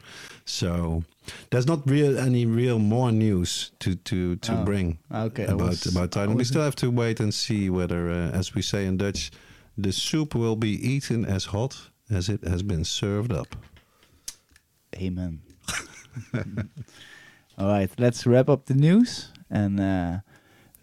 So 0.46 1.04
there's 1.52 1.68
not 1.68 1.90
real 1.90 2.18
any 2.18 2.46
real 2.46 2.80
more 2.80 3.12
news 3.12 3.72
to 3.80 3.96
to 3.96 4.36
to 4.38 4.52
Oh, 4.60 4.66
bring 4.66 4.98
okay, 5.12 5.46
about 5.46 5.70
was- 5.70 5.86
about 5.86 6.12
Thailand. 6.12 6.36
We 6.36 6.44
still 6.44 6.64
have 6.64 6.76
to 6.78 6.90
wait 6.92 7.20
and 7.20 7.34
see 7.34 7.70
whether, 7.70 8.10
uh, 8.10 8.32
as 8.40 8.54
we 8.56 8.62
say 8.62 8.86
in 8.86 8.98
Dutch, 8.98 9.32
the 9.78 9.92
soup 9.92 10.36
will 10.36 10.56
be 10.58 10.70
eaten 10.70 11.24
as 11.26 11.46
hot 11.46 11.90
as 12.10 12.28
it 12.30 12.44
has 12.44 12.64
been 12.64 12.84
served 12.84 13.32
up. 13.32 13.56
Amen. 14.96 15.42
All 17.58 17.68
right, 17.68 17.90
let's 17.98 18.26
wrap 18.26 18.50
up 18.50 18.66
the 18.66 18.74
news 18.74 19.30
and 19.54 19.80
uh, 19.80 20.18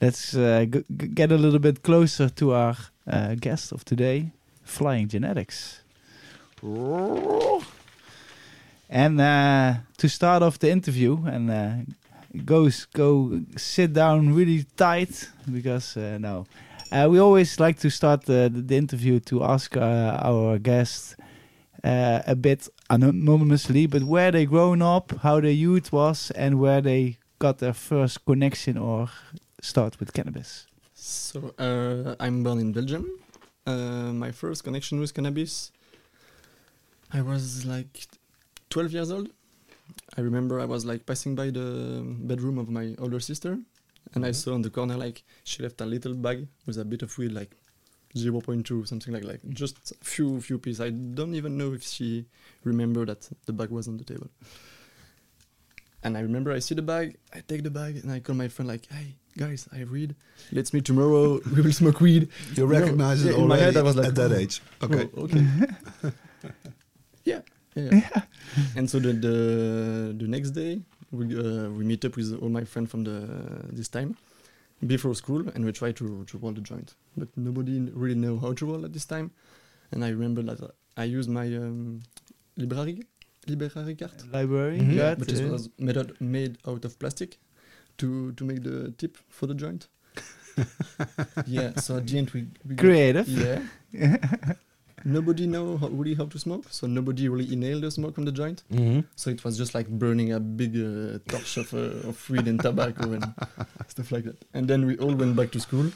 let's 0.01 0.35
uh, 0.35 0.65
g- 0.71 0.85
g- 0.97 1.09
get 1.09 1.33
a 1.33 1.37
little 1.37 1.59
bit 1.59 1.83
closer 1.83 2.29
to 2.29 2.53
our 2.53 2.77
uh, 3.07 3.35
guest 3.35 3.73
of 3.73 3.85
today, 3.85 4.31
Flying 4.63 5.09
Genetics. 5.09 5.81
And 8.89 9.21
uh, 9.21 9.75
to 9.99 10.09
start 10.09 10.43
off 10.43 10.59
the 10.59 10.71
interview, 10.71 11.25
and 11.27 11.51
uh, 11.51 11.73
goes 12.45 12.87
go 12.87 13.41
sit 13.57 13.93
down 13.93 14.35
really 14.35 14.65
tight 14.77 15.29
because 15.51 15.97
uh, 15.97 16.19
no, 16.21 16.47
we 17.09 17.19
always 17.19 17.59
like 17.59 17.79
to 17.81 17.91
start 17.91 18.27
the, 18.27 18.51
the, 18.53 18.77
interview 18.77 19.21
to 19.21 19.43
ask 19.43 19.77
our 19.77 20.59
guest 20.59 21.17
a 21.83 22.37
bit 22.37 22.69
anonymously, 22.89 23.87
but 23.87 24.03
where 24.03 24.31
they 24.31 24.45
grown 24.45 24.83
up, 24.83 25.13
how 25.23 25.41
their 25.41 25.51
youth 25.51 25.93
was, 25.93 26.31
and 26.33 26.61
where 26.61 26.81
they 26.81 27.17
got 27.41 27.59
their 27.59 27.73
first 27.75 28.25
connection 28.25 28.77
or 28.79 29.09
start 29.61 29.99
with 29.99 30.13
cannabis. 30.13 30.67
So 30.95 31.55
uh, 31.59 32.15
I'm 32.21 32.43
born 32.45 32.59
in 32.61 32.73
Belgium. 32.73 33.05
Uh, 33.67 34.13
my 34.25 34.31
first 34.31 34.63
connection 34.65 35.01
with 35.01 35.13
cannabis, 35.15 35.73
I 37.13 37.23
was 37.23 37.65
like 37.67 38.07
12 38.71 38.93
years 38.93 39.11
old. 39.11 39.31
I 40.17 40.21
remember 40.21 40.61
I 40.61 40.67
was 40.67 40.85
like 40.85 41.07
passing 41.07 41.35
by 41.35 41.51
the 41.51 42.03
bedroom 42.31 42.59
of 42.59 42.69
my 42.69 42.95
older 42.99 43.21
sister, 43.21 43.59
and 44.15 44.25
I 44.25 44.31
Mhm. 44.31 44.35
saw 44.43 44.55
on 44.55 44.63
the 44.63 44.71
corner 44.71 44.97
like 44.97 45.25
she 45.45 45.63
left 45.63 45.81
a 45.81 45.87
little 45.87 46.15
bag 46.15 46.47
with 46.67 46.79
a 46.79 46.85
bit 46.85 47.03
of 47.03 47.17
weed, 47.19 47.33
like 47.33 47.53
0.2, 48.15 48.85
something 48.87 49.13
like 49.15 49.25
like 49.25 49.41
just 49.63 49.77
a 49.93 50.05
few 50.05 50.41
few 50.41 50.59
pieces. 50.59 50.81
I 50.81 50.91
don't 50.91 51.35
even 51.35 51.57
know 51.61 51.73
if 51.75 51.83
she 51.83 52.27
remembered 52.65 53.09
that 53.09 53.29
the 53.47 53.53
bag 53.53 53.71
was 53.71 53.89
on 53.89 53.97
the 53.99 54.05
table. 54.05 54.29
And 56.03 56.17
I 56.17 56.21
remember 56.21 56.53
I 56.53 56.61
see 56.61 56.75
the 56.75 56.83
bag, 56.83 57.17
I 57.33 57.41
take 57.41 57.63
the 57.63 57.71
bag, 57.71 57.97
and 57.97 58.11
I 58.11 58.21
call 58.21 58.35
my 58.35 58.49
friend 58.49 58.69
like, 58.69 58.87
"Hey 58.91 59.17
guys, 59.37 59.69
I 59.73 59.81
read. 59.83 60.17
Let's 60.51 60.73
meet 60.73 60.85
tomorrow. 60.85 61.41
we 61.55 61.61
will 61.61 61.73
smoke 61.73 62.01
weed." 62.01 62.29
You 62.55 62.65
No, 62.67 62.81
recognize 62.81 63.25
it 63.25 63.33
yeah, 63.33 63.41
in 63.41 63.49
my 63.49 63.59
head 63.59 63.77
I 63.77 63.83
was 63.83 63.97
like, 63.97 64.09
at 64.09 64.15
that 64.15 64.33
oh, 64.33 64.37
age. 64.37 64.63
Okay. 64.83 65.09
Oh, 65.17 65.23
okay. 65.25 65.45
yeah, 67.25 67.41
yeah. 67.75 67.91
yeah. 67.93 68.23
and 68.77 68.89
so 68.89 68.99
the, 68.99 69.13
the 69.13 69.37
the 70.17 70.27
next 70.27 70.51
day 70.53 70.81
we 71.13 71.37
uh, 71.37 71.69
we 71.69 71.85
meet 71.85 72.05
up 72.05 72.17
with 72.17 72.39
all 72.41 72.49
my 72.49 72.65
friends 72.65 72.91
from 72.91 73.05
the 73.05 73.29
this 73.73 73.89
time 73.89 74.17
before 74.87 75.15
school 75.15 75.47
and 75.55 75.65
we 75.65 75.73
try 75.73 75.93
to 75.93 76.25
to 76.25 76.39
roll 76.39 76.53
the 76.53 76.63
joint, 76.63 76.95
but 77.17 77.29
nobody 77.37 77.79
really 77.93 78.15
know 78.15 78.39
how 78.39 78.53
to 78.55 78.67
roll 78.67 78.85
at 78.85 78.93
this 78.93 79.05
time. 79.05 79.31
And 79.93 80.05
I 80.05 80.09
remember 80.09 80.43
that 80.43 80.61
I 80.97 81.05
used 81.05 81.29
my 81.29 81.47
um, 81.57 82.01
library 82.57 83.03
library 83.51 83.95
card, 83.97 84.33
Library, 84.33 84.79
Mhm. 84.81 84.97
card, 84.99 85.19
but 85.19 85.33
it 85.33 85.45
uh, 85.45 85.53
was 85.53 85.69
made 85.79 85.97
out, 85.99 86.21
made 86.21 86.59
out 86.67 86.85
of 86.85 86.99
plastic 86.99 87.39
to 87.99 88.33
to 88.33 88.45
make 88.45 88.63
the 88.63 88.93
tip 88.99 89.17
for 89.29 89.47
the 89.47 89.55
joint. 89.55 89.89
yeah, 91.47 91.75
so 91.77 91.97
at 91.97 92.07
the 92.07 92.19
end 92.19 92.31
we, 92.31 92.47
we 92.67 92.75
got- 92.75 92.83
creative. 92.85 93.29
yeah. 93.29 93.63
nobody 95.05 95.47
know 95.47 95.79
how, 95.79 95.89
really 95.89 96.15
how 96.15 96.27
to 96.27 96.39
smoke, 96.39 96.67
so 96.71 96.87
nobody 96.87 97.29
really 97.29 97.51
inhaled 97.53 97.83
the 97.83 97.91
smoke 97.91 98.15
from 98.15 98.25
the 98.27 98.33
joint. 98.33 98.63
Mm-hmm. 98.73 99.01
So 99.17 99.31
it 99.31 99.43
was 99.45 99.57
just 99.57 99.75
like 99.75 99.89
burning 99.89 100.33
a 100.33 100.41
big 100.41 100.77
uh, 100.77 101.19
torch 101.27 101.57
of, 101.57 101.73
uh, 101.73 102.09
of 102.09 102.29
weed 102.31 102.47
and 102.47 102.61
tobacco 102.61 103.13
and 103.13 103.25
stuff 103.89 104.13
like 104.13 104.25
that. 104.25 104.45
And 104.53 104.69
then 104.69 104.85
we 104.85 104.99
all 104.99 105.15
went 105.15 105.37
back 105.37 105.51
to 105.53 105.61
school. 105.61 105.91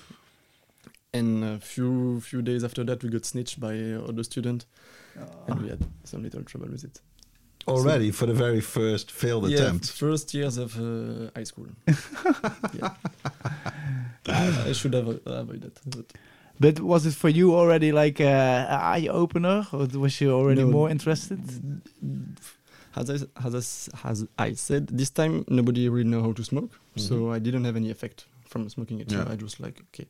And 1.12 1.45
a 1.45 1.59
few 1.61 2.21
few 2.23 2.43
days 2.43 2.64
after 2.64 2.83
that, 2.85 3.03
we 3.05 3.09
got 3.11 3.25
snitched 3.25 3.61
by 3.61 3.79
uh, 3.79 4.01
other 4.09 4.25
student, 4.25 4.67
and 5.47 5.62
we 5.62 5.69
had 5.69 5.79
some 6.05 6.23
little 6.25 6.43
trouble 6.43 6.69
with 6.69 6.83
it. 6.83 7.01
Already 7.66 8.11
for 8.12 8.27
the 8.27 8.35
very 8.35 8.61
first 8.61 9.11
failed 9.11 9.48
yeah, 9.50 9.59
attempt. 9.59 9.90
first 9.90 10.35
years 10.35 10.59
of 10.59 10.77
uh, 10.79 11.31
high 11.37 11.44
school. 11.44 11.66
yeah. 12.74 12.90
I, 14.29 14.68
I 14.68 14.72
should 14.72 14.94
have 14.94 15.09
uh, 15.09 15.20
avoided 15.27 15.74
that. 15.74 15.90
But 15.96 16.07
But 16.61 16.81
was 16.81 17.07
it 17.07 17.14
for 17.14 17.29
you 17.31 17.55
already 17.55 17.90
like 17.92 18.20
uh, 18.20 18.24
an 18.68 18.81
eye 18.81 19.09
opener, 19.11 19.66
or 19.72 19.87
was 19.98 20.20
you 20.20 20.31
already 20.33 20.62
No. 20.62 20.70
more 20.70 20.90
interested? 20.90 21.40
as 22.96 23.11
I, 23.11 23.14
as, 23.44 23.55
I, 23.55 23.59
s- 23.59 23.88
as 24.05 24.27
I 24.38 24.53
said, 24.55 24.87
this 24.88 25.11
time 25.11 25.44
nobody 25.48 25.88
really 25.88 26.09
know 26.09 26.22
how 26.22 26.33
to 26.33 26.44
smoke, 26.44 26.70
so 26.96 27.14
Mhm. 27.14 27.35
I 27.37 27.38
didn't 27.40 27.64
have 27.64 27.77
any 27.77 27.90
effect 27.90 28.27
from 28.48 28.68
smoking 28.68 29.00
it. 29.00 29.11
So 29.11 29.16
Yeah. 29.18 29.33
I 29.33 29.37
just 29.37 29.59
like 29.61 29.81
okay. 29.94 30.07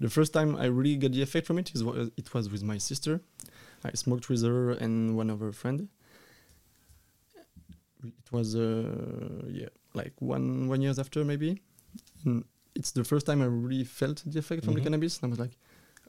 The 0.00 0.08
first 0.10 0.32
time 0.32 0.56
I 0.56 0.66
really 0.66 0.96
got 0.96 1.12
the 1.12 1.22
effect 1.22 1.46
from 1.46 1.58
it 1.58 1.70
is 1.74 1.82
it 2.16 2.32
was 2.34 2.48
with 2.50 2.62
my 2.62 2.78
sister. 2.78 3.20
I 3.84 3.90
smoked 3.94 4.28
with 4.30 4.42
her 4.42 4.70
and 4.84 5.14
one 5.16 5.28
of 5.32 5.40
her 5.40 5.52
friend. 5.52 5.88
It 8.04 8.32
was 8.32 8.54
uh, 8.54 9.42
yeah 9.48 9.68
like 9.94 10.12
one 10.20 10.68
one 10.68 10.80
years 10.82 10.98
after 10.98 11.24
maybe. 11.24 11.60
And 12.24 12.44
it's 12.74 12.92
the 12.92 13.04
first 13.04 13.26
time 13.26 13.42
I 13.42 13.46
really 13.46 13.84
felt 13.84 14.22
the 14.26 14.38
effect 14.38 14.64
from 14.64 14.74
Mhm. 14.74 14.78
the 14.78 14.82
cannabis. 14.82 15.18
And 15.22 15.26
I 15.26 15.30
was 15.30 15.38
like, 15.38 15.56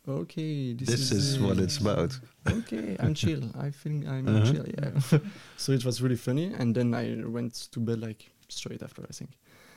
okay, 0.07 0.73
this, 0.73 0.89
This 0.89 1.11
is 1.11 1.39
what 1.39 1.57
uh, 1.59 1.63
it's 1.63 1.77
about. 1.77 2.19
okay, 2.47 2.95
I'm 2.99 3.13
chill. 3.23 3.43
I 3.55 3.69
think 3.71 4.05
I'm 4.07 4.27
Uh-huh. 4.27 4.51
chill. 4.51 4.65
Yeah. 4.67 5.19
so 5.57 5.71
it 5.73 5.83
was 5.85 6.01
really 6.01 6.17
funny, 6.17 6.53
and 6.59 6.75
then 6.75 6.93
I 6.93 7.23
went 7.25 7.53
to 7.71 7.79
bed 7.79 7.99
like 8.01 8.31
straight 8.49 8.81
after. 8.83 9.03
I 9.09 9.13
think 9.13 9.31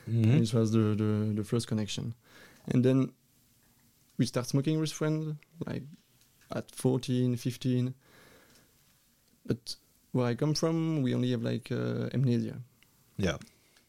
Mm-hmm. 0.09 0.31
and 0.31 0.43
it 0.43 0.55
was 0.55 0.71
the, 0.73 0.95
the 0.97 1.33
the 1.35 1.45
first 1.45 1.67
connection, 1.69 2.15
and 2.73 2.83
then 2.85 3.13
we 4.19 4.25
start 4.27 4.47
smoking 4.47 4.81
with 4.81 4.91
friends 4.93 5.37
like 5.67 5.83
at 6.51 6.71
14, 6.75 7.37
15. 7.37 7.95
But 9.47 9.77
where 10.13 10.27
I 10.27 10.35
come 10.35 10.55
from, 10.55 11.03
we 11.03 11.15
only 11.15 11.31
have 11.33 11.43
like 11.43 11.71
uh, 11.71 12.09
amnesia. 12.15 12.57
Yeah. 13.17 13.37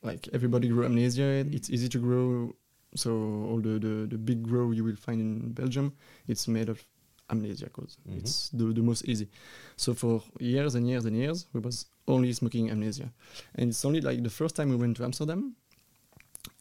Like 0.04 0.28
everybody 0.34 0.68
grow 0.70 0.86
amnesia. 0.86 1.46
It's 1.52 1.70
easy 1.70 1.90
to 1.90 2.00
grow. 2.00 2.56
So 2.96 3.12
all 3.12 3.60
the, 3.62 3.78
the, 3.80 4.08
the 4.10 4.18
big 4.18 4.44
grow 4.44 4.72
you 4.72 4.84
will 4.84 4.96
find 4.96 5.22
in 5.22 5.52
Belgium, 5.54 5.94
it's 6.28 6.48
made 6.48 6.70
of 6.70 6.84
amnesia 7.32 7.70
cause 7.70 7.98
Mhm. 8.10 8.18
it's 8.18 8.50
the, 8.50 8.66
the 8.74 8.82
most 8.82 9.06
easy. 9.06 9.28
So 9.76 9.94
for 9.94 10.24
years 10.40 10.74
and 10.76 10.88
years 10.90 11.06
and 11.06 11.16
years, 11.16 11.46
we 11.54 11.60
was 11.60 11.86
only 12.08 12.34
smoking 12.34 12.72
amnesia. 12.72 13.12
And 13.56 13.70
it's 13.70 13.86
only 13.86 14.02
like 14.02 14.24
the 14.24 14.32
first 14.32 14.56
time 14.56 14.70
we 14.70 14.76
went 14.76 14.98
to 14.98 15.04
Amsterdam, 15.04 15.56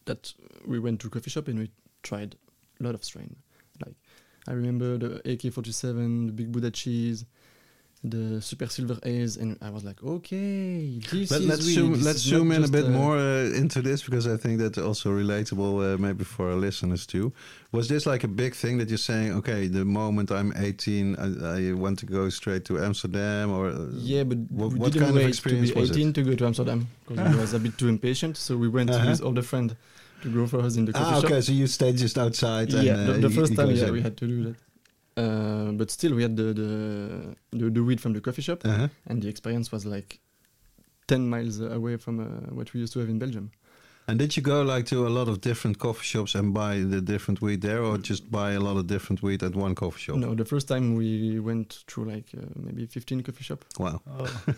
that 0.05 0.33
we 0.67 0.77
went 0.79 0.99
to 1.01 1.09
coffee 1.09 1.29
shop 1.31 1.47
and 1.47 1.57
we 1.59 1.71
tried 2.03 2.35
a 2.79 2.83
lot 2.83 2.93
of 2.95 3.03
strain. 3.03 3.35
Like 3.83 3.95
I 4.47 4.51
remember 4.53 4.97
the 4.97 5.21
AK47, 5.25 6.27
the 6.27 6.31
Big 6.33 6.51
Buddha 6.51 6.69
cheese, 6.71 7.25
the 8.03 8.41
Super 8.41 8.67
Silver 8.67 8.97
Haze, 9.03 9.35
and 9.35 9.57
I 9.61 9.69
was 9.69 9.83
like, 9.83 10.01
okay, 10.01 10.99
this 11.11 11.31
Let, 11.31 11.41
is 11.41 11.47
let's 11.47 11.61
really, 11.61 11.73
zoom, 11.73 12.01
let's 12.01 12.19
zoom 12.19 12.51
in 12.53 12.63
a 12.63 12.67
bit 12.69 12.87
more 12.89 13.17
uh, 13.17 13.51
into 13.61 13.81
this 13.81 14.03
because 14.03 14.25
I 14.25 14.37
think 14.37 14.59
that's 14.59 14.77
also 14.77 15.09
relatable, 15.09 15.95
uh, 15.95 15.97
maybe 15.97 16.23
for 16.23 16.49
our 16.51 16.55
listeners 16.55 17.05
too. 17.05 17.33
Was 17.73 17.89
this 17.89 18.05
like 18.05 18.23
a 18.23 18.27
big 18.29 18.55
thing 18.55 18.77
that 18.77 18.87
you're 18.89 18.97
saying? 18.97 19.33
Okay, 19.33 19.67
the 19.67 19.83
moment 19.83 20.31
I'm 20.31 20.53
18, 20.55 21.17
I, 21.17 21.69
I 21.69 21.73
want 21.73 21.99
to 21.99 22.05
go 22.05 22.29
straight 22.29 22.63
to 22.65 22.79
Amsterdam, 22.79 23.51
or 23.51 23.67
uh, 23.69 23.87
Yeah, 23.93 24.23
but 24.23 24.37
What- 24.49 24.71
we 24.73 24.79
what 24.79 24.93
didn't 24.93 25.05
kind 25.07 25.17
of 25.17 25.23
wait 25.23 25.27
experience 25.29 25.69
to 25.69 25.75
be 25.75 25.81
was 25.81 25.89
it? 25.91 25.97
18 25.97 26.13
to 26.13 26.23
go 26.23 26.35
to 26.35 26.45
Amsterdam 26.45 26.87
because 27.07 27.33
he 27.33 27.39
was 27.39 27.53
a 27.53 27.59
bit 27.59 27.77
too 27.77 27.89
impatient. 27.89 28.37
So 28.37 28.55
we 28.55 28.69
went 28.69 28.89
Uh-huh. 28.91 29.09
with 29.09 29.21
older 29.21 29.41
friend 29.43 29.75
to 30.21 30.29
go 30.29 30.47
for 30.47 30.59
us 30.61 30.77
in 30.77 30.85
the 30.85 30.93
coffee 30.93 31.05
ah, 31.15 31.15
shop. 31.21 31.25
okay, 31.25 31.41
so 31.41 31.51
you 31.51 31.67
stayed 31.67 31.97
just 31.97 32.17
outside. 32.17 32.71
yeah, 32.71 32.79
and, 32.95 33.07
the, 33.09 33.13
uh, 33.13 33.17
the 33.19 33.29
he- 33.29 33.35
first 33.35 33.55
time, 33.57 33.71
yeah, 33.71 33.89
we 33.91 34.01
had 34.01 34.15
to 34.17 34.25
do 34.27 34.43
that. 34.45 34.55
Uh, 35.21 35.71
but 35.79 35.87
still, 35.91 36.13
we 36.15 36.21
had 36.23 36.35
the, 36.41 36.53
the 36.61 36.69
the 37.59 37.69
the 37.75 37.83
weed 37.87 37.99
from 38.01 38.13
the 38.13 38.21
coffee 38.21 38.41
shop, 38.43 38.59
Uh-huh. 38.65 38.87
and 39.09 39.21
the 39.23 39.27
experience 39.29 39.71
was 39.75 39.83
like 39.85 40.19
10 41.07 41.29
miles 41.29 41.59
away 41.59 41.97
from 41.97 42.19
uh, 42.19 42.25
what 42.57 42.73
we 42.73 42.79
used 42.81 42.93
to 42.93 42.99
have 42.99 43.09
in 43.09 43.19
Belgium. 43.19 43.49
And 44.07 44.17
did 44.19 44.35
you 44.35 44.41
go 44.43 44.63
like 44.75 44.85
to 44.87 45.05
a 45.07 45.09
lot 45.09 45.27
of 45.27 45.39
different 45.41 45.77
coffee 45.77 46.03
shops 46.03 46.35
and 46.35 46.51
buy 46.53 46.79
the 46.93 47.01
different 47.01 47.41
weed 47.41 47.61
there, 47.61 47.83
or 47.83 47.97
just 47.99 48.23
buy 48.31 48.53
a 48.53 48.59
lot 48.59 48.77
of 48.77 48.85
different 48.87 49.21
weed 49.21 49.43
at 49.43 49.55
one 49.55 49.75
coffee 49.75 49.99
shop? 49.99 50.15
No, 50.17 50.33
the 50.35 50.45
first 50.45 50.67
time 50.67 50.95
we 50.95 51.39
went 51.39 51.83
through 51.87 52.05
like 52.13 52.25
uh, 52.37 52.45
maybe 52.55 52.85
15 52.87 53.21
coffee 53.23 53.43
shop. 53.43 53.65
Wow. 53.77 54.01
Oh. 54.07 54.25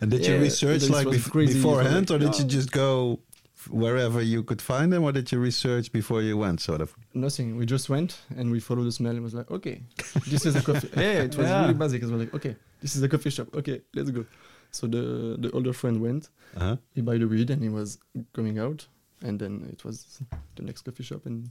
And 0.00 0.10
did 0.12 0.24
you 0.24 0.38
research 0.38 0.88
like 0.88 1.08
was 1.08 1.16
bef- 1.18 1.30
crazy. 1.32 1.54
beforehand, 1.54 2.10
or 2.12 2.18
did 2.18 2.38
you 2.38 2.44
just 2.44 2.70
go 2.70 3.18
f- 3.27 3.27
wherever 3.70 4.22
you 4.22 4.42
could 4.44 4.62
find 4.62 4.92
them, 4.92 5.02
or 5.04 5.12
did 5.12 5.30
you 5.32 5.38
research 5.40 5.90
before 5.92 6.22
you 6.22 6.36
went, 6.38 6.60
sort 6.60 6.80
of? 6.80 6.94
Nothing. 7.14 7.56
We 7.56 7.66
just 7.66 7.88
went 7.88 8.20
and 8.36 8.50
we 8.50 8.60
followed 8.60 8.84
the 8.84 8.92
smell 8.92 9.12
and 9.12 9.22
was 9.22 9.34
like, 9.34 9.50
okay, 9.50 9.82
this 10.26 10.46
is 10.46 10.54
a 10.56 10.62
coffee. 10.62 10.88
yeah, 10.96 11.22
it 11.24 11.36
was 11.36 11.46
Yeah. 11.46 11.62
really 11.62 11.74
basic. 11.74 12.02
It 12.02 12.08
was 12.10 12.20
like, 12.20 12.34
okay, 12.34 12.56
this 12.80 12.94
is 12.96 13.02
a 13.02 13.08
coffee 13.08 13.30
shop. 13.30 13.48
Okay, 13.54 13.80
let's 13.94 14.10
go. 14.10 14.24
So 14.70 14.86
the 14.86 15.36
the 15.38 15.50
older 15.52 15.72
friend 15.72 16.00
went. 16.00 16.28
Uh-huh. 16.56 16.76
He 16.94 17.00
buy 17.02 17.18
the 17.18 17.26
weed 17.26 17.50
and 17.50 17.62
he 17.62 17.68
was 17.68 17.98
coming 18.32 18.58
out, 18.58 18.86
and 19.22 19.38
then 19.40 19.68
it 19.72 19.84
was 19.84 20.20
the 20.56 20.62
next 20.62 20.82
coffee 20.82 21.02
shop 21.04 21.26
and 21.26 21.50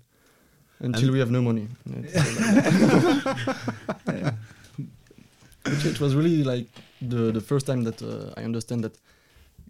until 0.80 1.04
And- 1.06 1.12
we 1.14 1.20
have 1.20 1.32
no 1.32 1.42
money. 1.42 1.68
And 1.86 2.06
it's 2.06 2.16
like- 4.08 4.34
Which 5.66 5.86
it 5.92 6.00
was 6.00 6.16
really 6.16 6.44
like 6.44 6.68
the 7.02 7.32
the 7.32 7.42
first 7.42 7.66
time 7.66 7.84
that 7.84 8.02
uh, 8.02 8.34
I 8.40 8.44
understand 8.44 8.84
that 8.84 8.96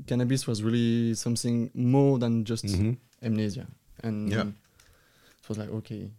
cannabis 0.06 0.46
was 0.48 0.62
really 0.64 1.14
something 1.16 1.72
more 1.74 2.20
than 2.20 2.44
just 2.46 2.66
Mhm. 2.66 2.98
amnesia. 3.22 3.68
And 4.04 4.32
Yeah. 4.32 4.44
it 5.42 5.50
was 5.50 5.58
like, 5.58 5.70
okay. 5.70 6.12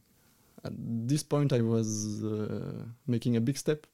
At 0.65 0.73
this 1.09 1.23
point, 1.23 1.53
I 1.53 1.61
was 1.61 2.25
uh, 2.25 2.85
making 3.07 3.37
a 3.37 3.41
big 3.41 3.57
step 3.57 3.87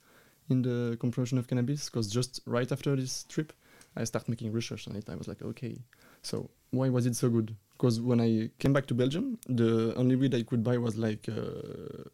in 0.48 0.62
the 0.62 0.96
comprehension 1.00 1.38
of 1.38 1.46
cannabis 1.46 1.88
because 1.90 2.10
just 2.10 2.40
right 2.46 2.70
after 2.72 2.96
this 2.96 3.24
trip, 3.24 3.52
I 3.96 4.04
started 4.04 4.28
making 4.30 4.52
research 4.52 4.88
on 4.88 4.96
it. 4.96 5.08
I 5.08 5.14
was 5.14 5.28
like, 5.28 5.42
okay, 5.42 5.76
so 6.22 6.48
why 6.70 6.88
was 6.88 7.06
it 7.06 7.16
so 7.16 7.28
good? 7.28 7.54
Because 7.76 8.00
when 8.00 8.20
I 8.20 8.50
came 8.58 8.72
back 8.72 8.86
to 8.86 8.94
Belgium, 8.94 9.38
the 9.46 9.94
only 9.96 10.16
weed 10.16 10.34
I 10.34 10.42
could 10.42 10.62
buy 10.64 10.78
was 10.78 10.96
like 10.96 11.28
uh, 11.28 12.08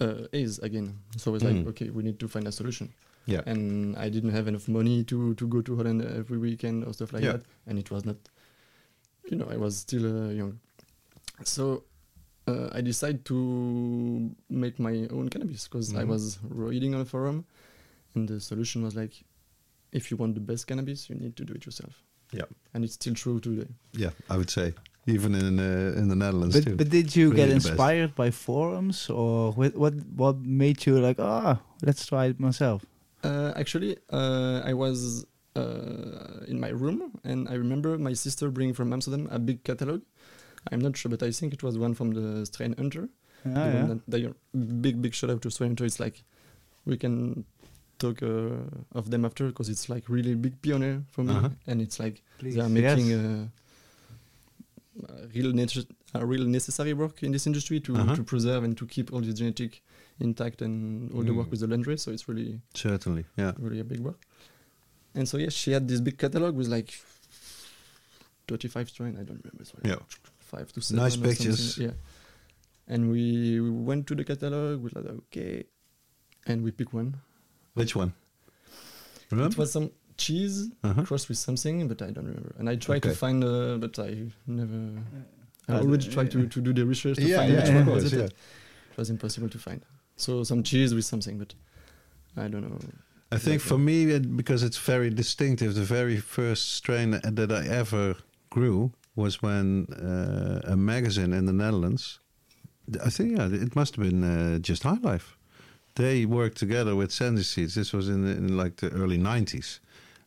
uh, 0.00 0.26
A's 0.32 0.58
again. 0.60 0.98
So 1.16 1.30
I 1.30 1.32
was 1.32 1.42
Mm. 1.42 1.46
like, 1.46 1.66
okay, 1.68 1.90
we 1.90 2.02
need 2.02 2.18
to 2.20 2.28
find 2.28 2.46
a 2.46 2.52
solution 2.52 2.92
Yeah. 3.26 3.42
and 3.46 3.96
I 3.96 4.08
didn't 4.10 4.32
have 4.32 4.46
enough 4.48 4.68
money 4.68 5.04
to 5.04 5.34
to 5.34 5.46
go 5.48 5.62
to 5.62 5.76
Holland 5.76 6.02
every 6.02 6.38
weekend 6.38 6.84
or 6.84 6.92
stuff 6.92 7.12
like 7.12 7.24
Yeah. 7.24 7.32
that, 7.38 7.42
and 7.66 7.78
it 7.78 7.90
was 7.90 8.04
not, 8.04 8.16
you 9.30 9.36
know, 9.38 9.48
I 9.50 9.56
was 9.56 9.76
still 9.76 10.04
uh, 10.04 10.30
young, 10.30 10.58
so 11.44 11.84
uh, 12.46 12.68
I 12.78 12.80
decided 12.82 13.24
to 13.26 14.30
make 14.50 14.78
my 14.78 15.08
own 15.10 15.28
cannabis 15.30 15.66
because 15.68 15.94
I 15.94 16.02
Mhm. 16.04 16.08
was 16.08 16.38
reading 16.48 16.94
on 16.94 17.00
a 17.00 17.04
forum, 17.04 17.44
and 18.14 18.28
the 18.28 18.38
solution 18.40 18.82
was 18.82 18.94
like, 18.94 19.14
if 19.92 20.10
you 20.10 20.16
want 20.18 20.34
the 20.34 20.40
best 20.40 20.66
cannabis, 20.66 21.08
you 21.08 21.16
need 21.16 21.34
to 21.36 21.44
do 21.44 21.54
it 21.54 21.64
yourself. 21.66 22.02
Yeah. 22.32 22.46
and 22.74 22.84
it's 22.84 22.94
still 22.94 23.14
true 23.14 23.38
today. 23.38 23.68
Yeah, 23.92 24.10
I 24.28 24.36
would 24.36 24.50
say 24.50 24.74
even 25.06 25.34
in 25.36 25.60
uh, 25.60 25.94
in 26.00 26.08
the 26.08 26.16
Netherlands 26.16 26.56
too. 26.64 26.70
But, 26.70 26.78
but 26.78 26.88
did 26.90 27.14
you 27.16 27.26
Really 27.30 27.36
get 27.46 27.50
inspired 27.50 28.14
by 28.16 28.30
forums 28.32 29.08
or 29.08 29.52
what, 29.52 29.72
what 29.76 29.94
what 30.22 30.36
made 30.62 30.84
you 30.86 30.98
like 30.98 31.20
ah 31.22 31.60
let's 31.86 32.04
try 32.06 32.24
it 32.32 32.40
myself 32.40 32.80
actually, 33.56 33.96
uh, 34.10 34.60
I 34.64 34.72
was 34.74 35.24
uh, 35.56 36.44
in 36.48 36.58
my 36.60 36.68
room, 36.70 37.12
and 37.24 37.48
I 37.48 37.54
remember 37.54 37.96
my 37.98 38.12
sister 38.14 38.50
bringing 38.50 38.74
from 38.74 38.92
Amsterdam 38.92 39.28
a 39.30 39.38
big 39.38 39.62
catalog. 39.64 40.02
I'm 40.72 40.80
not 40.80 40.96
sure, 40.96 41.10
but 41.10 41.22
I 41.22 41.30
think 41.30 41.52
it 41.52 41.62
was 41.62 41.76
one 41.78 41.94
from 41.94 42.12
the 42.12 42.44
Strain 42.46 42.74
Hunter. 42.78 43.08
Ah, 43.46 43.50
the 43.52 43.60
yeah. 43.76 43.86
that 43.90 44.00
they 44.08 44.22
are 44.24 44.34
big, 44.86 45.02
big 45.02 45.12
shout 45.14 45.30
out 45.30 45.42
to 45.42 45.50
Strain 45.50 45.70
Hunter. 45.70 45.84
It's 45.84 46.00
like 46.00 46.22
we 46.86 46.96
can 46.96 47.44
talk 47.98 48.22
uh, 48.22 48.98
of 49.00 49.10
them 49.10 49.24
after 49.24 49.46
because 49.46 49.68
it's 49.68 49.88
like 49.88 50.08
really 50.08 50.34
big 50.34 50.54
pioneer 50.62 51.02
for 51.10 51.22
me, 51.24 51.34
Uh-huh. 51.34 51.50
and 51.66 51.80
it's 51.82 51.98
like 52.00 52.22
Please, 52.38 52.54
they 52.56 52.62
are 52.62 52.68
making 52.68 53.06
yes. 53.08 53.20
uh, 53.20 53.44
a 55.24 55.26
real 55.34 55.52
nece- 55.52 55.90
a 56.14 56.24
real 56.24 56.44
necessary 56.46 56.94
work 56.94 57.22
in 57.22 57.32
this 57.32 57.46
industry 57.46 57.80
to, 57.80 57.94
Uh-huh. 57.96 58.14
to 58.16 58.22
preserve 58.24 58.64
and 58.64 58.76
to 58.78 58.86
keep 58.86 59.12
all 59.12 59.20
the 59.20 59.32
genetic 59.32 59.82
intact 60.20 60.62
and 60.62 61.10
all 61.12 61.22
the 61.22 61.32
work 61.34 61.48
Mm. 61.48 61.50
with 61.50 61.60
the 61.60 61.66
landrace. 61.66 62.00
So 62.00 62.10
it's 62.12 62.28
really 62.28 62.60
Certainly, 62.74 63.24
yeah. 63.36 63.52
really 63.58 63.80
a 63.80 63.84
big 63.84 64.00
work. 64.00 64.20
And 65.14 65.28
so 65.28 65.38
yes, 65.38 65.52
she 65.52 65.72
had 65.72 65.86
this 65.88 66.00
big 66.00 66.18
catalog 66.18 66.54
with 66.56 66.68
like 66.68 66.92
35 68.48 68.88
strain. 68.90 69.16
I 69.16 69.22
don't 69.24 69.40
remember. 69.44 69.64
Sorry. 69.64 69.82
Yeah. 69.84 69.96
Five 70.40 70.72
to 70.72 70.80
seven. 70.80 71.02
Nice 71.02 71.16
pictures. 71.16 71.74
something, 71.74 71.88
Yeah. 71.90 71.94
And 72.94 73.10
we, 73.10 73.60
we 73.60 73.70
went 73.70 74.06
to 74.08 74.14
the 74.14 74.24
catalog. 74.24 74.82
We 74.82 74.90
like 74.94 75.06
okay, 75.06 75.64
and 76.46 76.62
we 76.62 76.70
pick 76.70 76.92
one. 76.92 77.16
Which 77.74 77.96
one? 77.96 78.12
Remember? 79.30 79.52
It 79.52 79.58
was 79.58 79.72
some 79.72 79.90
cheese 80.18 80.68
Uh-huh. 80.84 81.02
crossed 81.02 81.28
with 81.30 81.38
something, 81.38 81.88
but 81.88 82.02
I 82.02 82.10
don't 82.10 82.26
remember. 82.26 82.54
And 82.58 82.68
I 82.68 82.76
tried 82.76 82.98
Okay. 82.98 83.08
to 83.10 83.14
find, 83.16 83.42
uh, 83.42 83.78
but 83.78 83.98
I 83.98 84.26
never. 84.46 85.00
I 85.66 85.72
Uh, 85.72 85.80
always 85.80 86.06
uh, 86.06 86.10
tried 86.12 86.30
to, 86.32 86.46
to 86.46 86.60
do 86.60 86.72
the 86.74 86.84
research 86.84 87.16
to 87.16 87.22
Yeah, 87.22 87.38
find 87.38 87.52
yeah, 87.52 87.60
which 87.60 87.68
of 87.70 87.74
one 87.76 87.84
course, 87.86 88.02
was 88.04 88.12
it. 88.12 88.20
It 88.90 88.96
was 88.98 89.08
impossible 89.10 89.48
to 89.48 89.58
find. 89.58 89.80
So 90.16 90.44
some 90.44 90.62
cheese 90.62 90.94
with 90.94 91.04
something, 91.04 91.38
but 91.38 91.54
I 92.36 92.48
don't 92.48 92.62
know. 92.62 92.78
I 93.32 93.38
think 93.38 93.60
for 93.60 93.78
me, 93.78 94.04
it, 94.04 94.36
because 94.36 94.62
it's 94.62 94.78
very 94.78 95.10
distinctive, 95.10 95.74
the 95.74 95.82
very 95.82 96.18
first 96.18 96.74
strain 96.74 97.10
that 97.10 97.50
I 97.50 97.66
ever 97.66 98.16
grew 98.50 98.92
was 99.16 99.42
when 99.42 99.86
uh, 99.92 100.72
a 100.72 100.76
magazine 100.76 101.32
in 101.32 101.46
the 101.46 101.52
Netherlands, 101.52 102.20
I 103.04 103.10
think 103.10 103.36
yeah, 103.36 103.48
it 103.50 103.74
must 103.74 103.96
have 103.96 104.04
been 104.04 104.24
uh, 104.24 104.58
just 104.58 104.82
High 104.82 104.98
Life. 105.02 105.36
They 105.94 106.26
worked 106.26 106.58
together 106.58 106.94
with 106.96 107.12
Sensi 107.12 107.44
Seeds. 107.44 107.74
This 107.74 107.92
was 107.92 108.08
in, 108.08 108.26
in 108.26 108.56
like 108.56 108.76
the 108.76 108.90
early 108.90 109.18
90s. 109.18 109.80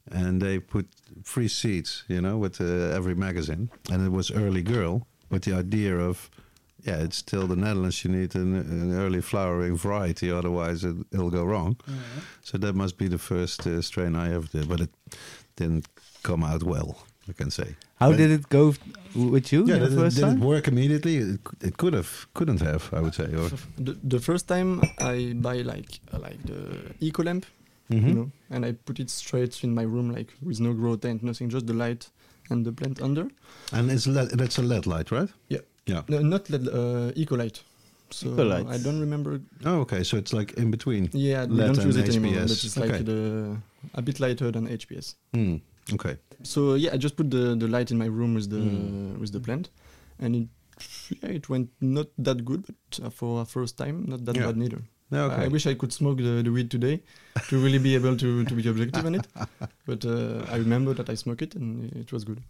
And 0.09 0.41
they 0.41 0.59
put 0.59 0.87
free 1.23 1.49
seeds, 1.49 2.05
you 2.07 2.21
know, 2.21 2.37
with 2.37 2.61
uh, 2.61 2.95
every 2.95 3.15
magazine. 3.15 3.69
And 3.91 4.05
it 4.05 4.11
was 4.11 4.31
Early 4.31 4.63
Girl 4.63 5.05
with 5.29 5.43
the 5.43 5.53
idea 5.53 5.97
of, 5.97 6.29
yeah, 6.83 7.03
it's 7.03 7.17
still 7.17 7.47
the 7.47 7.55
Netherlands. 7.55 8.03
You 8.03 8.11
need 8.11 8.35
an, 8.35 8.55
an 8.55 8.93
early 8.93 9.21
flowering 9.21 9.77
variety, 9.77 10.31
otherwise 10.31 10.83
it, 10.83 10.95
it'll 11.11 11.29
go 11.31 11.43
wrong. 11.43 11.77
So 12.43 12.57
that 12.57 12.75
must 12.75 12.97
be 12.97 13.07
the 13.07 13.17
first 13.17 13.65
uh, 13.67 13.81
strain 13.81 14.15
I 14.15 14.33
ever 14.33 14.47
did, 14.47 14.67
but 14.69 14.79
it 14.81 14.89
didn't 15.55 15.87
come 16.23 16.43
out 16.43 16.63
well. 16.63 16.95
I 17.29 17.33
can 17.33 17.51
say. 17.51 17.75
how 17.99 18.11
But- 18.11 18.17
did 18.17 18.31
it 18.31 18.47
go 18.49 18.73
with 19.15 19.51
you 19.51 19.65
Yeah, 19.65 19.79
the 19.79 19.89
did, 19.89 19.93
it, 19.93 20.01
first 20.01 20.15
did 20.15 20.21
time 20.25 20.41
it 20.41 20.45
work 20.45 20.67
immediately? 20.67 21.17
It, 21.17 21.39
it 21.61 21.75
could 21.77 21.93
have, 21.93 22.27
couldn't 22.33 22.61
have. 22.61 22.89
I 22.93 23.01
would 23.01 23.13
say. 23.15 23.25
Or 23.35 23.49
The, 23.77 23.97
the 24.03 24.19
first 24.19 24.47
time 24.47 24.81
I 24.99 25.33
buy 25.35 25.57
like 25.63 25.99
uh, 26.13 26.19
like 26.19 26.41
the 26.45 26.61
eco 27.01 27.23
lamp, 27.23 27.45
Mhm. 27.91 28.07
you 28.07 28.13
know, 28.15 28.31
and 28.49 28.65
I 28.65 28.71
put 28.85 28.99
it 28.99 29.09
straight 29.09 29.63
in 29.63 29.73
my 29.73 29.83
room, 29.83 30.09
like 30.13 30.33
with 30.41 30.59
no 30.61 30.73
grow 30.73 30.95
tent, 30.97 31.21
nothing, 31.23 31.49
just 31.49 31.67
the 31.67 31.73
light 31.73 32.09
and 32.49 32.65
the 32.65 32.71
plant 32.71 33.01
under. 33.01 33.27
and 33.73 33.91
it's 33.91 34.07
LED, 34.07 34.29
that's 34.39 34.57
a 34.57 34.61
LED 34.61 34.85
light, 34.87 35.11
right? 35.11 35.29
Yeah. 35.49 35.61
Yeah. 35.87 36.03
No, 36.09 36.19
not 36.21 36.49
LED, 36.49 36.67
uh, 36.67 37.11
eco 37.15 37.35
light. 37.35 37.63
So 38.09 38.29
Ecolite. 38.29 38.67
I 38.69 38.77
don't 38.77 38.99
remember. 38.99 39.41
Oh, 39.65 39.79
okay. 39.81 40.03
So 40.03 40.17
it's 40.17 40.31
like 40.33 40.53
in 40.53 40.71
between. 40.71 41.09
Yeah, 41.13 41.45
we 41.45 41.57
don't 41.57 41.83
use 41.85 41.95
and 41.97 42.07
it 42.07 42.15
anymore. 42.15 42.41
But 42.43 42.51
it's 42.63 42.77
Okay. 42.77 42.87
like 42.91 43.05
the 43.05 43.57
a 43.93 44.01
bit 44.01 44.19
lighter 44.19 44.51
than 44.51 44.67
HPS. 44.67 45.15
Hmm. 45.33 45.55
Okay. 45.93 46.15
So 46.43 46.75
yeah, 46.75 46.91
I 46.93 46.97
just 46.97 47.15
put 47.17 47.29
the, 47.31 47.55
the 47.55 47.67
light 47.67 47.91
in 47.91 47.97
my 47.97 48.05
room 48.07 48.33
with 48.35 48.49
the 48.49 48.57
Mm. 48.63 49.19
with 49.19 49.31
the 49.31 49.39
plant, 49.39 49.69
and 50.19 50.35
it 50.35 50.47
yeah 51.21 51.29
it 51.39 51.49
went 51.49 51.69
not 51.81 52.07
that 52.17 52.43
good, 52.45 52.63
but 52.69 52.99
uh, 53.05 53.09
for 53.09 53.41
a 53.41 53.45
first 53.45 53.77
time, 53.77 54.05
not 54.07 54.23
that 54.25 54.35
Yeah. 54.35 54.45
bad 54.47 54.57
neither. 54.57 54.81
Yeah, 55.11 55.23
okay. 55.31 55.43
I 55.45 55.47
wish 55.47 55.65
I 55.67 55.73
could 55.73 55.93
smoke 55.93 56.17
the, 56.17 56.43
the 56.43 56.51
weed 56.51 56.69
today 56.69 57.01
to 57.47 57.57
really 57.63 57.79
be 57.79 57.95
able 57.95 58.17
to, 58.17 58.43
to 58.43 58.53
be 58.53 58.67
objective 58.67 59.05
on 59.05 59.15
it. 59.15 59.25
But 59.85 60.03
uh, 60.05 60.43
I 60.51 60.57
remember 60.57 60.93
that 60.95 61.09
I 61.09 61.15
smoked 61.15 61.41
it 61.41 61.55
and 61.55 61.91
it 61.95 62.11
was 62.11 62.25
good. 62.25 62.41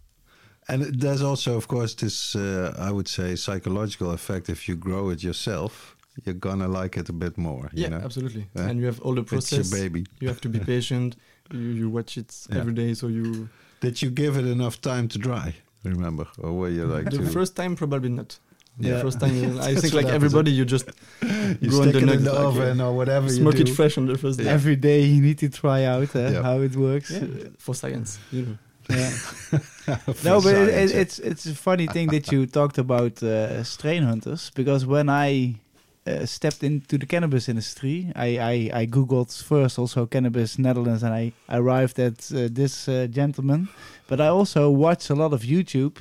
And 0.68 0.82
there's 1.00 1.22
also, 1.22 1.56
of 1.56 1.66
course, 1.66 1.94
this 1.94 2.34
uh, 2.36 2.74
I 2.78 2.90
would 2.90 3.08
say 3.08 3.36
psychological 3.36 4.10
effect. 4.12 4.48
If 4.48 4.68
you 4.68 4.76
grow 4.76 5.08
it 5.10 5.22
yourself, 5.22 5.96
you're 6.24 6.34
gonna 6.34 6.68
like 6.68 6.96
it 7.00 7.08
a 7.08 7.12
bit 7.12 7.38
more. 7.38 7.70
You 7.72 7.82
yeah, 7.84 7.88
know? 7.88 8.00
absolutely. 8.04 8.46
Yeah. 8.54 8.68
And 8.68 8.78
you 8.80 8.86
have 8.86 9.00
all 9.00 9.14
the 9.14 9.22
process. 9.22 9.58
It's 9.60 9.70
your 9.70 9.78
process. 9.78 9.82
baby. 9.82 10.06
You 10.20 10.28
have 10.28 10.40
to 10.42 10.48
be 10.48 10.58
patient. 10.74 11.16
You, 11.52 11.60
you 11.80 11.88
watch 11.90 12.16
it 12.18 12.34
Yeah. 12.50 12.58
every 12.60 12.74
day, 12.74 12.94
so 12.94 13.08
you. 13.08 13.48
Did 13.80 14.02
you 14.02 14.10
give 14.10 14.36
it 14.36 14.44
enough 14.46 14.80
time 14.80 15.08
to 15.08 15.18
dry? 15.18 15.54
Remember, 15.84 16.26
or 16.38 16.52
were 16.52 16.68
you 16.68 16.84
like 16.86 17.08
the 17.10 17.22
first 17.30 17.54
time 17.56 17.74
probably 17.76 18.10
not. 18.10 18.38
Yeah. 18.80 18.94
The 18.96 19.00
first 19.02 19.20
time, 19.20 19.58
I 19.70 19.74
think 19.74 19.94
like 19.94 20.04
happens. 20.06 20.14
everybody, 20.14 20.50
you 20.50 20.64
just 20.64 20.86
you 21.62 21.70
go 21.70 21.82
on 21.82 21.88
stick 21.88 21.92
the 21.92 21.98
it 21.98 22.02
in 22.02 22.06
nut, 22.06 22.24
the 22.24 22.32
like, 22.32 22.44
oven 22.44 22.80
or 22.80 22.92
whatever 22.96 23.28
smoke 23.28 23.54
you 23.54 23.62
it 23.62 23.68
fresh 23.70 23.96
on 23.96 24.06
the 24.06 24.18
first 24.18 24.38
day. 24.38 24.44
Yeah. 24.44 24.52
Every 24.58 24.76
day 24.76 25.00
you 25.02 25.22
need 25.22 25.38
to 25.38 25.48
try 25.48 25.84
out 25.84 26.14
uh, 26.14 26.18
Yeah. 26.18 26.42
how 26.42 26.60
it 26.60 26.76
works. 26.76 27.10
Yeah, 27.10 27.26
for 27.58 27.74
science, 27.74 28.18
you 28.32 28.42
know. 28.42 28.58
Yeah. 28.88 29.12
No, 30.24 30.40
but 30.42 30.54
it, 30.54 30.68
it, 30.68 30.90
it's 30.94 31.18
it's 31.18 31.46
a 31.46 31.54
funny 31.54 31.86
thing 31.86 32.08
that 32.10 32.30
you 32.30 32.46
talked 32.46 32.76
about 32.78 33.22
uh, 33.22 33.64
strain 33.64 34.02
hunters 34.02 34.50
because 34.54 34.84
when 34.84 35.08
I 35.08 35.54
uh, 36.06 36.26
stepped 36.26 36.62
into 36.62 36.98
the 36.98 37.06
cannabis 37.06 37.48
industry, 37.48 38.12
I, 38.14 38.28
I 38.38 38.80
I 38.82 38.86
googled 38.86 39.30
first 39.42 39.78
also 39.78 40.04
cannabis 40.06 40.58
Netherlands 40.58 41.02
and 41.02 41.14
I 41.14 41.32
arrived 41.48 41.98
at 41.98 42.30
uh, 42.32 42.48
this 42.52 42.86
uh, 42.88 43.06
gentleman, 43.10 43.68
but 44.08 44.20
I 44.20 44.26
also 44.28 44.70
watched 44.70 45.08
a 45.10 45.14
lot 45.14 45.32
of 45.32 45.40
YouTube, 45.42 45.96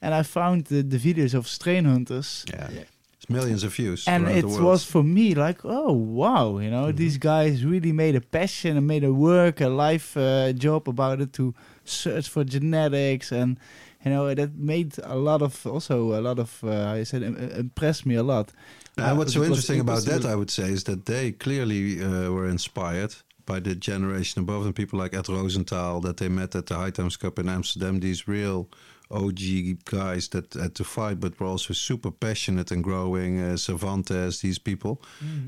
and 0.00 0.14
I 0.14 0.22
found 0.22 0.64
the, 0.66 0.82
the 0.82 0.98
videos 0.98 1.34
of 1.34 1.46
strain 1.46 1.84
hunters. 1.84 2.44
yeah. 2.54 2.70
Yeah. 2.72 2.84
It's 3.18 3.30
millions 3.30 3.64
of 3.64 3.74
views. 3.74 4.06
And 4.08 4.28
it 4.28 4.44
was 4.44 4.84
for 4.84 5.02
me 5.02 5.34
like, 5.34 5.60
oh 5.64 5.92
wow, 5.92 6.58
you 6.58 6.70
know, 6.70 6.86
Mhm. 6.92 6.96
these 6.96 7.18
guys 7.18 7.64
really 7.64 7.92
made 7.92 8.14
a 8.16 8.20
passion 8.20 8.76
and 8.76 8.86
made 8.86 9.04
a 9.04 9.12
work, 9.12 9.60
a 9.60 9.68
life 9.68 10.16
uh, 10.16 10.52
job 10.52 10.88
about 10.88 11.20
it 11.20 11.32
to 11.32 11.54
search 11.88 12.28
for 12.28 12.44
genetics, 12.44 13.32
and 13.32 13.58
you 14.04 14.10
know 14.10 14.34
that 14.34 14.56
made 14.56 14.96
a 15.02 15.16
lot 15.16 15.42
of 15.42 15.66
also 15.66 16.18
a 16.18 16.20
lot 16.20 16.38
of 16.38 16.62
uh, 16.64 16.90
I 17.00 17.04
said 17.04 17.22
im- 17.22 17.36
impressed 17.36 18.06
me 18.06 18.14
a 18.14 18.22
lot. 18.22 18.52
And 18.98 19.18
what's 19.18 19.34
so 19.34 19.42
interesting 19.42 19.80
about 19.80 20.04
that. 20.04 20.24
I 20.24 20.34
would 20.34 20.50
say, 20.50 20.70
is 20.70 20.84
that 20.84 21.06
they 21.06 21.32
clearly 21.32 22.02
uh, 22.02 22.30
were 22.30 22.48
inspired 22.48 23.14
by 23.44 23.60
the 23.60 23.74
generation 23.74 24.42
above 24.42 24.64
them, 24.64 24.72
people 24.72 24.98
like 24.98 25.14
Ed 25.14 25.28
Rosenthal 25.28 26.00
that 26.00 26.16
they 26.16 26.28
met 26.28 26.54
at 26.54 26.66
the 26.66 26.74
High 26.74 26.90
Times 26.90 27.16
Cup 27.16 27.38
in 27.38 27.48
Amsterdam. 27.48 28.00
These 28.00 28.26
real 28.26 28.68
OG 29.10 29.84
guys 29.84 30.28
that 30.28 30.54
had 30.54 30.74
to 30.74 30.84
fight, 30.84 31.20
but 31.20 31.38
were 31.38 31.46
also 31.46 31.72
super 31.74 32.10
passionate 32.10 32.72
and 32.72 32.82
growing. 32.82 33.40
Uh, 33.40 33.56
Cervantes, 33.56 34.40
these 34.40 34.58
people, 34.58 35.00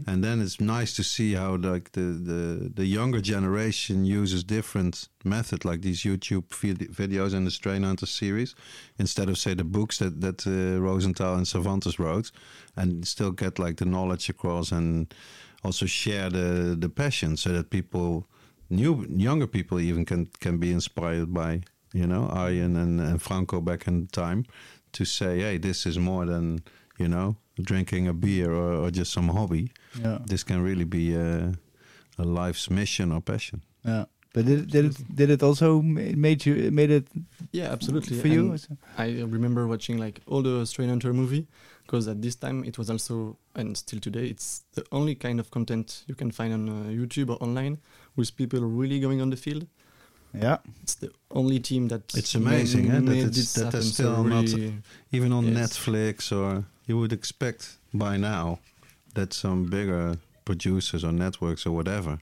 and 0.07 0.23
then 0.23 0.41
it's 0.41 0.61
nice 0.61 0.95
to 0.95 1.03
see 1.03 1.35
how 1.35 1.57
like 1.57 1.91
the, 1.93 2.01
the 2.01 2.71
the 2.75 2.87
younger 2.87 3.21
generation 3.21 4.05
uses 4.05 4.45
different 4.45 5.09
method, 5.25 5.65
like 5.65 5.83
these 5.83 6.03
YouTube 6.03 6.55
vid- 6.55 6.93
videos 6.93 7.35
and 7.35 7.47
the 7.47 7.51
Strain 7.51 7.83
Hunter 7.83 8.07
series, 8.07 8.55
instead 8.99 9.29
of 9.29 9.37
say 9.37 9.55
the 9.55 9.65
books 9.65 9.99
that 9.99 10.21
that 10.21 10.47
uh, 10.47 10.81
Rosenthal 10.81 11.35
and 11.35 11.47
Cervantes 11.47 11.99
wrote, 11.99 12.31
and 12.77 13.07
still 13.07 13.33
get 13.33 13.59
like 13.59 13.77
the 13.77 13.85
knowledge 13.85 14.29
across 14.29 14.73
and 14.73 15.13
also 15.65 15.87
share 15.87 16.31
the 16.31 16.77
the 16.79 16.89
passion, 16.89 17.37
so 17.37 17.51
that 17.51 17.71
people, 17.71 18.25
new 18.71 19.05
younger 19.11 19.49
people 19.49 19.81
even 19.81 20.05
can 20.05 20.29
can 20.41 20.59
be 20.59 20.71
inspired 20.71 21.35
by 21.35 21.63
you 21.93 22.07
know 22.07 22.29
Arjan 22.33 22.77
and, 22.77 23.01
and 23.01 23.21
Franco 23.23 23.61
back 23.61 23.87
in 23.87 24.07
time 24.09 24.45
to 24.93 25.05
say, 25.05 25.41
hey, 25.41 25.59
this 25.59 25.87
is 25.87 25.99
more 25.99 26.27
than 26.27 26.61
you 26.99 27.09
know 27.09 27.37
drinking 27.63 28.09
a 28.09 28.13
beer 28.13 28.53
or, 28.53 28.73
or 28.87 28.91
just 28.91 29.13
some 29.13 29.29
hobby 29.29 29.71
Yeah, 30.05 30.19
this 30.27 30.45
can 30.45 30.63
really 30.63 30.85
be 30.85 31.15
a, 31.15 31.53
a 32.19 32.25
life's 32.25 32.71
mission 32.71 33.13
or 33.13 33.21
passion. 33.21 33.63
yeah. 33.85 34.05
But 34.35 34.45
did, 34.45 34.71
did 34.71 34.85
it 34.85 35.17
did 35.17 35.31
it 35.31 35.43
also 35.43 35.81
made 35.83 36.45
you 36.47 36.71
made 36.71 36.91
it 36.91 37.07
Yeah, 37.51 37.73
absolutely. 37.73 38.21
for 38.21 38.29
you? 38.29 38.53
And 38.53 38.79
I 38.99 39.23
remember 39.23 39.67
watching 39.67 39.97
like 39.99 40.21
all 40.27 40.43
the 40.43 40.67
Strain 40.67 40.91
Hunter 40.91 41.13
movie 41.15 41.47
because 41.87 42.07
at 42.09 42.21
this 42.21 42.37
time 42.37 42.63
it 42.65 42.77
was 42.79 42.91
also 42.91 43.39
and 43.55 43.75
still 43.77 44.01
today 44.01 44.27
it's 44.27 44.65
the 44.75 44.85
only 44.93 45.15
kind 45.15 45.41
of 45.41 45.51
content 45.51 46.05
you 46.07 46.15
can 46.15 46.31
find 46.31 46.53
on 46.53 46.69
uh, 46.69 46.73
YouTube 46.91 47.31
or 47.31 47.43
online 47.43 47.79
with 48.17 48.37
people 48.37 48.61
really 48.61 49.01
going 49.01 49.21
on 49.23 49.31
the 49.31 49.37
field. 49.37 49.67
Yeah, 50.35 50.59
It's 50.83 50.95
the 50.97 51.11
only 51.31 51.59
team 51.61 51.89
that 51.89 52.15
It's 52.15 52.35
amazing, 52.35 52.89
ma- 52.89 52.95
eh, 52.95 53.01
that 53.01 53.17
it's- 53.17 53.35
this 53.37 53.53
that 53.55 53.65
happen. 53.65 53.81
there's 53.81 53.95
So 53.97 54.03
still 54.05 54.25
not- 54.25 54.73
Even 55.13 55.33
on 55.33 55.47
Yes. 55.47 55.59
Netflix, 55.59 56.31
or 56.33 56.65
you 56.87 56.99
would 56.99 57.13
expect 57.13 57.79
by 57.95 58.17
now 58.19 58.59
that 59.15 59.33
some 59.35 59.65
bigger 59.71 60.19
producers 60.45 61.03
or 61.05 61.13
networks 61.13 61.67
or 61.67 61.73
whatever 61.75 62.19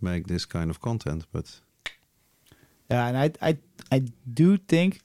make 0.00 0.26
this 0.26 0.44
kind 0.46 0.70
of 0.70 0.80
content. 0.80 1.26
But 1.32 1.60
yeah, 2.90 3.06
and 3.08 3.16
I 3.16 3.50
I 3.50 3.56
I 3.96 4.02
do 4.34 4.56
think 4.68 5.00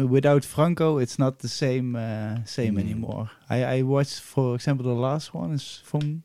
uh, 0.00 0.06
without 0.06 0.44
Franco 0.44 0.98
it's 0.98 1.18
not 1.18 1.38
the 1.38 1.48
same 1.48 1.96
uh, 1.96 2.44
same 2.44 2.74
Mm. 2.74 2.80
anymore. 2.80 3.30
I 3.48 3.78
I 3.78 3.82
watched 3.82 4.20
for 4.20 4.54
example 4.54 4.84
the 4.94 5.00
last 5.00 5.34
one 5.34 5.54
is 5.54 5.80
from 5.84 6.22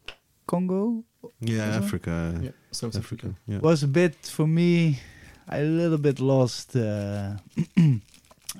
Congo 0.48 1.04
yeah, 1.40 1.78
Africa, 1.78 2.40
yeah, 2.44 2.52
South 2.72 2.96
Africa, 2.96 3.28
Africa. 3.28 3.36
yeah. 3.48 3.60
was 3.62 3.84
a 3.84 3.88
bit 3.88 4.16
for 4.28 4.48
me 4.48 5.00
a 5.48 5.62
little 5.62 5.98
bit 5.98 6.20
lost 6.20 6.76
uh, 6.76 7.36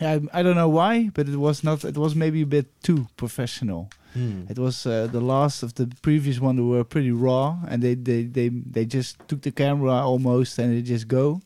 I, 0.02 0.20
I 0.34 0.44
don't 0.44 0.56
know 0.56 0.70
why 0.70 1.10
but 1.14 1.28
it 1.30 1.38
was 1.38 1.64
not 1.64 1.84
it 1.86 1.98
was 1.98 2.16
maybe 2.16 2.42
a 2.42 2.46
bit 2.46 2.68
too 2.84 3.08
professional 3.18 3.90
Hmm. 4.16 4.44
it 4.48 4.58
was 4.58 4.86
uh, 4.86 5.08
the 5.12 5.20
last 5.20 5.62
of 5.62 5.74
the 5.74 5.88
previous 6.02 6.40
one 6.40 6.56
that 6.56 6.64
were 6.64 6.86
pretty 6.86 7.12
raw 7.12 7.58
and 7.68 7.84
they, 7.84 7.96
they 7.96 8.24
they 8.24 8.48
they 8.48 8.86
just 8.86 9.18
took 9.28 9.42
the 9.42 9.52
camera 9.52 9.92
almost 9.92 10.58
and 10.58 10.72
they 10.74 10.82
just 10.82 11.10
go 11.10 11.42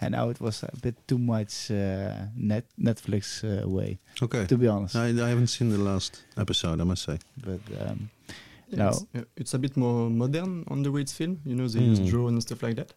and 0.00 0.12
now 0.12 0.30
it 0.30 0.40
was 0.40 0.62
a 0.62 0.70
bit 0.80 0.94
too 1.06 1.18
much 1.18 1.70
uh, 1.70 2.24
net 2.34 2.64
netflix 2.80 3.44
uh, 3.44 3.68
way 3.68 3.98
Okay, 4.22 4.46
to 4.46 4.56
be 4.56 4.66
honest 4.66 4.96
I, 4.96 5.08
I 5.08 5.28
haven't 5.28 5.48
seen 5.48 5.68
the 5.68 5.76
last 5.90 6.22
episode. 6.38 6.80
I 6.80 6.84
must 6.84 7.02
say. 7.04 7.18
but 7.36 7.60
um, 7.82 8.08
Yeah, 8.70 8.78
No. 8.78 8.88
It's, 8.88 9.26
it's 9.36 9.54
a 9.54 9.58
bit 9.58 9.76
more 9.76 10.08
modern 10.08 10.64
on 10.68 10.82
the 10.84 10.90
way 10.90 11.02
it's 11.02 11.12
filmed. 11.12 11.40
You 11.44 11.54
know, 11.54 11.68
they 11.68 11.80
use 11.80 12.00
Mm. 12.00 12.08
drone 12.08 12.32
and 12.32 12.42
stuff 12.42 12.62
like 12.62 12.76
that. 12.76 12.94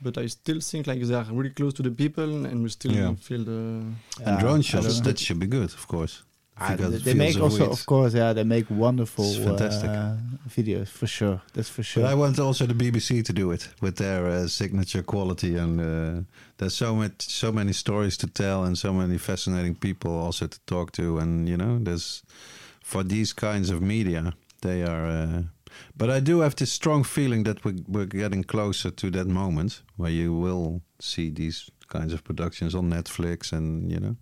But 0.00 0.18
I 0.18 0.26
still 0.28 0.60
think 0.60 0.86
like 0.86 1.00
they 1.02 1.14
are 1.14 1.24
really 1.32 1.50
close 1.50 1.74
to 1.74 1.82
the 1.82 1.90
people, 1.90 2.46
and 2.46 2.62
we 2.62 2.68
still 2.68 2.92
Yeah. 2.92 3.14
feel 3.20 3.44
the 3.44 3.82
yeah, 4.20 4.28
and 4.28 4.38
drone 4.38 4.58
I 4.60 4.62
shots, 4.62 5.00
that 5.00 5.18
should 5.18 5.38
be 5.38 5.46
good, 5.46 5.72
of 5.74 5.86
course. 5.88 6.22
If 6.58 6.62
Ah, 6.62 6.74
they, 6.76 6.98
they 6.98 7.14
make 7.14 7.36
also, 7.40 7.64
wheat. 7.64 7.72
of 7.72 7.84
course, 7.84 8.14
yeah, 8.16 8.32
they 8.32 8.44
make 8.44 8.70
wonderful 8.70 9.30
fantastic. 9.44 9.90
uh, 9.90 10.16
videos 10.48 10.88
for 10.88 11.06
sure. 11.06 11.40
That's 11.52 11.68
for 11.68 11.82
sure. 11.82 12.02
But 12.04 12.12
I 12.12 12.14
want 12.14 12.38
also 12.38 12.66
the 12.66 12.74
BBC 12.74 13.22
to 13.24 13.32
do 13.32 13.50
it 13.52 13.68
with 13.82 13.96
their 13.96 14.26
uh, 14.26 14.46
signature 14.48 15.02
quality, 15.02 15.56
and 15.58 15.80
uh, 15.80 16.22
there's 16.56 16.74
so 16.74 16.94
much, 16.94 17.20
so 17.28 17.52
many 17.52 17.72
stories 17.74 18.16
to 18.16 18.26
tell, 18.26 18.64
and 18.64 18.76
so 18.78 18.92
many 18.92 19.18
fascinating 19.18 19.74
people 19.74 20.10
also 20.10 20.46
to 20.46 20.58
talk 20.64 20.92
to, 20.92 21.18
and 21.18 21.46
you 21.48 21.56
know, 21.56 21.78
there's 21.84 22.22
for 22.82 23.04
these 23.04 23.34
kinds 23.34 23.70
of 23.70 23.80
media, 23.82 24.32
they 24.62 24.82
are. 24.82 25.44
But 25.96 26.10
I 26.10 26.20
do 26.20 26.40
have 26.40 26.54
this 26.56 26.72
strong 26.72 27.04
feeling 27.04 27.44
that 27.44 27.64
we're, 27.64 27.76
we're 27.88 28.06
getting 28.06 28.44
closer 28.44 28.90
to 28.90 29.10
that 29.10 29.26
moment 29.26 29.82
where 29.96 30.10
you 30.10 30.34
will 30.34 30.82
see 31.00 31.30
these 31.30 31.70
kinds 31.88 32.12
of 32.12 32.22
productions 32.24 32.74
on 32.74 32.90
Netflix, 32.90 33.52
and 33.52 33.90
you 33.90 34.00
know, 34.00 34.16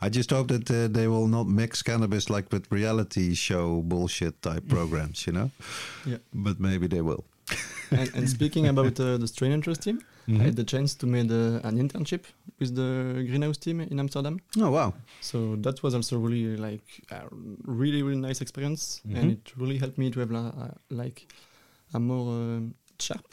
I 0.00 0.08
just 0.08 0.30
hope 0.30 0.48
that 0.48 0.70
uh, 0.70 0.88
they 0.88 1.08
will 1.08 1.26
not 1.26 1.46
mix 1.46 1.82
cannabis 1.82 2.30
like 2.30 2.52
with 2.52 2.70
reality 2.70 3.34
show 3.34 3.82
bullshit 3.82 4.40
type 4.42 4.68
programs, 4.68 5.26
you 5.26 5.32
know. 5.32 5.50
Yeah. 6.06 6.18
But 6.32 6.60
maybe 6.60 6.86
they 6.86 7.02
will. 7.02 7.24
and, 7.90 8.14
and 8.14 8.28
speaking 8.28 8.66
about 8.66 9.00
uh, 9.00 9.16
the 9.16 9.26
Strain 9.26 9.50
Hunters 9.50 9.78
team, 9.78 10.00
Mm-hmm. 10.28 10.40
I 10.40 10.44
had 10.44 10.56
the 10.56 10.64
chance 10.64 10.94
to 10.96 11.06
make 11.06 11.30
uh, 11.30 11.66
an 11.68 11.78
internship 11.78 12.24
with 12.60 12.74
the 12.74 13.24
greenhouse 13.28 13.56
team 13.56 13.80
in 13.80 13.98
Amsterdam. 13.98 14.40
Oh 14.60 14.70
wow! 14.70 14.92
So 15.20 15.56
that 15.64 15.82
was 15.82 15.94
also 15.94 16.18
really 16.18 16.56
like 16.56 16.86
a 17.10 17.20
really 17.64 18.02
really 18.02 18.20
nice 18.28 18.40
experience, 18.42 19.00
Mhm. 19.06 19.16
and 19.18 19.30
it 19.32 19.52
really 19.56 19.78
helped 19.78 19.96
me 19.98 20.10
to 20.10 20.20
have 20.20 20.30
la- 20.30 20.52
uh, 20.64 20.74
like 20.90 21.18
a 21.94 21.98
more 21.98 22.28
um, 22.34 22.74
sharp 22.98 23.26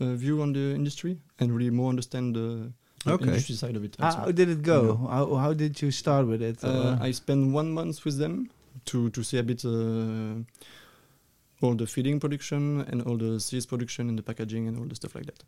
uh, 0.00 0.14
view 0.14 0.42
on 0.42 0.52
the 0.52 0.74
industry 0.74 1.14
and 1.38 1.52
really 1.56 1.70
more 1.70 1.88
understand 1.90 2.34
the, 2.34 2.72
the 3.04 3.12
Okay. 3.12 3.24
industry 3.26 3.54
side 3.54 3.76
of 3.76 3.84
it. 3.84 3.96
how, 4.00 4.06
also. 4.06 4.18
how 4.18 4.32
did 4.32 4.48
it 4.48 4.62
go? 4.62 4.96
How, 5.10 5.34
how 5.36 5.52
did 5.54 5.80
you 5.82 5.90
start 5.92 6.26
with 6.26 6.42
it? 6.42 6.64
Uh, 6.64 6.68
or- 6.68 7.06
I 7.08 7.12
spent 7.12 7.52
one 7.54 7.70
month 7.72 8.04
with 8.04 8.18
them 8.18 8.48
to 8.86 9.10
to 9.10 9.22
see 9.22 9.38
a 9.38 9.42
bit 9.44 9.64
uh, 9.64 10.42
all 11.62 11.74
the 11.74 11.86
feeding 11.86 12.18
production 12.20 12.80
and 12.90 13.02
all 13.02 13.16
the 13.16 13.38
seeds 13.40 13.66
production 13.66 14.08
and 14.08 14.18
the 14.18 14.22
packaging 14.22 14.68
and 14.68 14.78
all 14.78 14.86
the 14.86 14.94
stuff 14.94 15.14
like 15.14 15.26
that. 15.26 15.42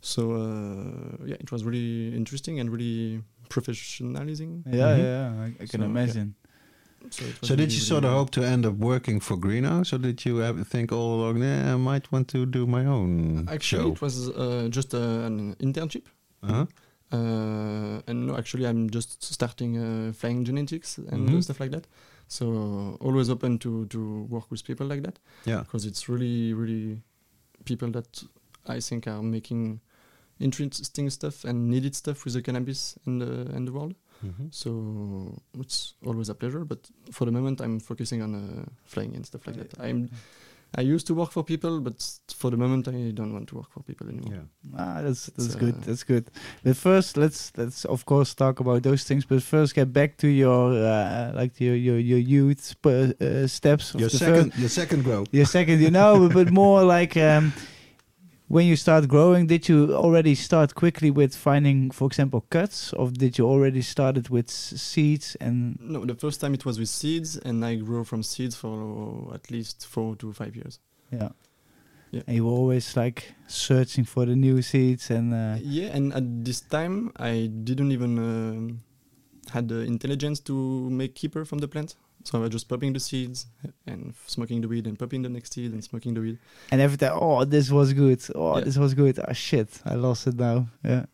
So 0.00 0.32
uh, 0.32 1.26
yeah, 1.26 1.36
it 1.40 1.50
was 1.52 1.64
really 1.64 2.14
interesting 2.16 2.60
and 2.60 2.70
really 2.70 3.22
professionalizing. 3.48 4.62
yeah, 4.66 4.96
Mhm. 4.96 4.98
yeah, 4.98 5.42
I, 5.44 5.46
I 5.62 5.66
can 5.66 5.80
So, 5.80 5.86
imagine. 5.86 6.34
So, 7.10 7.24
it 7.24 7.40
was 7.40 7.48
So 7.48 7.54
did 7.56 7.60
really, 7.60 7.74
you 7.74 7.80
sort 7.80 8.04
of 8.04 8.10
hope 8.12 8.30
to 8.32 8.42
end 8.42 8.66
up 8.66 8.74
working 8.74 9.20
for 9.20 9.36
Greenhouse, 9.36 9.92
or 9.92 9.98
did 9.98 10.24
you 10.24 10.42
ever 10.42 10.64
think 10.64 10.92
all 10.92 11.20
along, 11.20 11.42
yeah, 11.42 11.74
I 11.74 11.76
might 11.76 12.10
want 12.12 12.28
to 12.28 12.46
do 12.46 12.66
my 12.66 12.84
own 12.84 13.46
Actually, 13.48 13.82
show? 13.84 13.92
it 13.92 14.00
was 14.00 14.28
uh, 14.30 14.68
just 14.70 14.94
uh, 14.94 14.98
an 15.28 15.54
internship. 15.56 16.04
Uh-huh. 16.42 16.66
Uh, 17.12 18.00
and 18.08 18.26
no, 18.26 18.36
actually, 18.36 18.66
I'm 18.66 18.90
just 18.90 19.22
starting 19.22 19.78
uh, 19.78 20.12
flying 20.12 20.44
genetics 20.44 20.98
and 20.98 21.28
Mhm. 21.28 21.42
stuff 21.42 21.60
like 21.60 21.70
that. 21.70 21.86
So 22.28 22.96
always 23.00 23.30
open 23.30 23.58
to 23.58 23.86
to 23.86 24.22
work 24.28 24.50
with 24.50 24.64
people 24.64 24.86
like 24.86 25.02
that. 25.02 25.18
Yeah. 25.44 25.60
because 25.62 25.84
it's 25.86 26.08
really 26.08 26.52
really 26.54 27.02
people 27.64 27.90
that 27.92 28.22
I 28.66 28.80
think 28.80 29.06
are 29.06 29.22
making 29.22 29.80
interesting 30.38 31.10
stuff 31.10 31.44
and 31.44 31.70
needed 31.70 31.94
stuff 31.94 32.24
with 32.24 32.34
the 32.34 32.42
cannabis 32.42 32.98
and 33.06 33.20
the 33.20 33.54
and 33.56 33.66
the 33.68 33.72
world. 33.72 33.94
Mhm. 34.24 34.48
So 34.52 35.40
it's 35.58 35.94
always 36.04 36.28
a 36.28 36.34
pleasure. 36.34 36.64
But 36.64 36.90
for 37.12 37.26
the 37.26 37.32
moment, 37.32 37.60
I'm 37.60 37.80
focusing 37.80 38.22
on 38.22 38.34
uh, 38.34 38.64
flying 38.84 39.14
and 39.14 39.24
stuff 39.26 39.46
like 39.46 39.56
that. 39.56 39.78
I'm 39.80 40.08
I 40.74 40.82
used 40.82 41.06
to 41.06 41.14
work 41.14 41.30
for 41.32 41.42
people, 41.44 41.80
but 41.80 41.94
for 42.34 42.50
the 42.50 42.56
moment, 42.56 42.86
I 42.88 43.10
don't 43.12 43.32
want 43.32 43.48
to 43.48 43.54
work 43.54 43.70
for 43.70 43.82
people 43.82 44.08
anymore. 44.08 44.34
Yeah. 44.34 44.76
Ah, 44.78 45.00
that's 45.02 45.26
that's 45.26 45.52
So- 45.52 45.58
good. 45.58 45.82
That's 45.82 46.04
good. 46.04 46.30
But 46.64 46.76
first, 46.76 47.16
let's 47.16 47.52
let's 47.56 47.84
of 47.86 48.04
course 48.04 48.34
talk 48.34 48.60
about 48.60 48.82
those 48.82 49.04
things. 49.04 49.24
But 49.24 49.42
first, 49.42 49.74
get 49.74 49.92
back 49.92 50.16
to 50.18 50.28
your 50.28 50.72
uh, 50.74 51.32
like 51.34 51.60
your 51.60 51.74
your 51.76 51.98
your 51.98 52.18
youth 52.18 52.60
sp- 52.60 53.14
uh, 53.20 53.46
steps. 53.46 53.94
of 53.94 54.00
Your 54.00 54.10
the 54.10 54.18
second, 54.18 54.52
your 54.58 54.68
second 54.68 55.04
grow. 55.04 55.20
First, 55.24 55.34
your 55.34 55.46
second, 55.46 55.80
you 55.80 55.90
know, 55.90 56.28
but 56.28 56.50
more 56.50 56.82
like 56.98 57.16
um, 57.16 57.52
when 58.48 58.66
you 58.66 58.76
start 58.76 59.08
growing. 59.08 59.46
Did 59.46 59.68
you 59.68 59.94
already 59.94 60.34
start 60.34 60.74
quickly 60.74 61.10
with 61.10 61.34
finding, 61.34 61.90
for 61.90 62.06
example, 62.06 62.44
cuts, 62.50 62.92
or 62.92 63.10
did 63.10 63.38
you 63.38 63.46
already 63.46 63.82
started 63.82 64.28
with 64.28 64.48
s- 64.48 64.74
seeds 64.80 65.36
and? 65.40 65.78
No, 65.80 66.04
the 66.04 66.14
first 66.14 66.40
time 66.40 66.54
it 66.54 66.64
was 66.64 66.78
with 66.78 66.88
seeds, 66.88 67.36
and 67.36 67.64
I 67.64 67.76
grew 67.76 68.04
from 68.04 68.22
seeds 68.22 68.54
for 68.56 69.32
at 69.34 69.50
least 69.50 69.86
four 69.86 70.16
to 70.16 70.32
five 70.32 70.54
years. 70.56 70.78
Yeah. 71.10 71.30
Yeah. 72.12 72.22
And 72.26 72.36
you 72.36 72.44
were 72.46 72.52
always 72.52 72.96
like 72.96 73.34
searching 73.48 74.04
for 74.04 74.24
the 74.26 74.36
new 74.36 74.62
seeds 74.62 75.10
and 75.10 75.34
uh, 75.34 75.56
yeah, 75.60 75.88
and 75.88 76.14
at 76.14 76.44
this 76.44 76.60
time, 76.60 77.12
I 77.16 77.50
didn't 77.64 77.90
even 77.90 78.18
um, 78.18 78.80
had 79.52 79.68
the 79.68 79.80
intelligence 79.80 80.38
to 80.40 80.54
make 80.88 81.16
keeper 81.16 81.44
from 81.44 81.58
the 81.58 81.68
plant. 81.68 81.96
So 82.26 82.38
I 82.38 82.40
was 82.42 82.50
just 82.50 82.68
popping 82.68 82.92
the 82.92 82.98
seeds 83.00 83.46
and 83.86 84.00
smoking 84.26 84.60
the 84.62 84.68
weed, 84.68 84.86
and 84.88 84.98
popping 84.98 85.22
the 85.22 85.28
next 85.36 85.52
seed 85.54 85.70
and 85.72 85.82
smoking 85.90 86.12
the 86.14 86.20
weed. 86.20 86.38
and 86.72 86.80
every 86.80 86.98
time, 86.98 87.16
oh, 87.26 87.44
this 87.44 87.70
was 87.70 87.92
good. 87.92 88.20
Oh, 88.34 88.58
Yeah. 88.58 88.64
this 88.64 88.76
was 88.84 88.94
good. 88.94 89.14
Ah, 89.28 89.32
shit, 89.32 89.70
I 89.84 89.94
lost 89.94 90.26
it 90.26 90.34
now. 90.48 90.66
Yeah. 90.84 91.04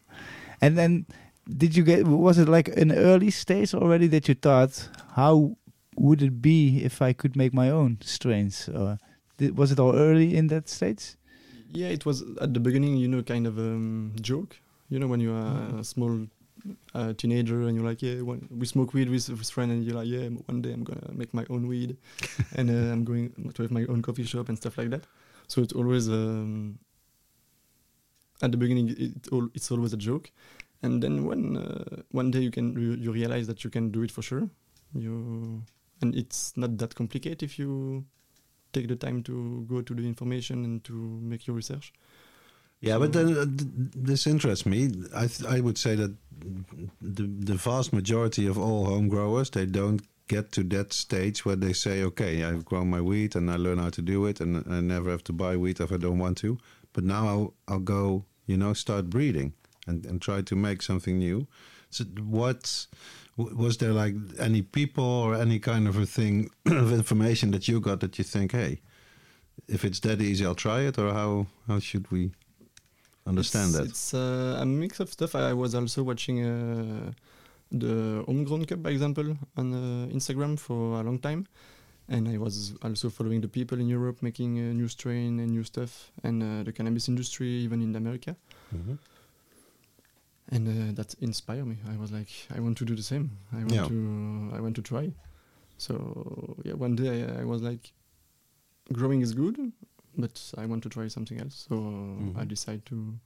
And 0.63 0.73
then, 0.79 1.05
did 1.63 1.77
you 1.77 1.85
get? 1.85 2.07
Was 2.07 2.39
it 2.39 2.49
like 2.49 2.69
an 2.83 2.91
early 2.93 3.31
stage 3.31 3.75
already 3.75 4.07
that 4.15 4.27
you 4.29 4.35
thought, 4.35 4.73
how 5.21 5.35
would 5.97 6.23
it 6.23 6.41
be 6.41 6.83
if 6.89 7.03
I 7.03 7.13
could 7.13 7.37
make 7.37 7.53
my 7.53 7.69
own 7.69 7.99
strains? 8.01 8.69
Or 8.71 8.99
did, 9.37 9.59
was 9.59 9.71
it 9.73 9.79
all 9.79 9.95
early 9.95 10.35
in 10.35 10.47
that 10.49 10.69
stage? 10.71 11.05
Yeah, 11.75 11.89
it 11.89 12.07
was 12.07 12.23
at 12.41 12.55
the 12.55 12.61
beginning, 12.61 12.97
you 12.97 13.09
know, 13.09 13.23
kind 13.23 13.47
of 13.47 13.59
a 13.59 13.63
um, 13.77 14.13
joke. 14.21 14.57
You 14.89 14.99
know, 14.99 15.09
when 15.09 15.21
you 15.21 15.33
are 15.35 15.73
Mm. 15.73 15.81
a 15.81 15.85
small 15.85 16.27
uh, 16.95 17.13
teenager 17.15 17.63
and 17.63 17.77
you're 17.77 17.85
like, 17.85 18.03
yeah, 18.03 18.21
one, 18.21 18.49
we 18.51 18.67
smoke 18.67 18.95
weed 18.95 19.09
with 19.09 19.29
with 19.29 19.51
friend, 19.51 19.73
and 19.73 19.85
you're 19.85 19.97
like, 19.97 20.09
yeah, 20.09 20.29
one 20.47 20.63
day 20.63 20.73
I'm 20.73 20.85
gonna 20.85 21.13
make 21.13 21.33
my 21.35 21.45
own 21.51 21.67
weed, 21.67 21.97
and 22.57 22.71
uh, 22.71 22.93
I'm 22.93 23.05
going 23.05 23.33
to 23.55 23.63
have 23.63 23.71
my 23.71 23.85
own 23.89 24.03
coffee 24.03 24.25
shop 24.25 24.49
and 24.49 24.57
stuff 24.57 24.79
like 24.79 24.91
that. 24.91 25.05
So 25.49 25.63
it's 25.63 25.73
always 25.73 26.09
um, 26.09 26.79
at 28.43 28.51
the 28.53 28.59
beginning, 28.59 28.95
it 28.99 29.29
all, 29.33 29.49
it's 29.55 29.71
always 29.71 29.93
a 29.93 29.97
joke, 29.97 30.31
and 30.83 31.03
then 31.03 31.25
when 31.25 31.57
uh, 31.57 32.03
one 32.11 32.31
day 32.31 32.41
you 32.41 32.51
can 32.51 32.73
you, 32.81 32.95
you 32.95 33.13
realize 33.13 33.47
that 33.47 33.65
you 33.65 33.71
can 33.71 33.91
do 33.91 34.03
it 34.03 34.11
for 34.11 34.23
sure, 34.23 34.49
you 34.95 35.63
and 36.01 36.15
it's 36.17 36.57
not 36.57 36.77
that 36.79 36.95
complicated 36.95 37.43
if 37.43 37.59
you 37.59 38.05
take 38.73 38.89
the 38.89 38.97
time 38.97 39.23
to 39.23 39.65
go 39.69 39.83
to 39.83 39.95
the 39.95 40.03
information 40.03 40.65
and 40.65 40.85
to 40.85 40.93
make 41.23 41.47
your 41.47 41.55
research. 41.55 41.93
Yeah, 42.83 42.99
but 42.99 43.13
then 43.13 43.29
uh, 43.39 43.45
th- 43.47 43.71
this 43.95 44.27
interests 44.27 44.67
me. 44.67 44.91
I 45.15 45.29
I 45.49 45.61
would 45.61 45.79
say 45.79 45.95
that 45.95 46.15
the 47.01 47.23
the 47.23 47.55
vast 47.55 47.93
majority 47.93 48.47
of 48.49 48.59
all 48.59 48.85
home 48.87 49.09
growers 49.09 49.51
they 49.51 49.67
don't 49.67 50.03
get 50.27 50.51
to 50.53 50.65
that 50.65 50.93
stage 50.93 51.45
where 51.45 51.57
they 51.57 51.73
say, 51.73 52.03
okay, 52.03 52.43
I've 52.43 52.65
grown 52.65 52.91
my 52.91 53.01
wheat 53.01 53.37
and 53.37 53.51
I 53.51 53.57
learn 53.57 53.79
how 53.79 53.91
to 53.91 54.03
do 54.03 54.27
it, 54.27 54.41
and 54.41 54.65
I 54.69 54.81
never 54.81 55.11
have 55.11 55.23
to 55.25 55.33
buy 55.33 55.57
wheat 55.57 55.81
if 55.81 55.93
I 55.93 55.97
don't 55.97 56.19
want 56.19 56.39
to. 56.39 56.59
But 56.93 57.05
now 57.05 57.29
I'll 57.29 57.55
I'll 57.69 57.85
go, 57.85 58.25
you 58.47 58.57
know, 58.57 58.75
start 58.75 59.09
breeding 59.09 59.53
and 59.87 60.05
and 60.05 60.21
try 60.21 60.43
to 60.43 60.57
make 60.57 60.83
something 60.83 61.19
new. 61.19 61.47
So 61.91 62.05
what 62.05 62.87
was 63.37 63.77
there 63.77 63.93
like 63.93 64.17
any 64.39 64.63
people 64.63 65.05
or 65.05 65.35
any 65.37 65.59
kind 65.61 65.87
of 65.87 65.97
a 65.97 66.07
thing 66.07 66.51
of 66.67 66.93
information 66.93 67.53
that 67.53 67.69
you 67.69 67.81
got 67.81 68.01
that 68.01 68.19
you 68.19 68.25
think, 68.25 68.53
hey, 68.53 68.81
if 69.69 69.85
it's 69.85 70.01
that 70.01 70.21
easy, 70.21 70.45
I'll 70.45 70.55
try 70.57 70.81
it, 70.81 70.99
or 70.99 71.13
how 71.13 71.47
how 71.69 71.79
should 71.79 72.11
we 72.11 72.33
understand 73.27 73.69
it's, 73.69 73.79
that? 73.79 73.89
It's 73.89 74.15
uh, 74.15 74.59
a 74.61 74.67
mix 74.67 75.01
of 75.01 75.11
stuff. 75.11 75.35
I 75.35 75.53
was 75.53 75.75
also 75.75 76.03
watching 76.03 76.45
uh, 76.45 77.13
the 77.71 78.25
Homegrown 78.27 78.65
Cup, 78.67 78.83
by 78.83 78.91
example, 78.91 79.37
on 79.57 79.73
uh, 79.73 80.15
Instagram 80.15 80.59
for 80.59 81.01
a 81.01 81.03
long 81.03 81.19
time. 81.19 81.47
And 82.09 82.29
I 82.29 82.37
was 82.37 82.75
also 82.83 83.09
following 83.11 83.41
the 83.41 83.49
people 83.49 83.79
in 83.81 83.89
Europe 83.89 84.23
making 84.23 84.59
a 84.59 84.75
new 84.75 84.89
strain 84.89 85.39
and 85.41 85.51
new 85.51 85.65
stuff, 85.65 86.11
and 86.25 86.43
uh, 86.43 86.63
the 86.65 86.73
cannabis 86.73 87.09
industry, 87.09 87.49
even 87.49 87.81
in 87.81 87.95
America. 87.97 88.37
Mm-hmm. 88.75 88.95
And 90.51 90.69
uh, 90.69 90.93
that 90.97 91.15
inspired 91.21 91.67
me. 91.67 91.77
I 91.89 91.97
was 91.97 92.11
like, 92.13 92.29
I 92.55 92.61
want 92.61 92.77
to 92.79 92.85
do 92.85 92.95
the 92.95 93.03
same. 93.03 93.31
I 93.53 93.59
want 93.59 93.73
Yeah. 93.73 93.87
to, 93.87 94.51
I 94.55 94.61
want 94.61 94.75
to 94.77 94.83
try. 94.83 95.13
So 95.79 96.57
yeah, 96.65 96.75
one 96.75 96.97
day 96.97 97.25
I, 97.25 97.43
I 97.43 97.45
was 97.45 97.63
like, 97.63 97.93
growing 98.93 99.23
is 99.23 99.33
good, 99.33 99.73
but 100.17 100.53
I 100.59 100.67
want 100.67 100.83
to 100.83 100.89
try 100.89 101.09
something 101.09 101.39
else. 101.41 101.67
So 101.69 101.77
I 102.37 102.45
Mhm. 102.45 102.49
decided 102.49 102.87
to 102.87 103.19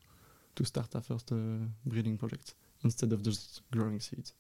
to 0.54 0.64
start 0.64 0.94
a 0.94 1.00
first 1.00 1.32
uh, 1.32 1.36
breeding 1.84 2.16
project 2.18 2.54
instead 2.82 3.12
of 3.12 3.22
just 3.22 3.60
growing 3.70 4.00
seeds. 4.00 4.32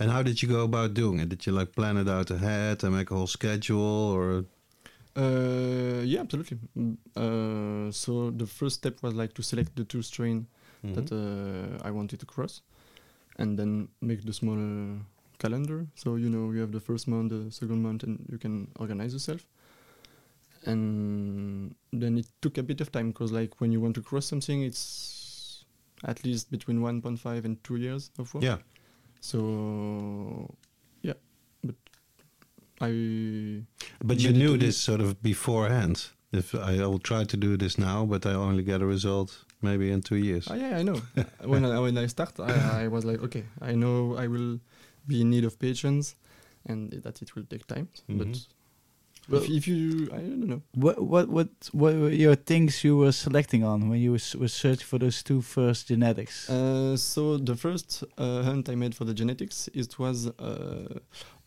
And 0.00 0.10
how 0.10 0.22
did 0.22 0.40
you 0.42 0.48
go 0.48 0.62
about 0.64 0.94
doing 0.94 1.20
it? 1.20 1.28
Did 1.28 1.44
you 1.46 1.52
like 1.52 1.72
plan 1.72 1.96
it 1.98 2.08
out 2.08 2.30
ahead 2.30 2.82
and 2.84 2.94
make 2.94 3.10
a 3.10 3.14
whole 3.14 3.26
schedule, 3.26 4.12
or 4.16 4.44
Uh, 5.16 6.02
yeah, 6.04 6.20
absolutely. 6.20 6.58
Mm, 6.76 6.96
Uh, 7.16 7.90
so 7.92 8.30
the 8.30 8.46
first 8.46 8.76
step 8.76 9.02
was 9.02 9.14
like 9.14 9.32
to 9.34 9.42
select 9.42 9.74
the 9.76 9.84
two 9.84 10.02
strain 10.02 10.46
that 10.94 11.10
uh, 11.12 11.88
I 11.88 11.90
wanted 11.90 12.20
to 12.20 12.26
cross, 12.26 12.62
and 13.36 13.58
then 13.58 13.88
make 14.00 14.22
the 14.24 14.32
small 14.32 14.56
uh, 14.58 14.98
calendar. 15.38 15.86
So 15.96 16.16
you 16.16 16.28
know 16.30 16.52
you 16.52 16.60
have 16.60 16.72
the 16.72 16.80
first 16.80 17.08
month, 17.08 17.30
the 17.30 17.50
second 17.50 17.82
month, 17.82 18.04
and 18.04 18.24
you 18.30 18.38
can 18.38 18.68
organize 18.78 19.12
yourself. 19.12 19.46
And 20.68 21.74
then 21.92 22.18
it 22.18 22.26
took 22.42 22.58
a 22.58 22.62
bit 22.62 22.80
of 22.80 22.88
time 22.92 23.08
because 23.12 23.32
like 23.32 23.60
when 23.60 23.72
you 23.72 23.80
want 23.80 23.94
to 23.96 24.02
cross 24.02 24.26
something, 24.26 24.62
it's 24.62 25.64
at 26.04 26.24
least 26.24 26.50
between 26.50 26.78
1.5 26.80 27.44
and 27.44 27.62
two 27.64 27.76
years 27.76 28.10
of 28.18 28.32
work. 28.34 28.44
yeah, 28.44 28.58
So 29.20 30.54
yeah, 31.02 31.14
but 31.64 31.74
I 32.80 33.62
but 34.04 34.20
you 34.20 34.32
knew 34.32 34.56
this 34.56 34.76
sort 34.76 35.00
of 35.00 35.22
beforehand. 35.22 36.06
If 36.30 36.54
I 36.54 36.86
will 36.86 36.98
try 36.98 37.24
to 37.24 37.36
do 37.36 37.56
this 37.56 37.78
now, 37.78 38.04
but 38.04 38.26
I 38.26 38.34
only 38.34 38.62
get 38.62 38.82
a 38.82 38.86
result 38.86 39.44
maybe 39.62 39.90
in 39.90 40.02
two 40.02 40.16
years. 40.16 40.46
Oh, 40.50 40.54
yeah, 40.54 40.76
I 40.76 40.82
know. 40.82 41.00
when 41.44 41.64
I, 41.64 41.80
when 41.80 41.96
I 41.96 42.06
start, 42.06 42.38
I, 42.38 42.84
I 42.84 42.88
was 42.88 43.04
like, 43.04 43.22
okay, 43.22 43.44
I 43.62 43.72
know 43.72 44.14
I 44.16 44.26
will 44.26 44.60
be 45.06 45.22
in 45.22 45.30
need 45.30 45.44
of 45.46 45.58
patience, 45.58 46.16
and 46.66 46.92
that 47.02 47.22
it 47.22 47.34
will 47.34 47.44
take 47.48 47.66
time. 47.66 47.88
Mhm. 48.10 48.18
But 48.18 48.46
Well- 49.28 49.42
if, 49.42 49.50
if 49.50 49.68
you, 49.68 50.08
I 50.12 50.18
don't 50.18 50.46
know. 50.48 50.62
What 50.74 50.96
what 51.02 51.28
what 51.28 51.48
what 51.72 51.94
were 51.94 52.10
your 52.10 52.34
things 52.36 52.82
you 52.84 52.96
were 52.96 53.12
selecting 53.12 53.62
on 53.64 53.88
when 53.90 54.00
you 54.00 54.12
was, 54.12 54.34
were 54.34 54.48
searching 54.48 54.86
for 54.86 54.98
those 54.98 55.22
two 55.22 55.40
first 55.42 55.88
genetics? 55.88 56.48
Uh, 56.48 56.96
so 56.96 57.36
the 57.38 57.54
first 57.56 58.04
uh, 58.16 58.42
hunt 58.42 58.68
I 58.68 58.74
made 58.74 58.94
for 58.94 59.04
the 59.04 59.14
genetics, 59.14 59.68
it 59.74 59.98
was 59.98 60.26
uh, 60.38 60.98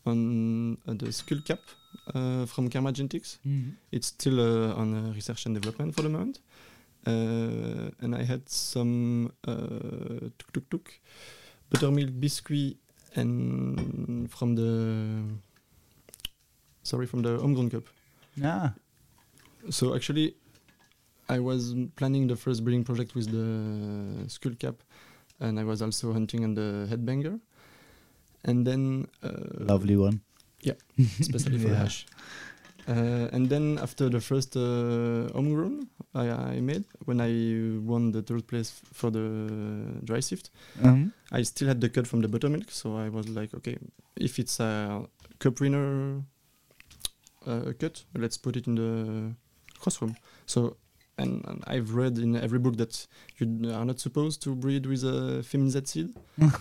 on 0.06 0.78
uh, 0.86 0.94
the 0.94 1.12
skull 1.12 1.40
cap 1.44 1.60
uh, 2.14 2.46
from 2.46 2.68
Karma 2.70 2.92
Genetics. 2.92 3.38
Mhm. 3.44 3.74
It's 3.90 4.08
still 4.08 4.38
uh, 4.40 4.74
on 4.80 4.94
uh, 4.94 5.12
research 5.14 5.46
and 5.46 5.54
development 5.54 5.94
for 5.94 6.02
the 6.02 6.08
moment. 6.08 6.38
Uh, 7.04 7.90
and 8.00 8.14
I 8.14 8.22
had 8.22 8.48
some 8.48 9.32
uh, 9.44 10.30
tuk 10.38 10.52
tuk 10.52 10.70
tuk, 10.70 10.86
buttermilk 11.70 12.10
biscuit, 12.20 12.76
and 13.16 14.30
from 14.30 14.54
the 14.54 14.70
sorry 16.82 17.06
from 17.06 17.22
the 17.22 17.38
homegrown 17.38 17.70
cup. 17.70 17.84
Yeah. 18.36 18.70
So 19.70 19.94
actually, 19.94 20.34
I 21.28 21.38
was 21.38 21.74
planning 21.96 22.26
the 22.28 22.36
first 22.36 22.64
breeding 22.64 22.84
project 22.84 23.14
with 23.14 23.30
the 23.30 24.28
skull 24.28 24.54
cap, 24.58 24.76
and 25.40 25.58
I 25.60 25.64
was 25.64 25.82
also 25.82 26.12
hunting 26.12 26.44
on 26.44 26.54
the 26.54 26.86
headbanger. 26.90 27.38
And 28.44 28.66
then 28.66 29.06
uh, 29.22 29.64
Lovely 29.72 29.96
one. 29.96 30.20
Yeah, 30.62 30.74
especially 31.20 31.58
for 31.58 31.68
Yeah. 31.72 31.74
hash. 31.76 32.06
Uh, 32.88 33.28
and 33.32 33.48
then 33.48 33.78
after 33.78 34.08
the 34.08 34.20
first 34.20 34.56
uh, 34.56 35.28
homegrown 35.32 35.86
I, 36.16 36.28
I 36.28 36.60
made, 36.60 36.82
when 37.04 37.20
I 37.20 37.78
won 37.86 38.10
the 38.10 38.22
third 38.22 38.48
place 38.48 38.72
f- 38.82 38.88
for 38.92 39.10
the 39.12 40.00
dry 40.02 40.18
sift, 40.18 40.50
Um, 40.82 41.12
I 41.30 41.42
still 41.44 41.68
had 41.68 41.80
the 41.80 41.88
cut 41.88 42.08
from 42.08 42.22
the 42.22 42.28
buttermilk. 42.28 42.72
So 42.72 42.96
I 42.96 43.08
was 43.08 43.28
like, 43.28 43.54
okay, 43.54 43.78
if 44.16 44.40
it's 44.40 44.58
a 44.58 45.06
cup 45.38 45.60
winner 45.60 46.24
uh, 47.46 47.72
cut, 47.78 48.04
let's 48.14 48.36
put 48.38 48.56
it 48.56 48.66
in 48.66 48.74
the 48.76 49.34
crossroom. 49.80 50.16
So, 50.46 50.76
and, 51.18 51.44
and 51.46 51.62
I've 51.66 51.94
read 51.94 52.18
in 52.18 52.36
every 52.36 52.58
book 52.58 52.76
that 52.76 53.06
you 53.38 53.70
are 53.72 53.84
not 53.84 54.00
supposed 54.00 54.42
to 54.42 54.54
breed 54.54 54.86
with 54.86 55.04
a 55.04 55.42
feminized 55.42 55.88
seed. 55.88 56.14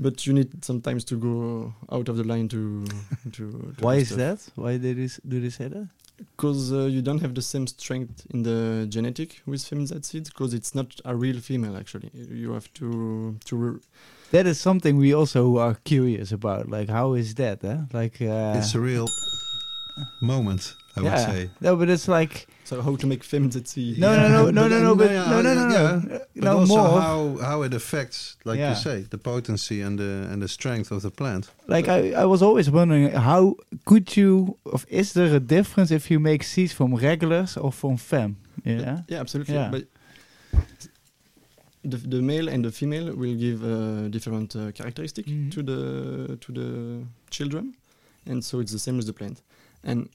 But 0.00 0.26
you 0.26 0.32
need 0.32 0.64
sometimes 0.64 1.04
to 1.06 1.16
go 1.16 1.74
out 1.90 2.08
of 2.08 2.16
the 2.16 2.22
line 2.24 2.46
to. 2.48 2.86
to, 3.32 3.74
to 3.76 3.76
why 3.80 3.96
is 3.96 4.08
stuff. 4.08 4.18
that? 4.18 4.52
Why 4.54 4.76
did 4.78 4.96
they 4.96 5.08
do 5.28 5.40
they 5.40 5.50
say 5.50 5.66
that? 5.66 5.88
Because 6.16 6.72
uh, 6.72 6.84
you 6.86 7.02
don't 7.02 7.20
have 7.20 7.34
the 7.34 7.42
same 7.42 7.66
strength 7.66 8.24
in 8.30 8.44
the 8.44 8.86
genetic 8.88 9.42
with 9.44 9.64
feminized 9.64 10.04
seeds, 10.04 10.30
because 10.30 10.54
it's 10.54 10.72
not 10.72 11.00
a 11.04 11.16
real 11.16 11.40
female 11.40 11.76
actually. 11.76 12.10
You 12.14 12.52
have 12.52 12.72
to 12.74 13.36
to 13.44 13.56
re- 13.56 13.80
That 14.30 14.46
is 14.46 14.60
something 14.60 14.98
we 14.98 15.12
also 15.12 15.58
are 15.58 15.74
curious 15.82 16.30
about. 16.30 16.68
Like, 16.68 16.88
how 16.88 17.14
is 17.14 17.34
that? 17.34 17.64
Eh? 17.64 17.78
Like, 17.92 18.20
uh, 18.22 18.54
it's 18.58 18.74
a 18.76 18.80
real 18.80 19.08
moment. 20.20 20.74
I 20.96 21.00
would 21.00 21.12
yeah. 21.12 21.26
say. 21.26 21.50
No, 21.60 21.76
but 21.76 21.88
it's 21.88 22.08
like 22.08 22.46
So 22.64 22.82
how 22.82 22.96
to 22.96 23.06
make 23.06 23.22
films 23.24 23.54
at 23.56 23.68
sea? 23.68 23.94
No, 23.98 24.16
no, 24.16 24.28
no, 24.28 24.50
no, 24.50 24.68
no, 24.68 24.82
no, 24.82 24.94
but 24.96 25.10
no, 25.12 25.42
no, 25.42 25.54
no, 25.54 25.68
no, 25.68 25.74
yeah, 25.74 26.18
no, 26.34 26.42
no 26.52 26.58
also 26.58 26.76
more. 26.76 27.00
how 27.00 27.36
how 27.40 27.62
it 27.64 27.72
affects, 27.74 28.36
like 28.44 28.58
Yeah. 28.60 28.70
you 28.70 28.76
say, 28.82 29.06
the 29.10 29.18
potency 29.18 29.80
and 29.82 29.98
the 29.98 30.26
and 30.32 30.42
the 30.42 30.48
strength 30.48 30.90
of 30.90 31.00
the 31.02 31.10
plant. 31.10 31.50
Like 31.68 31.88
I, 31.88 32.22
I 32.22 32.24
was 32.24 32.42
always 32.42 32.68
wondering 32.70 33.12
how 33.12 33.54
could 33.84 34.16
you, 34.16 34.56
of 34.72 34.84
is 34.88 35.12
there 35.12 35.36
a 35.36 35.40
difference 35.40 35.94
if 35.94 36.10
you 36.10 36.20
make 36.20 36.42
seeds 36.42 36.72
from 36.72 36.94
regulars 36.96 37.56
or 37.56 37.72
from 37.72 37.96
fem? 37.96 38.36
Yeah. 38.64 39.02
Yeah, 39.08 39.20
absolutely. 39.20 39.54
Yeah. 39.54 39.70
But 39.70 39.84
the, 41.84 41.96
the 41.96 42.20
male 42.22 42.48
and 42.48 42.64
the 42.64 42.72
female 42.72 43.14
will 43.14 43.34
give 43.36 43.62
uh, 43.64 44.08
different 44.08 44.54
uh, 44.56 44.72
characteristic 44.72 45.26
Mhm. 45.26 45.50
to 45.52 45.62
the 45.62 46.36
to 46.40 46.52
the 46.52 46.68
children, 47.30 47.74
and 48.26 48.42
so 48.44 48.60
it's 48.60 48.72
the 48.72 48.78
same 48.78 48.96
with 48.96 49.06
the 49.06 49.12
plant. 49.12 49.42
And 49.84 50.08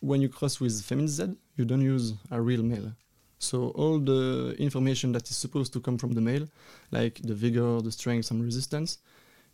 when 0.00 0.20
you 0.20 0.28
cross 0.28 0.60
with 0.60 0.80
feminine 0.82 1.08
Z, 1.08 1.36
you 1.56 1.64
don't 1.64 1.80
use 1.80 2.14
a 2.30 2.40
real 2.40 2.62
male. 2.62 2.92
So 3.38 3.68
all 3.70 3.98
the 3.98 4.54
information 4.58 5.12
that 5.12 5.28
is 5.30 5.36
supposed 5.36 5.72
to 5.72 5.80
come 5.80 5.98
from 5.98 6.12
the 6.12 6.20
male, 6.20 6.48
like 6.90 7.20
the 7.22 7.34
vigor, 7.34 7.80
the 7.80 7.90
strength, 7.90 8.26
some 8.26 8.40
resistance, 8.40 8.98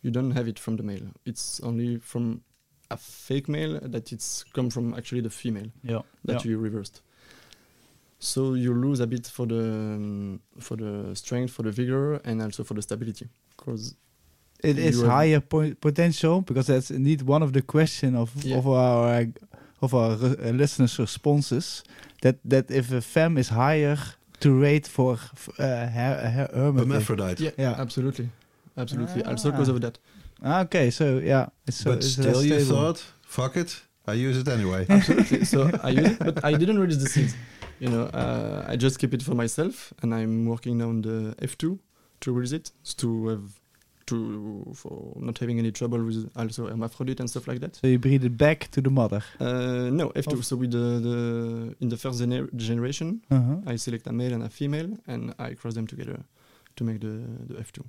you 0.01 0.11
don't 0.11 0.31
have 0.31 0.47
it 0.47 0.59
from 0.59 0.75
the 0.77 0.83
male. 0.83 1.07
It's 1.25 1.59
only 1.61 1.97
from 1.97 2.41
a 2.91 2.97
fake 2.97 3.49
male 3.49 3.79
that 3.81 4.11
it's 4.11 4.43
come 4.53 4.69
from 4.69 4.93
actually 4.93 5.21
the 5.21 5.29
female 5.29 5.71
Yeah. 5.83 6.01
that 6.25 6.45
you 6.45 6.57
reversed. 6.57 7.01
So 8.19 8.53
you 8.53 8.73
lose 8.73 8.99
a 8.99 9.07
bit 9.07 9.27
for 9.27 9.45
the 9.45 9.61
um, 9.63 10.41
for 10.59 10.75
the 10.75 11.15
strength, 11.15 11.53
for 11.53 11.63
the 11.63 11.71
vigor, 11.71 12.15
and 12.25 12.41
also 12.41 12.63
for 12.63 12.73
the 12.73 12.81
stability. 12.81 13.27
Because 13.55 13.95
It 14.63 14.77
is 14.77 15.01
higher 15.01 15.39
po- 15.41 15.73
potential 15.79 16.41
because 16.41 16.67
that's 16.67 16.91
indeed 16.91 17.21
one 17.21 17.43
of 17.45 17.51
the 17.53 17.61
question 17.61 18.15
of 18.15 18.29
Yeah. 18.43 18.57
of 18.57 18.65
our 18.67 19.21
uh, 19.21 19.25
of 19.81 19.93
our 19.93 20.11
uh, 20.11 20.51
listeners' 20.53 20.99
responses. 20.99 21.83
That 22.21 22.35
that 22.49 22.69
if 22.71 22.91
a 22.91 23.01
fem 23.01 23.37
is 23.37 23.49
higher 23.49 23.97
to 24.39 24.49
rate 24.61 24.87
for 24.87 25.13
f- 25.13 25.49
uh, 25.59 25.63
her, 25.63 26.15
her, 26.35 26.49
hermaphrodite. 26.53 27.39
Yeah, 27.43 27.51
Yeah. 27.57 27.75
absolutely, 27.81 28.29
absolutely. 28.77 29.23
Also 29.23 29.49
Ah. 29.49 29.51
because 29.51 29.69
of 29.71 29.79
that. 29.81 29.97
Ah, 30.43 30.61
okay, 30.63 30.89
so 30.91 31.03
yeah, 31.23 31.47
it's 31.67 31.77
so 31.83 31.91
but 31.91 32.03
still, 32.03 32.43
you 32.43 32.59
thought, 32.63 33.03
fuck 33.25 33.55
it, 33.57 33.81
I 34.07 34.13
use 34.13 34.37
it 34.37 34.47
anyway. 34.47 34.85
absolutely. 34.89 35.45
So 35.53 35.69
I 35.83 35.89
use 35.89 36.11
it, 36.11 36.19
but 36.19 36.43
I 36.43 36.57
didn't 36.57 36.79
release 36.79 37.01
the 37.03 37.09
seeds. 37.09 37.35
You 37.79 37.89
know, 37.89 38.03
uh, 38.13 38.65
I 38.73 38.75
just 38.77 38.99
keep 38.99 39.13
it 39.13 39.21
for 39.23 39.35
myself, 39.35 39.93
and 40.01 40.13
I'm 40.13 40.45
working 40.45 40.81
on 40.81 41.01
the 41.01 41.35
F2 41.41 41.79
to 42.21 42.31
release 42.33 42.51
it 42.55 42.71
to 42.97 43.07
have 43.29 43.43
to 44.09 44.65
for 44.75 45.13
not 45.27 45.37
having 45.39 45.59
any 45.59 45.71
trouble 45.71 46.03
with 46.03 46.29
also 46.35 46.67
hermaphrodite 46.67 47.19
and 47.19 47.29
stuff 47.29 47.47
like 47.47 47.59
that. 47.61 47.75
So 47.75 47.87
you 47.87 47.99
breed 47.99 48.23
it 48.23 48.35
back 48.37 48.59
to 48.71 48.81
the 48.81 48.89
mother. 48.89 49.21
Uh, 49.39 49.89
no, 49.99 50.09
F2. 50.15 50.33
Of- 50.33 50.45
So 50.45 50.55
with 50.57 50.71
the, 50.71 50.87
the 51.07 51.17
in 51.81 51.89
the 51.89 51.97
first 51.97 52.19
gener- 52.21 52.49
generation, 52.55 53.21
Uh-huh. 53.31 53.73
I 53.73 53.77
select 53.77 54.07
a 54.07 54.11
male 54.13 54.33
and 54.33 54.43
a 54.43 54.49
female, 54.49 54.89
and 55.07 55.33
I 55.39 55.55
cross 55.55 55.73
them 55.75 55.87
together 55.87 56.17
to 56.75 56.83
make 56.83 56.99
the 56.99 57.13
the 57.47 57.55
F2. 57.63 57.79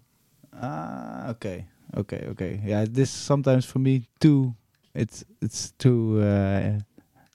Ah, 0.52 1.30
okay, 1.30 1.64
okay, 1.96 2.26
okay. 2.30 2.60
Yeah, 2.66 2.84
this 2.88 3.10
sometimes 3.10 3.64
for 3.66 3.78
me 3.80 4.02
too. 4.18 4.54
It's 4.94 5.24
it's 5.40 5.72
too. 5.78 6.20
Uh, 6.20 6.80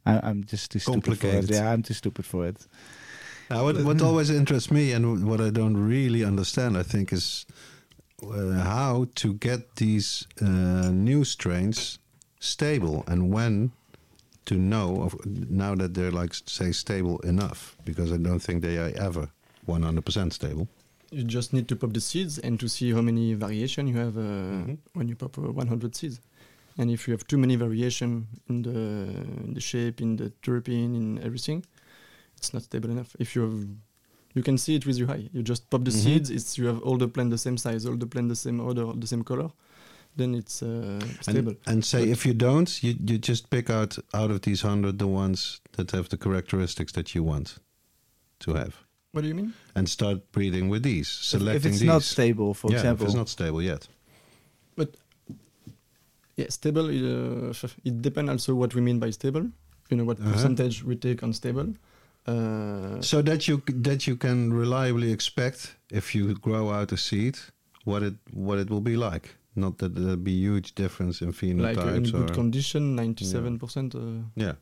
I, 0.05 0.19
I'm 0.29 0.43
just 0.51 0.71
too 0.71 0.79
stupid 0.79 1.03
for 1.03 1.11
it. 1.13 1.19
Complicated. 1.19 1.49
Yeah, 1.49 1.71
I'm 1.73 1.81
too 1.81 1.93
stupid 1.93 2.25
for 2.25 2.45
it. 2.47 2.67
Now, 3.49 3.63
what, 3.63 3.75
what 3.83 4.01
always 4.07 4.29
interests 4.29 4.71
me 4.71 4.91
and 4.95 5.25
what 5.25 5.39
I 5.39 5.49
don't 5.51 5.77
really 5.77 6.23
understand, 6.25 6.77
I 6.77 6.83
think, 6.83 7.11
is 7.13 7.45
uh, 7.49 7.53
how 8.63 9.07
to 9.15 9.34
get 9.34 9.76
these 9.76 10.28
uh, 10.41 10.89
new 10.91 11.23
strains 11.23 11.99
stable 12.39 13.03
and 13.07 13.32
when 13.34 13.71
to 14.45 14.55
know 14.55 15.01
of, 15.03 15.15
now 15.49 15.73
that 15.76 15.93
they're 15.93 16.11
like 16.11 16.34
say 16.45 16.71
stable 16.71 17.19
enough 17.23 17.76
because 17.84 18.11
I 18.11 18.17
don't 18.17 18.39
think 18.41 18.61
they 18.61 18.78
are 18.78 18.91
ever 18.95 19.30
100% 19.67 20.34
stable. 20.34 20.67
You 21.11 21.23
just 21.23 21.53
need 21.53 21.67
to 21.69 21.76
pop 21.76 21.93
the 21.93 22.01
seeds 22.01 22.38
and 22.39 22.59
to 22.59 22.67
see 22.67 22.91
how 22.91 23.01
many 23.01 23.34
variation 23.34 23.88
you 23.88 23.97
have 23.97 24.17
uh, 24.17 24.21
Mhm. 24.21 24.78
when 24.93 25.07
you 25.07 25.15
pop 25.15 25.38
uh, 25.38 25.51
100 25.51 25.95
seeds. 25.95 26.19
And 26.78 26.91
if 26.91 27.07
you 27.07 27.13
have 27.13 27.26
too 27.26 27.38
many 27.38 27.55
variation 27.55 28.28
in 28.49 28.61
the 28.63 28.80
in 29.45 29.53
the 29.53 29.61
shape, 29.61 30.01
in 30.01 30.17
the 30.17 30.30
terpene, 30.43 30.93
in 30.95 31.17
everything, 31.23 31.63
it's 32.38 32.53
not 32.53 32.63
stable 32.63 32.89
enough. 32.91 33.15
If 33.17 33.34
you 33.36 33.41
have, 33.47 33.57
you 34.36 34.43
can 34.43 34.57
see 34.57 34.75
it 34.75 34.86
with 34.86 34.97
your 34.97 35.09
eye. 35.11 35.29
You 35.33 35.41
just 35.41 35.69
pop 35.69 35.83
the 35.86 35.91
Mhm. 35.91 36.03
seeds. 36.03 36.29
It's 36.29 36.57
you 36.57 36.67
have 36.67 36.79
all 36.83 36.97
the 36.97 37.07
plant 37.07 37.29
the 37.31 37.38
same 37.38 37.57
size, 37.57 37.86
all 37.88 37.97
the 37.97 38.05
plant 38.07 38.29
the 38.29 38.36
same 38.36 38.59
order, 38.59 38.86
the 38.93 39.07
same 39.07 39.23
color. 39.23 39.49
Then 40.17 40.36
it's 40.36 40.61
uh, 40.63 40.99
stable. 41.21 41.55
And, 41.65 41.73
and 41.75 41.86
say 41.86 41.99
But- 41.99 42.09
if 42.09 42.25
you 42.25 42.33
don't, 42.33 42.83
you, 42.83 42.95
you 43.09 43.17
just 43.17 43.49
pick 43.49 43.69
out 43.69 43.97
out 44.13 44.31
of 44.31 44.39
these 44.41 44.63
100 44.63 44.97
the 44.99 45.07
ones 45.07 45.61
that 45.73 45.91
have 45.91 46.07
the 46.09 46.17
characteristics 46.17 46.91
that 46.93 47.13
you 47.15 47.23
want 47.23 47.57
to 48.39 48.53
have 48.53 48.73
what 49.13 49.21
do 49.21 49.27
you 49.27 49.36
mean? 49.36 49.53
and 49.75 49.88
start 49.89 50.17
breeding 50.31 50.69
with 50.69 50.83
these, 50.83 51.07
If- 51.09 51.25
selecting 51.25 51.55
if 51.55 51.65
it's 51.65 51.79
these. 51.79 51.88
not 51.88 52.03
stable, 52.03 52.53
for 52.53 52.69
yeah, 52.71 52.77
example. 52.79 53.03
if 53.05 53.09
it's 53.09 53.15
not 53.17 53.29
stable 53.29 53.61
yet. 53.61 53.88
But 54.75 54.95
yeah, 56.36 56.49
stable. 56.49 56.86
Uh, 56.88 57.53
it 57.83 58.01
depends 58.01 58.29
also 58.29 58.55
what 58.55 58.73
we 58.75 58.81
mean 58.81 58.99
by 58.99 59.09
stable. 59.11 59.49
You 59.89 59.97
know 59.97 60.03
what 60.05 60.19
Uh-huh. 60.19 60.31
percentage 60.33 60.83
we 60.83 60.95
take 60.95 61.23
on 61.23 61.33
stable. 61.33 61.73
Uh, 62.28 63.01
So 63.01 63.21
that 63.21 63.47
you 63.47 63.61
that 63.84 64.05
you 64.07 64.17
can 64.17 64.51
reliably 64.53 65.11
expect 65.11 65.76
if 65.91 66.13
you 66.15 66.34
grow 66.36 66.71
out 66.71 66.91
a 66.91 66.97
seed 66.97 67.38
what 67.84 68.01
it 68.03 68.15
what 68.34 68.59
it 68.59 68.69
will 68.69 68.82
be 68.82 68.95
like. 68.97 69.36
Not 69.53 69.78
that 69.78 69.95
there'll 69.95 70.17
be 70.23 70.32
huge 70.32 70.73
difference 70.76 71.21
in 71.21 71.32
like 71.57 71.78
phenotypes 71.78 72.09
in 72.09 72.15
or 72.15 72.26
good 72.26 72.34
condition, 72.34 72.95
ninety-seven 72.95 73.57
percent. 73.59 73.95
Uh, 73.95 73.99
yeah. 74.36 74.55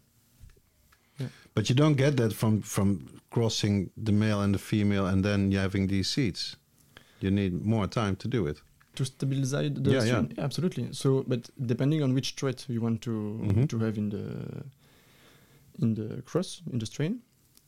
Yeah. 1.20 1.28
But 1.56 1.70
you 1.70 1.76
don't 1.76 1.96
get 1.98 2.16
that 2.18 2.34
from 2.34 2.62
from 2.62 3.06
crossing 3.30 3.90
the 4.04 4.12
male 4.12 4.42
and 4.42 4.54
the 4.54 4.60
female 4.60 5.06
and 5.08 5.24
then 5.24 5.52
you 5.52 5.60
having 5.60 5.88
these 5.90 6.10
seeds. 6.10 6.58
You 7.22 7.32
need 7.32 7.66
more 7.66 7.88
time 7.88 8.16
to 8.18 8.28
do 8.28 8.48
it. 8.48 8.62
to 8.96 9.06
stabilize 9.06 9.52
the 9.74 9.92
Yeah, 9.92 10.02
strain. 10.06 10.34
yeah. 10.38 10.44
absolutely. 10.46 10.94
So, 10.94 11.24
but 11.28 11.50
depending 11.66 12.04
on 12.04 12.14
which 12.14 12.36
trait 12.36 12.66
you 12.70 12.82
want 12.82 13.02
to 13.02 13.10
Mhm. 13.42 13.68
to 13.68 13.80
have 13.80 13.98
in 13.98 14.10
the 14.10 14.24
in 15.82 15.96
the 15.96 16.22
cross 16.26 16.62
in 16.72 16.78
the 16.80 16.86
strain, 16.86 17.22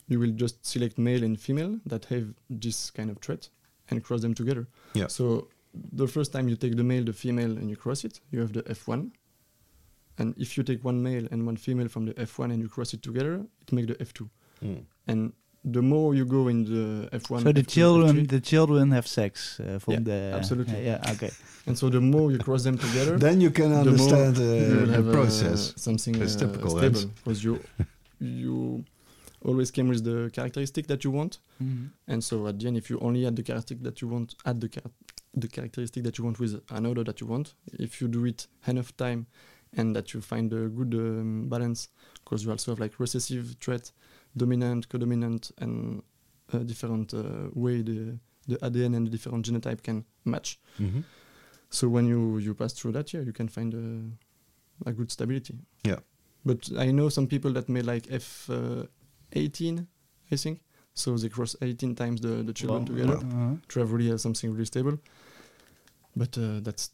you 0.07 0.19
will 0.19 0.31
just 0.31 0.65
select 0.65 0.97
male 0.97 1.23
and 1.23 1.39
female 1.39 1.79
that 1.85 2.05
have 2.05 2.25
this 2.49 2.91
kind 2.91 3.09
of 3.09 3.19
trait 3.19 3.49
and 3.89 4.03
cross 4.03 4.21
them 4.21 4.33
together. 4.33 4.67
Yeah. 4.93 5.07
So 5.07 5.47
the 5.93 6.07
first 6.07 6.31
time 6.31 6.47
you 6.47 6.55
take 6.55 6.75
the 6.75 6.83
male, 6.83 7.03
the 7.03 7.13
female, 7.13 7.51
and 7.57 7.69
you 7.69 7.75
cross 7.75 8.03
it, 8.03 8.19
you 8.31 8.39
have 8.39 8.53
the 8.53 8.63
F1. 8.63 9.11
And 10.17 10.33
if 10.37 10.57
you 10.57 10.63
take 10.63 10.83
one 10.85 11.01
male 11.03 11.27
and 11.31 11.45
one 11.45 11.57
female 11.57 11.89
from 11.89 12.05
the 12.05 12.13
F1 12.13 12.45
and 12.53 12.59
you 12.61 12.69
cross 12.69 12.93
it 12.93 13.01
together, 13.03 13.45
it 13.61 13.71
make 13.73 13.87
the 13.87 13.95
F2. 13.95 14.29
And 15.07 15.33
the 15.63 15.81
more 15.81 16.13
you 16.15 16.25
go 16.25 16.47
in 16.47 16.63
the 16.63 17.09
F1, 17.11 17.41
so 17.43 17.51
the 17.51 17.61
F2, 17.63 17.67
children, 17.67 18.15
F3, 18.17 18.29
the 18.29 18.39
children 18.39 18.91
have 18.91 19.07
sex 19.07 19.59
uh, 19.59 19.79
from 19.79 19.93
Yeah, 19.95 19.99
the. 20.01 20.31
absolutely. 20.35 20.85
Yeah, 20.85 20.99
yeah, 21.03 21.11
okay. 21.13 21.31
and 21.67 21.77
so 21.77 21.89
the 21.89 21.99
more 22.01 22.31
you 22.31 22.37
cross 22.37 22.63
them 22.63 22.77
together, 22.77 23.17
Then 23.17 23.41
you 23.41 23.49
can 23.51 23.69
the 23.71 23.75
more 23.77 23.87
understand 23.87 24.37
you 24.37 24.43
will 24.43 24.83
uh, 24.83 24.85
the 24.85 24.93
have 24.93 25.07
uh, 25.09 25.11
process. 25.11 25.73
something 25.75 26.15
It's 26.21 26.35
uh, 26.35 26.39
typical, 26.47 26.69
stable 26.77 27.11
because 27.15 27.43
you 27.43 27.59
you 28.19 28.85
always 29.45 29.71
came 29.71 29.87
with 29.87 30.03
the 30.03 30.29
characteristic 30.33 30.87
that 30.87 31.03
you 31.03 31.11
want, 31.11 31.39
Mhm. 31.61 31.89
and 32.07 32.23
so 32.23 32.47
at 32.47 32.59
the 32.59 32.67
end, 32.67 32.77
if 32.77 32.89
you 32.89 32.99
only 32.99 33.25
add 33.25 33.35
the 33.35 33.43
characteristic 33.43 33.83
that 33.83 34.01
you 34.01 34.07
want, 34.07 34.35
add 34.45 34.59
the 34.61 34.69
char- 34.69 34.91
the 35.33 35.47
characteristic 35.47 36.03
that 36.03 36.17
you 36.17 36.23
want 36.23 36.39
with 36.39 36.61
an 36.69 36.85
order 36.85 37.03
that 37.03 37.19
you 37.21 37.27
want. 37.27 37.53
If 37.73 38.01
you 38.01 38.07
do 38.07 38.25
it 38.25 38.47
enough 38.67 38.95
time, 38.97 39.25
and 39.77 39.93
that 39.95 40.13
you 40.13 40.21
find 40.21 40.53
a 40.53 40.69
good 40.69 40.93
um, 40.95 41.49
balance, 41.49 41.89
because 42.23 42.45
you 42.45 42.51
also 42.51 42.71
have 42.71 42.79
like 42.79 42.97
recessive 42.99 43.59
trait, 43.59 43.91
dominant, 44.37 44.87
codominant, 44.89 45.51
and 45.57 46.01
a 46.53 46.59
different 46.63 47.13
uh, 47.13 47.49
way 47.53 47.81
the 47.81 48.17
the 48.47 48.57
ADN 48.61 48.95
and 48.95 49.07
the 49.07 49.11
different 49.11 49.45
genotype 49.45 49.81
can 49.83 50.05
match. 50.23 50.59
Mhm. 50.79 51.03
So 51.69 51.89
when 51.89 52.05
you 52.07 52.37
you 52.37 52.53
pass 52.53 52.73
through 52.73 52.93
that, 52.93 53.11
yeah, 53.13 53.21
you 53.25 53.33
can 53.33 53.47
find 53.49 53.73
a, 53.73 54.89
a 54.89 54.93
good 54.93 55.11
stability. 55.11 55.55
Yeah. 55.83 55.99
But 56.45 56.71
I 56.77 56.91
know 56.91 57.09
some 57.09 57.27
people 57.27 57.51
that 57.53 57.67
made 57.69 57.85
like 57.85 58.07
F 58.11 58.49
uh, 58.49 58.85
18, 59.33 59.87
I 60.31 60.35
think. 60.35 60.61
So 60.93 61.17
they 61.17 61.29
cross 61.29 61.55
18 61.61 61.95
times 61.95 62.21
the, 62.21 62.43
the 62.43 62.53
children 62.53 62.81
Wow. 62.81 62.87
together 62.87 63.17
Uh-huh. 63.17 63.55
to 63.69 63.79
have 63.79 63.91
really 63.91 64.11
uh, 64.11 64.17
something 64.17 64.51
really 64.51 64.65
stable. 64.65 64.97
But 66.15 66.37
uh, 66.37 66.61
that's 66.61 66.91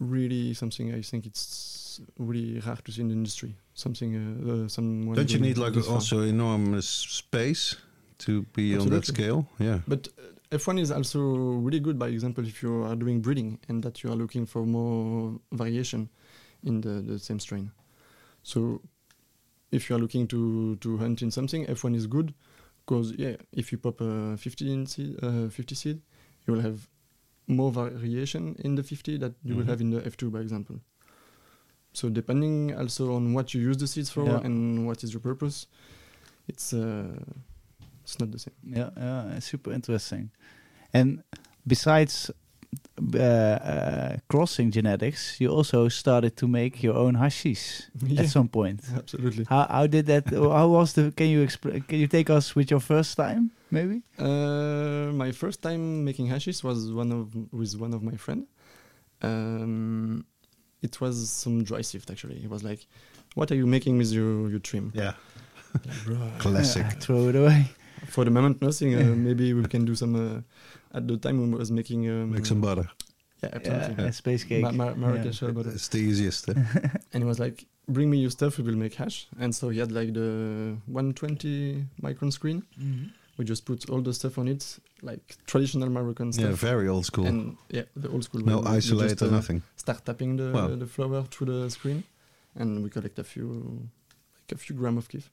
really 0.00 0.54
something 0.54 0.92
I 0.94 1.02
think 1.02 1.26
it's 1.26 2.00
really 2.18 2.60
rare 2.60 2.76
to 2.84 2.92
see 2.92 3.00
in 3.02 3.08
the 3.08 3.14
industry. 3.14 3.54
Something 3.74 4.14
uh, 4.16 4.52
uh, 4.64 4.68
someone. 4.68 5.14
Don't 5.16 5.32
you 5.32 5.38
need 5.40 5.58
like 5.58 5.72
this 5.74 5.86
far. 5.86 5.94
also 5.94 6.22
enormous 6.22 6.88
space 6.88 7.76
to 8.18 8.42
be 8.54 8.76
on 8.76 8.88
that 8.88 9.06
scale? 9.06 9.46
Yeah. 9.58 9.80
But 9.86 10.08
uh, 10.18 10.56
F1 10.58 10.80
is 10.80 10.90
also 10.90 11.20
really 11.20 11.80
good, 11.80 11.98
by 11.98 12.08
example, 12.08 12.44
if 12.46 12.62
you 12.62 12.82
are 12.84 12.96
doing 12.96 13.20
breeding 13.20 13.58
and 13.68 13.82
that 13.82 14.02
you 14.02 14.10
are 14.10 14.16
looking 14.16 14.46
for 14.46 14.64
more 14.66 15.38
variation 15.52 16.08
in 16.64 16.80
the, 16.80 17.00
the 17.02 17.18
same 17.18 17.38
strain. 17.40 17.70
So 18.42 18.80
if 19.76 19.88
you 19.88 19.96
are 19.96 20.00
looking 20.00 20.26
to, 20.28 20.76
to 20.76 20.96
hunt 20.98 21.22
in 21.22 21.30
something, 21.30 21.66
F1 21.66 21.94
is 21.94 22.06
good 22.06 22.32
because, 22.84 23.12
yeah, 23.18 23.36
if 23.52 23.70
you 23.72 23.78
pop 23.78 24.00
a 24.00 24.36
15 24.36 24.86
seed, 24.86 25.18
uh, 25.22 25.48
50 25.48 25.74
seed, 25.74 26.00
you 26.46 26.54
will 26.54 26.62
have 26.62 26.88
more 27.46 27.70
variation 27.72 28.56
in 28.64 28.74
the 28.76 28.82
50 28.82 29.18
that 29.18 29.32
you 29.44 29.54
will 29.56 29.64
Mhm. 29.64 29.68
have 29.68 29.80
in 29.80 29.90
the 29.90 30.00
F2, 30.00 30.30
by 30.30 30.40
example. 30.40 30.80
So 31.92 32.08
depending 32.10 32.74
also 32.74 33.14
on 33.14 33.32
what 33.34 33.54
you 33.54 33.60
use 33.70 33.76
the 33.78 33.86
seeds 33.86 34.10
for 34.10 34.26
Yeah. 34.26 34.40
and 34.46 34.86
what 34.86 35.02
is 35.04 35.12
your 35.14 35.20
purpose, 35.22 35.66
it's 36.48 36.72
uh, 36.72 37.18
it's 38.02 38.18
not 38.20 38.30
the 38.30 38.38
same. 38.38 38.54
Yeah, 38.64 38.90
yeah, 38.96 39.38
super 39.40 39.72
interesting. 39.72 40.30
And 40.92 41.22
besides 41.66 42.30
uh, 43.14 43.18
uh, 43.18 44.16
crossing 44.28 44.70
genetics, 44.70 45.40
you 45.40 45.48
also 45.50 45.88
started 45.88 46.36
to 46.36 46.46
make 46.48 46.82
your 46.82 46.94
own 46.94 47.14
hashish 47.14 47.82
Yeah. 48.06 48.22
at 48.22 48.28
some 48.28 48.48
point. 48.48 48.80
Absolutely. 48.96 49.44
How 49.48 49.66
how 49.68 49.86
did 49.86 50.06
that? 50.06 50.24
how 50.30 50.68
was 50.68 50.92
the? 50.92 51.12
Can 51.12 51.28
you 51.28 51.42
explain? 51.42 51.80
Can 51.82 51.98
you 51.98 52.06
take 52.08 52.30
us 52.30 52.54
with 52.56 52.70
your 52.70 52.80
first 52.80 53.16
time, 53.16 53.50
maybe? 53.70 54.02
Uh, 54.18 55.12
my 55.12 55.32
first 55.32 55.62
time 55.62 56.04
making 56.04 56.26
hashish 56.28 56.62
was 56.64 56.92
one 56.92 57.12
of 57.12 57.34
with 57.52 57.74
one 57.78 57.94
of 57.94 58.02
my 58.02 58.16
friend. 58.16 58.46
Um, 59.22 60.24
it 60.82 61.00
was 61.00 61.30
some 61.30 61.64
dry 61.64 61.82
sift 61.82 62.10
actually. 62.10 62.42
It 62.44 62.50
was 62.50 62.62
like, 62.62 62.86
"What 63.34 63.50
are 63.50 63.56
you 63.56 63.66
making 63.66 63.98
with 63.98 64.12
your 64.12 64.48
your 64.50 64.60
trim?" 64.60 64.92
Yeah, 64.94 65.14
Like, 65.86 66.04
"Bro, 66.04 66.16
classic. 66.38 66.84
Yeah, 66.84 67.00
throw 67.00 67.28
it 67.28 67.36
away. 67.36 67.66
For 68.08 68.24
the 68.24 68.30
moment, 68.30 68.60
nothing. 68.62 68.94
Uh, 68.94 69.14
maybe 69.16 69.52
we 69.54 69.64
can 69.68 69.84
do 69.84 69.94
some. 69.94 70.44
At 70.96 71.06
the 71.08 71.16
time, 71.24 71.36
when 71.40 71.50
we 71.52 71.58
was 71.58 71.70
making 71.80 72.00
um, 72.08 72.32
Make 72.32 72.46
some 72.46 72.60
butter. 72.60 72.88
Yeah, 73.42 73.50
absolutely. 73.56 73.94
Yeah, 74.04 74.10
a 74.10 74.12
space 74.22 74.44
cake. 74.50 74.62
Ma- 74.62 74.72
ma- 74.80 74.94
Marrakesh 75.02 75.42
Yeah. 75.42 75.50
butter. 75.56 75.70
It's 75.76 75.88
the 75.94 75.98
easiest. 76.10 76.48
Eh? 76.48 76.54
And 77.12 77.18
he 77.22 77.26
was 77.32 77.38
like, 77.38 77.56
"Bring 77.96 78.08
me 78.10 78.18
your 78.24 78.30
stuff. 78.38 78.52
We 78.58 78.64
will 78.68 78.80
make 78.84 78.94
hash." 79.02 79.18
And 79.42 79.50
so 79.58 79.64
he 79.74 79.78
had 79.84 79.92
like 79.92 80.10
the 80.20 80.30
120 80.86 81.84
micron 82.02 82.32
screen. 82.32 82.62
Mhm. 82.80 83.10
We 83.38 83.44
just 83.44 83.64
put 83.66 83.90
all 83.90 84.00
the 84.00 84.14
stuff 84.14 84.38
on 84.38 84.48
it, 84.48 84.62
like 85.02 85.36
traditional 85.46 85.90
Moroccan 85.90 86.32
stuff. 86.32 86.46
yeah, 86.46 86.70
very 86.70 86.88
old 86.88 87.04
school. 87.04 87.26
And 87.26 87.56
yeah, 87.68 87.84
the 88.02 88.08
old 88.08 88.24
school. 88.24 88.40
no 88.40 88.56
way. 88.58 88.62
We- 88.64 88.70
we 88.70 88.76
ice-o-lator, 88.78 89.08
just, 89.10 89.22
uh, 89.22 89.30
nothing. 89.40 89.62
Start 89.76 90.00
tapping 90.06 90.36
the 90.40 90.48
Wow. 90.56 90.68
the 90.84 90.86
flower 90.86 91.20
through 91.32 91.48
the 91.52 91.70
screen, 91.76 92.04
and 92.60 92.82
we 92.82 92.88
collect 92.88 93.18
a 93.18 93.24
few, 93.24 93.46
like 94.40 94.52
a 94.52 94.58
few 94.64 94.74
gram 94.80 94.96
of 94.96 95.06
kif. 95.12 95.24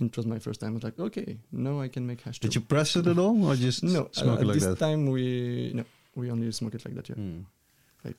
And 0.00 0.08
it 0.10 0.16
was 0.16 0.26
my 0.26 0.38
first 0.38 0.60
time. 0.60 0.70
I 0.70 0.74
was 0.74 0.82
like, 0.84 0.98
okay, 0.98 1.36
now 1.52 1.80
I 1.80 1.88
can 1.88 2.06
make 2.06 2.20
hash. 2.22 2.38
Did 2.40 2.52
too. 2.52 2.60
you 2.60 2.64
press 2.66 2.96
it 2.96 3.06
at 3.06 3.18
all, 3.18 3.44
or 3.46 3.54
just 3.56 3.82
No, 3.82 4.08
smoke 4.12 4.38
uh, 4.38 4.42
it 4.42 4.46
like 4.46 4.54
this 4.54 4.64
that? 4.66 4.78
time 4.78 5.10
we 5.10 5.72
no, 5.74 5.84
we 6.14 6.30
only 6.30 6.50
smoke 6.52 6.74
it 6.74 6.84
like 6.84 6.94
that. 6.94 7.08
Yeah, 7.08 7.16
Hmm. 7.16 7.40
like. 8.04 8.16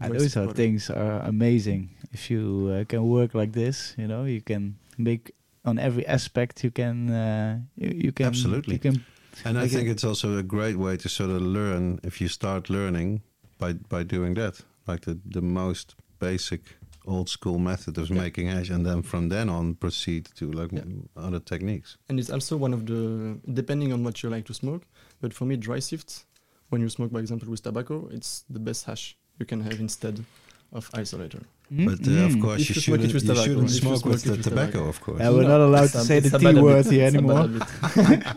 And 0.00 0.14
those 0.14 0.36
are 0.36 0.52
things 0.52 0.90
are 0.90 1.20
amazing. 1.28 1.90
If 2.12 2.28
you 2.30 2.70
uh, 2.72 2.84
can 2.84 3.06
work 3.08 3.34
like 3.34 3.52
this, 3.52 3.94
you 3.96 4.08
know, 4.08 4.24
you 4.24 4.40
can 4.40 4.74
make 4.98 5.30
on 5.64 5.78
every 5.78 6.04
aspect. 6.06 6.64
You 6.64 6.72
can, 6.72 7.08
uh, 7.10 7.60
you, 7.76 7.90
you 8.06 8.12
can 8.12 8.26
Absolutely. 8.26 8.74
You 8.74 8.80
can 8.80 9.04
And 9.44 9.58
I 9.58 9.68
think 9.68 9.86
it- 9.88 9.92
it's 9.92 10.04
also 10.04 10.36
a 10.38 10.42
great 10.42 10.76
way 10.76 10.96
to 10.96 11.08
sort 11.08 11.30
of 11.30 11.40
learn 11.40 12.00
if 12.02 12.20
you 12.20 12.28
start 12.28 12.68
learning 12.68 13.22
by 13.58 13.74
by 13.88 14.02
doing 14.04 14.34
that, 14.34 14.54
like 14.88 15.00
the 15.04 15.18
the 15.34 15.40
most 15.42 15.94
basic 16.18 16.60
old 17.06 17.28
school 17.28 17.58
method 17.58 17.98
of 17.98 18.08
Yeah. 18.10 18.22
making 18.22 18.46
hash, 18.48 18.70
and 18.70 18.84
then 18.86 19.02
from 19.02 19.28
then 19.28 19.48
on 19.48 19.74
proceed 19.74 20.28
to 20.36 20.50
like 20.50 20.72
Yeah. 20.72 20.84
other 21.16 21.40
techniques. 21.40 21.96
And 22.08 22.18
it's 22.20 22.30
also 22.30 22.56
one 22.56 22.72
of 22.74 22.86
the 22.86 23.38
depending 23.60 23.92
on 23.92 24.04
what 24.04 24.22
you 24.22 24.30
like 24.30 24.46
to 24.46 24.54
smoke. 24.54 24.82
But 25.20 25.32
for 25.34 25.44
me, 25.46 25.56
dry 25.56 25.80
sift, 25.80 26.24
when 26.70 26.80
you 26.80 26.88
smoke, 26.88 27.12
by 27.12 27.20
example, 27.20 27.48
with 27.50 27.62
tobacco, 27.62 28.08
it's 28.12 28.44
the 28.50 28.58
best 28.60 28.84
hash 28.86 29.16
you 29.38 29.46
can 29.46 29.60
have 29.62 29.78
instead 29.80 30.24
of 30.72 30.90
ice-o-lator. 30.94 31.42
But 31.70 32.00
uh, 32.06 32.26
of 32.28 32.32
Mm. 32.36 32.40
course, 32.42 32.60
If 32.62 32.68
you 32.70 32.74
you 32.74 32.82
smoke 32.82 33.00
it 33.00 33.10
shouldn't, 33.10 33.14
with 33.14 33.24
you 33.24 33.34
shouldn't 33.44 33.70
smoke 33.70 34.00
smoke 34.00 34.04
with 34.12 34.24
it 34.26 34.28
the 34.30 34.36
with 34.36 34.42
tobacco, 34.44 34.70
tobacco. 34.72 34.88
of 34.88 35.00
course. 35.00 35.20
Yeah, 35.20 35.30
we're 35.30 35.42
No, 35.42 35.48
not 35.48 35.60
allowed 35.68 35.84
it's 35.84 35.92
to 35.92 36.04
say 36.04 36.20
the 36.20 36.28
it's 36.28 36.34
a 36.34 36.38
T 36.38 36.44
bad 36.44 36.56
word 36.62 36.86
here 36.86 37.06
it's 37.06 37.14
a 37.14 37.22
bad 37.22 37.48
anymore. 37.48 37.48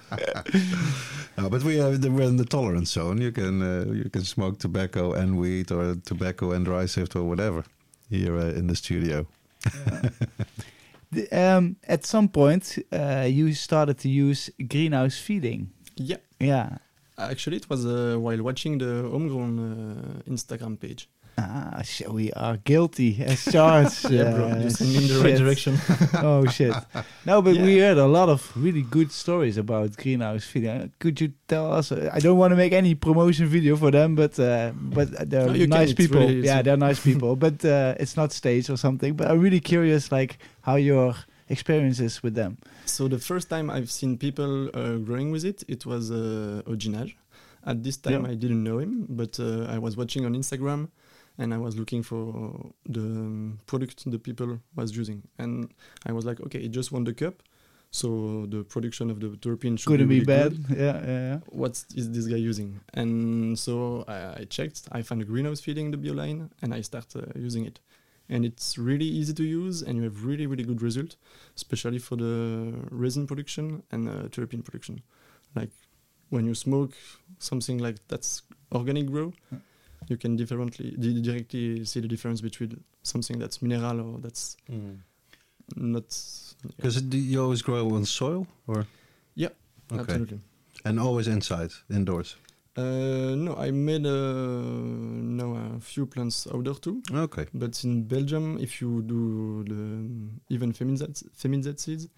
No, 1.38 1.50
but 1.50 1.64
we 1.64 1.82
are 1.82 1.98
the, 1.98 2.10
we're 2.10 2.30
in 2.30 2.38
the 2.38 2.46
tolerance 2.46 2.92
zone. 2.94 3.20
You 3.20 3.32
can 3.32 3.62
uh, 3.62 3.92
you 3.92 4.10
can 4.10 4.24
smoke 4.24 4.58
tobacco 4.60 5.12
and 5.14 5.38
weed, 5.38 5.70
or 5.72 5.96
tobacco 6.06 6.52
and 6.52 6.64
dry 6.66 6.86
sift, 6.88 7.16
or 7.16 7.24
whatever 7.26 7.64
here 8.10 8.38
uh, 8.38 8.58
in 8.60 8.68
the 8.68 8.76
studio. 8.76 9.26
The- 11.12 11.30
um, 11.32 11.76
at 11.88 12.06
some 12.06 12.28
point, 12.28 12.78
uh, 12.92 13.28
you 13.30 13.54
started 13.54 13.98
to 14.00 14.10
use 14.10 14.50
greenhouse 14.68 15.18
feeding. 15.18 15.70
Yeah, 15.96 16.18
Yeah. 16.40 16.78
actually, 17.18 17.58
it 17.58 17.70
was 17.70 17.86
uh, 17.86 18.18
while 18.20 18.42
watching 18.44 18.80
the 18.80 19.08
homegrown 19.10 19.60
uh, 19.60 20.30
Instagram 20.32 20.78
page. 20.80 21.08
Ah, 21.38 21.82
so 21.84 22.12
we 22.12 22.32
are 22.32 22.56
guilty 22.64 23.22
as 23.22 23.44
charged. 23.52 24.10
yeah, 24.10 24.32
bro, 24.32 24.46
uh, 24.46 24.56
in 24.56 25.08
the 25.12 25.20
right 25.22 25.38
direction. 25.38 25.78
oh 26.24 26.46
shit! 26.46 26.74
No, 27.26 27.42
but 27.42 27.58
we 27.58 27.80
heard 27.80 27.98
a 27.98 28.08
lot 28.08 28.30
of 28.30 28.40
really 28.56 28.84
good 28.84 29.12
stories 29.12 29.58
about 29.58 29.98
greenhouse. 29.98 30.56
Uh, 30.56 30.88
Could 31.00 31.20
you 31.20 31.34
tell 31.50 31.74
us? 31.74 31.92
I 31.92 32.20
don't 32.20 32.38
want 32.38 32.52
to 32.52 32.56
make 32.56 32.72
any 32.72 32.96
promotion 32.96 33.48
video 33.48 33.76
for 33.76 33.92
them, 33.92 34.16
but 34.16 34.40
uh, 34.40 34.72
but 34.76 35.12
they're 35.30 35.48
No, 35.48 35.54
you 35.54 35.68
can, 35.68 35.72
nice 35.82 35.94
people. 35.94 36.22
really- 36.22 36.46
yeah, 36.46 36.62
they're 36.62 36.78
nice 36.78 37.02
people, 37.10 37.36
but 37.36 37.66
uh, 37.66 37.96
it's 38.00 38.16
not 38.16 38.32
staged 38.32 38.70
or 38.70 38.78
something. 38.78 39.14
But 39.16 39.30
I'm 39.30 39.42
really 39.42 39.60
curious, 39.60 40.12
like 40.14 40.38
how 40.62 40.76
your 40.78 41.16
experiences 41.50 42.24
with 42.24 42.36
them. 42.36 42.58
So 42.86 43.08
the 43.10 43.20
first 43.20 43.50
time 43.50 43.70
I've 43.70 43.92
seen 43.92 44.18
people 44.18 44.70
uh, 44.74 44.98
growing 45.08 45.32
with 45.32 45.44
it, 45.44 45.64
it 45.68 45.86
was 45.86 46.12
uh, 46.12 46.62
Ojinaj. 46.66 47.14
At 47.68 47.84
this 47.84 47.98
time, 47.98 48.24
Yeah. 48.26 48.32
I 48.32 48.36
didn't 48.36 48.64
know 48.64 48.78
him, 48.80 49.06
but 49.10 49.40
uh, 49.40 49.66
I 49.76 49.80
was 49.80 49.98
watching 49.98 50.24
on 50.26 50.34
Instagram, 50.36 50.90
and 51.38 51.54
I 51.54 51.58
was 51.58 51.76
looking 51.78 52.04
for 52.04 52.72
the 52.88 53.54
product 53.66 54.10
the 54.10 54.20
people 54.20 54.60
was 54.76 54.96
using, 54.96 55.24
and 55.38 55.70
I 56.06 56.12
was 56.12 56.26
like, 56.26 56.40
okay, 56.42 56.60
it 56.60 56.70
just 56.72 56.92
won 56.92 57.04
the 57.04 57.14
cup, 57.14 57.44
so 57.92 58.46
the 58.50 58.64
production 58.64 59.10
of 59.12 59.20
the 59.20 59.28
terpene 59.30 59.78
should 59.80 59.88
Couldn't 59.88 60.08
be, 60.10 60.16
really 60.22 60.26
bad. 60.26 60.68
good. 60.68 60.78
Yeah, 60.78 60.98
yeah, 61.06 61.20
yeah. 61.30 61.40
What 61.48 61.84
is 61.96 62.12
this 62.12 62.26
guy 62.28 62.38
using? 62.38 62.80
And 62.94 63.58
so 63.58 64.04
I, 64.08 64.42
I 64.42 64.46
checked. 64.50 64.82
I 64.92 65.02
found 65.02 65.22
a 65.22 65.26
greenhouse 65.26 65.62
feeding 65.62 65.92
the 65.92 65.98
BioLine, 65.98 66.50
and 66.62 66.74
I 66.74 66.82
start 66.82 67.16
uh, 67.16 67.22
using 67.36 67.66
it. 67.66 67.80
And 68.28 68.44
it's 68.44 68.78
really 68.78 69.06
easy 69.06 69.34
to 69.36 69.44
use, 69.44 69.82
and 69.84 69.98
you 69.98 70.04
have 70.04 70.26
really, 70.26 70.48
really 70.48 70.64
good 70.64 70.82
result, 70.82 71.16
especially 71.56 72.00
for 72.00 72.16
the 72.16 72.74
resin 72.90 73.28
production 73.28 73.84
and 73.92 74.10
uh, 74.10 74.12
terpene 74.30 74.64
production. 74.64 75.02
Like 75.56 75.70
when 76.30 76.46
you 76.48 76.56
smoke 76.56 76.94
something 77.38 77.78
like 77.78 77.98
that's 78.08 78.42
organic 78.72 79.06
grow, 79.06 79.32
Yeah. 79.52 79.60
You 80.08 80.18
can 80.18 80.36
differently 80.36 80.96
di- 81.00 81.22
directly 81.22 81.86
see 81.86 82.00
the 82.02 82.08
difference 82.08 82.42
between 82.42 82.84
something 83.04 83.40
that's 83.40 83.62
mineral 83.62 84.00
or 84.02 84.20
that's 84.20 84.58
not. 85.76 86.04
Because 86.78 87.02
do 87.02 87.18
you 87.18 87.42
always 87.42 87.62
grow 87.62 87.90
on 87.96 88.06
soil, 88.06 88.48
or 88.68 88.86
Yeah, 89.36 89.50
okay, 89.92 90.02
Absolutely. 90.02 90.40
and 90.86 91.00
always 91.00 91.28
inside, 91.28 91.72
indoors. 91.90 92.36
Uh, 92.78 93.36
no, 93.36 93.56
I 93.56 93.72
made 93.72 94.06
uh, 94.06 94.12
now 94.12 95.56
a 95.78 95.80
few 95.80 96.06
plants 96.06 96.46
outdoor 96.54 96.76
too. 96.76 97.02
Okay. 97.14 97.46
But 97.54 97.82
in 97.86 98.04
Belgium, 98.04 98.58
if 98.60 98.82
you 98.82 99.02
do 99.02 99.64
the 99.64 100.54
even 100.54 100.74
feminized, 100.74 101.24
feminized 101.34 101.80
seeds, 101.80 102.10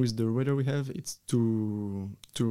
with 0.00 0.16
the 0.16 0.26
weather 0.36 0.54
we 0.56 0.64
have, 0.64 0.90
it's 1.00 1.14
too 1.26 2.10
too 2.34 2.50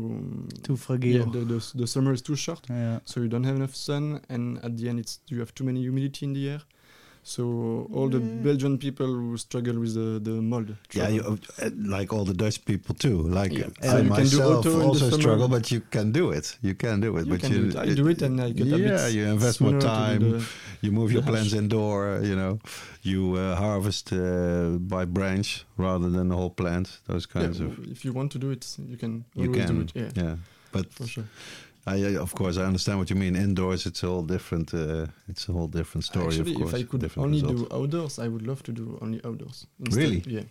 Too 0.63 0.77
yeah, 1.01 1.25
the, 1.35 1.41
the 1.53 1.59
the 1.81 1.87
summer 1.87 2.11
is 2.13 2.21
too 2.21 2.35
short, 2.35 2.61
Yeah. 2.69 2.99
so 3.05 3.15
you 3.23 3.27
don't 3.33 3.43
have 3.49 3.55
enough 3.61 3.75
sun, 3.75 4.21
and 4.29 4.57
at 4.63 4.77
the 4.77 4.85
end, 4.89 4.99
it's 4.99 5.19
you 5.31 5.39
have 5.39 5.51
too 5.53 5.63
many 5.69 5.79
humidity 5.81 6.25
in 6.25 6.33
the 6.33 6.49
air. 6.53 6.61
So 7.23 7.87
all 7.93 8.09
the 8.09 8.19
Belgian 8.19 8.77
people 8.77 9.05
who 9.05 9.37
struggle 9.37 9.77
with 9.79 9.93
the, 9.93 10.19
the 10.19 10.41
mold. 10.41 10.75
Yeah, 10.93 11.09
you, 11.09 11.37
uh, 11.61 11.69
like 11.75 12.11
all 12.13 12.25
the 12.25 12.33
Dutch 12.33 12.63
people 12.65 12.95
too. 12.95 13.21
Like 13.23 13.51
Yeah. 13.53 13.67
I 13.83 13.87
So 13.87 13.97
you 13.97 14.03
can 14.03 14.07
do 14.07 14.37
myself 14.39 14.57
auto 14.65 14.71
in 14.71 14.79
the 14.79 14.85
also 14.85 15.09
struggle, 15.19 15.47
but 15.47 15.71
you 15.71 15.81
can 15.91 16.11
do 16.11 16.31
it. 16.31 16.57
You 16.61 16.73
can 16.75 17.01
do 17.01 17.17
it. 17.17 17.25
You 17.27 17.31
but 17.33 17.41
can 17.41 17.51
you, 17.51 17.59
do 17.71 17.77
it. 17.79 17.89
I 17.91 17.93
do 17.93 18.07
it 18.07 18.21
and 18.21 18.41
I 18.41 18.51
get 18.51 18.67
a 18.67 18.77
bit 18.77 18.79
yeah, 18.79 19.07
you 19.07 19.25
invest 19.25 19.61
more 19.61 19.71
sooner 19.71 19.81
to 19.81 19.87
do 19.87 19.93
time. 19.93 20.31
the- 20.31 20.45
You 20.81 20.91
move 20.91 21.11
your 21.11 21.21
the 21.21 21.31
plants 21.31 21.51
hash. 21.51 21.59
indoor. 21.61 22.19
You 22.23 22.35
know, 22.35 22.59
you 23.03 23.35
uh, 23.35 23.55
harvest 23.55 24.11
uh, 24.13 24.77
by 24.79 25.05
branch 25.05 25.65
rather 25.77 26.09
than 26.09 26.29
the 26.29 26.35
whole 26.35 26.49
plant. 26.51 26.99
Those 27.07 27.25
kinds 27.27 27.59
yeah, 27.59 27.67
of. 27.67 27.91
if 27.91 28.03
you 28.05 28.13
want 28.13 28.31
to 28.31 28.39
do 28.39 28.49
it, 28.51 28.65
you 28.87 28.97
can 28.97 29.25
You 29.35 29.51
can. 29.51 29.67
do 29.75 29.81
it. 29.81 29.91
Yeah, 29.93 30.23
Yeah, 30.23 30.35
but 30.71 30.91
for 30.93 31.05
sure. 31.07 31.25
I, 31.93 32.15
uh, 32.15 32.21
of 32.21 32.31
course, 32.35 32.57
I 32.57 32.65
understand 32.65 32.99
what 32.99 33.09
you 33.09 33.15
mean. 33.15 33.35
Indoors, 33.35 33.85
it's 33.85 34.03
a 34.03 34.07
whole 34.07 34.23
different. 34.23 34.73
Uh, 34.73 35.07
it's 35.27 35.49
a 35.49 35.53
whole 35.53 35.67
different 35.67 36.03
story. 36.05 36.27
Actually, 36.27 36.53
of 36.53 36.57
course, 36.59 36.73
if 36.73 36.79
I 36.79 36.83
could 36.89 37.11
only 37.17 37.41
result. 37.41 37.69
do 37.69 37.75
outdoors, 37.77 38.19
I 38.19 38.27
would 38.27 38.45
love 38.49 38.61
to 38.63 38.71
do 38.71 38.97
only 39.01 39.19
outdoors. 39.25 39.67
Really? 39.91 40.23
Yeah. 40.27 40.43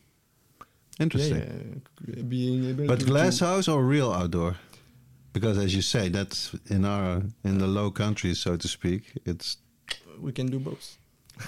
interesting. 1.00 1.36
Yeah, 1.38 2.16
yeah. 2.16 2.22
Being 2.22 2.64
able 2.70 2.86
But 2.86 3.06
glass 3.06 3.40
house 3.40 3.68
or 3.68 3.84
real 3.84 4.10
outdoor? 4.12 4.56
Because 5.32 5.58
as 5.58 5.74
you 5.74 5.82
say, 5.82 6.08
that's 6.08 6.54
in 6.70 6.84
our 6.84 7.22
in 7.44 7.58
the 7.58 7.66
low 7.66 7.90
countries, 7.90 8.38
so 8.40 8.56
to 8.56 8.68
speak. 8.68 9.02
It's 9.24 9.58
we 10.20 10.32
can 10.32 10.46
do 10.46 10.58
both. 10.58 10.98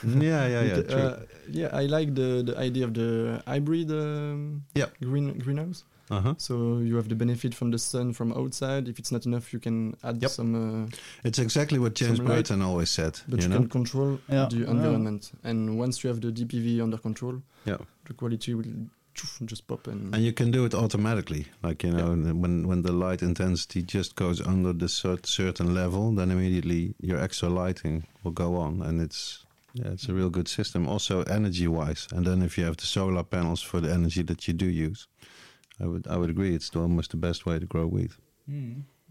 yeah, 0.05 0.47
yeah, 0.47 0.63
yeah. 0.71 0.83
True. 0.83 0.99
uh, 0.99 1.19
yeah, 1.51 1.71
I 1.73 1.87
like 1.87 2.15
the 2.15 2.43
the 2.47 2.55
idea 2.67 2.85
of 2.85 2.93
the 2.95 3.43
hybrid 3.47 3.91
um, 3.91 4.63
Yep. 4.75 4.91
green 5.03 5.39
greenhouse. 5.39 5.85
Uh 6.11 6.21
huh. 6.21 6.35
So 6.39 6.79
you 6.79 6.97
have 6.97 7.09
the 7.09 7.15
benefit 7.15 7.55
from 7.55 7.71
the 7.71 7.79
sun 7.79 8.13
from 8.13 8.33
outside. 8.33 8.89
If 8.89 8.99
it's 8.99 9.13
not 9.13 9.27
enough, 9.27 9.53
you 9.53 9.61
can 9.61 9.95
add 10.03 10.21
Yep. 10.23 10.31
some. 10.31 10.55
Uh, 10.85 10.89
It's 11.25 11.39
exactly 11.39 11.79
what 11.79 11.95
James 11.95 12.17
Some. 12.19 12.27
Burton 12.27 12.63
always 12.63 12.91
said. 12.91 13.21
but 13.29 13.39
you 13.39 13.45
you, 13.45 13.49
know. 13.49 13.57
can 13.61 13.69
control 13.69 14.19
Yeah. 14.29 14.49
the 14.51 14.57
Yeah. 14.59 14.71
environment. 14.71 15.33
And 15.45 15.79
once 15.79 16.03
you 16.03 16.09
have 16.11 16.21
the 16.21 16.33
DPV 16.33 16.81
under 16.83 16.99
control, 16.99 17.43
Yeah. 17.65 17.79
the 18.07 18.15
quality 18.15 18.55
will 18.55 18.89
just 19.45 19.67
pop 19.67 19.87
and. 19.87 20.15
And 20.15 20.25
you 20.25 20.33
can 20.33 20.51
do 20.51 20.65
it 20.65 20.75
automatically, 20.75 21.47
like 21.63 21.87
you 21.87 21.93
know, 21.93 22.11
and 22.13 22.41
when 22.43 22.67
when 22.67 22.83
the 22.83 22.93
light 22.93 23.23
intensity 23.23 23.83
just 23.83 24.15
goes 24.17 24.41
under 24.41 24.73
the 24.73 24.87
cert- 24.89 25.27
certain 25.27 25.75
level, 25.75 26.15
then 26.15 26.31
immediately 26.31 26.95
your 27.01 27.21
extra 27.23 27.49
lighting 27.49 28.05
will 28.25 28.33
go 28.35 28.57
on, 28.57 28.83
and 28.83 29.01
it's 29.01 29.45
Yeah, 29.75 29.93
it's 29.93 30.09
a 30.09 30.13
real 30.15 30.31
good 30.31 30.49
system. 30.49 30.89
Also, 30.89 31.23
energy-wise, 31.23 32.09
and 32.13 32.25
then 32.27 32.43
if 32.43 32.57
you 32.59 32.65
have 32.65 32.77
the 32.77 32.87
solar 32.87 33.23
panels 33.23 33.63
for 33.63 33.81
the 33.81 33.93
energy 33.93 34.23
that 34.25 34.49
you 34.49 34.53
do 34.57 34.67
use, 34.67 35.07
I 35.81 35.87
would 35.87 36.07
I 36.07 36.17
would 36.17 36.31
agree. 36.31 36.55
It's 36.55 36.71
the, 36.71 36.81
almost 36.81 37.11
the 37.11 37.17
best 37.17 37.47
way 37.47 37.59
to 37.59 37.67
grow 37.67 37.87
wheat. 37.87 38.13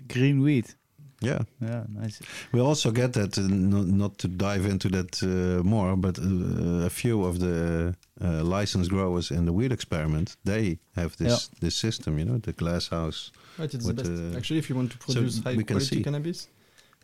Green 0.08 0.42
wheat. 0.42 0.76
Yeah, 1.22 1.40
Yeah, 1.62 1.84
nice. 1.90 2.22
we 2.54 2.62
also 2.62 2.92
get 2.92 3.12
that. 3.14 3.38
Uh, 3.38 3.42
not, 3.50 3.88
not 3.88 4.18
to 4.20 4.28
dive 4.30 4.66
into 4.66 4.88
that 4.90 5.22
uh, 5.22 5.62
more, 5.68 5.98
but 5.98 6.18
uh, 6.18 6.86
a 6.86 6.90
few 6.90 7.26
of 7.26 7.40
the 7.40 7.94
uh, 8.22 8.42
licensed 8.42 8.90
growers 8.90 9.30
in 9.30 9.46
the 9.46 9.52
wheat 9.52 9.72
experiment, 9.74 10.38
they 10.46 10.80
have 10.96 11.18
this 11.18 11.50
this 11.60 11.76
system. 11.76 12.18
You 12.20 12.26
know, 12.26 12.38
the 12.38 12.54
glass 12.54 12.88
house. 12.88 13.32
Right, 13.58 13.74
it's 13.74 13.86
the 13.86 13.94
best. 13.94 14.10
uh, 14.10 14.38
Actually, 14.38 14.60
if 14.60 14.70
you 14.70 14.78
want 14.78 14.92
to 14.92 14.98
so 14.98 15.14
produce 15.14 15.44
high 15.44 15.62
quality 15.62 15.86
see. 15.98 16.04
cannabis, 16.04 16.48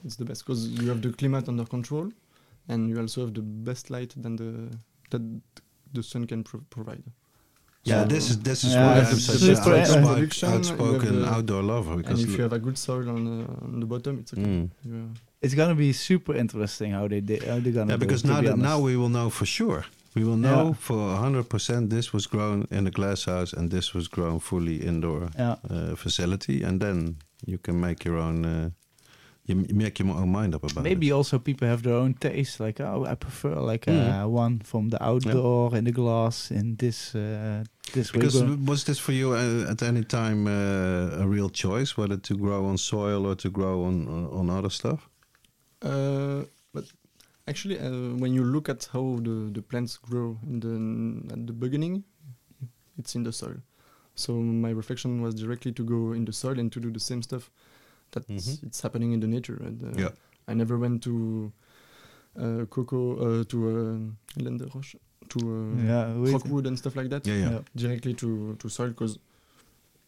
it's 0.06 0.16
the 0.16 0.24
best 0.26 0.46
because 0.46 0.70
you 0.70 0.88
have 0.88 1.02
the 1.02 1.12
climate 1.12 1.50
under 1.50 1.66
control, 1.66 2.10
and 2.70 2.88
you 2.90 2.98
also 3.02 3.22
have 3.26 3.34
the 3.34 3.42
best 3.42 3.90
light 3.90 4.14
than 4.16 4.38
the 4.38 4.78
that 5.10 5.22
the 5.94 6.04
sun 6.04 6.26
can 6.26 6.44
pro- 6.44 6.64
provide. 6.70 7.04
Yeah, 7.86 8.02
So- 8.02 8.08
this 8.16 8.30
is 8.32 8.38
this 8.50 8.64
is 8.64 8.74
Yeah, 8.74 8.86
why 8.86 9.00
I'm 9.00 9.16
such 9.16 9.42
an 9.44 9.50
outspoken, 9.52 10.04
production, 10.16 10.50
you 10.50 10.54
have 10.54 10.60
outspoken 10.60 11.22
the- 11.22 11.30
outdoor 11.34 11.64
lover. 11.64 11.94
And 12.10 12.20
if 12.26 12.30
you 12.36 12.42
have 12.48 12.54
a 12.54 12.60
good 12.60 12.78
soil 12.78 13.08
on 13.16 13.22
the, 13.30 13.38
on 13.66 13.80
the 13.82 13.86
bottom, 13.94 14.14
it's 14.22 14.34
okay. 14.34 14.42
Mm. 14.44 14.70
You, 14.84 15.10
It's 15.44 15.54
gonna 15.54 15.76
be 15.76 15.92
super 15.94 16.34
interesting 16.44 16.90
how 16.98 17.08
they 17.08 17.22
di- 17.22 17.46
how 17.50 17.60
they're 17.64 17.72
gonna 17.80 17.92
yeah, 17.94 17.98
because 18.06 18.22
it, 18.24 18.28
to 18.28 18.34
now 18.34 18.42
be 18.42 18.48
that 18.48 18.58
now 18.58 18.78
we 18.88 18.94
will 19.00 19.10
know 19.18 19.30
for 19.30 19.46
sure. 19.46 19.82
We 20.16 20.24
will 20.24 20.38
know 20.48 20.64
Yeah. 20.68 20.74
for 20.88 21.16
hundred 21.26 21.46
percent 21.54 21.90
this 21.90 22.12
was 22.16 22.26
grown 22.28 22.66
in 22.72 22.88
a 22.88 22.92
glass 22.92 23.26
house 23.26 23.52
and 23.58 23.70
this 23.70 23.94
was 23.94 24.08
grown 24.08 24.40
fully 24.40 24.78
indoor 24.78 25.30
yeah. 25.38 25.56
uh, 25.70 25.96
facility, 25.96 26.64
and 26.68 26.80
then 26.82 27.18
you 27.46 27.58
can 27.66 27.80
make 27.80 28.04
your 28.08 28.18
own. 28.18 28.46
Uh, 28.46 28.70
you 29.48 29.56
make 29.74 30.00
your 30.00 30.10
own 30.10 30.32
mind 30.32 30.56
up 30.56 30.64
about 30.64 30.84
Maybe 30.84 31.10
it. 31.10 31.12
also 31.12 31.38
people 31.40 31.68
have 31.68 31.84
their 31.84 31.94
own 31.94 32.16
taste. 32.16 32.60
Like, 32.60 32.80
oh, 32.80 33.06
I 33.06 33.16
prefer 33.16 33.56
like 33.56 33.88
uh, 33.88 34.26
one 34.26 34.60
from 34.60 34.90
the 34.90 35.04
outdoor 35.04 35.76
in 35.76 35.84
the 35.84 35.92
glass 35.92 36.52
in 36.52 36.76
this 36.78 37.14
uh, 37.14 37.64
this. 37.94 38.12
Because 38.12 38.42
go- 38.42 38.58
was 38.66 38.84
this 38.84 38.98
for 39.00 39.12
you 39.12 39.34
uh, 39.34 39.72
at 39.72 39.84
any 39.84 40.04
time 40.04 40.48
uh, 40.48 41.24
a 41.24 41.28
real 41.28 41.50
choice 41.50 41.96
whether 41.96 42.18
to 42.18 42.36
grow 42.36 42.66
on 42.66 42.78
soil 42.78 43.26
or 43.28 43.36
to 43.36 43.50
grow 43.50 43.84
on 43.84 44.08
on, 44.08 44.26
on 44.32 44.50
other 44.50 44.72
stuff? 44.72 45.10
Uh, 45.82 46.46
but 46.74 46.86
actually, 47.48 47.80
uh, 47.80 48.18
when 48.18 48.34
you 48.34 48.44
look 48.44 48.68
at 48.68 48.90
how 48.94 49.20
the, 49.22 49.52
the 49.52 49.62
plants 49.62 49.98
grow 49.98 50.38
in 50.48 50.60
the 50.60 51.34
at 51.34 51.46
the 51.46 51.54
beginning, 51.54 52.04
it's 52.98 53.14
in 53.16 53.24
the 53.24 53.32
soil. 53.32 53.58
So 54.16 54.34
my 54.34 54.72
reflection 54.72 55.22
was 55.22 55.36
directly 55.36 55.74
to 55.74 55.84
go 55.84 56.14
in 56.14 56.26
the 56.26 56.32
soil 56.34 56.58
and 56.58 56.72
to 56.72 56.80
do 56.80 56.90
the 56.90 57.02
same 57.02 57.22
stuff 57.22 57.52
that 58.16 58.28
Mhm. 58.28 58.64
it's 58.64 58.82
happening 58.82 59.12
in 59.14 59.20
the 59.20 59.28
nature. 59.28 59.58
And, 59.62 59.84
uh, 59.84 60.02
Yeah. 60.02 60.12
I 60.48 60.54
never 60.56 60.78
went 60.80 61.04
to 61.04 61.52
uh, 62.38 62.66
cocoa 62.70 63.04
uh, 63.26 63.44
to 63.46 63.58
uh, 63.70 64.44
laine 64.44 64.58
de 64.58 64.66
roche 64.74 64.96
to 65.30 65.40
uh, 65.40 65.84
yeah, 65.84 66.34
rockwool 66.34 66.66
and 66.68 66.78
stuff 66.78 66.96
like 66.96 67.10
that 67.10 67.26
Yeah, 67.28 67.38
yeah. 67.38 67.52
Yeah. 67.52 67.62
directly 67.76 68.14
to 68.16 68.56
to 68.60 68.70
soil 68.70 68.90
because 68.90 69.18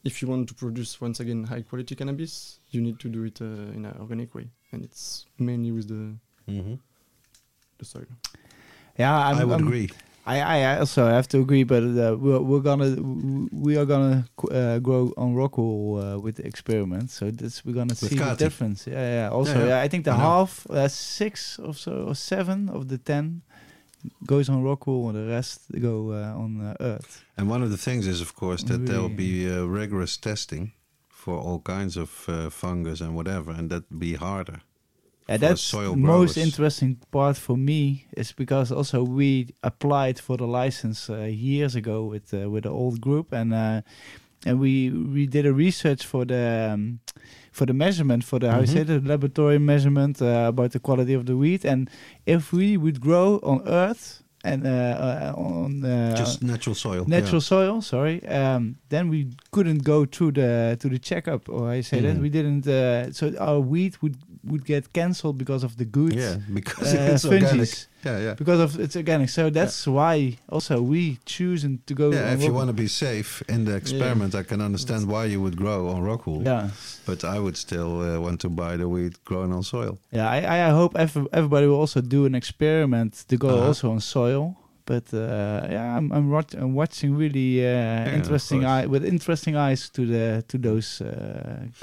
if 0.03 0.21
you 0.21 0.27
want 0.31 0.47
to 0.49 0.53
produce 0.53 0.99
once 1.01 1.19
again 1.23 1.43
high 1.45 1.61
quality 1.63 1.95
cannabis, 1.95 2.59
you 2.71 2.81
need 2.81 2.97
to 2.99 3.09
do 3.09 3.23
it 3.23 3.41
uh, 3.41 3.45
in 3.77 3.85
an 3.85 3.95
organic 3.99 4.33
way, 4.35 4.49
and 4.71 4.83
it's 4.83 5.25
mainly 5.39 5.71
with 5.71 5.87
the 5.87 6.15
Mm-hmm. 6.47 6.75
the 7.79 7.85
soil. 7.85 8.05
Yeah, 8.99 9.15
I'm, 9.29 9.37
I 9.37 9.43
would 9.43 9.53
I'm- 9.59 9.67
agree. 9.67 9.89
I, 10.27 10.39
I 10.59 10.79
also 10.79 11.07
have 11.07 11.27
to 11.29 11.39
agree, 11.39 11.63
but 11.63 11.83
uh, 11.83 12.17
we're, 12.19 12.41
we're 12.41 12.59
gonna 12.59 12.97
we 13.51 13.77
are 13.77 13.85
gonna 13.85 14.25
uh, 14.51 14.79
grow 14.79 15.13
on 15.15 15.35
Rockwool 15.35 16.15
uh, 16.15 16.19
with 16.19 16.35
the 16.35 16.45
experiment, 16.45 17.09
so 17.11 17.31
that's 17.31 17.63
we're 17.63 17.73
gonna 17.73 17.95
see 17.95 18.15
the 18.15 18.35
difference. 18.35 18.85
Yeah, 18.87 19.21
yeah. 19.21 19.29
Also, 19.29 19.57
Yeah, 19.59 19.67
yeah. 19.67 19.81
I 19.85 19.87
think 19.87 20.03
the 20.03 20.11
I 20.11 20.17
half 20.17 20.67
uh, 20.69 20.89
six 20.89 21.57
or 21.59 21.73
so 21.73 21.91
or 22.09 22.15
seven 22.15 22.67
of 22.69 22.89
the 22.89 22.97
ten 22.97 23.41
goes 24.25 24.49
on 24.49 24.63
Rockwool, 24.63 25.09
and 25.09 25.15
the 25.15 25.27
rest 25.31 25.61
go 25.79 26.11
uh, 26.11 26.43
on 26.43 26.61
uh, 26.61 26.75
Earth. 26.81 27.23
And 27.37 27.49
one 27.49 27.63
of 27.63 27.71
the 27.71 27.77
things 27.77 28.05
is, 28.05 28.21
of 28.21 28.35
course, 28.35 28.63
that 28.63 28.85
there 28.85 28.99
will 29.01 29.17
be 29.29 29.49
uh, 29.49 29.63
rigorous 29.63 30.17
testing 30.17 30.73
for 31.09 31.39
all 31.39 31.59
kinds 31.59 31.97
of 31.97 32.25
uh, 32.27 32.49
fungus 32.49 33.01
and 33.01 33.15
whatever, 33.15 33.51
and 33.51 33.69
that 33.69 33.83
be 33.97 34.15
harder. 34.15 34.61
Yeah, 35.29 35.37
that's 35.37 35.71
the 35.71 35.95
most 35.95 36.35
growers. 36.35 36.37
interesting 36.37 36.97
part 37.11 37.37
for 37.37 37.57
me 37.57 38.05
is 38.15 38.31
because 38.33 38.71
also 38.71 39.03
we 39.03 39.47
applied 39.61 40.19
for 40.19 40.37
the 40.37 40.45
license 40.47 41.09
uh, 41.09 41.23
years 41.23 41.75
ago 41.75 42.05
with 42.05 42.33
uh, 42.33 42.49
with 42.49 42.63
the 42.63 42.69
old 42.69 43.01
group 43.01 43.33
and 43.33 43.53
uh, 43.53 43.81
and 44.45 44.59
we 44.59 44.89
we 44.89 45.27
did 45.27 45.45
a 45.45 45.51
research 45.53 46.05
for 46.05 46.25
the 46.25 46.71
um, 46.73 46.99
for 47.51 47.65
the 47.65 47.73
measurement 47.73 48.23
for 48.23 48.39
the 48.39 48.49
how 48.51 48.59
you 48.61 48.67
say 48.67 48.83
the 48.83 48.99
laboratory 49.01 49.59
measurement 49.59 50.21
uh, 50.21 50.45
about 50.47 50.71
the 50.71 50.79
quality 50.79 51.13
of 51.13 51.25
the 51.25 51.35
wheat 51.35 51.65
and 51.65 51.89
if 52.25 52.53
we 52.53 52.77
would 52.77 52.99
grow 53.01 53.39
on 53.43 53.61
Earth 53.67 54.23
and 54.45 54.65
uh, 54.65 54.69
uh, 54.69 55.33
on 55.35 55.83
uh, 55.83 56.15
Just 56.15 56.41
natural 56.43 56.75
soil. 56.75 57.03
natural 57.07 57.41
soil 57.41 57.81
sorry 57.81 58.25
um, 58.27 58.77
then 58.89 59.09
we 59.09 59.27
couldn't 59.51 59.83
go 59.83 60.05
to 60.05 60.31
the 60.31 60.77
to 60.79 60.87
the 60.87 60.99
checkup 60.99 61.49
or 61.49 61.67
I 61.77 61.81
say 61.81 61.99
that 62.01 62.15
Mhm. 62.15 62.21
we 62.21 62.29
didn't 62.29 62.67
uh, 62.67 63.11
so 63.11 63.33
our 63.39 63.59
wheat 63.59 64.01
would 64.01 64.15
would 64.51 64.63
get 64.65 64.83
cancelled 64.93 65.37
because 65.37 65.63
of 65.65 65.71
the 65.77 65.85
good 65.85 66.13
Yeah, 66.13 66.31
yeah 66.31 66.53
because 66.59 66.93
uh, 66.93 67.11
it's 67.13 67.25
organic. 67.25 67.69
Yeah, 68.05 68.19
yeah. 68.25 68.33
because 68.41 68.59
of 68.65 68.79
it's 68.79 68.95
organic 68.95 69.29
so 69.29 69.49
that's 69.49 69.85
why 69.97 70.15
also 70.49 70.81
we 70.81 71.01
choosing 71.25 71.79
to 71.87 71.93
go 71.93 72.11
Yeah, 72.11 72.33
if 72.35 72.41
you 72.43 72.53
want 72.53 72.69
to 72.69 72.73
be 72.85 72.87
safe 72.87 73.31
in 73.49 73.65
the 73.65 73.75
experiment, 73.75 74.33
I 74.35 74.43
can 74.43 74.61
understand 74.61 75.01
why 75.13 75.23
you 75.33 75.39
would 75.43 75.57
grow 75.63 75.79
on 75.89 76.01
rockwool. 76.09 76.41
yeah 76.45 76.69
But 77.05 77.19
I 77.23 77.37
would 77.43 77.57
still 77.57 77.91
uh, 78.01 78.19
want 78.25 78.39
to 78.41 78.49
buy 78.49 78.77
the 78.77 78.87
wheat 78.93 79.15
grown 79.29 79.51
on 79.57 79.63
soil. 79.63 79.93
yeah 80.17 80.27
I, 80.37 80.67
I 80.67 80.69
hope 80.79 80.91
ev- 81.05 81.27
everybody 81.39 81.65
will 81.67 81.79
also 81.85 82.01
do 82.01 82.25
an 82.25 82.35
experiment 82.35 83.11
to 83.29 83.35
go 83.37 83.47
Uh-huh. 83.49 83.67
also 83.67 83.85
on 83.91 83.99
soil 83.99 84.43
but 84.93 85.05
uh, 85.13 85.19
yeah 85.75 85.97
I'm 85.97 86.07
I'm, 86.15 86.27
watch- 86.35 86.55
I'm 86.61 86.73
watching 86.81 87.11
really 87.23 87.49
uh, 87.65 88.07
of 88.07 88.13
interesting 88.19 88.61
eye 88.75 88.85
with 88.93 89.03
interesting 89.15 89.55
eyes 89.67 89.81
to 89.95 90.01
the 90.13 90.25
to 90.51 90.57
those 90.57 90.89
uh, 91.03 91.09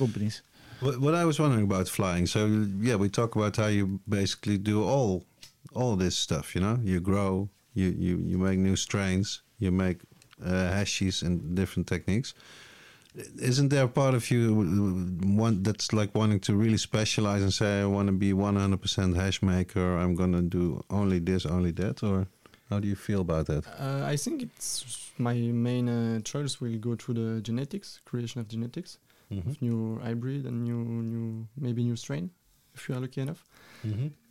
companies 0.03 0.43
What, 0.85 1.01
what 1.01 1.15
I 1.15 1.25
was 1.25 1.41
wondering 1.41 1.65
about 1.65 1.89
flying. 1.89 2.27
So 2.27 2.47
yeah, 2.79 2.97
we 2.97 3.09
talk 3.09 3.37
about 3.37 3.57
how 3.57 3.69
you 3.69 4.01
basically 4.07 4.59
do 4.59 4.85
all 4.85 5.25
all 5.73 5.97
this 5.97 6.15
stuff. 6.15 6.55
You 6.55 6.61
know, 6.61 6.79
you 6.83 7.01
grow, 7.01 7.49
you 7.73 7.87
you 7.99 8.19
you 8.19 8.39
make 8.39 8.59
new 8.59 8.77
strains, 8.77 9.43
you 9.59 9.73
make 9.73 9.99
uh, 10.45 10.71
hashies 10.77 11.23
and 11.23 11.55
different 11.57 11.87
techniques. 11.89 12.35
Isn't 13.39 13.69
there 13.69 13.85
a 13.85 13.89
part 13.89 14.15
of 14.15 14.31
you 14.31 14.55
one 15.23 15.63
that's 15.63 15.93
like 15.93 16.15
wanting 16.15 16.41
to 16.41 16.55
really 16.55 16.79
specialize 16.79 17.43
and 17.43 17.53
say 17.55 17.81
I 17.81 17.87
want 17.87 18.09
to 18.09 18.13
be 18.13 18.33
100% 18.33 19.17
hash 19.17 19.41
maker? 19.41 19.97
I'm 19.97 20.15
gonna 20.15 20.43
do 20.43 20.85
only 20.91 21.21
this, 21.21 21.47
only 21.47 21.71
that, 21.73 22.03
or 22.03 22.27
how 22.69 22.81
do 22.81 22.89
you 22.89 22.97
feel 22.97 23.21
about 23.21 23.47
that? 23.47 23.65
Uh, 23.79 24.05
I 24.05 24.17
think 24.17 24.43
it's 24.43 25.13
my 25.17 25.35
main 25.35 25.89
uh, 25.89 26.21
choice 26.21 26.61
will 26.61 26.77
go 26.79 26.97
through 26.97 27.15
the 27.15 27.41
genetics, 27.41 28.01
creation 28.05 28.41
of 28.41 28.49
genetics, 28.49 28.99
Mm-hmm. 29.31 29.51
of 29.51 29.63
new 29.63 29.99
hybrid 30.03 30.47
and 30.47 30.65
new 30.65 30.81
new 31.03 31.49
maybe 31.57 31.83
new 31.83 31.97
strain, 31.97 32.31
if 32.75 32.89
you 32.89 32.95
are 32.95 33.01
lucky 33.01 33.21
enough. 33.21 33.45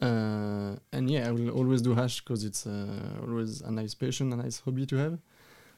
Uh, 0.01 0.75
and 0.91 1.09
yeah, 1.09 1.27
I 1.27 1.31
will 1.31 1.49
always 1.49 1.81
do 1.81 1.93
hash 1.93 2.21
because 2.21 2.43
it's 2.43 2.65
uh, 2.65 3.21
always 3.21 3.61
a 3.61 3.71
nice 3.71 3.93
passion, 3.93 4.33
a 4.33 4.35
nice 4.35 4.59
hobby 4.59 4.85
to 4.87 4.95
have. 4.97 5.19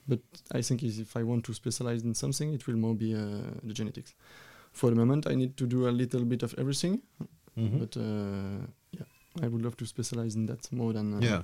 But 0.07 0.19
I 0.51 0.61
think 0.61 0.83
if 0.83 1.17
I 1.17 1.23
want 1.23 1.43
to 1.45 1.53
specialize 1.53 2.03
in 2.03 2.13
something, 2.13 2.53
it 2.53 2.67
will 2.67 2.77
more 2.77 2.95
be 2.95 3.15
uh, 3.15 3.19
the 3.63 3.73
genetics. 3.73 4.13
For 4.71 4.89
the 4.89 4.95
moment, 4.95 5.27
I 5.27 5.35
need 5.35 5.57
to 5.57 5.65
do 5.65 5.87
a 5.87 5.91
little 5.91 6.25
bit 6.25 6.43
of 6.43 6.53
everything. 6.57 7.01
Mm-hmm. 7.57 7.79
But 7.79 7.97
uh, 7.97 8.67
yeah, 8.91 9.07
I 9.43 9.47
would 9.47 9.61
love 9.61 9.75
to 9.77 9.85
specialize 9.85 10.35
in 10.35 10.45
that 10.45 10.71
more 10.71 10.93
than 10.93 11.15
uh, 11.15 11.19
Yeah. 11.21 11.43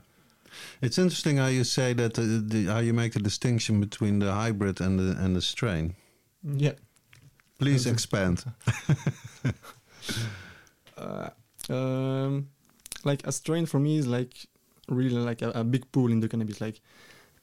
It's 0.81 0.97
interesting 0.97 1.37
how 1.37 1.47
you 1.47 1.63
say 1.63 1.93
that 1.93 2.19
uh, 2.19 2.23
the, 2.23 2.65
how 2.65 2.79
you 2.79 2.93
make 2.93 3.13
the 3.13 3.21
distinction 3.21 3.79
between 3.79 4.19
the 4.19 4.31
hybrid 4.31 4.81
and 4.81 4.99
the 4.99 5.15
and 5.23 5.35
the 5.35 5.41
strain. 5.41 5.95
yeah. 6.43 6.73
Please 7.61 7.85
expand. 7.85 8.43
uh, 10.97 11.29
um, 11.69 12.47
like 13.03 13.25
a 13.27 13.31
strain 13.31 13.65
for 13.65 13.79
me 13.79 13.97
is 13.97 14.07
like 14.07 14.33
really 14.89 15.09
like 15.11 15.41
a, 15.41 15.49
a 15.51 15.63
big 15.63 15.89
pool 15.91 16.11
in 16.11 16.19
the 16.19 16.27
cannabis. 16.27 16.59
Like 16.59 16.81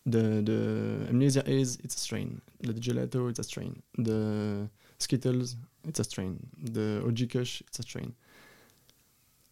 the 0.06 0.42
the 0.42 1.06
amnesia 1.08 1.48
is 1.48 1.78
it's 1.84 1.94
a 1.94 1.98
strain. 2.00 2.40
The 2.60 2.72
gelato 2.74 3.30
it's 3.30 3.38
a 3.38 3.44
strain. 3.44 3.82
The 3.96 4.68
skittles 4.98 5.56
it's 5.86 6.00
a 6.00 6.04
strain. 6.04 6.38
The 6.62 7.02
OG 7.06 7.30
Kush 7.30 7.62
it's 7.68 7.78
a 7.78 7.82
strain. 7.82 8.14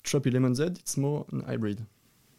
Tropi 0.04 0.32
Lemon 0.32 0.54
Z 0.54 0.64
it's 0.64 0.96
more 0.96 1.26
an 1.32 1.42
hybrid 1.46 1.84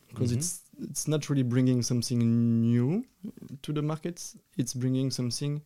because 0.09 0.31
Mhm. 0.31 0.37
it's 0.37 0.61
it's 0.79 1.07
not 1.07 1.29
really 1.29 1.43
bringing 1.43 1.81
something 1.81 2.61
new 2.61 3.05
to 3.61 3.73
the 3.73 3.81
markets. 3.81 4.35
It's 4.57 4.73
bringing 4.73 5.11
something 5.11 5.61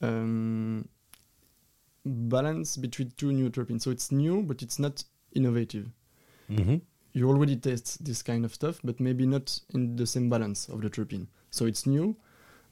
um, 0.00 0.88
balance 2.08 2.76
between 2.76 3.12
two 3.16 3.32
new 3.32 3.50
terpenes. 3.50 3.82
So 3.82 3.90
it's 3.90 4.10
new, 4.10 4.42
but 4.42 4.62
it's 4.62 4.78
not 4.78 5.04
innovative. 5.34 5.90
Mm-hmm. 6.50 6.76
You 7.12 7.28
already 7.28 7.56
test 7.56 8.04
this 8.04 8.22
kind 8.22 8.44
of 8.44 8.54
stuff, 8.54 8.80
but 8.84 9.00
maybe 9.00 9.26
not 9.26 9.58
in 9.74 9.96
the 9.96 10.06
same 10.06 10.28
balance 10.30 10.68
of 10.68 10.80
the 10.82 10.90
terpene. 10.90 11.26
So 11.50 11.66
it's 11.66 11.86
new, 11.86 12.16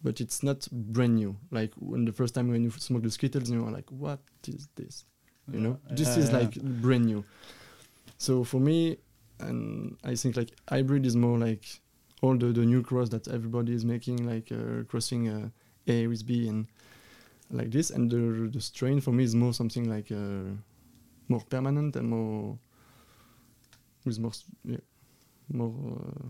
but 0.03 0.21
it's 0.21 0.43
not 0.43 0.69
brand 0.71 1.17
new. 1.17 1.37
Like 1.51 1.73
when 1.79 2.05
the 2.05 2.13
first 2.13 2.35
time 2.35 2.49
when 2.49 2.63
you 2.63 2.71
smoke 2.71 3.03
the 3.03 3.11
Skittles, 3.11 3.51
you 3.51 3.65
are 3.67 3.71
like, 3.71 3.91
"What 3.91 4.21
is 4.47 4.69
this?" 4.77 5.05
You 5.53 5.61
know, 5.61 5.79
this 5.91 6.17
Yeah, 6.17 6.23
is 6.23 6.31
yeah. 6.31 6.39
like 6.39 6.55
brand 6.63 7.07
new. 7.07 7.25
So 8.19 8.45
for 8.45 8.61
me, 8.61 8.99
and 9.41 9.97
I 10.05 10.15
think 10.15 10.37
like 10.37 10.51
hybrid 10.69 11.07
is 11.07 11.17
more 11.17 11.39
like 11.39 11.65
all 12.23 12.37
the, 12.37 12.47
the 12.47 12.65
new 12.65 12.83
cross 12.83 13.09
that 13.11 13.29
everybody 13.29 13.75
is 13.75 13.85
making, 13.85 14.27
like 14.27 14.51
uh, 14.53 14.85
crossing 14.89 15.29
uh, 15.29 15.49
A 15.87 16.07
with 16.07 16.27
B 16.27 16.49
and 16.49 16.67
like 17.51 17.71
this. 17.71 17.91
And 17.91 18.11
the 18.11 18.51
the 18.53 18.61
strain 18.61 19.01
for 19.01 19.13
me 19.13 19.25
is 19.25 19.35
more 19.35 19.53
something 19.53 19.89
like 19.89 20.11
uh, 20.13 20.55
more 21.29 21.43
permanent 21.49 21.97
and 21.97 22.09
more 22.09 22.59
with 24.05 24.19
more 24.19 24.33
yeah, 24.65 24.79
more. 25.53 25.73
Uh, 26.01 26.29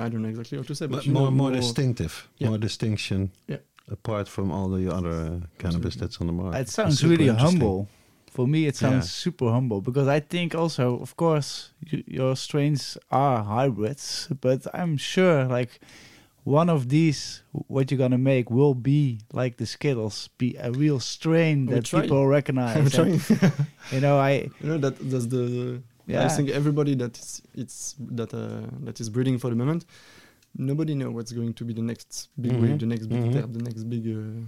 I 0.00 0.08
don't 0.08 0.22
know 0.22 0.28
exactly 0.28 0.56
how 0.58 0.62
to 0.64 0.74
say, 0.74 0.86
but, 0.86 0.96
But 0.98 1.06
you 1.06 1.12
know, 1.12 1.20
more, 1.22 1.30
more 1.32 1.50
distinctive, 1.50 2.28
Yeah. 2.38 2.48
more 2.50 2.58
distinction. 2.58 3.30
Yeah. 3.48 3.58
Apart 3.90 4.28
from 4.28 4.52
all 4.52 4.68
the 4.68 4.88
other 4.94 5.10
uh, 5.10 5.40
cannabis 5.58 5.96
Absolutely. 5.96 6.00
that's 6.00 6.20
on 6.20 6.26
the 6.28 6.32
market. 6.32 6.60
It 6.60 6.68
sounds 6.68 7.02
really 7.02 7.28
humble. 7.28 7.88
For 8.30 8.46
me, 8.46 8.66
it 8.66 8.76
sounds 8.76 9.06
Yeah. 9.06 9.22
super 9.24 9.50
humble 9.50 9.80
because 9.80 10.06
I 10.06 10.20
think 10.20 10.54
also, 10.54 11.00
of 11.00 11.16
course, 11.16 11.72
y- 11.92 12.04
your 12.06 12.36
strains 12.36 12.96
are 13.10 13.42
hybrids, 13.42 14.28
but 14.40 14.66
I'm 14.72 14.96
sure 14.98 15.44
like 15.46 15.80
one 16.48 16.70
of 16.72 16.88
these, 16.88 17.42
what 17.52 17.90
you're 17.90 17.98
gonna 17.98 18.18
make, 18.32 18.50
will 18.50 18.74
be 18.74 19.20
like 19.32 19.56
the 19.58 19.66
Skittles, 19.66 20.28
be 20.38 20.56
a 20.56 20.70
real 20.72 20.98
strain 21.00 21.66
that 21.66 21.84
try. 21.84 22.00
people 22.00 22.22
I'm 22.22 22.28
recognize. 22.28 22.94
and, 22.98 23.20
you 23.92 24.00
know, 24.00 24.16
I 24.18 24.32
you 24.60 24.68
know 24.70 24.78
that 24.78 24.96
that's 25.10 25.26
the 25.26 25.82
yeah. 26.06 26.24
I 26.24 26.28
think 26.28 26.48
everybody 26.50 26.94
that 26.96 27.18
is 27.18 27.42
it's 27.54 27.94
that 28.16 28.32
uh, 28.32 28.66
that 28.86 28.96
is 29.00 29.08
breeding 29.10 29.38
for 29.38 29.50
the 29.50 29.56
moment, 29.56 29.84
nobody 30.56 30.94
know 30.94 31.10
what's 31.10 31.32
going 31.32 31.52
to 31.54 31.64
be 31.64 31.74
the 31.74 31.82
next 31.82 32.28
big 32.40 32.52
Mhm, 32.52 32.62
wave, 32.62 32.78
the 32.78 32.86
next 32.86 33.06
big 33.12 33.20
mhm. 33.20 33.32
terp, 33.34 33.52
the 33.52 33.62
next 33.68 33.82
big, 33.92 34.04
uh, 34.08 34.46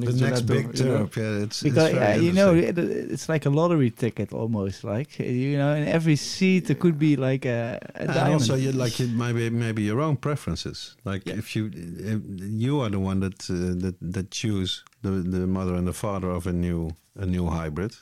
the 0.00 0.06
The 0.06 0.12
next, 0.12 0.20
next 0.20 0.40
big 0.42 0.78
you 0.78 0.84
know? 0.84 1.08
yeah, 1.16 1.44
it's, 1.44 1.62
because 1.62 1.92
it's 1.92 2.22
you 2.22 2.32
know 2.32 2.54
it, 2.54 2.78
it's 2.78 3.28
like 3.28 3.46
a 3.46 3.50
lottery 3.50 3.90
ticket 3.90 4.32
almost 4.32 4.84
like 4.84 5.18
you 5.18 5.56
know 5.58 5.72
in 5.74 5.86
every 5.88 6.16
seat 6.16 6.66
there 6.66 6.76
could 6.76 6.98
be 6.98 7.16
like 7.16 7.44
a, 7.44 7.78
a 7.94 8.00
and 8.02 8.08
diamond 8.08 8.32
also, 8.34 8.54
you 8.54 8.72
like 8.72 8.98
maybe 9.00 9.50
maybe 9.50 9.82
your 9.82 10.00
own 10.00 10.16
preferences. 10.16 10.96
Like 11.04 11.22
Yeah. 11.26 11.38
if 11.38 11.54
you 11.56 11.70
if 12.12 12.20
you 12.64 12.80
are 12.82 12.90
the 12.90 13.00
one 13.00 13.20
that 13.20 13.38
uh, 13.50 13.54
that 13.84 13.96
that 14.14 14.30
choose 14.30 14.82
the 15.02 15.10
the 15.10 15.46
mother 15.46 15.74
and 15.74 15.86
the 15.86 15.92
father 15.92 16.30
of 16.30 16.46
a 16.46 16.52
new 16.52 16.90
a 17.18 17.26
new 17.26 17.46
hybrid. 17.48 17.92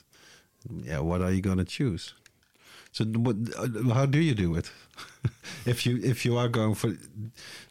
Yeah, 0.84 1.00
what 1.00 1.20
are 1.22 1.32
you 1.32 1.40
gonna 1.40 1.64
choose? 1.64 2.14
So 2.92 3.04
what? 3.04 3.36
uh, 3.58 3.94
How 3.94 4.06
do 4.06 4.18
you 4.18 4.34
do 4.34 4.54
it? 4.58 4.70
if 5.66 5.86
you 5.86 5.98
if 6.02 6.24
you 6.26 6.36
are 6.38 6.48
going 6.48 6.74
for, 6.74 6.90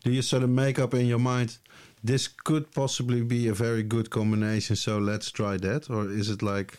do 0.04 0.12
you 0.12 0.22
sort 0.22 0.44
of 0.44 0.50
make 0.50 0.80
up 0.84 0.94
in 0.94 1.06
your 1.06 1.20
mind? 1.20 1.58
This 2.04 2.28
could 2.30 2.72
possibly 2.72 3.22
be 3.24 3.48
a 3.50 3.54
very 3.54 3.84
good 3.84 4.10
combination, 4.10 4.76
so 4.76 4.98
let's 5.00 5.32
try 5.32 5.58
that. 5.58 5.90
Or 5.90 6.10
is 6.10 6.30
it 6.30 6.42
like 6.42 6.78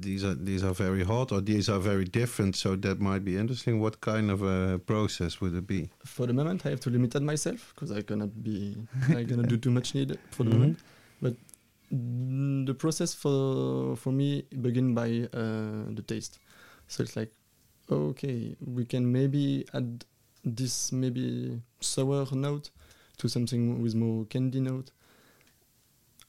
these 0.00 0.24
are 0.24 0.34
these 0.34 0.64
are 0.64 0.72
very 0.72 1.04
hot, 1.04 1.30
or 1.32 1.40
these 1.42 1.68
are 1.68 1.78
very 1.78 2.04
different, 2.04 2.56
so 2.56 2.76
that 2.76 3.00
might 3.00 3.22
be 3.24 3.36
interesting? 3.36 3.80
What 3.80 4.00
kind 4.00 4.30
of 4.30 4.42
a 4.42 4.78
process 4.78 5.40
would 5.40 5.54
it 5.54 5.66
be? 5.66 5.90
For 6.04 6.26
the 6.26 6.32
moment, 6.32 6.64
I 6.64 6.70
have 6.70 6.80
to 6.80 6.90
limit 6.90 7.20
myself 7.22 7.72
because 7.74 7.92
I 7.92 8.02
cannot 8.02 8.42
be 8.42 8.76
I 9.10 9.24
cannot 9.24 9.48
do 9.48 9.56
too 9.58 9.70
much 9.70 9.94
need 9.94 10.16
for 10.30 10.44
the 10.44 10.50
Mhm. 10.50 10.58
moment. 10.58 10.78
But 11.20 11.34
mm, 11.92 12.64
the 12.66 12.74
process 12.74 13.14
for 13.14 13.96
for 13.96 14.12
me 14.12 14.44
begin 14.62 14.94
by 14.94 15.28
uh, 15.34 15.92
the 15.94 16.02
taste. 16.06 16.38
So 16.88 17.02
it's 17.02 17.14
like, 17.16 17.32
okay, 17.90 18.56
we 18.64 18.84
can 18.86 19.12
maybe 19.12 19.64
add 19.74 20.04
this 20.44 20.92
maybe 20.92 21.60
sour 21.80 22.26
note 22.32 22.70
to 23.20 23.28
something 23.28 23.80
with 23.82 23.94
more 23.94 24.24
candy 24.26 24.60
note. 24.60 24.90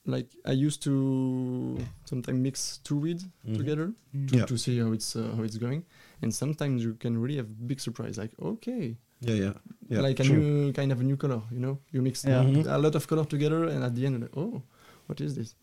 Like 0.04 0.28
I 0.44 0.52
used 0.52 0.82
to 0.82 1.78
sometimes 2.04 2.38
mix 2.38 2.78
two 2.82 2.96
weeds 2.98 3.24
Mhm. 3.46 3.56
together 3.56 3.86
Mm. 4.14 4.28
to, 4.28 4.36
Yeah. 4.36 4.46
to 4.46 4.56
see 4.58 4.78
how 4.78 4.92
it's 4.92 5.14
uh, 5.16 5.32
how 5.36 5.42
it's 5.44 5.58
going, 5.58 5.84
and 6.22 6.34
sometimes 6.34 6.82
you 6.82 6.94
can 6.94 7.18
really 7.22 7.36
have 7.36 7.48
big 7.66 7.80
surprise. 7.80 8.18
Like 8.18 8.32
okay, 8.40 8.96
Yeah, 9.20 9.34
yeah, 9.44 9.54
yeah. 9.88 10.00
like 10.02 10.18
a 10.20 10.24
new 10.24 10.72
kind 10.72 10.90
of 10.92 11.00
a 11.00 11.04
new 11.04 11.16
color. 11.16 11.40
You 11.52 11.60
know, 11.60 11.78
you 11.92 12.02
mix 12.02 12.24
Yeah. 12.24 12.42
Mhm. 12.44 12.66
a 12.66 12.78
lot 12.78 12.94
of 12.96 13.06
color 13.06 13.24
together, 13.24 13.64
and 13.68 13.84
at 13.84 13.94
the 13.94 14.04
end, 14.06 14.20
like, 14.22 14.36
oh, 14.36 14.62
what 15.06 15.20
is 15.20 15.34
this? 15.34 15.54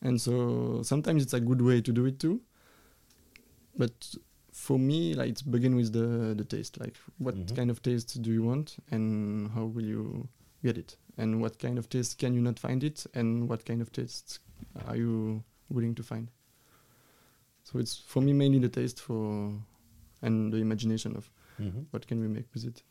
And 0.00 0.20
so 0.20 0.82
sometimes 0.82 1.22
it's 1.24 1.34
a 1.34 1.40
good 1.40 1.60
way 1.60 1.80
to 1.82 1.92
do 1.92 2.04
it 2.06 2.18
too. 2.20 2.40
But 3.76 4.14
for 4.52 4.78
me, 4.78 5.14
like 5.14 5.30
it's 5.30 5.42
begin 5.42 5.74
with 5.74 5.92
the 5.92 6.34
the 6.38 6.44
taste. 6.44 6.78
Like 6.78 6.94
what 7.18 7.34
Mhm. 7.34 7.56
kind 7.56 7.70
of 7.70 7.82
taste 7.82 8.22
do 8.22 8.30
you 8.30 8.44
want, 8.44 8.76
and 8.92 9.48
how 9.50 9.64
will 9.66 9.84
you 9.94 10.28
get 10.64 10.76
it, 10.78 10.96
and 11.18 11.40
what 11.42 11.58
kind 11.58 11.78
of 11.78 11.88
taste 11.88 12.18
can 12.18 12.34
you 12.34 12.40
not 12.40 12.58
find 12.58 12.82
it, 12.82 13.06
and 13.14 13.48
what 13.48 13.64
kind 13.64 13.80
of 13.82 13.88
taste 13.92 14.40
are 14.88 14.96
you 14.96 15.42
willing 15.68 15.94
to 15.94 16.02
find? 16.02 16.28
So 17.64 17.78
it's 17.78 17.96
for 18.06 18.22
me 18.22 18.32
mainly 18.32 18.58
the 18.58 18.68
taste 18.68 19.00
for 19.00 19.52
and 20.22 20.52
the 20.52 20.58
imagination 20.58 21.16
of 21.16 21.30
Mhm. 21.58 21.84
what 21.92 22.06
can 22.08 22.20
we 22.20 22.28
make 22.28 22.46
with 22.54 22.64
it. 22.64 22.82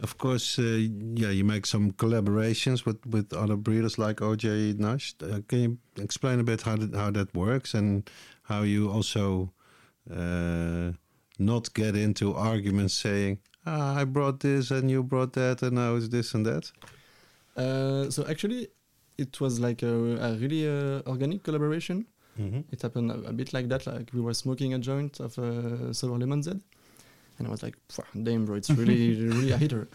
Of 0.00 0.16
course, 0.18 0.58
uh, 0.58 0.88
yeah, 1.22 1.30
you 1.30 1.44
make 1.44 1.66
some 1.66 1.92
collaborations 1.92 2.84
with, 2.84 2.98
with 3.06 3.32
other 3.32 3.56
breeders 3.56 3.98
like 3.98 4.16
OJ 4.20 4.74
Nash. 4.78 5.14
Uh, 5.22 5.40
can 5.48 5.58
you 5.60 5.78
explain 5.96 6.40
a 6.40 6.44
bit 6.44 6.62
how 6.62 6.76
that, 6.76 6.94
how 6.94 7.10
that 7.12 7.32
works 7.34 7.74
and 7.74 8.10
how 8.42 8.62
you 8.62 8.90
also 8.90 9.52
uh, 10.10 10.92
not 11.38 11.72
get 11.74 11.94
into 11.96 12.34
arguments 12.34 12.94
saying, 12.94 13.38
ah, 13.66 13.96
I 13.96 14.04
brought 14.04 14.40
this 14.40 14.70
and 14.70 14.90
you 14.90 15.02
brought 15.02 15.32
that 15.34 15.62
and 15.62 15.72
now 15.76 15.96
it's 15.96 16.08
this 16.08 16.34
and 16.34 16.46
that? 16.46 16.70
Uh, 17.56 18.10
so 18.10 18.26
actually, 18.26 18.68
it 19.18 19.40
was 19.40 19.60
like 19.60 19.82
a, 19.82 19.94
a 20.16 20.34
really 20.36 20.66
uh, 20.66 21.02
organic 21.06 21.42
collaboration. 21.42 22.06
Mm-hmm. 22.40 22.60
It 22.72 22.80
happened 22.80 23.10
a, 23.10 23.28
a 23.28 23.32
bit 23.32 23.52
like 23.52 23.68
that. 23.68 23.86
Like 23.86 24.10
we 24.14 24.20
were 24.20 24.34
smoking 24.34 24.72
a 24.74 24.78
joint 24.78 25.20
of 25.20 25.38
uh, 25.38 25.92
Sour 25.92 26.18
Lemon 26.18 26.42
Z, 26.42 26.52
and 27.38 27.46
I 27.46 27.50
was 27.50 27.62
like, 27.62 27.76
"Damn, 28.22 28.46
bro, 28.46 28.56
it's 28.56 28.70
really, 28.76 29.20
really 29.20 29.50
a 29.52 29.58
hitter." 29.58 29.88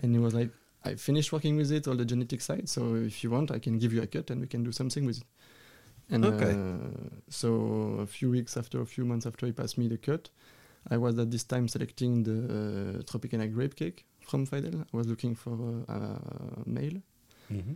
And 0.00 0.12
he 0.12 0.18
was 0.18 0.34
like, 0.34 0.50
"I 0.84 0.96
finished 0.96 1.32
working 1.32 1.56
with 1.56 1.70
it, 1.70 1.86
all 1.86 1.94
the 1.94 2.04
genetic 2.04 2.40
side. 2.40 2.68
So 2.68 2.96
if 2.96 3.22
you 3.22 3.30
want, 3.30 3.52
I 3.52 3.60
can 3.60 3.78
give 3.78 3.92
you 3.92 4.02
a 4.02 4.08
cut, 4.08 4.30
and 4.30 4.40
we 4.40 4.48
can 4.48 4.64
do 4.64 4.72
something 4.72 5.06
with 5.06 5.18
it." 5.18 5.24
And 6.10 6.24
Okay. 6.24 6.50
uh, 6.50 7.20
so 7.30 7.98
a 8.02 8.06
few 8.06 8.28
weeks 8.30 8.56
after, 8.56 8.80
a 8.80 8.86
few 8.86 9.04
months 9.04 9.24
after 9.24 9.46
he 9.46 9.52
passed 9.52 9.78
me 9.78 9.86
the 9.86 9.96
cut, 9.98 10.30
I 10.90 10.96
was 10.96 11.18
at 11.18 11.30
this 11.30 11.44
time 11.44 11.68
selecting 11.68 12.22
the 12.22 12.32
uh, 12.32 13.02
Tropicana 13.02 13.52
grape 13.52 13.74
cake 13.74 14.04
from 14.26 14.46
Fidel. 14.46 14.84
I 14.92 14.96
was 14.96 15.06
looking 15.06 15.34
for 15.34 15.84
uh, 15.88 15.92
a 15.92 16.68
male. 16.68 17.00
Mm-hmm. 17.52 17.74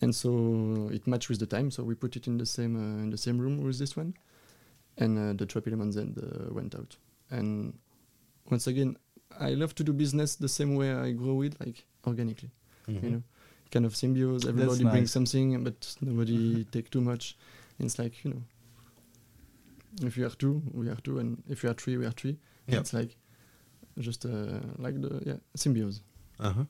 and 0.00 0.14
so 0.14 0.90
it 0.92 1.06
matched 1.06 1.28
with 1.28 1.38
the 1.38 1.46
time. 1.46 1.70
So 1.70 1.84
we 1.84 1.94
put 1.94 2.16
it 2.16 2.26
in 2.26 2.38
the 2.38 2.46
same 2.46 2.76
uh, 2.76 3.02
in 3.04 3.10
the 3.10 3.16
same 3.16 3.38
room 3.38 3.62
with 3.62 3.78
this 3.78 3.96
one, 3.96 4.14
and 4.98 5.18
uh, 5.18 5.32
the 5.32 5.46
Tropic 5.46 5.70
Lemon 5.70 5.92
Z 5.92 6.00
uh, 6.00 6.52
went 6.52 6.74
out. 6.74 6.96
And 7.30 7.78
once 8.50 8.66
again, 8.66 8.96
I 9.38 9.50
love 9.50 9.74
to 9.76 9.84
do 9.84 9.92
business 9.92 10.36
the 10.36 10.48
same 10.48 10.74
way 10.74 10.92
I 10.92 11.12
grow 11.12 11.42
it, 11.42 11.58
like 11.60 11.84
organically. 12.06 12.50
Mm-hmm. 12.88 13.04
You 13.04 13.12
know, 13.12 13.22
kind 13.70 13.86
of 13.86 13.96
symbiosis. 13.96 14.48
Everybody 14.48 14.84
nice. 14.84 14.92
brings 14.92 15.12
something, 15.12 15.64
but 15.64 15.96
nobody 16.00 16.64
take 16.72 16.90
too 16.90 17.00
much. 17.00 17.36
And 17.78 17.86
it's 17.86 17.98
like 17.98 18.24
you 18.24 18.32
know, 18.32 18.42
if 20.02 20.16
you 20.16 20.26
are 20.26 20.30
two, 20.30 20.62
we 20.72 20.88
are 20.88 20.96
two, 20.96 21.18
and 21.18 21.42
if 21.48 21.62
you 21.62 21.70
are 21.70 21.74
three, 21.74 21.96
we 21.96 22.06
are 22.06 22.10
three. 22.12 22.38
Yeah. 22.66 22.78
It's 22.80 22.92
like 22.92 23.16
just 23.98 24.26
uh, 24.26 24.60
like 24.78 25.00
the 25.00 25.22
yeah 25.24 25.36
symbiosis. 25.54 26.02
Uh-huh. 26.38 26.64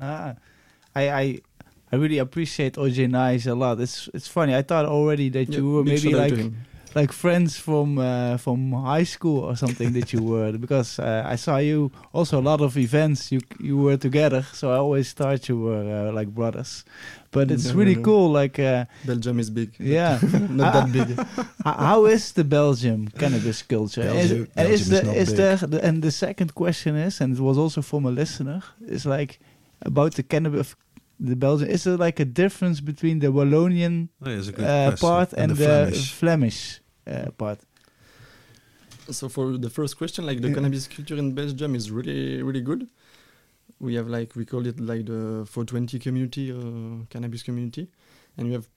Ah, 0.00 0.34
I, 0.94 1.08
I, 1.10 1.40
I 1.92 1.96
really 1.96 2.18
appreciate 2.18 2.74
OJ 2.74 3.10
Nice 3.10 3.46
a 3.46 3.54
lot. 3.54 3.80
It's 3.80 4.08
it's 4.14 4.28
funny. 4.28 4.54
I 4.54 4.62
thought 4.62 4.86
already 4.86 5.28
that 5.30 5.48
Yeah, 5.48 5.58
you 5.58 5.70
were 5.70 5.84
maybe 5.84 5.98
shout 5.98 6.12
to 6.12 6.16
like 6.18 6.36
him. 6.36 6.56
Like 6.94 7.12
friends 7.12 7.56
from 7.58 7.98
uh, 7.98 8.36
from 8.38 8.72
high 8.72 9.04
school 9.04 9.40
or 9.44 9.56
something 9.56 9.92
that 9.92 10.12
you 10.12 10.22
were 10.22 10.52
because 10.66 10.98
uh, 10.98 11.22
I 11.26 11.36
saw 11.36 11.56
you 11.58 11.90
also 12.12 12.38
a 12.40 12.44
lot 12.50 12.60
of 12.60 12.76
events 12.76 13.30
you 13.32 13.40
you 13.60 13.76
were 13.76 13.96
together. 13.96 14.42
So 14.52 14.70
I 14.72 14.76
always 14.76 15.12
thought 15.12 15.48
you 15.48 15.58
were 15.60 16.08
uh, 16.08 16.12
like 16.12 16.28
brothers. 16.28 16.84
But 17.30 17.50
it's 17.50 17.64
No, 17.66 17.72
no, 17.72 17.78
really 17.80 17.96
no. 17.96 18.02
cool. 18.02 18.30
Like 18.30 18.58
uh, 18.60 18.84
Belgium 19.04 19.38
is 19.40 19.50
big. 19.50 19.70
yeah. 19.80 20.18
not 20.50 20.72
that 20.72 20.92
big. 20.92 21.08
How 21.64 22.06
is 22.06 22.32
the 22.32 22.44
Belgium 22.44 23.08
cannabis 23.18 23.62
culture? 23.62 24.02
Belgium- 24.02 24.48
and 24.56 24.68
is, 24.68 24.88
Belgium 24.88 24.88
is 24.88 24.88
the, 24.88 25.02
not 25.06 25.16
is 25.16 25.34
there 25.34 25.56
the, 25.56 25.84
and 25.84 26.02
the 26.02 26.10
second 26.12 26.54
question 26.54 26.94
is, 26.96 27.20
and 27.20 27.36
it 27.36 27.40
was 27.42 27.58
also 27.58 27.82
from 27.82 28.06
a 28.06 28.10
listener, 28.10 28.62
is 28.86 29.04
like 29.04 29.40
about 29.82 30.14
the 30.14 30.22
cannabis, 30.22 30.76
the 31.18 31.34
Belgian. 31.34 31.68
Is 31.68 31.82
there 31.84 31.96
like 31.96 32.20
a 32.20 32.24
difference 32.24 32.80
between 32.80 33.18
the 33.18 33.28
Wallonian 33.32 34.08
Oh, 34.22 34.30
yeah, 34.30 34.36
it's 34.38 34.48
a 34.48 34.52
good 34.52 34.64
uh, 34.64 34.96
part 34.96 35.32
and, 35.32 35.50
the 35.50 35.56
Flemish. 35.56 36.12
Flemish, 36.12 36.80
part? 37.38 37.60
So 39.10 39.28
for 39.28 39.58
the 39.58 39.68
first 39.70 39.96
question, 39.98 40.24
like 40.26 40.40
the 40.40 40.48
Yeah. 40.48 40.54
cannabis 40.54 40.88
culture 40.88 41.16
in 41.16 41.34
Belgium 41.34 41.74
is 41.74 41.90
really 41.90 42.42
really 42.42 42.62
good. 42.62 42.88
We 43.80 43.94
have 43.96 44.08
like 44.08 44.34
we 44.34 44.44
call 44.44 44.66
it 44.66 44.80
like 44.80 45.04
the 45.06 45.44
420 45.46 45.98
community 45.98 46.50
uh, 46.52 47.04
cannabis 47.10 47.42
community, 47.42 47.88
and 48.36 48.46
we 48.48 48.52
have 48.54 48.68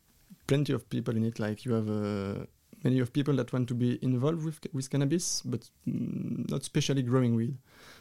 plenty 0.47 0.73
of 0.73 0.89
people 0.89 1.15
in 1.15 1.23
it. 1.23 1.39
Like 1.39 1.63
you 1.65 1.73
have 1.73 1.89
uh, 1.89 2.45
many 2.83 2.99
of 2.99 3.13
people 3.13 3.35
that 3.35 3.53
want 3.53 3.67
to 3.69 3.73
be 3.75 3.97
involved 4.03 4.43
with 4.43 4.59
with 4.73 4.89
cannabis, 4.89 5.41
but 5.45 5.69
mm, 5.87 6.49
not 6.49 6.63
specially 6.63 7.03
growing 7.03 7.35
weed. 7.35 7.55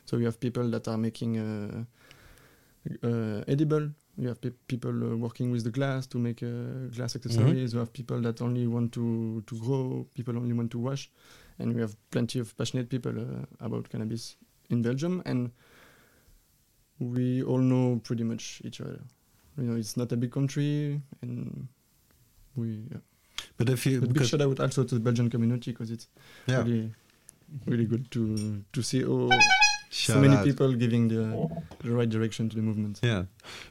So 0.04 0.16
we 0.16 0.24
have 0.24 0.40
people 0.40 0.68
that 0.70 0.88
are 0.88 0.98
making 0.98 1.38
uh, 1.38 1.84
uh, 3.04 3.44
edible 3.46 3.90
You 4.18 4.28
have 4.28 4.40
pe- 4.40 4.50
people 4.66 5.12
uh, 5.12 5.16
working 5.16 5.50
with 5.50 5.64
the 5.64 5.70
glass 5.70 6.06
to 6.06 6.18
make 6.18 6.42
uh, 6.42 6.88
glass 6.94 7.16
accessories. 7.16 7.74
You 7.74 7.80
have 7.80 7.92
people 7.92 8.20
that 8.22 8.40
only 8.40 8.66
want 8.66 8.92
to 8.92 9.42
to 9.46 9.58
grow. 9.58 10.06
People 10.14 10.36
only 10.36 10.54
want 10.54 10.70
to 10.70 10.78
wash, 10.78 11.10
and 11.58 11.74
we 11.74 11.80
have 11.82 11.94
plenty 12.10 12.38
of 12.38 12.56
passionate 12.56 12.88
people 12.88 13.12
uh, 13.18 13.44
about 13.60 13.90
cannabis 13.90 14.36
in 14.70 14.80
Belgium, 14.82 15.22
and 15.26 15.50
we 16.98 17.42
all 17.42 17.58
know 17.58 18.00
pretty 18.04 18.24
much 18.24 18.62
each 18.64 18.80
other. 18.80 19.00
You 19.58 19.64
know, 19.64 19.76
it's 19.76 19.96
not 19.96 20.12
a 20.12 20.16
big 20.16 20.32
country, 20.32 21.00
and 21.22 21.68
we. 22.54 22.84
Yeah. 22.90 22.98
But 23.58 23.68
if 23.68 23.84
you 23.86 24.00
But 24.00 24.12
big 24.12 24.24
shout 24.24 24.40
out 24.40 24.60
also 24.60 24.84
to 24.84 24.94
the 24.94 25.00
Belgian 25.00 25.28
community 25.30 25.72
because 25.72 25.90
it's 25.90 26.08
yeah, 26.46 26.58
really, 26.58 26.92
really 27.66 27.84
good 27.84 28.10
to 28.12 28.62
to 28.72 28.82
see 28.82 29.04
all, 29.90 30.14
so 30.14 30.20
many 30.20 30.36
out. 30.36 30.44
people 30.44 30.72
giving 30.74 31.08
the 31.08 31.48
the 31.84 31.90
right 31.90 32.08
direction 32.08 32.48
to 32.48 32.56
the 32.56 32.62
movement. 32.62 33.00
Yeah, 33.02 33.24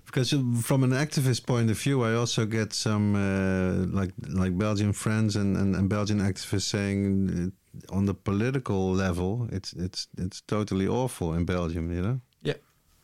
because 0.05 0.33
uh, 0.33 0.41
from 0.61 0.83
an 0.83 0.91
activist 0.91 1.45
point 1.45 1.69
of 1.71 1.77
view, 1.77 2.03
I 2.03 2.13
also 2.13 2.45
get 2.45 2.73
some 2.73 3.15
uh, 3.15 3.85
like 3.99 4.13
like 4.29 4.57
Belgian 4.57 4.93
friends 4.93 5.35
and, 5.35 5.57
and, 5.57 5.75
and 5.75 5.89
Belgian 5.89 6.19
activists 6.19 6.69
saying 6.69 7.53
uh, 7.89 7.95
on 7.95 8.05
the 8.05 8.13
political 8.13 8.93
level, 8.93 9.47
it's 9.51 9.73
it's 9.73 10.07
it's 10.17 10.41
totally 10.41 10.87
awful 10.87 11.33
in 11.33 11.45
Belgium. 11.45 11.91
You 11.91 12.01
know. 12.01 12.19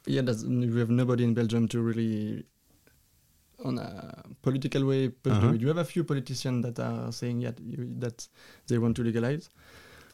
yeah, 0.05 0.21
that's, 0.21 0.43
we 0.43 0.79
have 0.79 0.89
nobody 0.89 1.23
in 1.23 1.33
Belgium 1.33 1.67
to 1.69 1.81
really, 1.81 2.43
on 3.63 3.77
a 3.77 4.23
political 4.41 4.85
way, 4.85 5.09
push 5.09 5.33
Uh-huh. 5.33 5.51
You 5.53 5.67
have 5.67 5.77
a 5.77 5.85
few 5.85 6.03
politicians 6.03 6.65
that 6.65 6.79
are 6.79 7.11
saying 7.11 7.41
yeah, 7.41 7.51
that 7.99 8.27
they 8.67 8.77
want 8.77 8.95
to 8.95 9.03
legalize, 9.03 9.49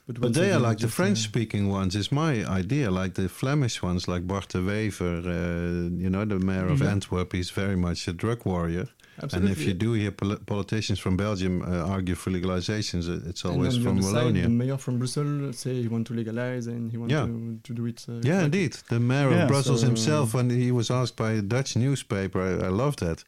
But 0.07 0.19
once 0.19 0.37
they 0.37 0.51
are 0.53 0.59
like 0.69 0.77
the 0.79 0.87
uh, 0.87 0.89
French-speaking 0.89 1.67
ones. 1.69 1.93
Is 1.95 2.11
my 2.11 2.45
idea 2.45 2.89
like 2.89 3.13
the 3.21 3.27
Flemish 3.27 3.81
ones, 3.83 4.07
like 4.07 4.25
Bart 4.25 4.47
de 4.49 4.61
Wever. 4.61 5.17
Uh, 5.25 5.89
you 6.03 6.09
know, 6.09 6.23
the 6.25 6.39
mayor 6.39 6.67
of 6.67 6.79
Mhm. 6.79 6.91
Antwerp. 6.91 7.33
He's 7.33 7.49
very 7.51 7.75
much 7.75 8.07
a 8.07 8.13
drug 8.13 8.45
warrior. 8.45 8.87
absolutely. 9.21 9.49
And 9.51 9.57
if 9.57 9.65
you 9.67 9.73
do 9.73 9.93
hear 9.93 10.11
pol- 10.11 10.37
politicians 10.45 10.99
from 10.99 11.17
Belgium 11.17 11.61
uh, 11.63 11.93
argue 11.95 12.13
for 12.15 12.29
legalizations, 12.31 13.09
uh, 13.09 13.29
it's 13.29 13.43
always 13.43 13.75
the 13.75 13.81
from 13.83 13.99
Wallonia. 13.99 14.43
the 14.43 14.49
mayor 14.49 14.77
from 14.77 14.97
Brussels 14.99 15.57
say 15.57 15.73
he 15.81 15.87
wants 15.87 16.07
to 16.09 16.13
legalize 16.15 16.67
and 16.67 16.91
he 16.91 16.97
wants 16.97 17.11
Yeah. 17.13 17.25
to, 17.25 17.59
to 17.63 17.73
do 17.73 17.85
it. 17.87 18.05
Uh, 18.07 18.21
Yeah, 18.23 18.43
indeed. 18.45 18.73
The 18.89 18.99
mayor 18.99 19.31
Yeah. 19.31 19.41
of 19.43 19.47
Brussels 19.49 19.81
So- 19.81 19.87
himself, 19.87 20.33
when 20.35 20.49
he 20.51 20.71
was 20.71 20.91
asked 20.91 21.15
by 21.17 21.31
a 21.31 21.41
Dutch 21.41 21.75
newspaper, 21.75 22.39
I, 22.49 22.67
I 22.67 22.69
love 22.69 22.95
that. 22.97 23.23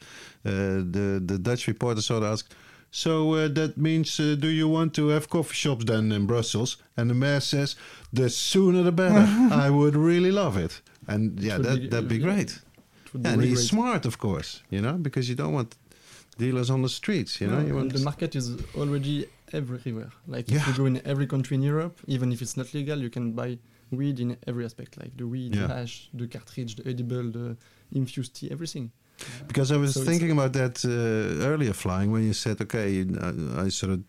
Uh, 0.46 0.52
the 0.96 1.20
the 1.26 1.38
Dutch 1.40 1.68
reporter 1.68 2.02
sort 2.02 2.24
of 2.24 2.30
asked, 2.34 2.54
"So 2.91 3.34
uh, 3.34 3.48
that 3.53 3.78
means, 3.78 4.20
uh, 4.20 4.36
do 4.40 4.48
you 4.48 4.68
want 4.68 4.94
to 4.95 5.07
have 5.10 5.28
coffee 5.30 5.56
shops 5.56 5.86
then 5.86 6.11
in 6.11 6.26
Brussels?" 6.26 6.78
And 6.98 7.10
the 7.10 7.14
mayor 7.14 7.40
says, 7.41 7.76
"The 8.14 8.30
sooner 8.30 8.84
the 8.84 8.91
better. 8.91 9.26
I 9.66 9.70
would 9.70 9.95
really 9.95 10.32
love 10.32 10.57
it." 10.57 10.82
And 11.07 11.40
yeah, 11.40 11.57
that 11.57 11.76
be- 11.80 11.88
that'd 11.88 12.10
be 12.10 12.20
great. 12.20 12.60
Be 13.14 13.20
and 13.30 13.38
really 13.38 13.49
he's 13.49 13.60
great. 13.60 13.70
smart, 13.70 14.06
of 14.06 14.18
course, 14.18 14.61
you 14.70 14.82
know, 14.82 14.94
because 14.94 15.28
you 15.30 15.36
don't 15.36 15.53
want 15.53 15.76
dealers 16.38 16.70
on 16.70 16.82
the 16.82 16.90
streets. 16.90 17.41
You 17.41 17.48
know, 17.48 17.60
you 17.68 17.76
want 17.76 17.91
the 17.94 17.99
market 18.11 18.36
is 18.36 18.48
already 18.76 19.26
everywhere. 19.52 20.11
Like 20.28 20.49
Yeah. 20.49 20.57
if 20.60 20.68
you 20.68 20.74
go 20.74 20.86
in 20.86 21.02
every 21.06 21.28
country 21.28 21.56
in 21.56 21.64
Europe, 21.64 21.95
even 22.07 22.32
if 22.32 22.41
it's 22.41 22.56
not 22.56 22.74
legal, 22.74 22.98
you 22.99 23.10
can 23.10 23.32
buy 23.34 23.57
weed 23.91 24.20
in 24.20 24.38
every 24.48 24.64
aspect, 24.66 24.98
like 25.02 25.18
the 25.18 25.26
weed, 25.26 25.56
Yeah. 25.56 25.68
the 25.68 25.74
hash, 25.74 26.10
the 26.14 26.28
cartridge, 26.28 26.76
the 26.76 26.88
edible, 26.88 27.32
the 27.32 27.57
infused 27.91 28.36
tea, 28.36 28.52
everything. 28.52 28.91
Because 29.48 29.72
I 29.72 29.78
was 29.78 29.94
So 29.94 30.04
thinking 30.04 30.32
about 30.32 30.54
that 30.54 30.86
uh, 30.86 31.46
earlier, 31.46 31.74
flying 31.74 32.12
when 32.12 32.24
you 32.24 32.34
said, 32.34 32.62
"Okay," 32.62 33.06
I, 33.22 33.66
I 33.66 33.70
sort 33.70 33.94
of 33.94 34.00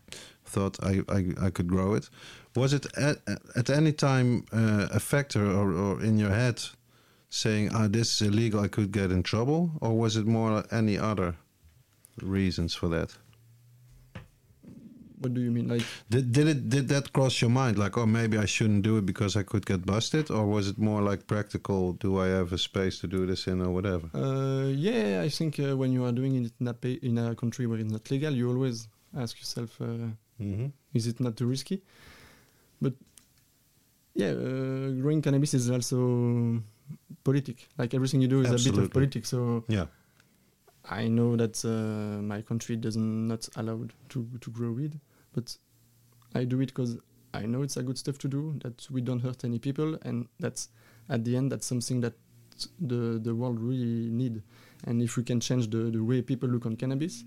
thought 0.45 0.78
I, 0.82 1.03
I 1.09 1.47
I 1.47 1.51
could 1.51 1.69
grow 1.69 1.95
it. 1.95 2.11
Was 2.55 2.73
it 2.73 2.87
at, 2.97 3.19
at 3.57 3.70
any 3.70 3.93
time 3.93 4.45
uh, 4.53 4.89
a 4.91 4.99
factor 4.99 5.45
or, 5.45 5.73
or 5.73 6.03
in 6.03 6.19
your 6.19 6.31
head 6.31 6.61
saying, 7.28 7.70
"Ah, 7.73 7.89
this 7.89 8.20
is 8.20 8.28
illegal, 8.28 8.61
I 8.61 8.69
could 8.69 8.91
get 8.93 9.11
in 9.11 9.23
trouble," 9.23 9.70
or 9.81 9.97
was 9.99 10.16
it 10.16 10.27
more 10.27 10.65
any 10.70 10.99
other 10.99 11.37
reasons 12.23 12.74
for 12.74 12.89
that? 12.89 13.16
What 15.21 15.35
do 15.35 15.41
you 15.41 15.51
mean? 15.51 15.69
Like 15.69 15.85
Did 16.09 16.33
did 16.33 16.47
it 16.49 16.69
did 16.69 16.89
that 16.89 17.13
cross 17.13 17.41
your 17.43 17.51
mind? 17.51 17.77
Like, 17.79 17.99
oh, 18.01 18.07
maybe 18.07 18.39
I 18.39 18.47
shouldn't 18.47 18.83
do 18.83 18.97
it 18.99 19.05
because 19.05 19.37
I 19.37 19.43
could 19.43 19.65
get 19.67 19.85
busted, 19.85 20.31
or 20.31 20.47
was 20.47 20.67
it 20.69 20.79
more 20.79 21.03
like 21.11 21.27
practical? 21.27 21.93
Do 21.93 22.19
I 22.19 22.29
have 22.29 22.53
a 22.55 22.59
space 22.59 22.99
to 23.01 23.07
do 23.07 23.27
this 23.27 23.47
in, 23.47 23.61
or 23.61 23.71
whatever? 23.71 24.09
Uh, 24.15 24.69
yeah, 24.87 25.21
I 25.27 25.29
think 25.29 25.59
uh, 25.61 25.77
when 25.77 25.93
you 25.93 26.05
are 26.07 26.13
doing 26.13 26.35
it 26.45 26.53
in 26.61 26.69
a, 26.69 26.75
pa- 26.75 27.01
in 27.03 27.19
a 27.19 27.35
country 27.35 27.67
where 27.67 27.79
it's 27.79 27.93
not 27.93 28.11
legal, 28.11 28.33
you 28.33 28.49
always 28.49 28.89
ask 29.17 29.39
yourself, 29.39 29.81
uh, 29.81 30.09
Mm-hmm. 30.41 30.69
is 30.95 31.07
it 31.07 31.21
not 31.21 31.37
too 31.37 31.45
risky? 31.47 31.83
But 32.81 32.95
yeah, 34.15 34.31
uh, 34.31 34.89
growing 35.03 35.21
cannabis 35.21 35.53
is 35.53 35.71
also 35.71 36.63
politic. 37.25 37.69
Like 37.77 37.93
everything 37.93 38.23
you 38.23 38.29
do 38.29 38.41
is 38.41 38.49
a 38.51 38.71
bit 38.71 38.79
of 38.83 38.91
politics. 38.91 39.29
So 39.29 39.65
Yeah. 39.69 39.87
I 40.89 41.09
know 41.09 41.37
that 41.37 41.63
uh, 41.65 42.23
my 42.23 42.41
country 42.43 42.77
does 42.77 42.97
not 42.97 43.49
allowed 43.57 43.93
to 44.09 44.27
to 44.41 44.51
grow 44.51 44.73
weed, 44.73 44.99
but 45.32 45.57
I 46.35 46.44
do 46.44 46.61
it 46.61 46.66
because 46.66 46.98
I 47.32 47.47
know 47.47 47.62
it's 47.62 47.77
a 47.77 47.82
good 47.82 47.98
stuff 47.98 48.19
to 48.19 48.28
do. 48.28 48.55
That 48.62 48.86
we 48.90 49.01
don't 49.01 49.20
hurt 49.20 49.44
any 49.44 49.59
people, 49.59 49.97
and 50.02 50.27
that's 50.39 50.69
at 51.09 51.24
the 51.24 51.36
end 51.36 51.51
that's 51.52 51.66
something 51.66 52.01
that 52.01 52.15
the 52.81 53.19
the 53.23 53.35
world 53.35 53.61
really 53.61 54.11
need. 54.11 54.43
And 54.85 55.02
if 55.02 55.16
we 55.16 55.23
can 55.24 55.40
change 55.40 55.69
the 55.70 55.90
the 55.90 56.02
way 56.02 56.23
people 56.23 56.48
look 56.48 56.66
on 56.66 56.77
cannabis, 56.77 57.24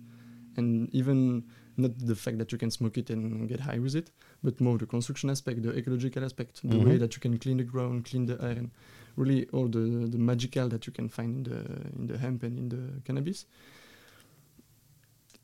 and 0.57 0.93
even 0.93 1.43
not 1.75 1.97
the 1.97 2.15
fact 2.15 2.37
that 2.37 2.51
you 2.51 2.57
can 2.57 2.69
smoke 2.69 2.97
it 2.99 3.09
and 3.09 3.49
get 3.49 3.59
high 3.61 3.79
with 3.79 3.95
it, 3.95 4.11
but 4.43 4.61
more 4.61 4.77
the 4.77 4.85
construction 4.85 5.29
aspect, 5.29 5.63
the 5.63 5.75
ecological 5.75 6.23
aspect, 6.23 6.61
the 6.63 6.77
way 6.77 6.95
Mhm. 6.95 6.99
that 6.99 7.15
you 7.15 7.19
can 7.19 7.37
clean 7.39 7.57
the 7.57 7.63
ground, 7.63 8.05
clean 8.05 8.25
the 8.27 8.37
air, 8.43 8.57
and 8.59 8.69
really 9.15 9.47
all 9.49 9.67
the 9.67 10.07
the 10.07 10.17
magical 10.17 10.67
that 10.69 10.85
you 10.87 10.93
can 10.93 11.09
find 11.09 11.31
in 11.37 11.43
the 11.43 11.59
in 11.97 12.07
the 12.07 12.17
hemp 12.17 12.43
and 12.43 12.57
in 12.59 12.69
the 12.69 13.01
cannabis. 13.05 13.45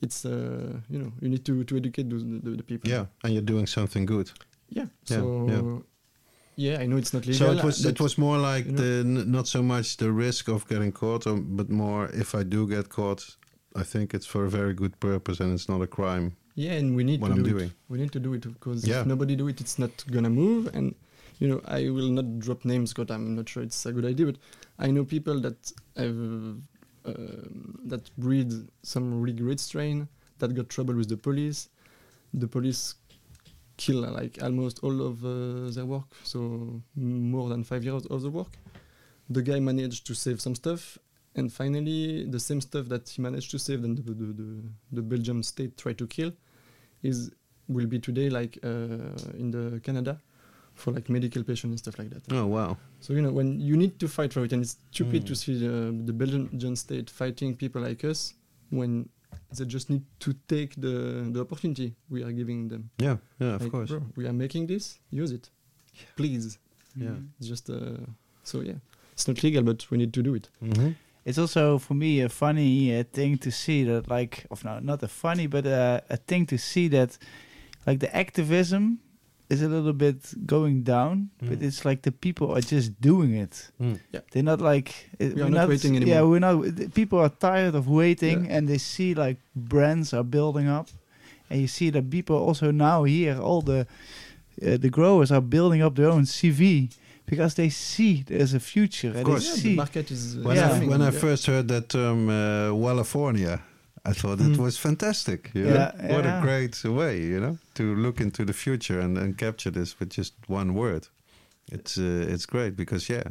It's 0.02 0.26
uh 0.26 0.80
you 0.90 1.00
know 1.00 1.12
you 1.22 1.30
need 1.30 1.44
to 1.46 1.64
to 1.64 1.78
educate 1.78 2.10
those, 2.10 2.24
the, 2.24 2.52
the 2.58 2.64
people. 2.64 2.90
Yeah, 2.90 3.06
and 3.24 3.34
you're 3.34 3.42
doing 3.54 3.68
something 3.68 4.06
good. 4.06 4.32
Yeah. 4.70 4.86
Yeah, 5.10 5.18
So 5.18 5.48
yeah. 5.50 6.72
yeah, 6.72 6.82
I 6.84 6.86
know 6.88 6.98
it's 6.98 7.14
not 7.14 7.26
legal. 7.26 7.48
So 7.48 7.52
it 7.58 7.64
was 7.64 7.82
but 7.84 7.92
it 7.92 8.00
was 8.02 8.18
more 8.18 8.38
like 8.38 8.66
you 8.66 8.72
know- 8.72 8.82
the 8.82 9.00
n- 9.22 9.32
not 9.32 9.48
so 9.48 9.62
much 9.62 9.98
the 9.98 10.12
risk 10.12 10.48
of 10.48 10.68
getting 10.68 10.92
caught, 10.92 11.28
or, 11.28 11.36
but 11.38 11.70
more 11.70 12.10
if 12.14 12.34
I 12.36 12.44
do 12.44 12.68
get 12.68 12.88
caught, 12.90 13.36
I 13.76 13.84
think 13.84 14.14
it's 14.14 14.26
for 14.26 14.46
a 14.46 14.50
very 14.50 14.74
good 14.74 15.00
purpose 15.00 15.40
and 15.44 15.54
it's 15.54 15.68
not 15.70 15.82
a 15.82 15.88
crime. 15.88 16.32
Yeah, 16.56 16.74
and 16.80 16.96
we 16.96 17.04
need 17.04 17.22
what 17.22 17.30
to 17.30 17.34
I'm 17.36 17.44
do 17.44 17.50
doing. 17.52 17.66
it. 17.66 17.74
We 17.90 17.98
need 17.98 18.12
to 18.12 18.20
do 18.20 18.34
it 18.34 18.42
because 18.42 18.86
Yeah. 18.88 19.02
if 19.02 19.06
nobody 19.08 19.36
do 19.36 19.48
it, 19.48 19.60
it's 19.62 19.78
not 19.80 19.92
gonna 20.12 20.30
move. 20.30 20.70
And 20.74 20.96
you 21.40 21.48
know, 21.48 21.62
I 21.66 21.90
will 21.90 22.10
not 22.10 22.40
drop 22.40 22.66
names 22.66 22.94
because 22.94 23.14
I'm 23.16 23.36
not 23.36 23.48
sure 23.50 23.64
it's 23.64 23.86
a 23.86 23.92
good 23.94 24.06
idea. 24.06 24.26
But 24.26 24.38
I 24.78 24.92
know 24.92 25.04
people 25.06 25.40
that 25.42 25.72
have 25.96 26.10
um 26.18 26.64
that 27.86 28.10
breed 28.18 28.52
some 28.84 29.22
really 29.22 29.40
great 29.40 29.60
strain 29.60 30.08
that 30.40 30.54
got 30.54 30.70
trouble 30.70 30.96
with 30.96 31.10
the 31.10 31.18
police. 31.18 31.70
The 32.34 32.48
police 32.48 32.96
kill 33.78 34.06
uh, 34.06 34.12
like 34.12 34.40
almost 34.42 34.80
all 34.84 35.02
of 35.02 35.24
uh, 35.26 35.72
their 35.72 35.86
work, 35.86 36.10
so 36.24 36.82
more 36.96 37.50
than 37.50 37.64
five 37.64 37.84
years 37.84 38.06
of 38.08 38.22
the 38.22 38.30
work. 38.30 38.54
The 39.30 39.42
guy 39.42 39.60
managed 39.60 40.06
to 40.08 40.14
save 40.14 40.42
some 40.42 40.56
stuff, 40.56 40.98
and 41.36 41.52
finally, 41.52 42.26
the 42.26 42.40
same 42.40 42.62
stuff 42.62 42.88
that 42.90 43.10
he 43.10 43.22
managed 43.22 43.52
to 43.52 43.60
save, 43.60 43.82
then 43.82 43.96
the 43.96 44.02
the, 44.02 44.34
the, 44.42 44.64
the 44.92 45.02
Belgium 45.02 45.44
state 45.44 45.78
tried 45.78 45.98
to 45.98 46.08
kill, 46.08 46.32
is 47.04 47.32
will 47.68 47.86
be 47.88 48.00
today 48.00 48.30
like 48.30 48.58
uh, 48.64 49.38
in 49.38 49.52
the 49.52 49.80
Canada 49.84 50.20
for 50.80 50.92
like 50.92 51.10
medical 51.10 51.44
patients 51.44 51.72
and 51.72 51.80
stuff 51.80 51.98
like 52.00 52.10
that. 52.10 52.24
Oh 52.34 52.46
wow! 52.48 52.78
So 53.00 53.14
you 53.14 53.22
know 53.22 53.32
when 53.32 53.60
you 53.60 53.76
need 53.78 54.00
to 54.00 54.08
fight 54.08 54.34
for 54.34 54.44
it, 54.46 54.54
and 54.54 54.62
it's 54.64 54.78
stupid 54.92 55.24
Mm. 55.24 55.28
to 55.28 55.36
see 55.36 55.60
the, 55.60 55.74
the 56.06 56.14
Belgian 56.14 56.76
state 56.76 57.10
fighting 57.10 57.56
people 57.56 57.82
like 57.82 58.04
us 58.04 58.34
when 58.70 59.10
they 59.58 59.66
just 59.66 59.90
need 59.90 60.04
to 60.20 60.34
take 60.48 60.76
the 60.76 60.96
the 61.34 61.42
opportunity 61.42 61.96
we 62.10 62.24
are 62.24 62.32
giving 62.32 62.68
them. 62.70 62.90
Yeah, 62.98 63.18
yeah, 63.40 63.56
of 63.56 63.70
course. 63.72 63.90
bro, 63.90 64.02
we 64.16 64.26
are 64.28 64.34
making 64.34 64.68
this, 64.68 65.00
use 65.12 65.32
it, 65.32 65.50
please. 66.16 66.58
Yeah. 66.96 67.16
It's 67.40 67.48
just 67.48 67.70
uh, 67.70 67.98
so 68.44 68.62
yeah, 68.62 68.80
it's 69.14 69.28
not 69.28 69.44
legal, 69.44 69.64
but 69.64 69.90
we 69.92 69.98
need 69.98 70.14
to 70.14 70.22
do 70.24 70.34
it. 70.36 70.50
Mm-hmm. 70.64 70.92
It's 71.26 71.38
also 71.38 71.78
for 71.78 71.94
me 71.94 72.22
a 72.22 72.30
funny 72.30 72.98
uh, 72.98 73.04
thing 73.14 73.38
to 73.40 73.52
see 73.52 73.84
that, 73.84 74.08
like, 74.10 74.46
of 74.50 74.64
no, 74.66 74.80
not 74.80 75.04
a 75.04 75.08
funny, 75.08 75.48
but 75.48 75.66
uh, 75.68 76.00
a 76.10 76.18
thing 76.18 76.46
to 76.48 76.58
see 76.58 76.88
that, 76.90 77.18
like, 77.86 78.00
the 78.00 78.10
activism 78.16 79.00
is 79.50 79.62
a 79.64 79.68
little 79.68 79.94
bit 79.94 80.18
going 80.46 80.84
down, 80.84 81.30
but 81.42 81.60
Mm. 81.60 81.64
it's 81.68 81.84
like 81.86 82.02
the 82.04 82.12
people 82.12 82.48
are 82.56 82.62
just 82.62 82.92
doing 83.02 83.34
it. 83.34 83.72
yeah 83.80 84.22
They're 84.32 84.44
not 84.44 84.62
like 84.62 84.90
it- 85.20 85.34
We 85.36 85.42
we're 85.42 85.48
are 85.48 85.50
not 85.62 85.70
waiting 85.70 85.96
anymore. 85.96 86.14
Yeah, 86.16 86.22
we're 86.30 86.40
not. 86.40 86.76
the 86.76 86.88
People 86.90 87.18
are 87.20 87.30
tired 87.30 87.76
of 87.76 87.88
waiting, 87.88 88.46
Yeah. 88.46 88.58
and 88.58 88.68
they 88.68 88.78
see 88.78 89.14
like 89.16 89.38
brands 89.56 90.14
are 90.14 90.24
building 90.24 90.68
up, 90.68 90.88
and 91.50 91.60
you 91.62 91.68
see 91.68 91.90
that 91.92 92.10
people 92.10 92.36
also 92.36 92.72
now 92.72 93.06
here 93.06 93.38
all 93.42 93.62
the 93.64 93.86
uh, 94.62 94.78
the 94.78 94.90
growers 94.90 95.32
are 95.32 95.42
building 95.42 95.82
up 95.82 95.96
their 95.96 96.10
own 96.10 96.26
CV 96.26 96.90
because 97.26 97.54
they 97.56 97.70
see 97.70 98.24
there's 98.28 98.54
a 98.54 98.60
future. 98.60 99.14
and 99.16 99.26
course. 99.26 99.46
they 99.48 99.70
Yeah, 99.70 99.70
the 99.70 99.76
market 99.76 100.12
is 100.12 100.36
uh, 100.36 100.42
When, 100.48 100.56
Yeah. 100.58 100.66
I, 100.68 100.70
coming, 100.74 100.90
when 100.90 101.02
I 101.02 101.12
yeah. 101.12 101.20
first 101.26 101.46
heard 101.48 101.68
that 101.70 101.88
term 101.90 102.30
uh, 102.30 102.70
California, 102.88 103.62
I 104.06 104.14
thought 104.14 104.40
it 104.40 104.58
Mm. 104.58 104.58
was 104.58 104.78
fantastic. 104.78 105.52
You 105.54 105.66
Yeah, 105.68 105.92
know? 105.96 106.16
What 106.16 106.26
a 106.26 106.40
great 106.42 106.84
way, 106.84 107.22
you 107.22 107.40
know, 107.40 107.58
to 107.74 107.84
look 107.96 108.20
into 108.22 108.46
the 108.46 108.54
future 108.54 109.00
and, 109.00 109.18
and 109.18 109.38
capture 109.38 109.72
this 109.72 110.00
with 110.00 110.10
just 110.18 110.34
one 110.48 110.74
word. 110.74 111.08
It's 111.72 111.98
uh, 111.98 112.34
it's 112.34 112.46
great 112.46 112.76
because 112.76 113.14
yeah, 113.14 113.24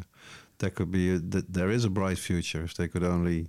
there 0.59 0.71
could 0.71 0.91
be 0.91 1.15
a, 1.15 1.21
th- 1.21 1.45
there 1.53 1.71
is 1.75 1.85
a 1.85 1.91
bright 1.91 2.19
future 2.19 2.65
if 2.65 2.73
they 2.75 2.89
could 2.89 3.03
only 3.05 3.47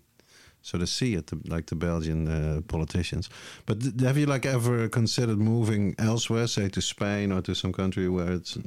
so 0.61 0.77
they 0.77 0.85
see 0.87 1.15
it 1.15 1.31
like 1.47 1.65
the 1.67 1.75
Belgian 1.75 2.27
uh, 2.27 2.61
politicians. 2.67 3.29
But 3.65 3.79
th- 3.81 4.01
have 4.01 4.17
you 4.19 4.25
like 4.33 4.45
ever 4.49 4.89
considered 4.89 5.37
moving 5.37 5.95
elsewhere, 5.97 6.47
say 6.47 6.69
to 6.69 6.81
Spain 6.81 7.31
or 7.31 7.41
to 7.41 7.53
some 7.55 7.71
country 7.71 8.09
where 8.09 8.33
it's 8.33 8.57
uh, 8.57 8.61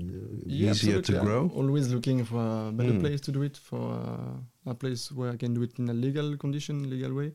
Yeah, 0.46 0.70
easier 0.70 1.00
to 1.02 1.12
absolutely. 1.12 1.18
I'm 1.18 1.24
grow? 1.26 1.50
always 1.54 1.88
looking 1.92 2.24
for 2.24 2.68
a 2.68 2.72
better 2.72 2.92
Mm. 2.92 3.00
place 3.00 3.20
to 3.22 3.32
do 3.32 3.42
it, 3.42 3.56
for 3.58 3.92
uh, 3.92 4.70
a 4.70 4.74
place 4.74 5.12
where 5.12 5.30
I 5.32 5.36
can 5.36 5.54
do 5.54 5.62
it 5.62 5.78
in 5.78 5.88
a 5.90 5.92
legal 5.94 6.36
condition, 6.36 6.88
legal 6.88 7.12
way. 7.14 7.32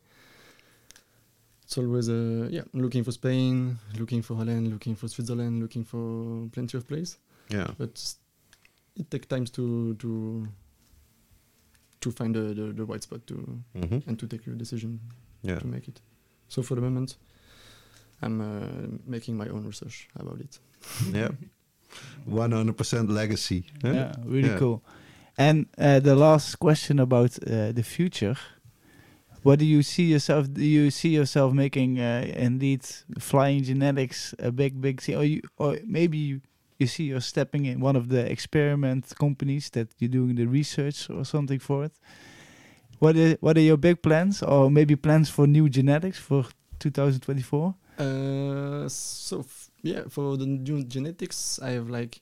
It's 1.68 1.78
always 1.78 2.08
uh, 2.08 2.48
yeah, 2.50 2.62
looking 2.74 3.04
for 3.04 3.12
Spain, 3.12 3.78
looking 4.00 4.22
for 4.22 4.36
Holland, 4.38 4.70
looking 4.72 4.96
for 4.96 5.10
Switzerland, 5.10 5.60
looking 5.62 5.84
for 5.84 6.48
plenty 6.54 6.78
of 6.78 6.88
place. 6.88 7.18
Yeah. 7.50 7.68
But 7.78 8.02
it 8.96 9.12
takes 9.12 9.28
times 9.28 9.50
to 9.52 9.94
to 9.96 10.48
to 12.00 12.12
find 12.12 12.34
the, 12.36 12.54
the, 12.54 12.74
the 12.74 12.86
right 12.86 13.04
spot 13.04 13.28
to 13.28 13.36
hmm 13.76 14.00
and 14.08 14.18
to 14.20 14.28
take 14.28 14.46
your 14.46 14.56
decision 14.56 15.00
Yeah. 15.44 15.60
to 15.60 15.68
make 15.68 15.90
it. 15.90 16.00
So 16.48 16.62
for 16.64 16.76
the 16.76 16.82
moment, 16.82 17.18
I'm 18.22 18.40
uh, 18.40 18.88
making 19.06 19.36
my 19.36 19.50
own 19.50 19.66
research 19.66 20.08
about 20.16 20.40
it. 20.40 20.60
yeah. 21.14 21.30
100% 22.30 23.10
legacy. 23.10 23.64
huh? 23.84 23.92
Yeah, 23.94 24.14
really 24.26 24.50
Yeah. 24.50 24.58
cool. 24.60 24.82
And 25.38 25.66
uh, 25.78 26.00
the 26.00 26.16
last 26.16 26.56
question 26.60 27.00
about 27.00 27.38
uh, 27.44 27.72
the 27.74 27.84
future. 27.84 28.36
What 29.48 29.60
do 29.60 29.66
you 29.66 29.82
see 29.82 30.04
yourself? 30.04 30.52
Do 30.52 30.66
you 30.66 30.92
see 30.92 31.08
yourself 31.08 31.54
making 31.54 32.02
uh, 32.02 32.28
indeed 32.36 32.84
flying 33.18 33.64
genetics 33.64 34.36
a 34.40 34.52
big, 34.52 34.82
big 34.82 35.00
thing, 35.00 35.16
or 35.16 35.24
you, 35.24 35.42
or 35.58 35.78
maybe 35.86 36.18
you, 36.18 36.42
you 36.80 36.86
see 36.86 37.06
you're 37.06 37.22
stepping 37.22 37.64
in 37.64 37.80
one 37.80 37.96
of 37.96 38.10
the 38.10 38.30
experiment 38.30 39.14
companies 39.18 39.70
that 39.70 39.88
you're 40.00 40.12
doing 40.12 40.36
the 40.36 40.48
research 40.48 41.10
or 41.10 41.24
something 41.24 41.60
for 41.60 41.86
it? 41.86 41.94
What 43.00 43.16
are 43.16 43.38
what 43.40 43.56
are 43.56 43.62
your 43.62 43.78
big 43.78 44.02
plans, 44.02 44.44
or 44.44 44.70
maybe 44.70 44.98
plans 44.98 45.30
for 45.30 45.48
new 45.48 45.70
genetics 45.70 46.20
for 46.20 46.44
2024? 46.80 47.74
Uh, 48.00 48.90
so 48.90 49.46
yeah, 49.82 50.02
for 50.10 50.36
the 50.36 50.46
new 50.46 50.84
genetics, 50.84 51.58
I 51.64 51.70
have 51.70 51.90
like 51.90 52.20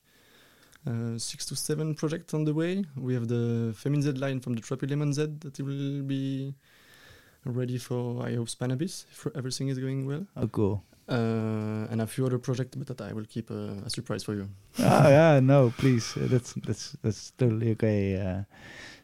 uh, 0.86 1.18
six 1.18 1.48
to 1.48 1.56
seven 1.56 1.96
projects 1.96 2.36
on 2.36 2.44
the 2.44 2.54
way. 2.54 2.86
We 2.96 3.16
have 3.16 3.28
the 3.28 3.74
Femin 3.74 4.04
Z 4.04 4.12
line 4.12 4.42
from 4.42 4.54
the 4.54 4.62
Tropilemon 4.62 5.12
Z 5.12 5.26
that 5.40 5.60
will 5.60 6.04
be 6.04 6.54
ready 7.46 7.78
for 7.78 8.26
I 8.26 8.36
hope 8.36 8.48
Spannabis 8.50 9.06
if 9.12 9.28
everything 9.36 9.70
is 9.70 9.80
going 9.80 10.06
well. 10.06 10.26
Oh, 10.36 10.48
cool. 10.48 10.84
Uh, 11.08 11.86
and 11.92 12.02
a 12.02 12.08
few 12.08 12.26
other 12.26 12.40
projects, 12.40 12.76
but 12.76 12.88
that 12.88 13.00
I 13.10 13.14
will 13.14 13.26
keep 13.26 13.52
uh, 13.52 13.86
a 13.86 13.90
surprise 13.90 14.24
for 14.24 14.34
you. 14.34 14.50
ah, 14.80 15.08
yeah, 15.08 15.40
no, 15.40 15.72
please. 15.78 16.14
That's 16.18 16.54
that's 16.66 16.98
that's 17.04 17.32
totally 17.38 17.72
okay. 17.72 18.18
Uh, 18.20 18.44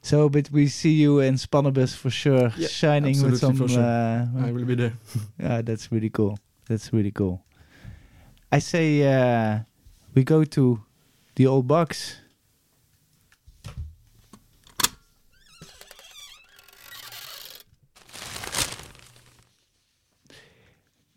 so, 0.01 0.27
but 0.27 0.49
we 0.49 0.67
see 0.67 0.93
you 0.93 1.19
in 1.19 1.35
Spannabis 1.35 1.95
for 1.95 2.09
sure, 2.09 2.51
Yeah, 2.57 2.67
shining 2.67 3.21
with 3.21 3.37
some. 3.37 3.55
sure. 3.67 3.79
Uh, 3.79 4.25
I 4.47 4.51
will 4.51 4.65
be 4.65 4.73
there. 4.75 4.93
yeah, 5.39 5.61
that's 5.61 5.91
really 5.91 6.09
cool. 6.09 6.39
That's 6.67 6.91
really 6.91 7.11
cool. 7.11 7.43
I 8.51 8.57
say 8.59 9.03
uh, 9.05 9.59
we 10.15 10.23
go 10.23 10.43
to 10.43 10.81
the 11.35 11.45
old 11.45 11.67
box. 11.67 12.17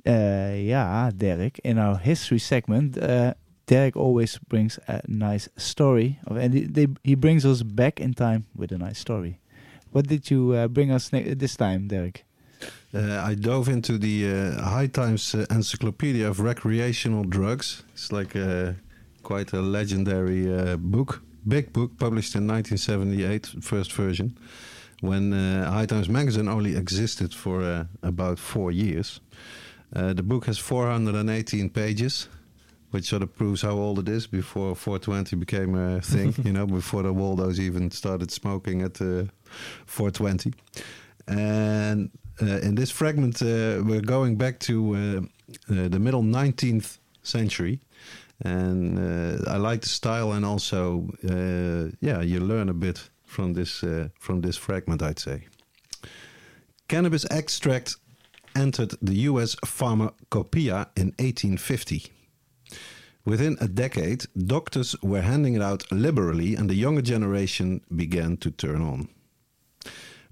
Eh, 0.05 0.11
uh, 0.13 0.55
yeah, 0.55 1.11
Derrick. 1.17 1.61
In 1.65 1.79
our 1.79 1.97
history 1.97 2.39
segment, 2.39 2.99
uh, 2.99 3.35
Derrick 3.67 3.97
always 3.97 4.39
brings 4.49 4.79
a 4.87 5.01
nice 5.09 5.49
story, 5.57 6.19
of, 6.27 6.37
and 6.37 6.53
he, 6.53 6.65
they, 6.65 6.89
he 7.03 7.15
brings 7.15 7.47
us 7.47 7.63
back 7.63 8.01
in 8.01 8.13
time 8.13 8.45
with 8.55 8.73
a 8.73 8.79
nice 8.79 8.99
story. 8.99 9.41
What 9.93 10.09
did 10.09 10.31
you 10.31 10.53
uh, 10.53 10.69
bring 10.69 10.91
us 10.91 11.09
this 11.11 11.57
time, 11.57 11.89
Derrick? 11.89 12.25
I 12.93 13.35
dove 13.35 13.69
into 13.69 13.99
the 13.99 14.55
High 14.63 14.87
Times 14.87 15.35
Encyclopedia 15.51 16.29
of 16.29 16.39
Recreational 16.39 17.25
Drugs. 17.25 17.83
It's 17.93 18.13
like 18.13 18.37
a, 18.37 18.77
quite 19.23 19.53
a 19.53 19.61
legendary 19.61 20.77
book, 20.77 21.21
big 21.47 21.73
book, 21.73 21.99
published 21.99 22.37
in 22.37 22.47
1978, 22.47 23.63
first 23.63 23.93
version, 23.93 24.39
when 25.01 25.33
High 25.33 25.87
Times 25.87 26.09
magazine 26.09 26.49
only 26.49 26.77
existed 26.77 27.35
for 27.35 27.89
about 28.03 28.39
four 28.39 28.71
years. 28.71 29.21
Uh, 29.95 30.13
the 30.13 30.23
book 30.23 30.47
has 30.47 30.59
418 30.59 31.71
pages, 31.71 32.29
which 32.91 33.05
sort 33.05 33.23
of 33.23 33.35
proves 33.35 33.63
how 33.63 33.73
old 33.73 33.99
it 33.99 34.09
is 34.09 34.27
before 34.27 34.75
420 34.75 35.37
became 35.37 35.75
a 35.77 36.01
thing, 36.13 36.35
you 36.45 36.53
know, 36.53 36.67
before 36.67 37.03
the 37.03 37.13
Waldos 37.13 37.61
even 37.61 37.91
started 37.91 38.31
smoking 38.31 38.83
at 38.83 39.01
uh, 39.01 39.25
420. 39.87 40.53
And 41.29 42.11
uh, 42.43 42.59
in 42.63 42.75
this 42.75 42.91
fragment, 42.91 43.41
uh, 43.41 43.83
we're 43.85 44.01
going 44.01 44.37
back 44.37 44.59
to 44.61 44.95
uh, 44.95 45.21
uh, 45.73 45.89
the 45.89 45.99
middle 45.99 46.23
19th 46.23 46.99
century. 47.23 47.81
And 48.41 48.99
uh, 48.99 49.51
I 49.51 49.57
like 49.57 49.83
the 49.83 49.89
style, 49.89 50.33
and 50.33 50.45
also, 50.45 51.09
uh, 51.25 51.95
yeah, 52.01 52.21
you 52.21 52.41
learn 52.41 52.69
a 52.69 52.75
bit 52.75 53.11
from 53.25 53.55
this 53.55 53.83
uh, 53.85 54.09
from 54.19 54.41
this 54.41 54.57
fragment, 54.57 55.03
I'd 55.03 55.21
say. 55.21 55.47
Cannabis 56.89 57.25
extract 57.31 57.97
entered 58.55 58.95
the 59.01 59.15
U.S. 59.31 59.57
pharmacopoeia 59.65 60.89
in 60.97 61.09
1850. 61.19 62.07
Within 63.25 63.57
a 63.61 63.69
decade, 63.69 64.27
doctors 64.37 64.95
were 65.03 65.23
handing 65.23 65.55
it 65.55 65.63
out 65.63 65.91
liberally, 65.91 66.55
and 66.55 66.69
the 66.69 66.75
younger 66.75 67.03
generation 67.03 67.81
began 67.95 68.37
to 68.39 68.51
turn 68.51 68.83
on. 68.83 69.09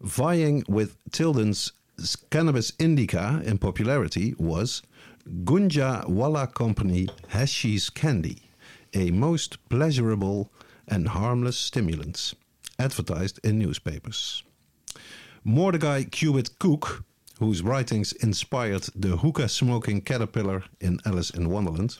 Vying 0.00 0.64
with 0.68 0.96
Tilden's 1.10 1.72
Cannabis 2.30 2.72
Indica 2.78 3.42
in 3.44 3.58
popularity 3.58 4.34
was 4.38 4.82
Gunjah 5.44 6.08
Wallah 6.08 6.48
Company 6.48 7.08
Hashish 7.28 7.90
Candy, 7.90 8.50
a 8.92 9.10
most 9.10 9.56
pleasurable 9.68 10.50
and 10.88 11.08
harmless 11.08 11.56
stimulant, 11.56 12.34
advertised 12.78 13.38
in 13.44 13.58
newspapers. 13.58 14.42
Mordecai 15.44 16.04
Cubitt 16.04 16.58
Cooke, 16.58 17.04
whose 17.38 17.62
writings 17.62 18.12
inspired 18.12 18.82
the 18.94 19.16
hookah 19.16 19.48
smoking 19.48 20.00
caterpillar 20.00 20.64
in 20.80 21.00
Alice 21.04 21.30
in 21.30 21.50
Wonderland, 21.50 21.98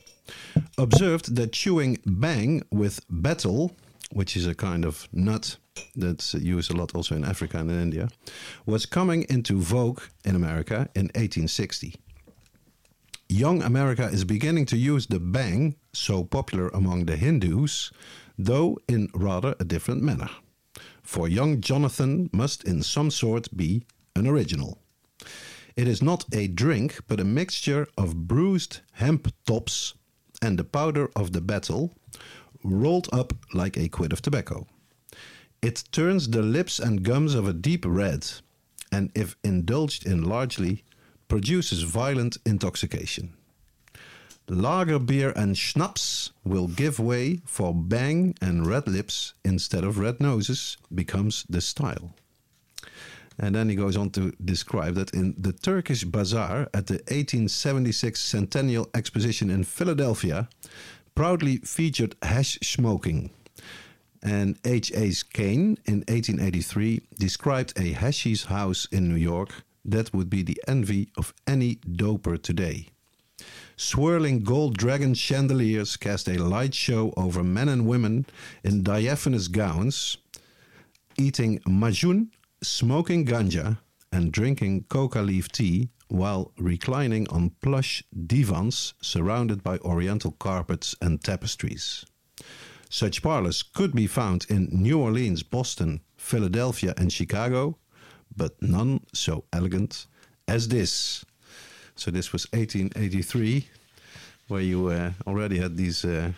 observed 0.78 1.34
that 1.36 1.52
chewing 1.52 1.98
bang 2.06 2.62
with 2.70 3.00
betel, 3.08 3.72
which 4.12 4.36
is 4.36 4.46
a 4.46 4.54
kind 4.54 4.84
of 4.84 5.08
nut 5.12 5.56
that's 5.96 6.34
used 6.34 6.70
a 6.70 6.76
lot 6.76 6.94
also 6.94 7.16
in 7.16 7.24
Africa 7.24 7.58
and 7.58 7.70
in 7.70 7.80
India, 7.80 8.08
was 8.66 8.86
coming 8.86 9.24
into 9.28 9.60
vogue 9.60 10.02
in 10.24 10.36
America 10.36 10.88
in 10.94 11.06
1860. 11.14 11.94
Young 13.28 13.62
America 13.62 14.04
is 14.12 14.24
beginning 14.24 14.66
to 14.66 14.76
use 14.76 15.06
the 15.06 15.18
bang, 15.18 15.74
so 15.94 16.22
popular 16.22 16.68
among 16.68 17.06
the 17.06 17.16
Hindus, 17.16 17.90
though 18.36 18.78
in 18.88 19.08
rather 19.14 19.54
a 19.58 19.64
different 19.64 20.02
manner. 20.02 20.28
For 21.02 21.28
young 21.28 21.60
Jonathan 21.60 22.28
must 22.32 22.64
in 22.64 22.82
some 22.82 23.10
sort 23.10 23.48
be 23.56 23.84
an 24.14 24.26
original. 24.26 24.81
It 25.74 25.88
is 25.88 26.02
not 26.02 26.24
a 26.32 26.48
drink, 26.48 27.00
but 27.08 27.20
a 27.20 27.24
mixture 27.24 27.86
of 27.96 28.28
bruised 28.28 28.80
hemp 28.92 29.32
tops 29.46 29.94
and 30.42 30.58
the 30.58 30.64
powder 30.64 31.10
of 31.16 31.32
the 31.32 31.40
betel, 31.40 31.92
rolled 32.64 33.08
up 33.12 33.32
like 33.54 33.76
a 33.76 33.88
quid 33.88 34.12
of 34.12 34.20
tobacco. 34.20 34.66
It 35.62 35.84
turns 35.92 36.28
the 36.28 36.42
lips 36.42 36.78
and 36.78 37.04
gums 37.04 37.34
of 37.34 37.46
a 37.46 37.52
deep 37.52 37.84
red, 37.86 38.28
and 38.90 39.10
if 39.14 39.36
indulged 39.44 40.06
in 40.06 40.22
largely, 40.22 40.84
produces 41.28 41.82
violent 41.82 42.36
intoxication. 42.44 43.34
Lager 44.48 44.98
beer 44.98 45.32
and 45.36 45.56
schnapps 45.56 46.32
will 46.44 46.66
give 46.66 46.98
way 46.98 47.40
for 47.46 47.72
bang 47.72 48.34
and 48.42 48.66
red 48.66 48.88
lips 48.88 49.34
instead 49.44 49.84
of 49.84 49.98
red 49.98 50.20
noses 50.20 50.76
becomes 50.92 51.46
the 51.48 51.60
style. 51.60 52.14
And 53.38 53.54
then 53.54 53.68
he 53.68 53.74
goes 53.74 53.96
on 53.96 54.10
to 54.10 54.32
describe 54.44 54.94
that 54.94 55.14
in 55.14 55.34
the 55.38 55.52
Turkish 55.52 56.04
Bazaar 56.04 56.68
at 56.74 56.86
the 56.86 56.94
1876 57.08 58.20
Centennial 58.20 58.88
Exposition 58.94 59.50
in 59.50 59.64
Philadelphia, 59.64 60.48
proudly 61.14 61.58
featured 61.58 62.16
hash 62.22 62.58
smoking. 62.62 63.30
And 64.22 64.56
H. 64.64 64.92
H. 64.94 65.28
Kane 65.30 65.78
in 65.84 66.04
1883 66.08 67.02
described 67.18 67.72
a 67.76 67.92
hashish 67.92 68.44
house 68.44 68.86
in 68.92 69.08
New 69.08 69.16
York 69.16 69.64
that 69.84 70.14
would 70.14 70.30
be 70.30 70.42
the 70.42 70.62
envy 70.68 71.08
of 71.16 71.34
any 71.46 71.76
doper 71.76 72.40
today. 72.40 72.88
Swirling 73.76 74.44
gold 74.44 74.76
dragon 74.76 75.14
chandeliers 75.14 75.96
cast 75.96 76.28
a 76.28 76.38
light 76.38 76.74
show 76.74 77.12
over 77.16 77.42
men 77.42 77.68
and 77.68 77.86
women 77.86 78.26
in 78.62 78.84
diaphanous 78.84 79.48
gowns, 79.48 80.18
eating 81.18 81.58
majun, 81.60 82.28
smoking 82.62 83.26
ganja, 83.26 83.78
and 84.12 84.30
drinking 84.30 84.84
coca 84.84 85.22
leaf 85.22 85.50
tea 85.50 85.88
while 86.08 86.52
reclining 86.58 87.26
on 87.30 87.50
plush 87.62 88.04
divans 88.26 88.92
surrounded 89.00 89.62
by 89.62 89.78
oriental 89.78 90.32
carpets 90.32 90.94
and 91.00 91.22
tapestries. 91.24 92.04
Such 92.90 93.22
parlors 93.22 93.62
could 93.62 93.94
be 93.94 94.06
found 94.06 94.44
in 94.50 94.68
New 94.70 95.00
Orleans, 95.00 95.42
Boston, 95.42 96.02
Philadelphia, 96.18 96.92
and 96.98 97.10
Chicago, 97.10 97.78
but 98.36 98.60
none 98.60 99.00
so 99.14 99.44
elegant 99.52 100.06
as 100.46 100.68
this. 100.68 101.24
So 101.96 102.10
this 102.10 102.32
was 102.34 102.46
1883, 102.52 103.66
where 104.48 104.60
you 104.60 104.88
uh, 104.88 105.12
already 105.26 105.58
had 105.58 105.78
these 105.78 106.04
uh, 106.04 106.32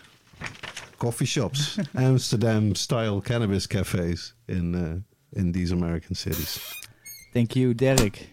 coffee 0.97 1.25
shops, 1.25 1.77
Amsterdam-style 1.95 3.19
cannabis 3.19 3.67
cafes 3.67 4.33
in 4.47 4.75
uh, 4.75 4.99
in 5.35 5.51
these 5.51 5.71
American 5.73 6.15
cities. 6.15 6.59
Thank 7.33 7.55
you, 7.55 7.73
Derrick. 7.73 8.29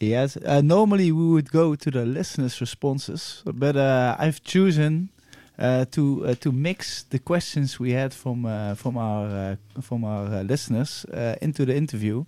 Yes, 0.00 0.36
uh, 0.36 0.60
normally 0.62 1.12
we 1.12 1.26
would 1.28 1.50
go 1.52 1.76
to 1.76 1.90
the 1.90 2.04
listeners' 2.04 2.60
responses, 2.60 3.42
but 3.46 3.76
uh, 3.76 4.16
I've 4.18 4.42
chosen 4.42 5.10
uh, 5.58 5.84
to 5.92 6.26
uh, 6.26 6.34
to 6.40 6.50
mix 6.50 7.04
the 7.04 7.18
questions 7.20 7.78
we 7.78 7.92
had 7.92 8.12
from 8.12 8.44
uh, 8.44 8.74
from 8.74 8.96
our 8.96 9.26
uh, 9.26 9.56
from 9.80 10.04
our 10.04 10.26
uh, 10.26 10.42
listeners 10.42 11.04
uh, 11.12 11.36
into 11.40 11.64
the 11.64 11.76
interview. 11.76 12.24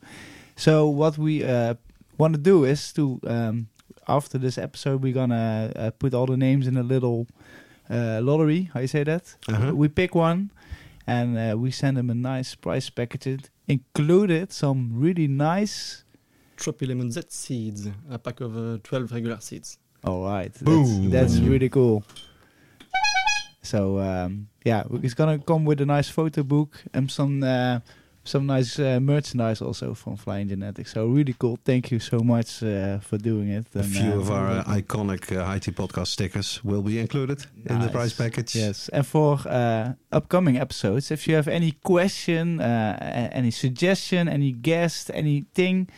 So 0.57 0.87
what 0.87 1.19
we 1.19 1.43
uh, 1.43 1.75
want 2.17 2.35
to 2.35 2.41
do 2.41 2.65
is 2.65 2.93
to 2.93 3.19
um, 3.27 3.67
after 4.07 4.39
this 4.39 4.57
episode 4.57 5.03
we're 5.03 5.13
gonna 5.15 5.73
uh, 5.75 5.91
put 5.99 6.15
all 6.15 6.27
the 6.27 6.37
names 6.37 6.67
in 6.69 6.77
a 6.77 6.83
little 6.83 7.27
uh, 7.91 8.21
lottery. 8.23 8.71
How 8.73 8.81
you 8.81 8.89
say 8.89 9.03
that? 9.05 9.35
Uh-huh. 9.49 9.75
We 9.75 9.89
pick 9.89 10.15
one, 10.15 10.51
and 11.07 11.37
uh, 11.39 11.57
we 11.57 11.71
send 11.71 11.97
them 11.97 12.11
a 12.11 12.15
nice 12.15 12.55
prize 12.55 12.91
package. 12.91 13.45
Included 13.69 14.53
some 14.53 14.91
really 14.95 15.27
nice. 15.27 16.05
Tropi 16.57 16.87
Lemon 16.87 17.11
Z 17.11 17.23
seeds, 17.29 17.89
a 18.11 18.19
pack 18.19 18.41
of 18.41 18.57
uh, 18.57 18.79
12 18.83 19.13
regular 19.13 19.41
seeds. 19.41 19.79
All 20.05 20.25
right, 20.25 20.53
that's, 20.53 20.63
Boom. 20.63 21.11
that's 21.11 21.39
Boom. 21.39 21.49
really 21.51 21.69
cool. 21.69 22.05
So 23.63 23.99
um, 23.99 24.49
yeah, 24.65 24.85
it's 25.03 25.15
gonna 25.15 25.39
come 25.39 25.65
with 25.65 25.81
a 25.81 25.87
nice 25.87 26.09
photo 26.11 26.43
book 26.43 26.85
and 26.93 27.11
some 27.11 27.43
uh, 27.43 27.81
some 28.25 28.47
nice 28.47 28.79
uh, 28.79 28.99
merchandise 29.01 29.61
also 29.65 29.95
from 29.95 30.17
Flying 30.17 30.49
Genetics. 30.49 30.93
So 30.93 31.07
really 31.07 31.35
cool. 31.39 31.59
Thank 31.65 31.91
you 31.91 31.99
so 32.01 32.19
much 32.21 32.63
uh, 32.63 32.99
for 33.01 33.19
doing 33.19 33.49
it. 33.51 33.67
A 33.75 33.79
And, 33.79 33.89
few 33.93 34.13
uh, 34.13 34.21
of 34.21 34.31
our 34.31 34.65
iconic 34.65 35.31
uh, 35.37 35.45
High 35.45 35.61
podcast 35.61 36.09
stickers 36.09 36.61
will 36.65 36.83
be 36.83 36.99
included 36.99 37.47
in 37.57 37.79
the 37.79 37.87
Nice. 37.87 37.91
prize 37.91 38.13
package. 38.15 38.55
Yes, 38.57 38.89
and 38.93 39.07
for 39.07 39.39
uh, 39.47 39.93
upcoming 40.13 40.57
episodes, 40.57 41.11
if 41.11 41.27
you 41.29 41.37
have 41.37 41.49
any 41.49 41.73
question, 41.83 42.61
uh, 42.61 43.31
any 43.33 43.51
suggestion, 43.51 44.29
any 44.29 44.53
guest, 44.53 45.11
anything, 45.15 45.89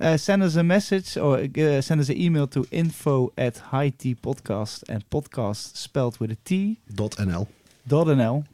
uh, 0.00 0.16
send 0.16 0.42
us 0.42 0.56
a 0.56 0.62
message 0.62 1.16
or 1.16 1.38
uh, 1.38 1.80
send 1.80 2.00
us 2.00 2.08
an 2.08 2.16
email 2.20 2.46
to 2.48 2.66
info 2.70 3.32
at 3.38 3.58
high 3.72 3.90
podcast 3.90 4.82
and 4.88 5.08
podcast 5.10 5.76
spelled 5.76 6.18
with 6.20 6.30
a 6.32 6.36
T 6.44 6.78
Dot 6.94 7.12
.nl. 7.18 7.46
dot 7.86 8.06
nl 8.08 8.44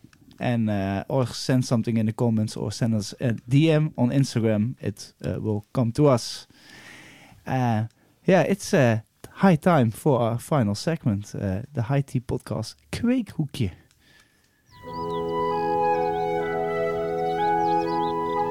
and 0.41 0.71
uh, 0.71 1.05
or 1.09 1.27
send 1.27 1.65
something 1.65 1.97
in 1.97 2.07
the 2.07 2.12
comments 2.12 2.57
or 2.57 2.73
send 2.73 2.95
us 2.95 3.15
a 3.21 3.35
DM 3.49 3.93
on 3.97 4.11
Instagram. 4.11 4.75
It 4.81 5.12
uh, 5.25 5.41
will 5.41 5.65
come 5.73 5.93
to 5.93 6.09
us. 6.09 6.47
Uh, 7.47 7.85
yeah, 8.25 8.43
it's 8.43 8.73
high 9.31 9.57
time 9.57 9.91
for 9.91 10.21
our 10.21 10.39
final 10.39 10.75
segment, 10.75 11.33
the 11.33 11.83
High 11.83 12.03
Tea 12.03 12.21
Podcast 12.21 12.75
Kweekhoekje. 12.91 13.71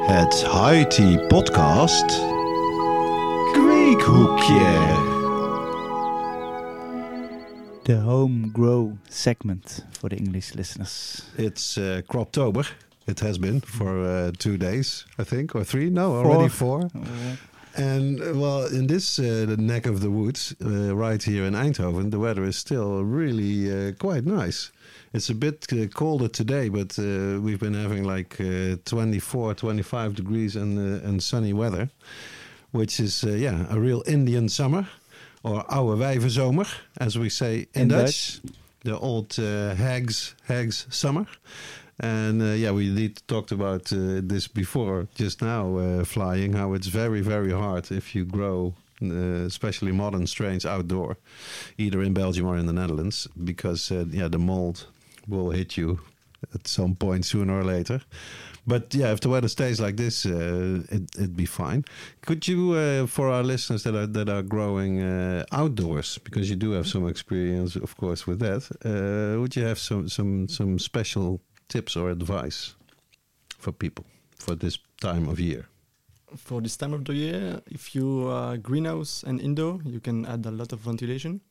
Het 0.10 0.34
High 0.34 0.88
Tea 0.88 1.18
Podcast. 1.28 2.06
Kweekhoekje. 3.52 5.09
The 7.90 8.02
home 8.02 8.52
grow 8.54 9.00
segment 9.10 9.84
for 10.00 10.10
the 10.10 10.16
English 10.16 10.54
listeners. 10.54 11.24
It's 11.38 11.76
uh, 11.76 12.04
Croptober. 12.08 12.68
It 13.08 13.20
has 13.22 13.40
been 13.40 13.62
for 13.62 14.06
uh, 14.06 14.32
two 14.38 14.58
days, 14.58 15.06
I 15.18 15.24
think, 15.24 15.56
or 15.56 15.64
three. 15.64 15.90
No, 15.90 16.18
already 16.18 16.50
four. 16.50 16.88
And 17.76 18.22
uh, 18.22 18.34
well, 18.36 18.68
in 18.68 18.86
this 18.86 19.18
uh, 19.18 19.46
the 19.48 19.58
neck 19.58 19.88
of 19.88 20.02
the 20.02 20.12
woods, 20.12 20.56
uh, 20.64 20.96
right 20.96 21.24
here 21.24 21.46
in 21.46 21.56
Eindhoven, 21.56 22.12
the 22.12 22.20
weather 22.20 22.44
is 22.44 22.58
still 22.58 23.04
really 23.04 23.72
uh, 23.72 23.94
quite 23.94 24.24
nice. 24.24 24.72
It's 25.12 25.32
a 25.32 25.36
bit 25.36 25.66
uh, 25.74 25.88
colder 25.88 26.28
today, 26.28 26.70
but 26.70 27.00
uh, 27.00 27.42
we've 27.42 27.60
been 27.60 27.74
having 27.74 28.04
like 28.04 28.40
uh, 28.40 28.76
24, 28.86 29.56
25 29.56 30.14
degrees 30.14 30.56
and 30.56 30.78
uh, 30.78 31.08
and 31.08 31.24
sunny 31.24 31.54
weather, 31.54 31.90
which 32.70 33.00
is 33.00 33.24
uh, 33.24 33.30
yeah 33.30 33.66
a 33.72 33.80
real 33.80 34.04
Indian 34.06 34.48
summer, 34.48 34.88
or 35.42 35.64
oude 35.68 35.98
wijvenzomer, 35.98 36.68
as 36.98 37.18
we 37.18 37.30
say 37.30 37.68
in, 37.74 37.82
In 37.82 37.88
Dutch. 37.88 38.42
The 38.84 38.98
old 38.98 39.38
uh, 39.40 39.76
hags 39.76 40.36
hags 40.46 40.88
summer. 40.90 41.28
And 42.00 42.42
uh, 42.42 42.56
yeah, 42.56 42.72
we 42.72 42.96
did 42.96 43.22
talked 43.28 43.52
about 43.52 43.92
uh, 43.92 44.22
this 44.24 44.48
before, 44.48 45.08
just 45.16 45.42
now, 45.42 45.78
uh, 45.78 46.06
flying, 46.06 46.54
how 46.54 46.74
it's 46.74 46.88
very, 46.88 47.22
very 47.22 47.52
hard 47.52 47.92
if 47.92 48.16
you 48.16 48.24
grow, 48.24 48.74
uh, 49.02 49.46
especially 49.46 49.92
modern 49.92 50.28
strains 50.28 50.66
outdoor, 50.66 51.18
either 51.78 52.02
in 52.02 52.14
Belgium 52.14 52.48
or 52.48 52.58
in 52.58 52.68
the 52.68 52.74
Netherlands, 52.74 53.28
because 53.44 53.92
uh, 53.92 54.06
yeah, 54.12 54.30
the 54.30 54.40
mold 54.40 54.86
will 55.28 55.52
hit 55.52 55.76
you 55.76 56.00
at 56.54 56.68
some 56.68 56.96
point 56.96 57.26
sooner 57.26 57.60
or 57.60 57.66
later. 57.66 58.02
But 58.70 58.94
yeah, 58.94 59.12
if 59.12 59.20
the 59.20 59.30
weather 59.30 59.48
stays 59.50 59.80
like 59.80 59.98
this, 59.98 60.26
uh, 60.26 60.84
it, 60.92 61.04
it'd 61.18 61.36
be 61.36 61.48
fine. 61.48 61.84
Could 62.22 62.48
you, 62.48 62.74
uh, 62.74 63.08
for 63.08 63.28
our 63.36 63.44
listeners 63.44 63.82
that 63.84 63.96
are 63.96 64.08
that 64.08 64.30
are 64.30 64.44
growing 64.44 65.02
uh, 65.02 65.44
outdoors, 65.52 66.20
because 66.24 66.50
you 66.52 66.56
do 66.56 66.72
have 66.78 66.86
some 66.86 67.10
experience, 67.10 67.76
of 67.76 67.96
course, 67.98 68.28
with 68.28 68.40
that, 68.40 68.62
uh, 68.86 69.40
would 69.42 69.56
you 69.56 69.66
have 69.66 69.80
some 69.80 70.08
some 70.08 70.48
some 70.48 70.78
special 70.78 71.42
tips 71.68 71.96
or 71.96 72.12
advice 72.12 72.76
for 73.58 73.72
people 73.74 74.06
for 74.38 74.56
this 74.56 74.78
time 75.02 75.28
of 75.28 75.40
year? 75.40 75.66
For 76.36 76.62
this 76.62 76.78
time 76.78 76.94
of 76.94 77.04
the 77.06 77.14
year, 77.14 77.62
if 77.72 77.96
you 77.96 78.28
are 78.28 78.58
greenhouse 78.58 79.24
and 79.28 79.42
indoor, 79.42 79.80
you 79.84 80.00
can 80.00 80.26
add 80.26 80.46
a 80.46 80.52
lot 80.52 80.74
of 80.74 80.80
ventilation 80.80 81.42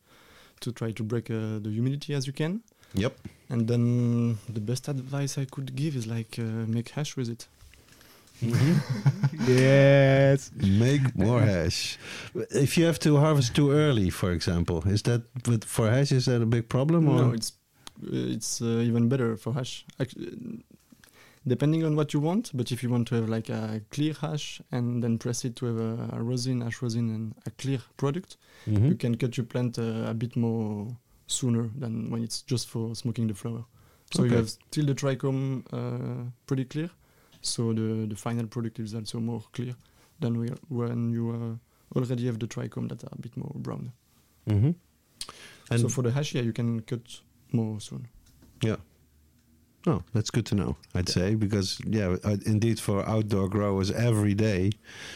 to 0.61 0.71
try 0.71 0.93
to 0.93 1.03
break 1.03 1.29
uh, 1.29 1.59
the 1.59 1.69
humidity 1.69 2.13
as 2.13 2.25
you 2.27 2.33
can. 2.33 2.61
Yep. 2.93 3.13
And 3.49 3.67
then 3.67 4.37
the 4.47 4.59
best 4.59 4.87
advice 4.87 5.37
I 5.37 5.45
could 5.45 5.75
give 5.75 5.95
is 5.95 6.05
like 6.07 6.37
uh, 6.39 6.43
make 6.67 6.89
hash 6.89 7.15
with 7.17 7.29
it. 7.29 7.47
yes. 9.47 10.51
Make 10.55 11.15
more 11.15 11.41
hash. 11.41 11.97
If 12.51 12.77
you 12.77 12.85
have 12.85 12.99
to 12.99 13.17
harvest 13.17 13.55
too 13.55 13.71
early, 13.71 14.09
for 14.09 14.31
example, 14.31 14.83
is 14.87 15.01
that 15.03 15.23
with 15.47 15.63
for 15.65 15.89
hash 15.89 16.11
is 16.11 16.25
that 16.25 16.41
a 16.41 16.45
big 16.45 16.69
problem? 16.69 17.07
Or? 17.09 17.21
No, 17.21 17.31
it's 17.33 17.53
uh, 18.03 18.07
it's 18.11 18.61
uh, 18.61 18.65
even 18.83 19.09
better 19.09 19.35
for 19.35 19.53
hash. 19.53 19.85
Ac- 19.99 20.15
depending 21.47 21.83
on 21.83 21.95
what 21.95 22.13
you 22.13 22.19
want, 22.19 22.51
but 22.53 22.71
if 22.71 22.83
you 22.83 22.89
want 22.89 23.07
to 23.07 23.15
have 23.15 23.27
like 23.29 23.49
a 23.49 23.81
clear 23.91 24.13
hash 24.13 24.61
and 24.71 25.03
then 25.03 25.17
press 25.17 25.43
it 25.45 25.55
to 25.55 25.65
have 25.65 25.77
a, 25.79 26.09
a 26.17 26.21
rosin, 26.23 26.61
hash 26.61 26.81
rosin, 26.81 27.09
and 27.09 27.33
a 27.45 27.51
clear 27.51 27.79
product, 27.97 28.37
Mhm. 28.67 28.89
you 28.89 28.95
can 28.95 29.15
cut 29.17 29.35
your 29.37 29.45
plant 29.45 29.79
uh, 29.79 30.05
a 30.09 30.13
bit 30.13 30.35
more 30.35 30.95
sooner 31.29 31.69
than 31.79 32.09
when 32.11 32.23
it's 32.23 32.41
just 32.51 32.67
for 32.69 32.95
smoking 32.95 33.27
the 33.27 33.33
flower. 33.33 33.63
So 34.11 34.23
Okay. 34.23 34.31
you 34.31 34.37
have 34.37 34.49
still 34.49 34.85
the 34.85 34.95
trichome 34.95 35.63
uh, 35.71 36.29
pretty 36.47 36.65
clear, 36.65 36.89
so 37.41 37.73
the 37.73 38.07
the 38.07 38.15
final 38.15 38.47
product 38.47 38.79
is 38.79 38.93
also 38.95 39.19
more 39.19 39.43
clear 39.53 39.75
than 40.19 40.37
we 40.39 40.47
when 40.69 41.11
you 41.11 41.29
uh, 41.31 41.97
already 41.97 42.25
have 42.25 42.39
the 42.39 42.47
trichome 42.47 42.87
that 42.89 43.03
are 43.03 43.13
a 43.17 43.21
bit 43.21 43.37
more 43.37 43.53
brown. 43.55 43.91
Mhm. 44.47 44.73
And 45.71 45.79
so 45.81 45.89
for 45.89 46.03
the 46.03 46.11
hash, 46.11 46.33
yeah, 46.35 46.41
you 46.45 46.53
can 46.53 46.81
cut 46.81 47.21
more 47.51 47.79
soon. 47.81 48.07
Yeah. 48.63 48.77
Oh, 49.87 50.01
that's 50.13 50.31
good 50.31 50.45
to 50.47 50.55
know. 50.55 50.75
I'd 50.95 51.07
Yeah. 51.09 51.13
say 51.13 51.35
because 51.35 51.77
yeah, 51.85 52.17
uh, 52.23 52.37
indeed 52.45 52.79
for 52.79 53.07
outdoor 53.07 53.47
growers 53.49 53.91
every 53.91 54.33
day, 54.33 54.71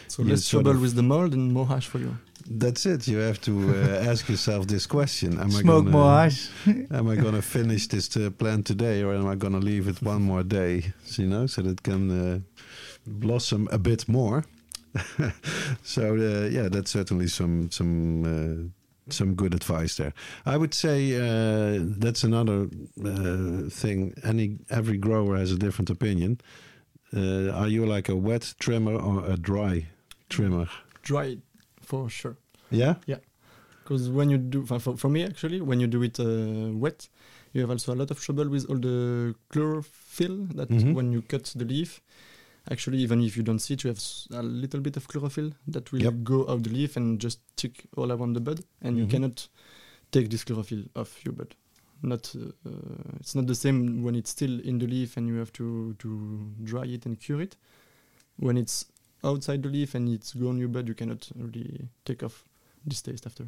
So 0.08 0.24
less 0.24 0.48
trouble 0.50 0.72
of- 0.76 0.82
with 0.82 0.94
the 0.96 1.02
mold 1.04 1.34
and 1.34 1.52
more 1.52 1.68
hash 1.68 1.88
for 1.88 2.00
you. 2.00 2.18
That's 2.46 2.86
it. 2.86 3.08
You 3.08 3.18
have 3.20 3.40
to 3.42 3.70
uh, 3.70 4.04
ask 4.12 4.30
yourself 4.30 4.68
this 4.68 4.86
question: 4.86 5.40
Am 5.40 5.48
I 5.48 5.62
Smoke 5.62 5.86
gonna, 5.86 5.98
more 5.98 6.12
hash. 6.12 6.50
Am 6.92 7.08
I 7.08 7.16
going 7.16 7.36
to 7.36 7.42
finish 7.42 7.88
this 7.88 8.16
uh, 8.18 8.30
plant 8.30 8.66
today, 8.66 9.04
or 9.04 9.14
am 9.14 9.28
I 9.28 9.36
going 9.36 9.54
to 9.54 9.60
leave 9.60 9.88
it 9.88 10.02
one 10.02 10.22
more 10.22 10.44
day? 10.44 10.94
So, 11.06 11.22
you 11.22 11.30
know, 11.30 11.48
so 11.48 11.62
that 11.62 11.72
it 11.72 11.84
can 11.84 12.12
uh, 12.12 12.40
blossom 13.06 13.68
a 13.72 13.78
bit 13.78 14.08
more. 14.08 14.44
so 15.84 16.16
uh, 16.16 16.48
yeah, 16.50 16.70
that's 16.70 16.92
certainly 16.92 17.28
some 17.28 17.72
some 17.72 18.24
uh, 18.24 19.12
some 19.12 19.34
good 19.34 19.54
advice 19.54 19.96
there. 19.96 20.14
I 20.46 20.58
would 20.58 20.74
say 20.74 21.16
uh, 21.16 21.80
that's 21.98 22.24
another 22.24 22.68
uh, 23.04 23.70
thing. 23.70 24.14
Any 24.24 24.60
every 24.70 24.98
grower 24.98 25.38
has 25.38 25.52
a 25.52 25.58
different 25.58 25.90
opinion. 25.90 26.40
Uh, 27.16 27.50
are 27.52 27.68
you 27.68 27.86
like 27.86 28.10
a 28.10 28.16
wet 28.16 28.56
trimmer 28.60 28.96
or 28.96 29.26
a 29.26 29.38
dry 29.38 29.88
trimmer? 30.30 30.68
Dry 31.04 31.38
for 31.94 32.10
sure. 32.10 32.36
Yeah. 32.72 32.96
Yeah. 33.06 33.20
Because 33.84 34.10
when 34.10 34.30
you 34.30 34.38
do, 34.38 34.66
for, 34.66 34.80
for 34.98 35.10
me 35.10 35.24
actually, 35.24 35.62
when 35.62 35.80
you 35.80 35.88
do 35.88 36.02
it 36.04 36.20
uh, 36.20 36.72
wet, 36.74 37.08
you 37.54 37.62
have 37.62 37.70
also 37.70 37.94
a 37.94 37.98
lot 38.02 38.10
of 38.12 38.20
trouble 38.20 38.50
with 38.50 38.66
all 38.70 38.78
the 38.80 39.36
chlorophyll 39.50 40.48
that 40.56 40.70
Mhm. 40.70 40.94
when 40.96 41.12
you 41.12 41.22
cut 41.22 41.44
the 41.56 41.66
leaf, 41.66 42.02
actually 42.72 42.98
even 43.00 43.22
if 43.22 43.38
you 43.38 43.44
don't 43.44 43.60
see 43.60 43.74
it, 43.76 43.84
you 43.84 43.90
have 43.90 44.02
a 44.32 44.42
little 44.42 44.80
bit 44.80 44.98
of 44.98 45.08
chlorophyll 45.08 45.52
that 45.68 45.92
will 45.92 46.02
Yep. 46.02 46.24
go 46.24 46.48
out 46.50 46.64
the 46.64 46.70
leaf 46.72 46.98
and 46.98 47.20
just 47.22 47.40
stick 47.58 47.86
all 47.98 48.12
around 48.12 48.34
the 48.34 48.42
bud, 48.42 48.62
and 48.82 48.98
you 48.98 49.06
Mhm. 49.06 49.12
cannot 49.12 49.48
take 50.12 50.30
this 50.30 50.44
chlorophyll 50.46 50.86
off 50.96 51.24
your 51.26 51.34
bud. 51.36 51.54
Not, 52.02 52.36
uh, 52.36 52.52
uh, 52.66 53.20
it's 53.20 53.36
not 53.36 53.46
the 53.48 53.56
same 53.56 54.02
when 54.04 54.16
it's 54.16 54.32
still 54.32 54.60
in 54.62 54.80
the 54.80 54.88
leaf 54.88 55.16
and 55.18 55.28
you 55.28 55.36
have 55.36 55.52
to 55.54 55.94
to 56.00 56.10
dry 56.64 56.86
it 56.96 57.06
and 57.06 57.20
cure 57.20 57.42
it. 57.44 57.56
When 58.38 58.58
it's 58.58 58.86
outside 59.24 59.64
the 59.64 59.70
leaf 59.70 59.96
and 59.96 60.10
it's 60.10 60.34
go 60.34 60.50
on 60.50 60.58
your 60.58 60.68
bud, 60.70 60.88
you 60.88 60.94
cannot 60.96 61.30
really 61.36 61.88
take 62.06 62.24
off 62.24 62.44
this 62.86 63.02
taste 63.02 63.26
after. 63.26 63.48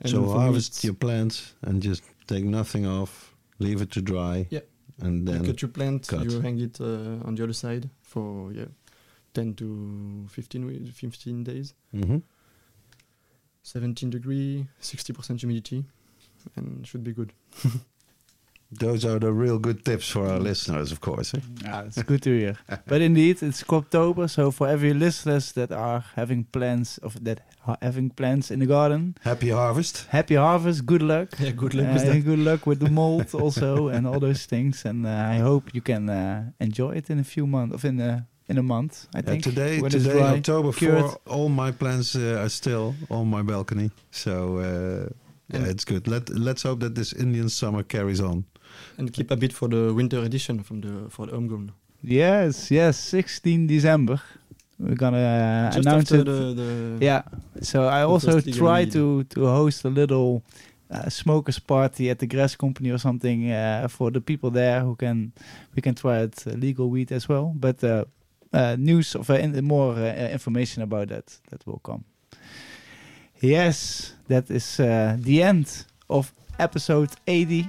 And 0.00 0.10
so 0.10 0.28
harvest 0.28 0.84
your 0.84 0.94
plants 0.94 1.54
and 1.62 1.80
just 1.82 2.02
take 2.26 2.44
nothing 2.44 2.86
off, 2.86 3.34
leave 3.58 3.80
it 3.80 3.90
to 3.92 4.02
dry. 4.02 4.46
Yeah. 4.50 4.60
And 5.00 5.26
you 5.28 5.34
then 5.34 5.46
cut 5.46 5.62
your 5.62 5.70
plant, 5.70 6.06
cut. 6.08 6.24
you 6.24 6.40
hang 6.40 6.58
it 6.60 6.80
uh, 6.80 7.24
on 7.26 7.34
the 7.34 7.44
other 7.44 7.52
side 7.52 7.88
for 8.02 8.52
yeah, 8.52 8.66
10 9.34 9.54
to 9.54 10.26
15, 10.30 10.66
we- 10.66 10.90
15 10.90 11.44
days. 11.44 11.74
Mhm. 11.94 12.22
17 13.62 14.10
degree, 14.10 14.66
60% 14.80 15.40
humidity, 15.40 15.84
and 16.54 16.86
should 16.86 17.02
be 17.04 17.12
good. 17.12 17.32
those 18.70 19.04
are 19.04 19.18
the 19.18 19.32
real 19.32 19.58
good 19.58 19.84
tips 19.84 20.08
for 20.10 20.26
our 20.26 20.38
listeners, 20.40 20.92
of 20.92 21.00
course. 21.00 21.34
eh? 21.34 21.40
Yeah, 21.62 21.82
it's 21.86 22.02
good 22.02 22.22
to 22.22 22.30
hear. 22.30 22.56
but 22.86 23.00
indeed, 23.00 23.42
it's 23.42 23.64
October, 23.68 24.28
so 24.28 24.50
for 24.50 24.66
every 24.68 24.92
listeners 24.94 25.52
that 25.52 25.70
are 25.72 26.04
having 26.16 26.44
plans 26.44 26.98
of 26.98 27.22
that 27.24 27.40
are 27.66 27.76
having 27.82 28.10
plans 28.10 28.50
in 28.50 28.58
the 28.60 28.66
garden, 28.66 29.14
Happy 29.22 29.50
harvest. 29.50 30.06
happy 30.10 30.34
harvest, 30.36 30.84
good 30.86 31.02
luck. 31.02 31.28
Yeah, 31.40 31.52
good 31.52 31.74
luck 31.74 31.86
Uh, 31.86 32.20
good 32.20 32.38
luck 32.38 32.66
with 32.66 32.78
the 32.80 32.90
mold 33.00 33.34
also 33.34 33.88
and 33.88 34.06
all 34.06 34.20
those 34.20 34.46
things. 34.46 34.84
And 34.84 35.06
uh, 35.06 35.10
I 35.10 35.38
hope 35.38 35.70
you 35.74 35.80
can 35.82 36.08
uh, 36.08 36.50
enjoy 36.60 36.96
it 36.96 37.10
in 37.10 37.18
a 37.18 37.24
few 37.24 37.46
months, 37.46 37.74
of 37.74 37.84
in 37.84 38.00
a 38.00 38.26
in 38.48 38.58
a 38.58 38.62
month. 38.62 39.06
I 39.14 39.18
Yeah, 39.18 39.30
think 39.30 39.42
today, 39.44 39.80
when 39.80 39.90
today 39.90 40.18
dry, 40.18 40.36
October 40.38 40.72
cured. 40.72 41.04
4, 41.04 41.18
all 41.26 41.48
my 41.48 41.72
plants 41.72 42.14
uh, 42.14 42.42
are 42.44 42.48
still 42.50 42.94
on 43.10 43.26
my 43.28 43.42
balcony. 43.42 43.90
So 44.10 44.58
uh, 44.58 45.08
yeah, 45.52 45.70
it's 45.70 45.84
good. 45.84 46.06
Let, 46.08 46.28
let's 46.28 46.62
hope 46.62 46.80
that 46.80 46.94
this 46.94 47.12
Indian 47.12 47.48
summer 47.48 47.82
carries 47.84 48.20
on. 48.20 48.44
And 48.98 49.12
keep 49.12 49.30
a 49.30 49.36
bit 49.36 49.52
for 49.52 49.68
the 49.68 49.92
winter 49.94 50.20
edition 50.20 50.62
from 50.62 50.80
the 50.80 51.10
for 51.10 51.26
the 51.26 51.32
homegrown. 51.32 51.72
Yes, 52.02 52.70
yes, 52.70 52.96
16 52.98 53.66
December. 53.66 54.20
We're 54.78 54.94
gonna 54.94 55.16
uh, 55.18 55.72
Just 55.72 55.86
announce 55.86 56.12
it. 56.12 56.26
the, 56.26 56.54
the 56.54 56.98
Yeah. 57.00 57.22
So 57.62 57.84
I 57.88 58.02
also 58.02 58.40
try 58.40 58.84
to 58.84 59.24
to 59.24 59.46
host 59.46 59.84
a 59.84 59.88
little 59.88 60.42
uh, 60.90 61.08
smokers 61.08 61.58
party 61.58 62.10
at 62.10 62.18
the 62.18 62.26
grass 62.26 62.54
company 62.54 62.90
or 62.90 62.98
something 62.98 63.50
uh, 63.50 63.88
for 63.88 64.10
the 64.10 64.20
people 64.20 64.50
there 64.50 64.80
who 64.80 64.94
can 64.94 65.32
we 65.74 65.82
can 65.82 65.94
try 65.94 66.20
it 66.22 66.46
uh, 66.46 66.50
legal 66.50 66.90
weed 66.90 67.10
as 67.10 67.28
well. 67.28 67.52
But 67.54 67.82
uh, 67.82 68.04
uh, 68.52 68.76
news 68.78 69.14
of 69.14 69.30
in, 69.30 69.64
more 69.64 69.98
information 69.98 70.82
about 70.82 71.08
that 71.08 71.38
that 71.50 71.66
will 71.66 71.80
come. 71.82 72.04
Yes, 73.40 74.14
that 74.28 74.50
is 74.50 74.76
the 74.76 75.42
end 75.42 75.84
of 76.08 76.32
episode 76.58 77.10
80 77.26 77.68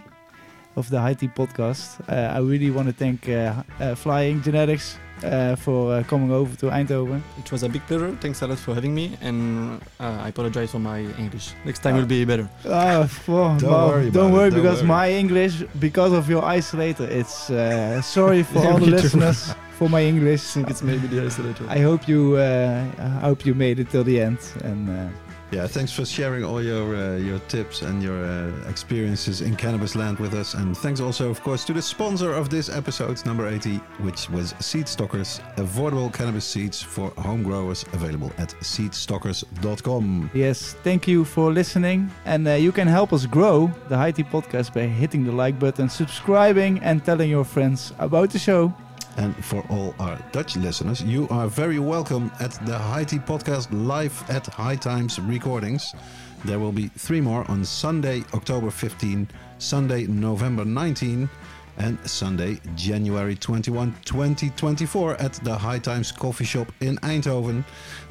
of 0.78 0.90
the 0.90 1.00
High 1.02 1.16
Tea 1.16 1.28
podcast. 1.42 2.00
Uh, 2.08 2.38
I 2.38 2.40
really 2.40 2.70
want 2.72 2.88
to 2.88 2.94
thank 2.94 3.28
uh, 3.28 3.36
uh, 3.80 3.96
Flying 3.96 4.42
Genetics 4.42 4.98
uh, 5.24 5.56
for 5.56 5.80
uh, 5.96 6.04
coming 6.04 6.32
over 6.32 6.56
to 6.58 6.68
Eindhoven. 6.70 7.22
It 7.40 7.52
was 7.52 7.64
a 7.64 7.70
big 7.70 7.82
pleasure. 7.88 8.16
Thanks 8.22 8.42
a 8.44 8.48
lot 8.48 8.60
for 8.60 8.76
having 8.76 8.94
me, 8.94 9.18
and 9.22 9.82
uh, 10.00 10.26
I 10.26 10.30
apologize 10.30 10.72
for 10.72 10.80
my 10.80 11.00
English. 11.24 11.54
Next 11.66 11.80
time 11.84 11.96
will 11.96 12.06
be 12.06 12.24
better. 12.26 12.48
Oh, 12.66 13.10
well, 13.28 13.58
Don't 13.58 13.72
well, 13.72 13.88
worry 13.90 14.10
don't 14.12 14.28
about 14.30 14.34
worry 14.38 14.50
don't 14.52 14.62
because 14.62 14.80
worry. 14.80 14.88
my 14.88 15.12
English, 15.12 15.64
because 15.80 16.14
of 16.14 16.30
your 16.30 16.44
ice-o-lator, 16.46 17.08
it's 17.10 17.50
uh, 17.50 18.02
sorry 18.18 18.44
for 18.44 18.60
all 18.68 18.78
the 18.78 18.92
listeners 18.98 19.54
for 19.80 19.90
my 19.90 20.00
I 20.02 20.04
English. 20.14 20.42
think 20.54 20.70
it's 20.70 20.84
maybe 20.84 21.08
the 21.08 21.26
ice-o-lator. 21.26 21.68
I 21.68 21.80
hope 21.80 22.08
you, 22.08 22.36
uh, 22.38 22.86
I 23.24 23.28
hope 23.30 23.46
you 23.48 23.56
made 23.56 23.80
it 23.80 23.90
till 23.90 24.04
the 24.04 24.22
end. 24.22 24.40
And 24.64 24.90
uh, 24.90 25.10
Yeah, 25.52 25.66
thanks 25.66 25.94
for 25.94 26.06
sharing 26.06 26.44
all 26.44 26.62
your 26.62 26.96
uh, 26.96 27.16
your 27.16 27.40
tips 27.48 27.82
and 27.82 28.04
your 28.04 28.24
uh, 28.26 28.70
experiences 28.70 29.42
in 29.42 29.56
cannabis 29.56 29.96
land 29.96 30.20
with 30.20 30.34
us. 30.34 30.56
And 30.56 30.76
thanks 30.78 31.00
also, 31.00 31.30
of 31.30 31.42
course, 31.42 31.64
to 31.66 31.74
the 31.74 31.82
sponsor 31.82 32.34
of 32.34 32.50
this 32.50 32.70
episode, 32.70 33.26
number 33.26 33.48
80, 33.48 33.78
which 34.02 34.30
was 34.30 34.54
Seed 34.60 34.88
Stockers, 34.88 35.40
affordable 35.56 36.12
cannabis 36.14 36.46
seeds 36.46 36.82
for 36.82 37.12
home 37.12 37.44
growers 37.44 37.86
available 37.94 38.32
at 38.38 38.50
seedstockers.com. 38.62 40.32
yes, 40.34 40.76
thank 40.84 41.08
you 41.08 41.24
for 41.24 41.52
listening. 41.52 42.12
And 42.26 42.48
uh, 42.48 42.54
you 42.54 42.72
can 42.74 42.88
help 42.88 43.14
us 43.14 43.26
grow 43.26 43.72
the 43.88 44.12
Tea 44.12 44.24
podcast 44.24 44.74
by 44.74 44.82
hitting 44.82 45.24
the 45.24 45.32
like 45.32 45.58
button, 45.60 45.90
subscribing, 45.90 46.80
and 46.80 47.04
telling 47.04 47.30
your 47.30 47.46
friends 47.46 47.94
about 48.00 48.32
the 48.32 48.40
show. 48.40 48.74
And 49.18 49.36
for 49.44 49.64
all 49.70 49.96
our 50.00 50.18
Dutch 50.32 50.56
listeners, 50.56 51.02
you 51.02 51.28
are 51.30 51.48
very 51.48 51.80
welcome 51.80 52.32
at 52.40 52.52
the 52.68 52.78
High 52.78 53.04
Tea 53.04 53.18
Podcast 53.18 53.68
live 53.72 54.14
at 54.30 54.46
High 54.46 54.76
Times 54.76 55.20
Recordings. 55.20 55.96
There 56.46 56.60
will 56.60 56.72
be 56.72 56.88
three 56.90 57.20
more 57.20 57.44
on 57.50 57.66
Sunday, 57.66 58.24
October 58.36 58.70
15, 58.70 59.28
Sunday, 59.58 60.06
November 60.06 60.64
19, 60.66 61.28
and 61.80 61.98
Sunday, 62.08 62.60
January 62.76 63.36
21, 63.36 63.96
2024 64.06 65.16
at 65.20 65.34
the 65.44 65.58
High 65.58 65.80
Times 65.80 66.12
Coffee 66.12 66.46
Shop 66.46 66.72
in 66.82 66.98
Eindhoven. 66.98 67.64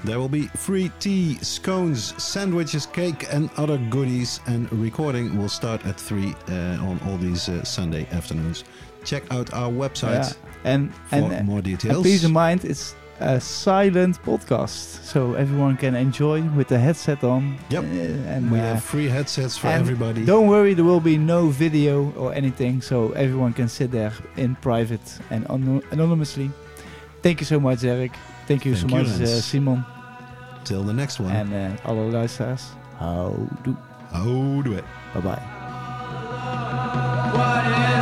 There 0.05 0.19
will 0.19 0.29
be 0.29 0.49
free 0.49 0.91
tea, 0.99 1.37
scones, 1.37 2.21
sandwiches, 2.23 2.87
cake, 2.87 3.27
and 3.33 3.49
other 3.57 3.79
goodies. 3.91 4.41
And 4.47 4.71
recording 4.73 5.39
will 5.39 5.49
start 5.49 5.87
at 5.87 6.01
3 6.01 6.35
uh, 6.49 6.53
on 6.83 7.01
all 7.07 7.17
these 7.17 7.49
uh, 7.49 7.63
Sunday 7.65 8.09
afternoons. 8.11 8.65
Check 9.05 9.23
out 9.31 9.53
our 9.55 9.71
website 9.71 10.35
Yeah. 10.35 10.46
And 10.67 10.93
for 11.09 11.17
and, 11.17 11.47
more 11.47 11.59
and 11.59 11.65
details. 11.65 12.03
please 12.03 12.25
in 12.25 12.33
mind, 12.33 12.65
it's 12.65 12.95
a 13.21 13.41
silent 13.41 14.23
podcast, 14.25 15.03
so 15.03 15.35
everyone 15.35 15.77
can 15.77 15.95
enjoy 15.95 16.43
with 16.57 16.69
the 16.69 16.79
headset 16.79 17.25
on. 17.25 17.57
Yep. 17.71 17.85
Uh, 17.85 18.35
and 18.35 18.51
we 18.51 18.59
uh, 18.59 18.63
have 18.75 18.83
free 18.83 19.09
headsets 19.09 19.57
for 19.57 19.69
and 19.69 19.81
everybody. 19.81 20.25
Don't 20.25 20.49
worry, 20.49 20.75
there 20.75 20.85
will 20.85 21.01
be 21.01 21.17
no 21.17 21.49
video 21.49 22.13
or 22.17 22.35
anything, 22.35 22.83
so 22.83 23.13
everyone 23.13 23.53
can 23.53 23.69
sit 23.69 23.91
there 23.91 24.13
in 24.37 24.57
private 24.57 25.19
and 25.31 25.47
ano- 25.49 25.83
anonymously. 25.93 26.51
Thank 27.23 27.41
you 27.41 27.47
so 27.47 27.59
much, 27.59 27.85
Eric. 27.85 28.13
Thank 28.47 28.65
you 28.67 28.75
Thank 28.75 28.91
so 28.91 28.97
you, 28.97 29.05
much, 29.05 29.21
uh, 29.21 29.41
Simon. 29.41 29.85
Till 30.65 30.83
the 30.83 30.93
next 30.93 31.21
one. 31.21 31.31
En 31.31 31.53
uh, 31.53 31.89
alle 31.89 32.11
luisteraars, 32.11 32.75
houdoe. 32.99 33.77
Houdoe. 34.13 34.83
Bye 35.15 35.21
bye. 35.21 35.43
What 37.33 37.67
is 37.67 37.96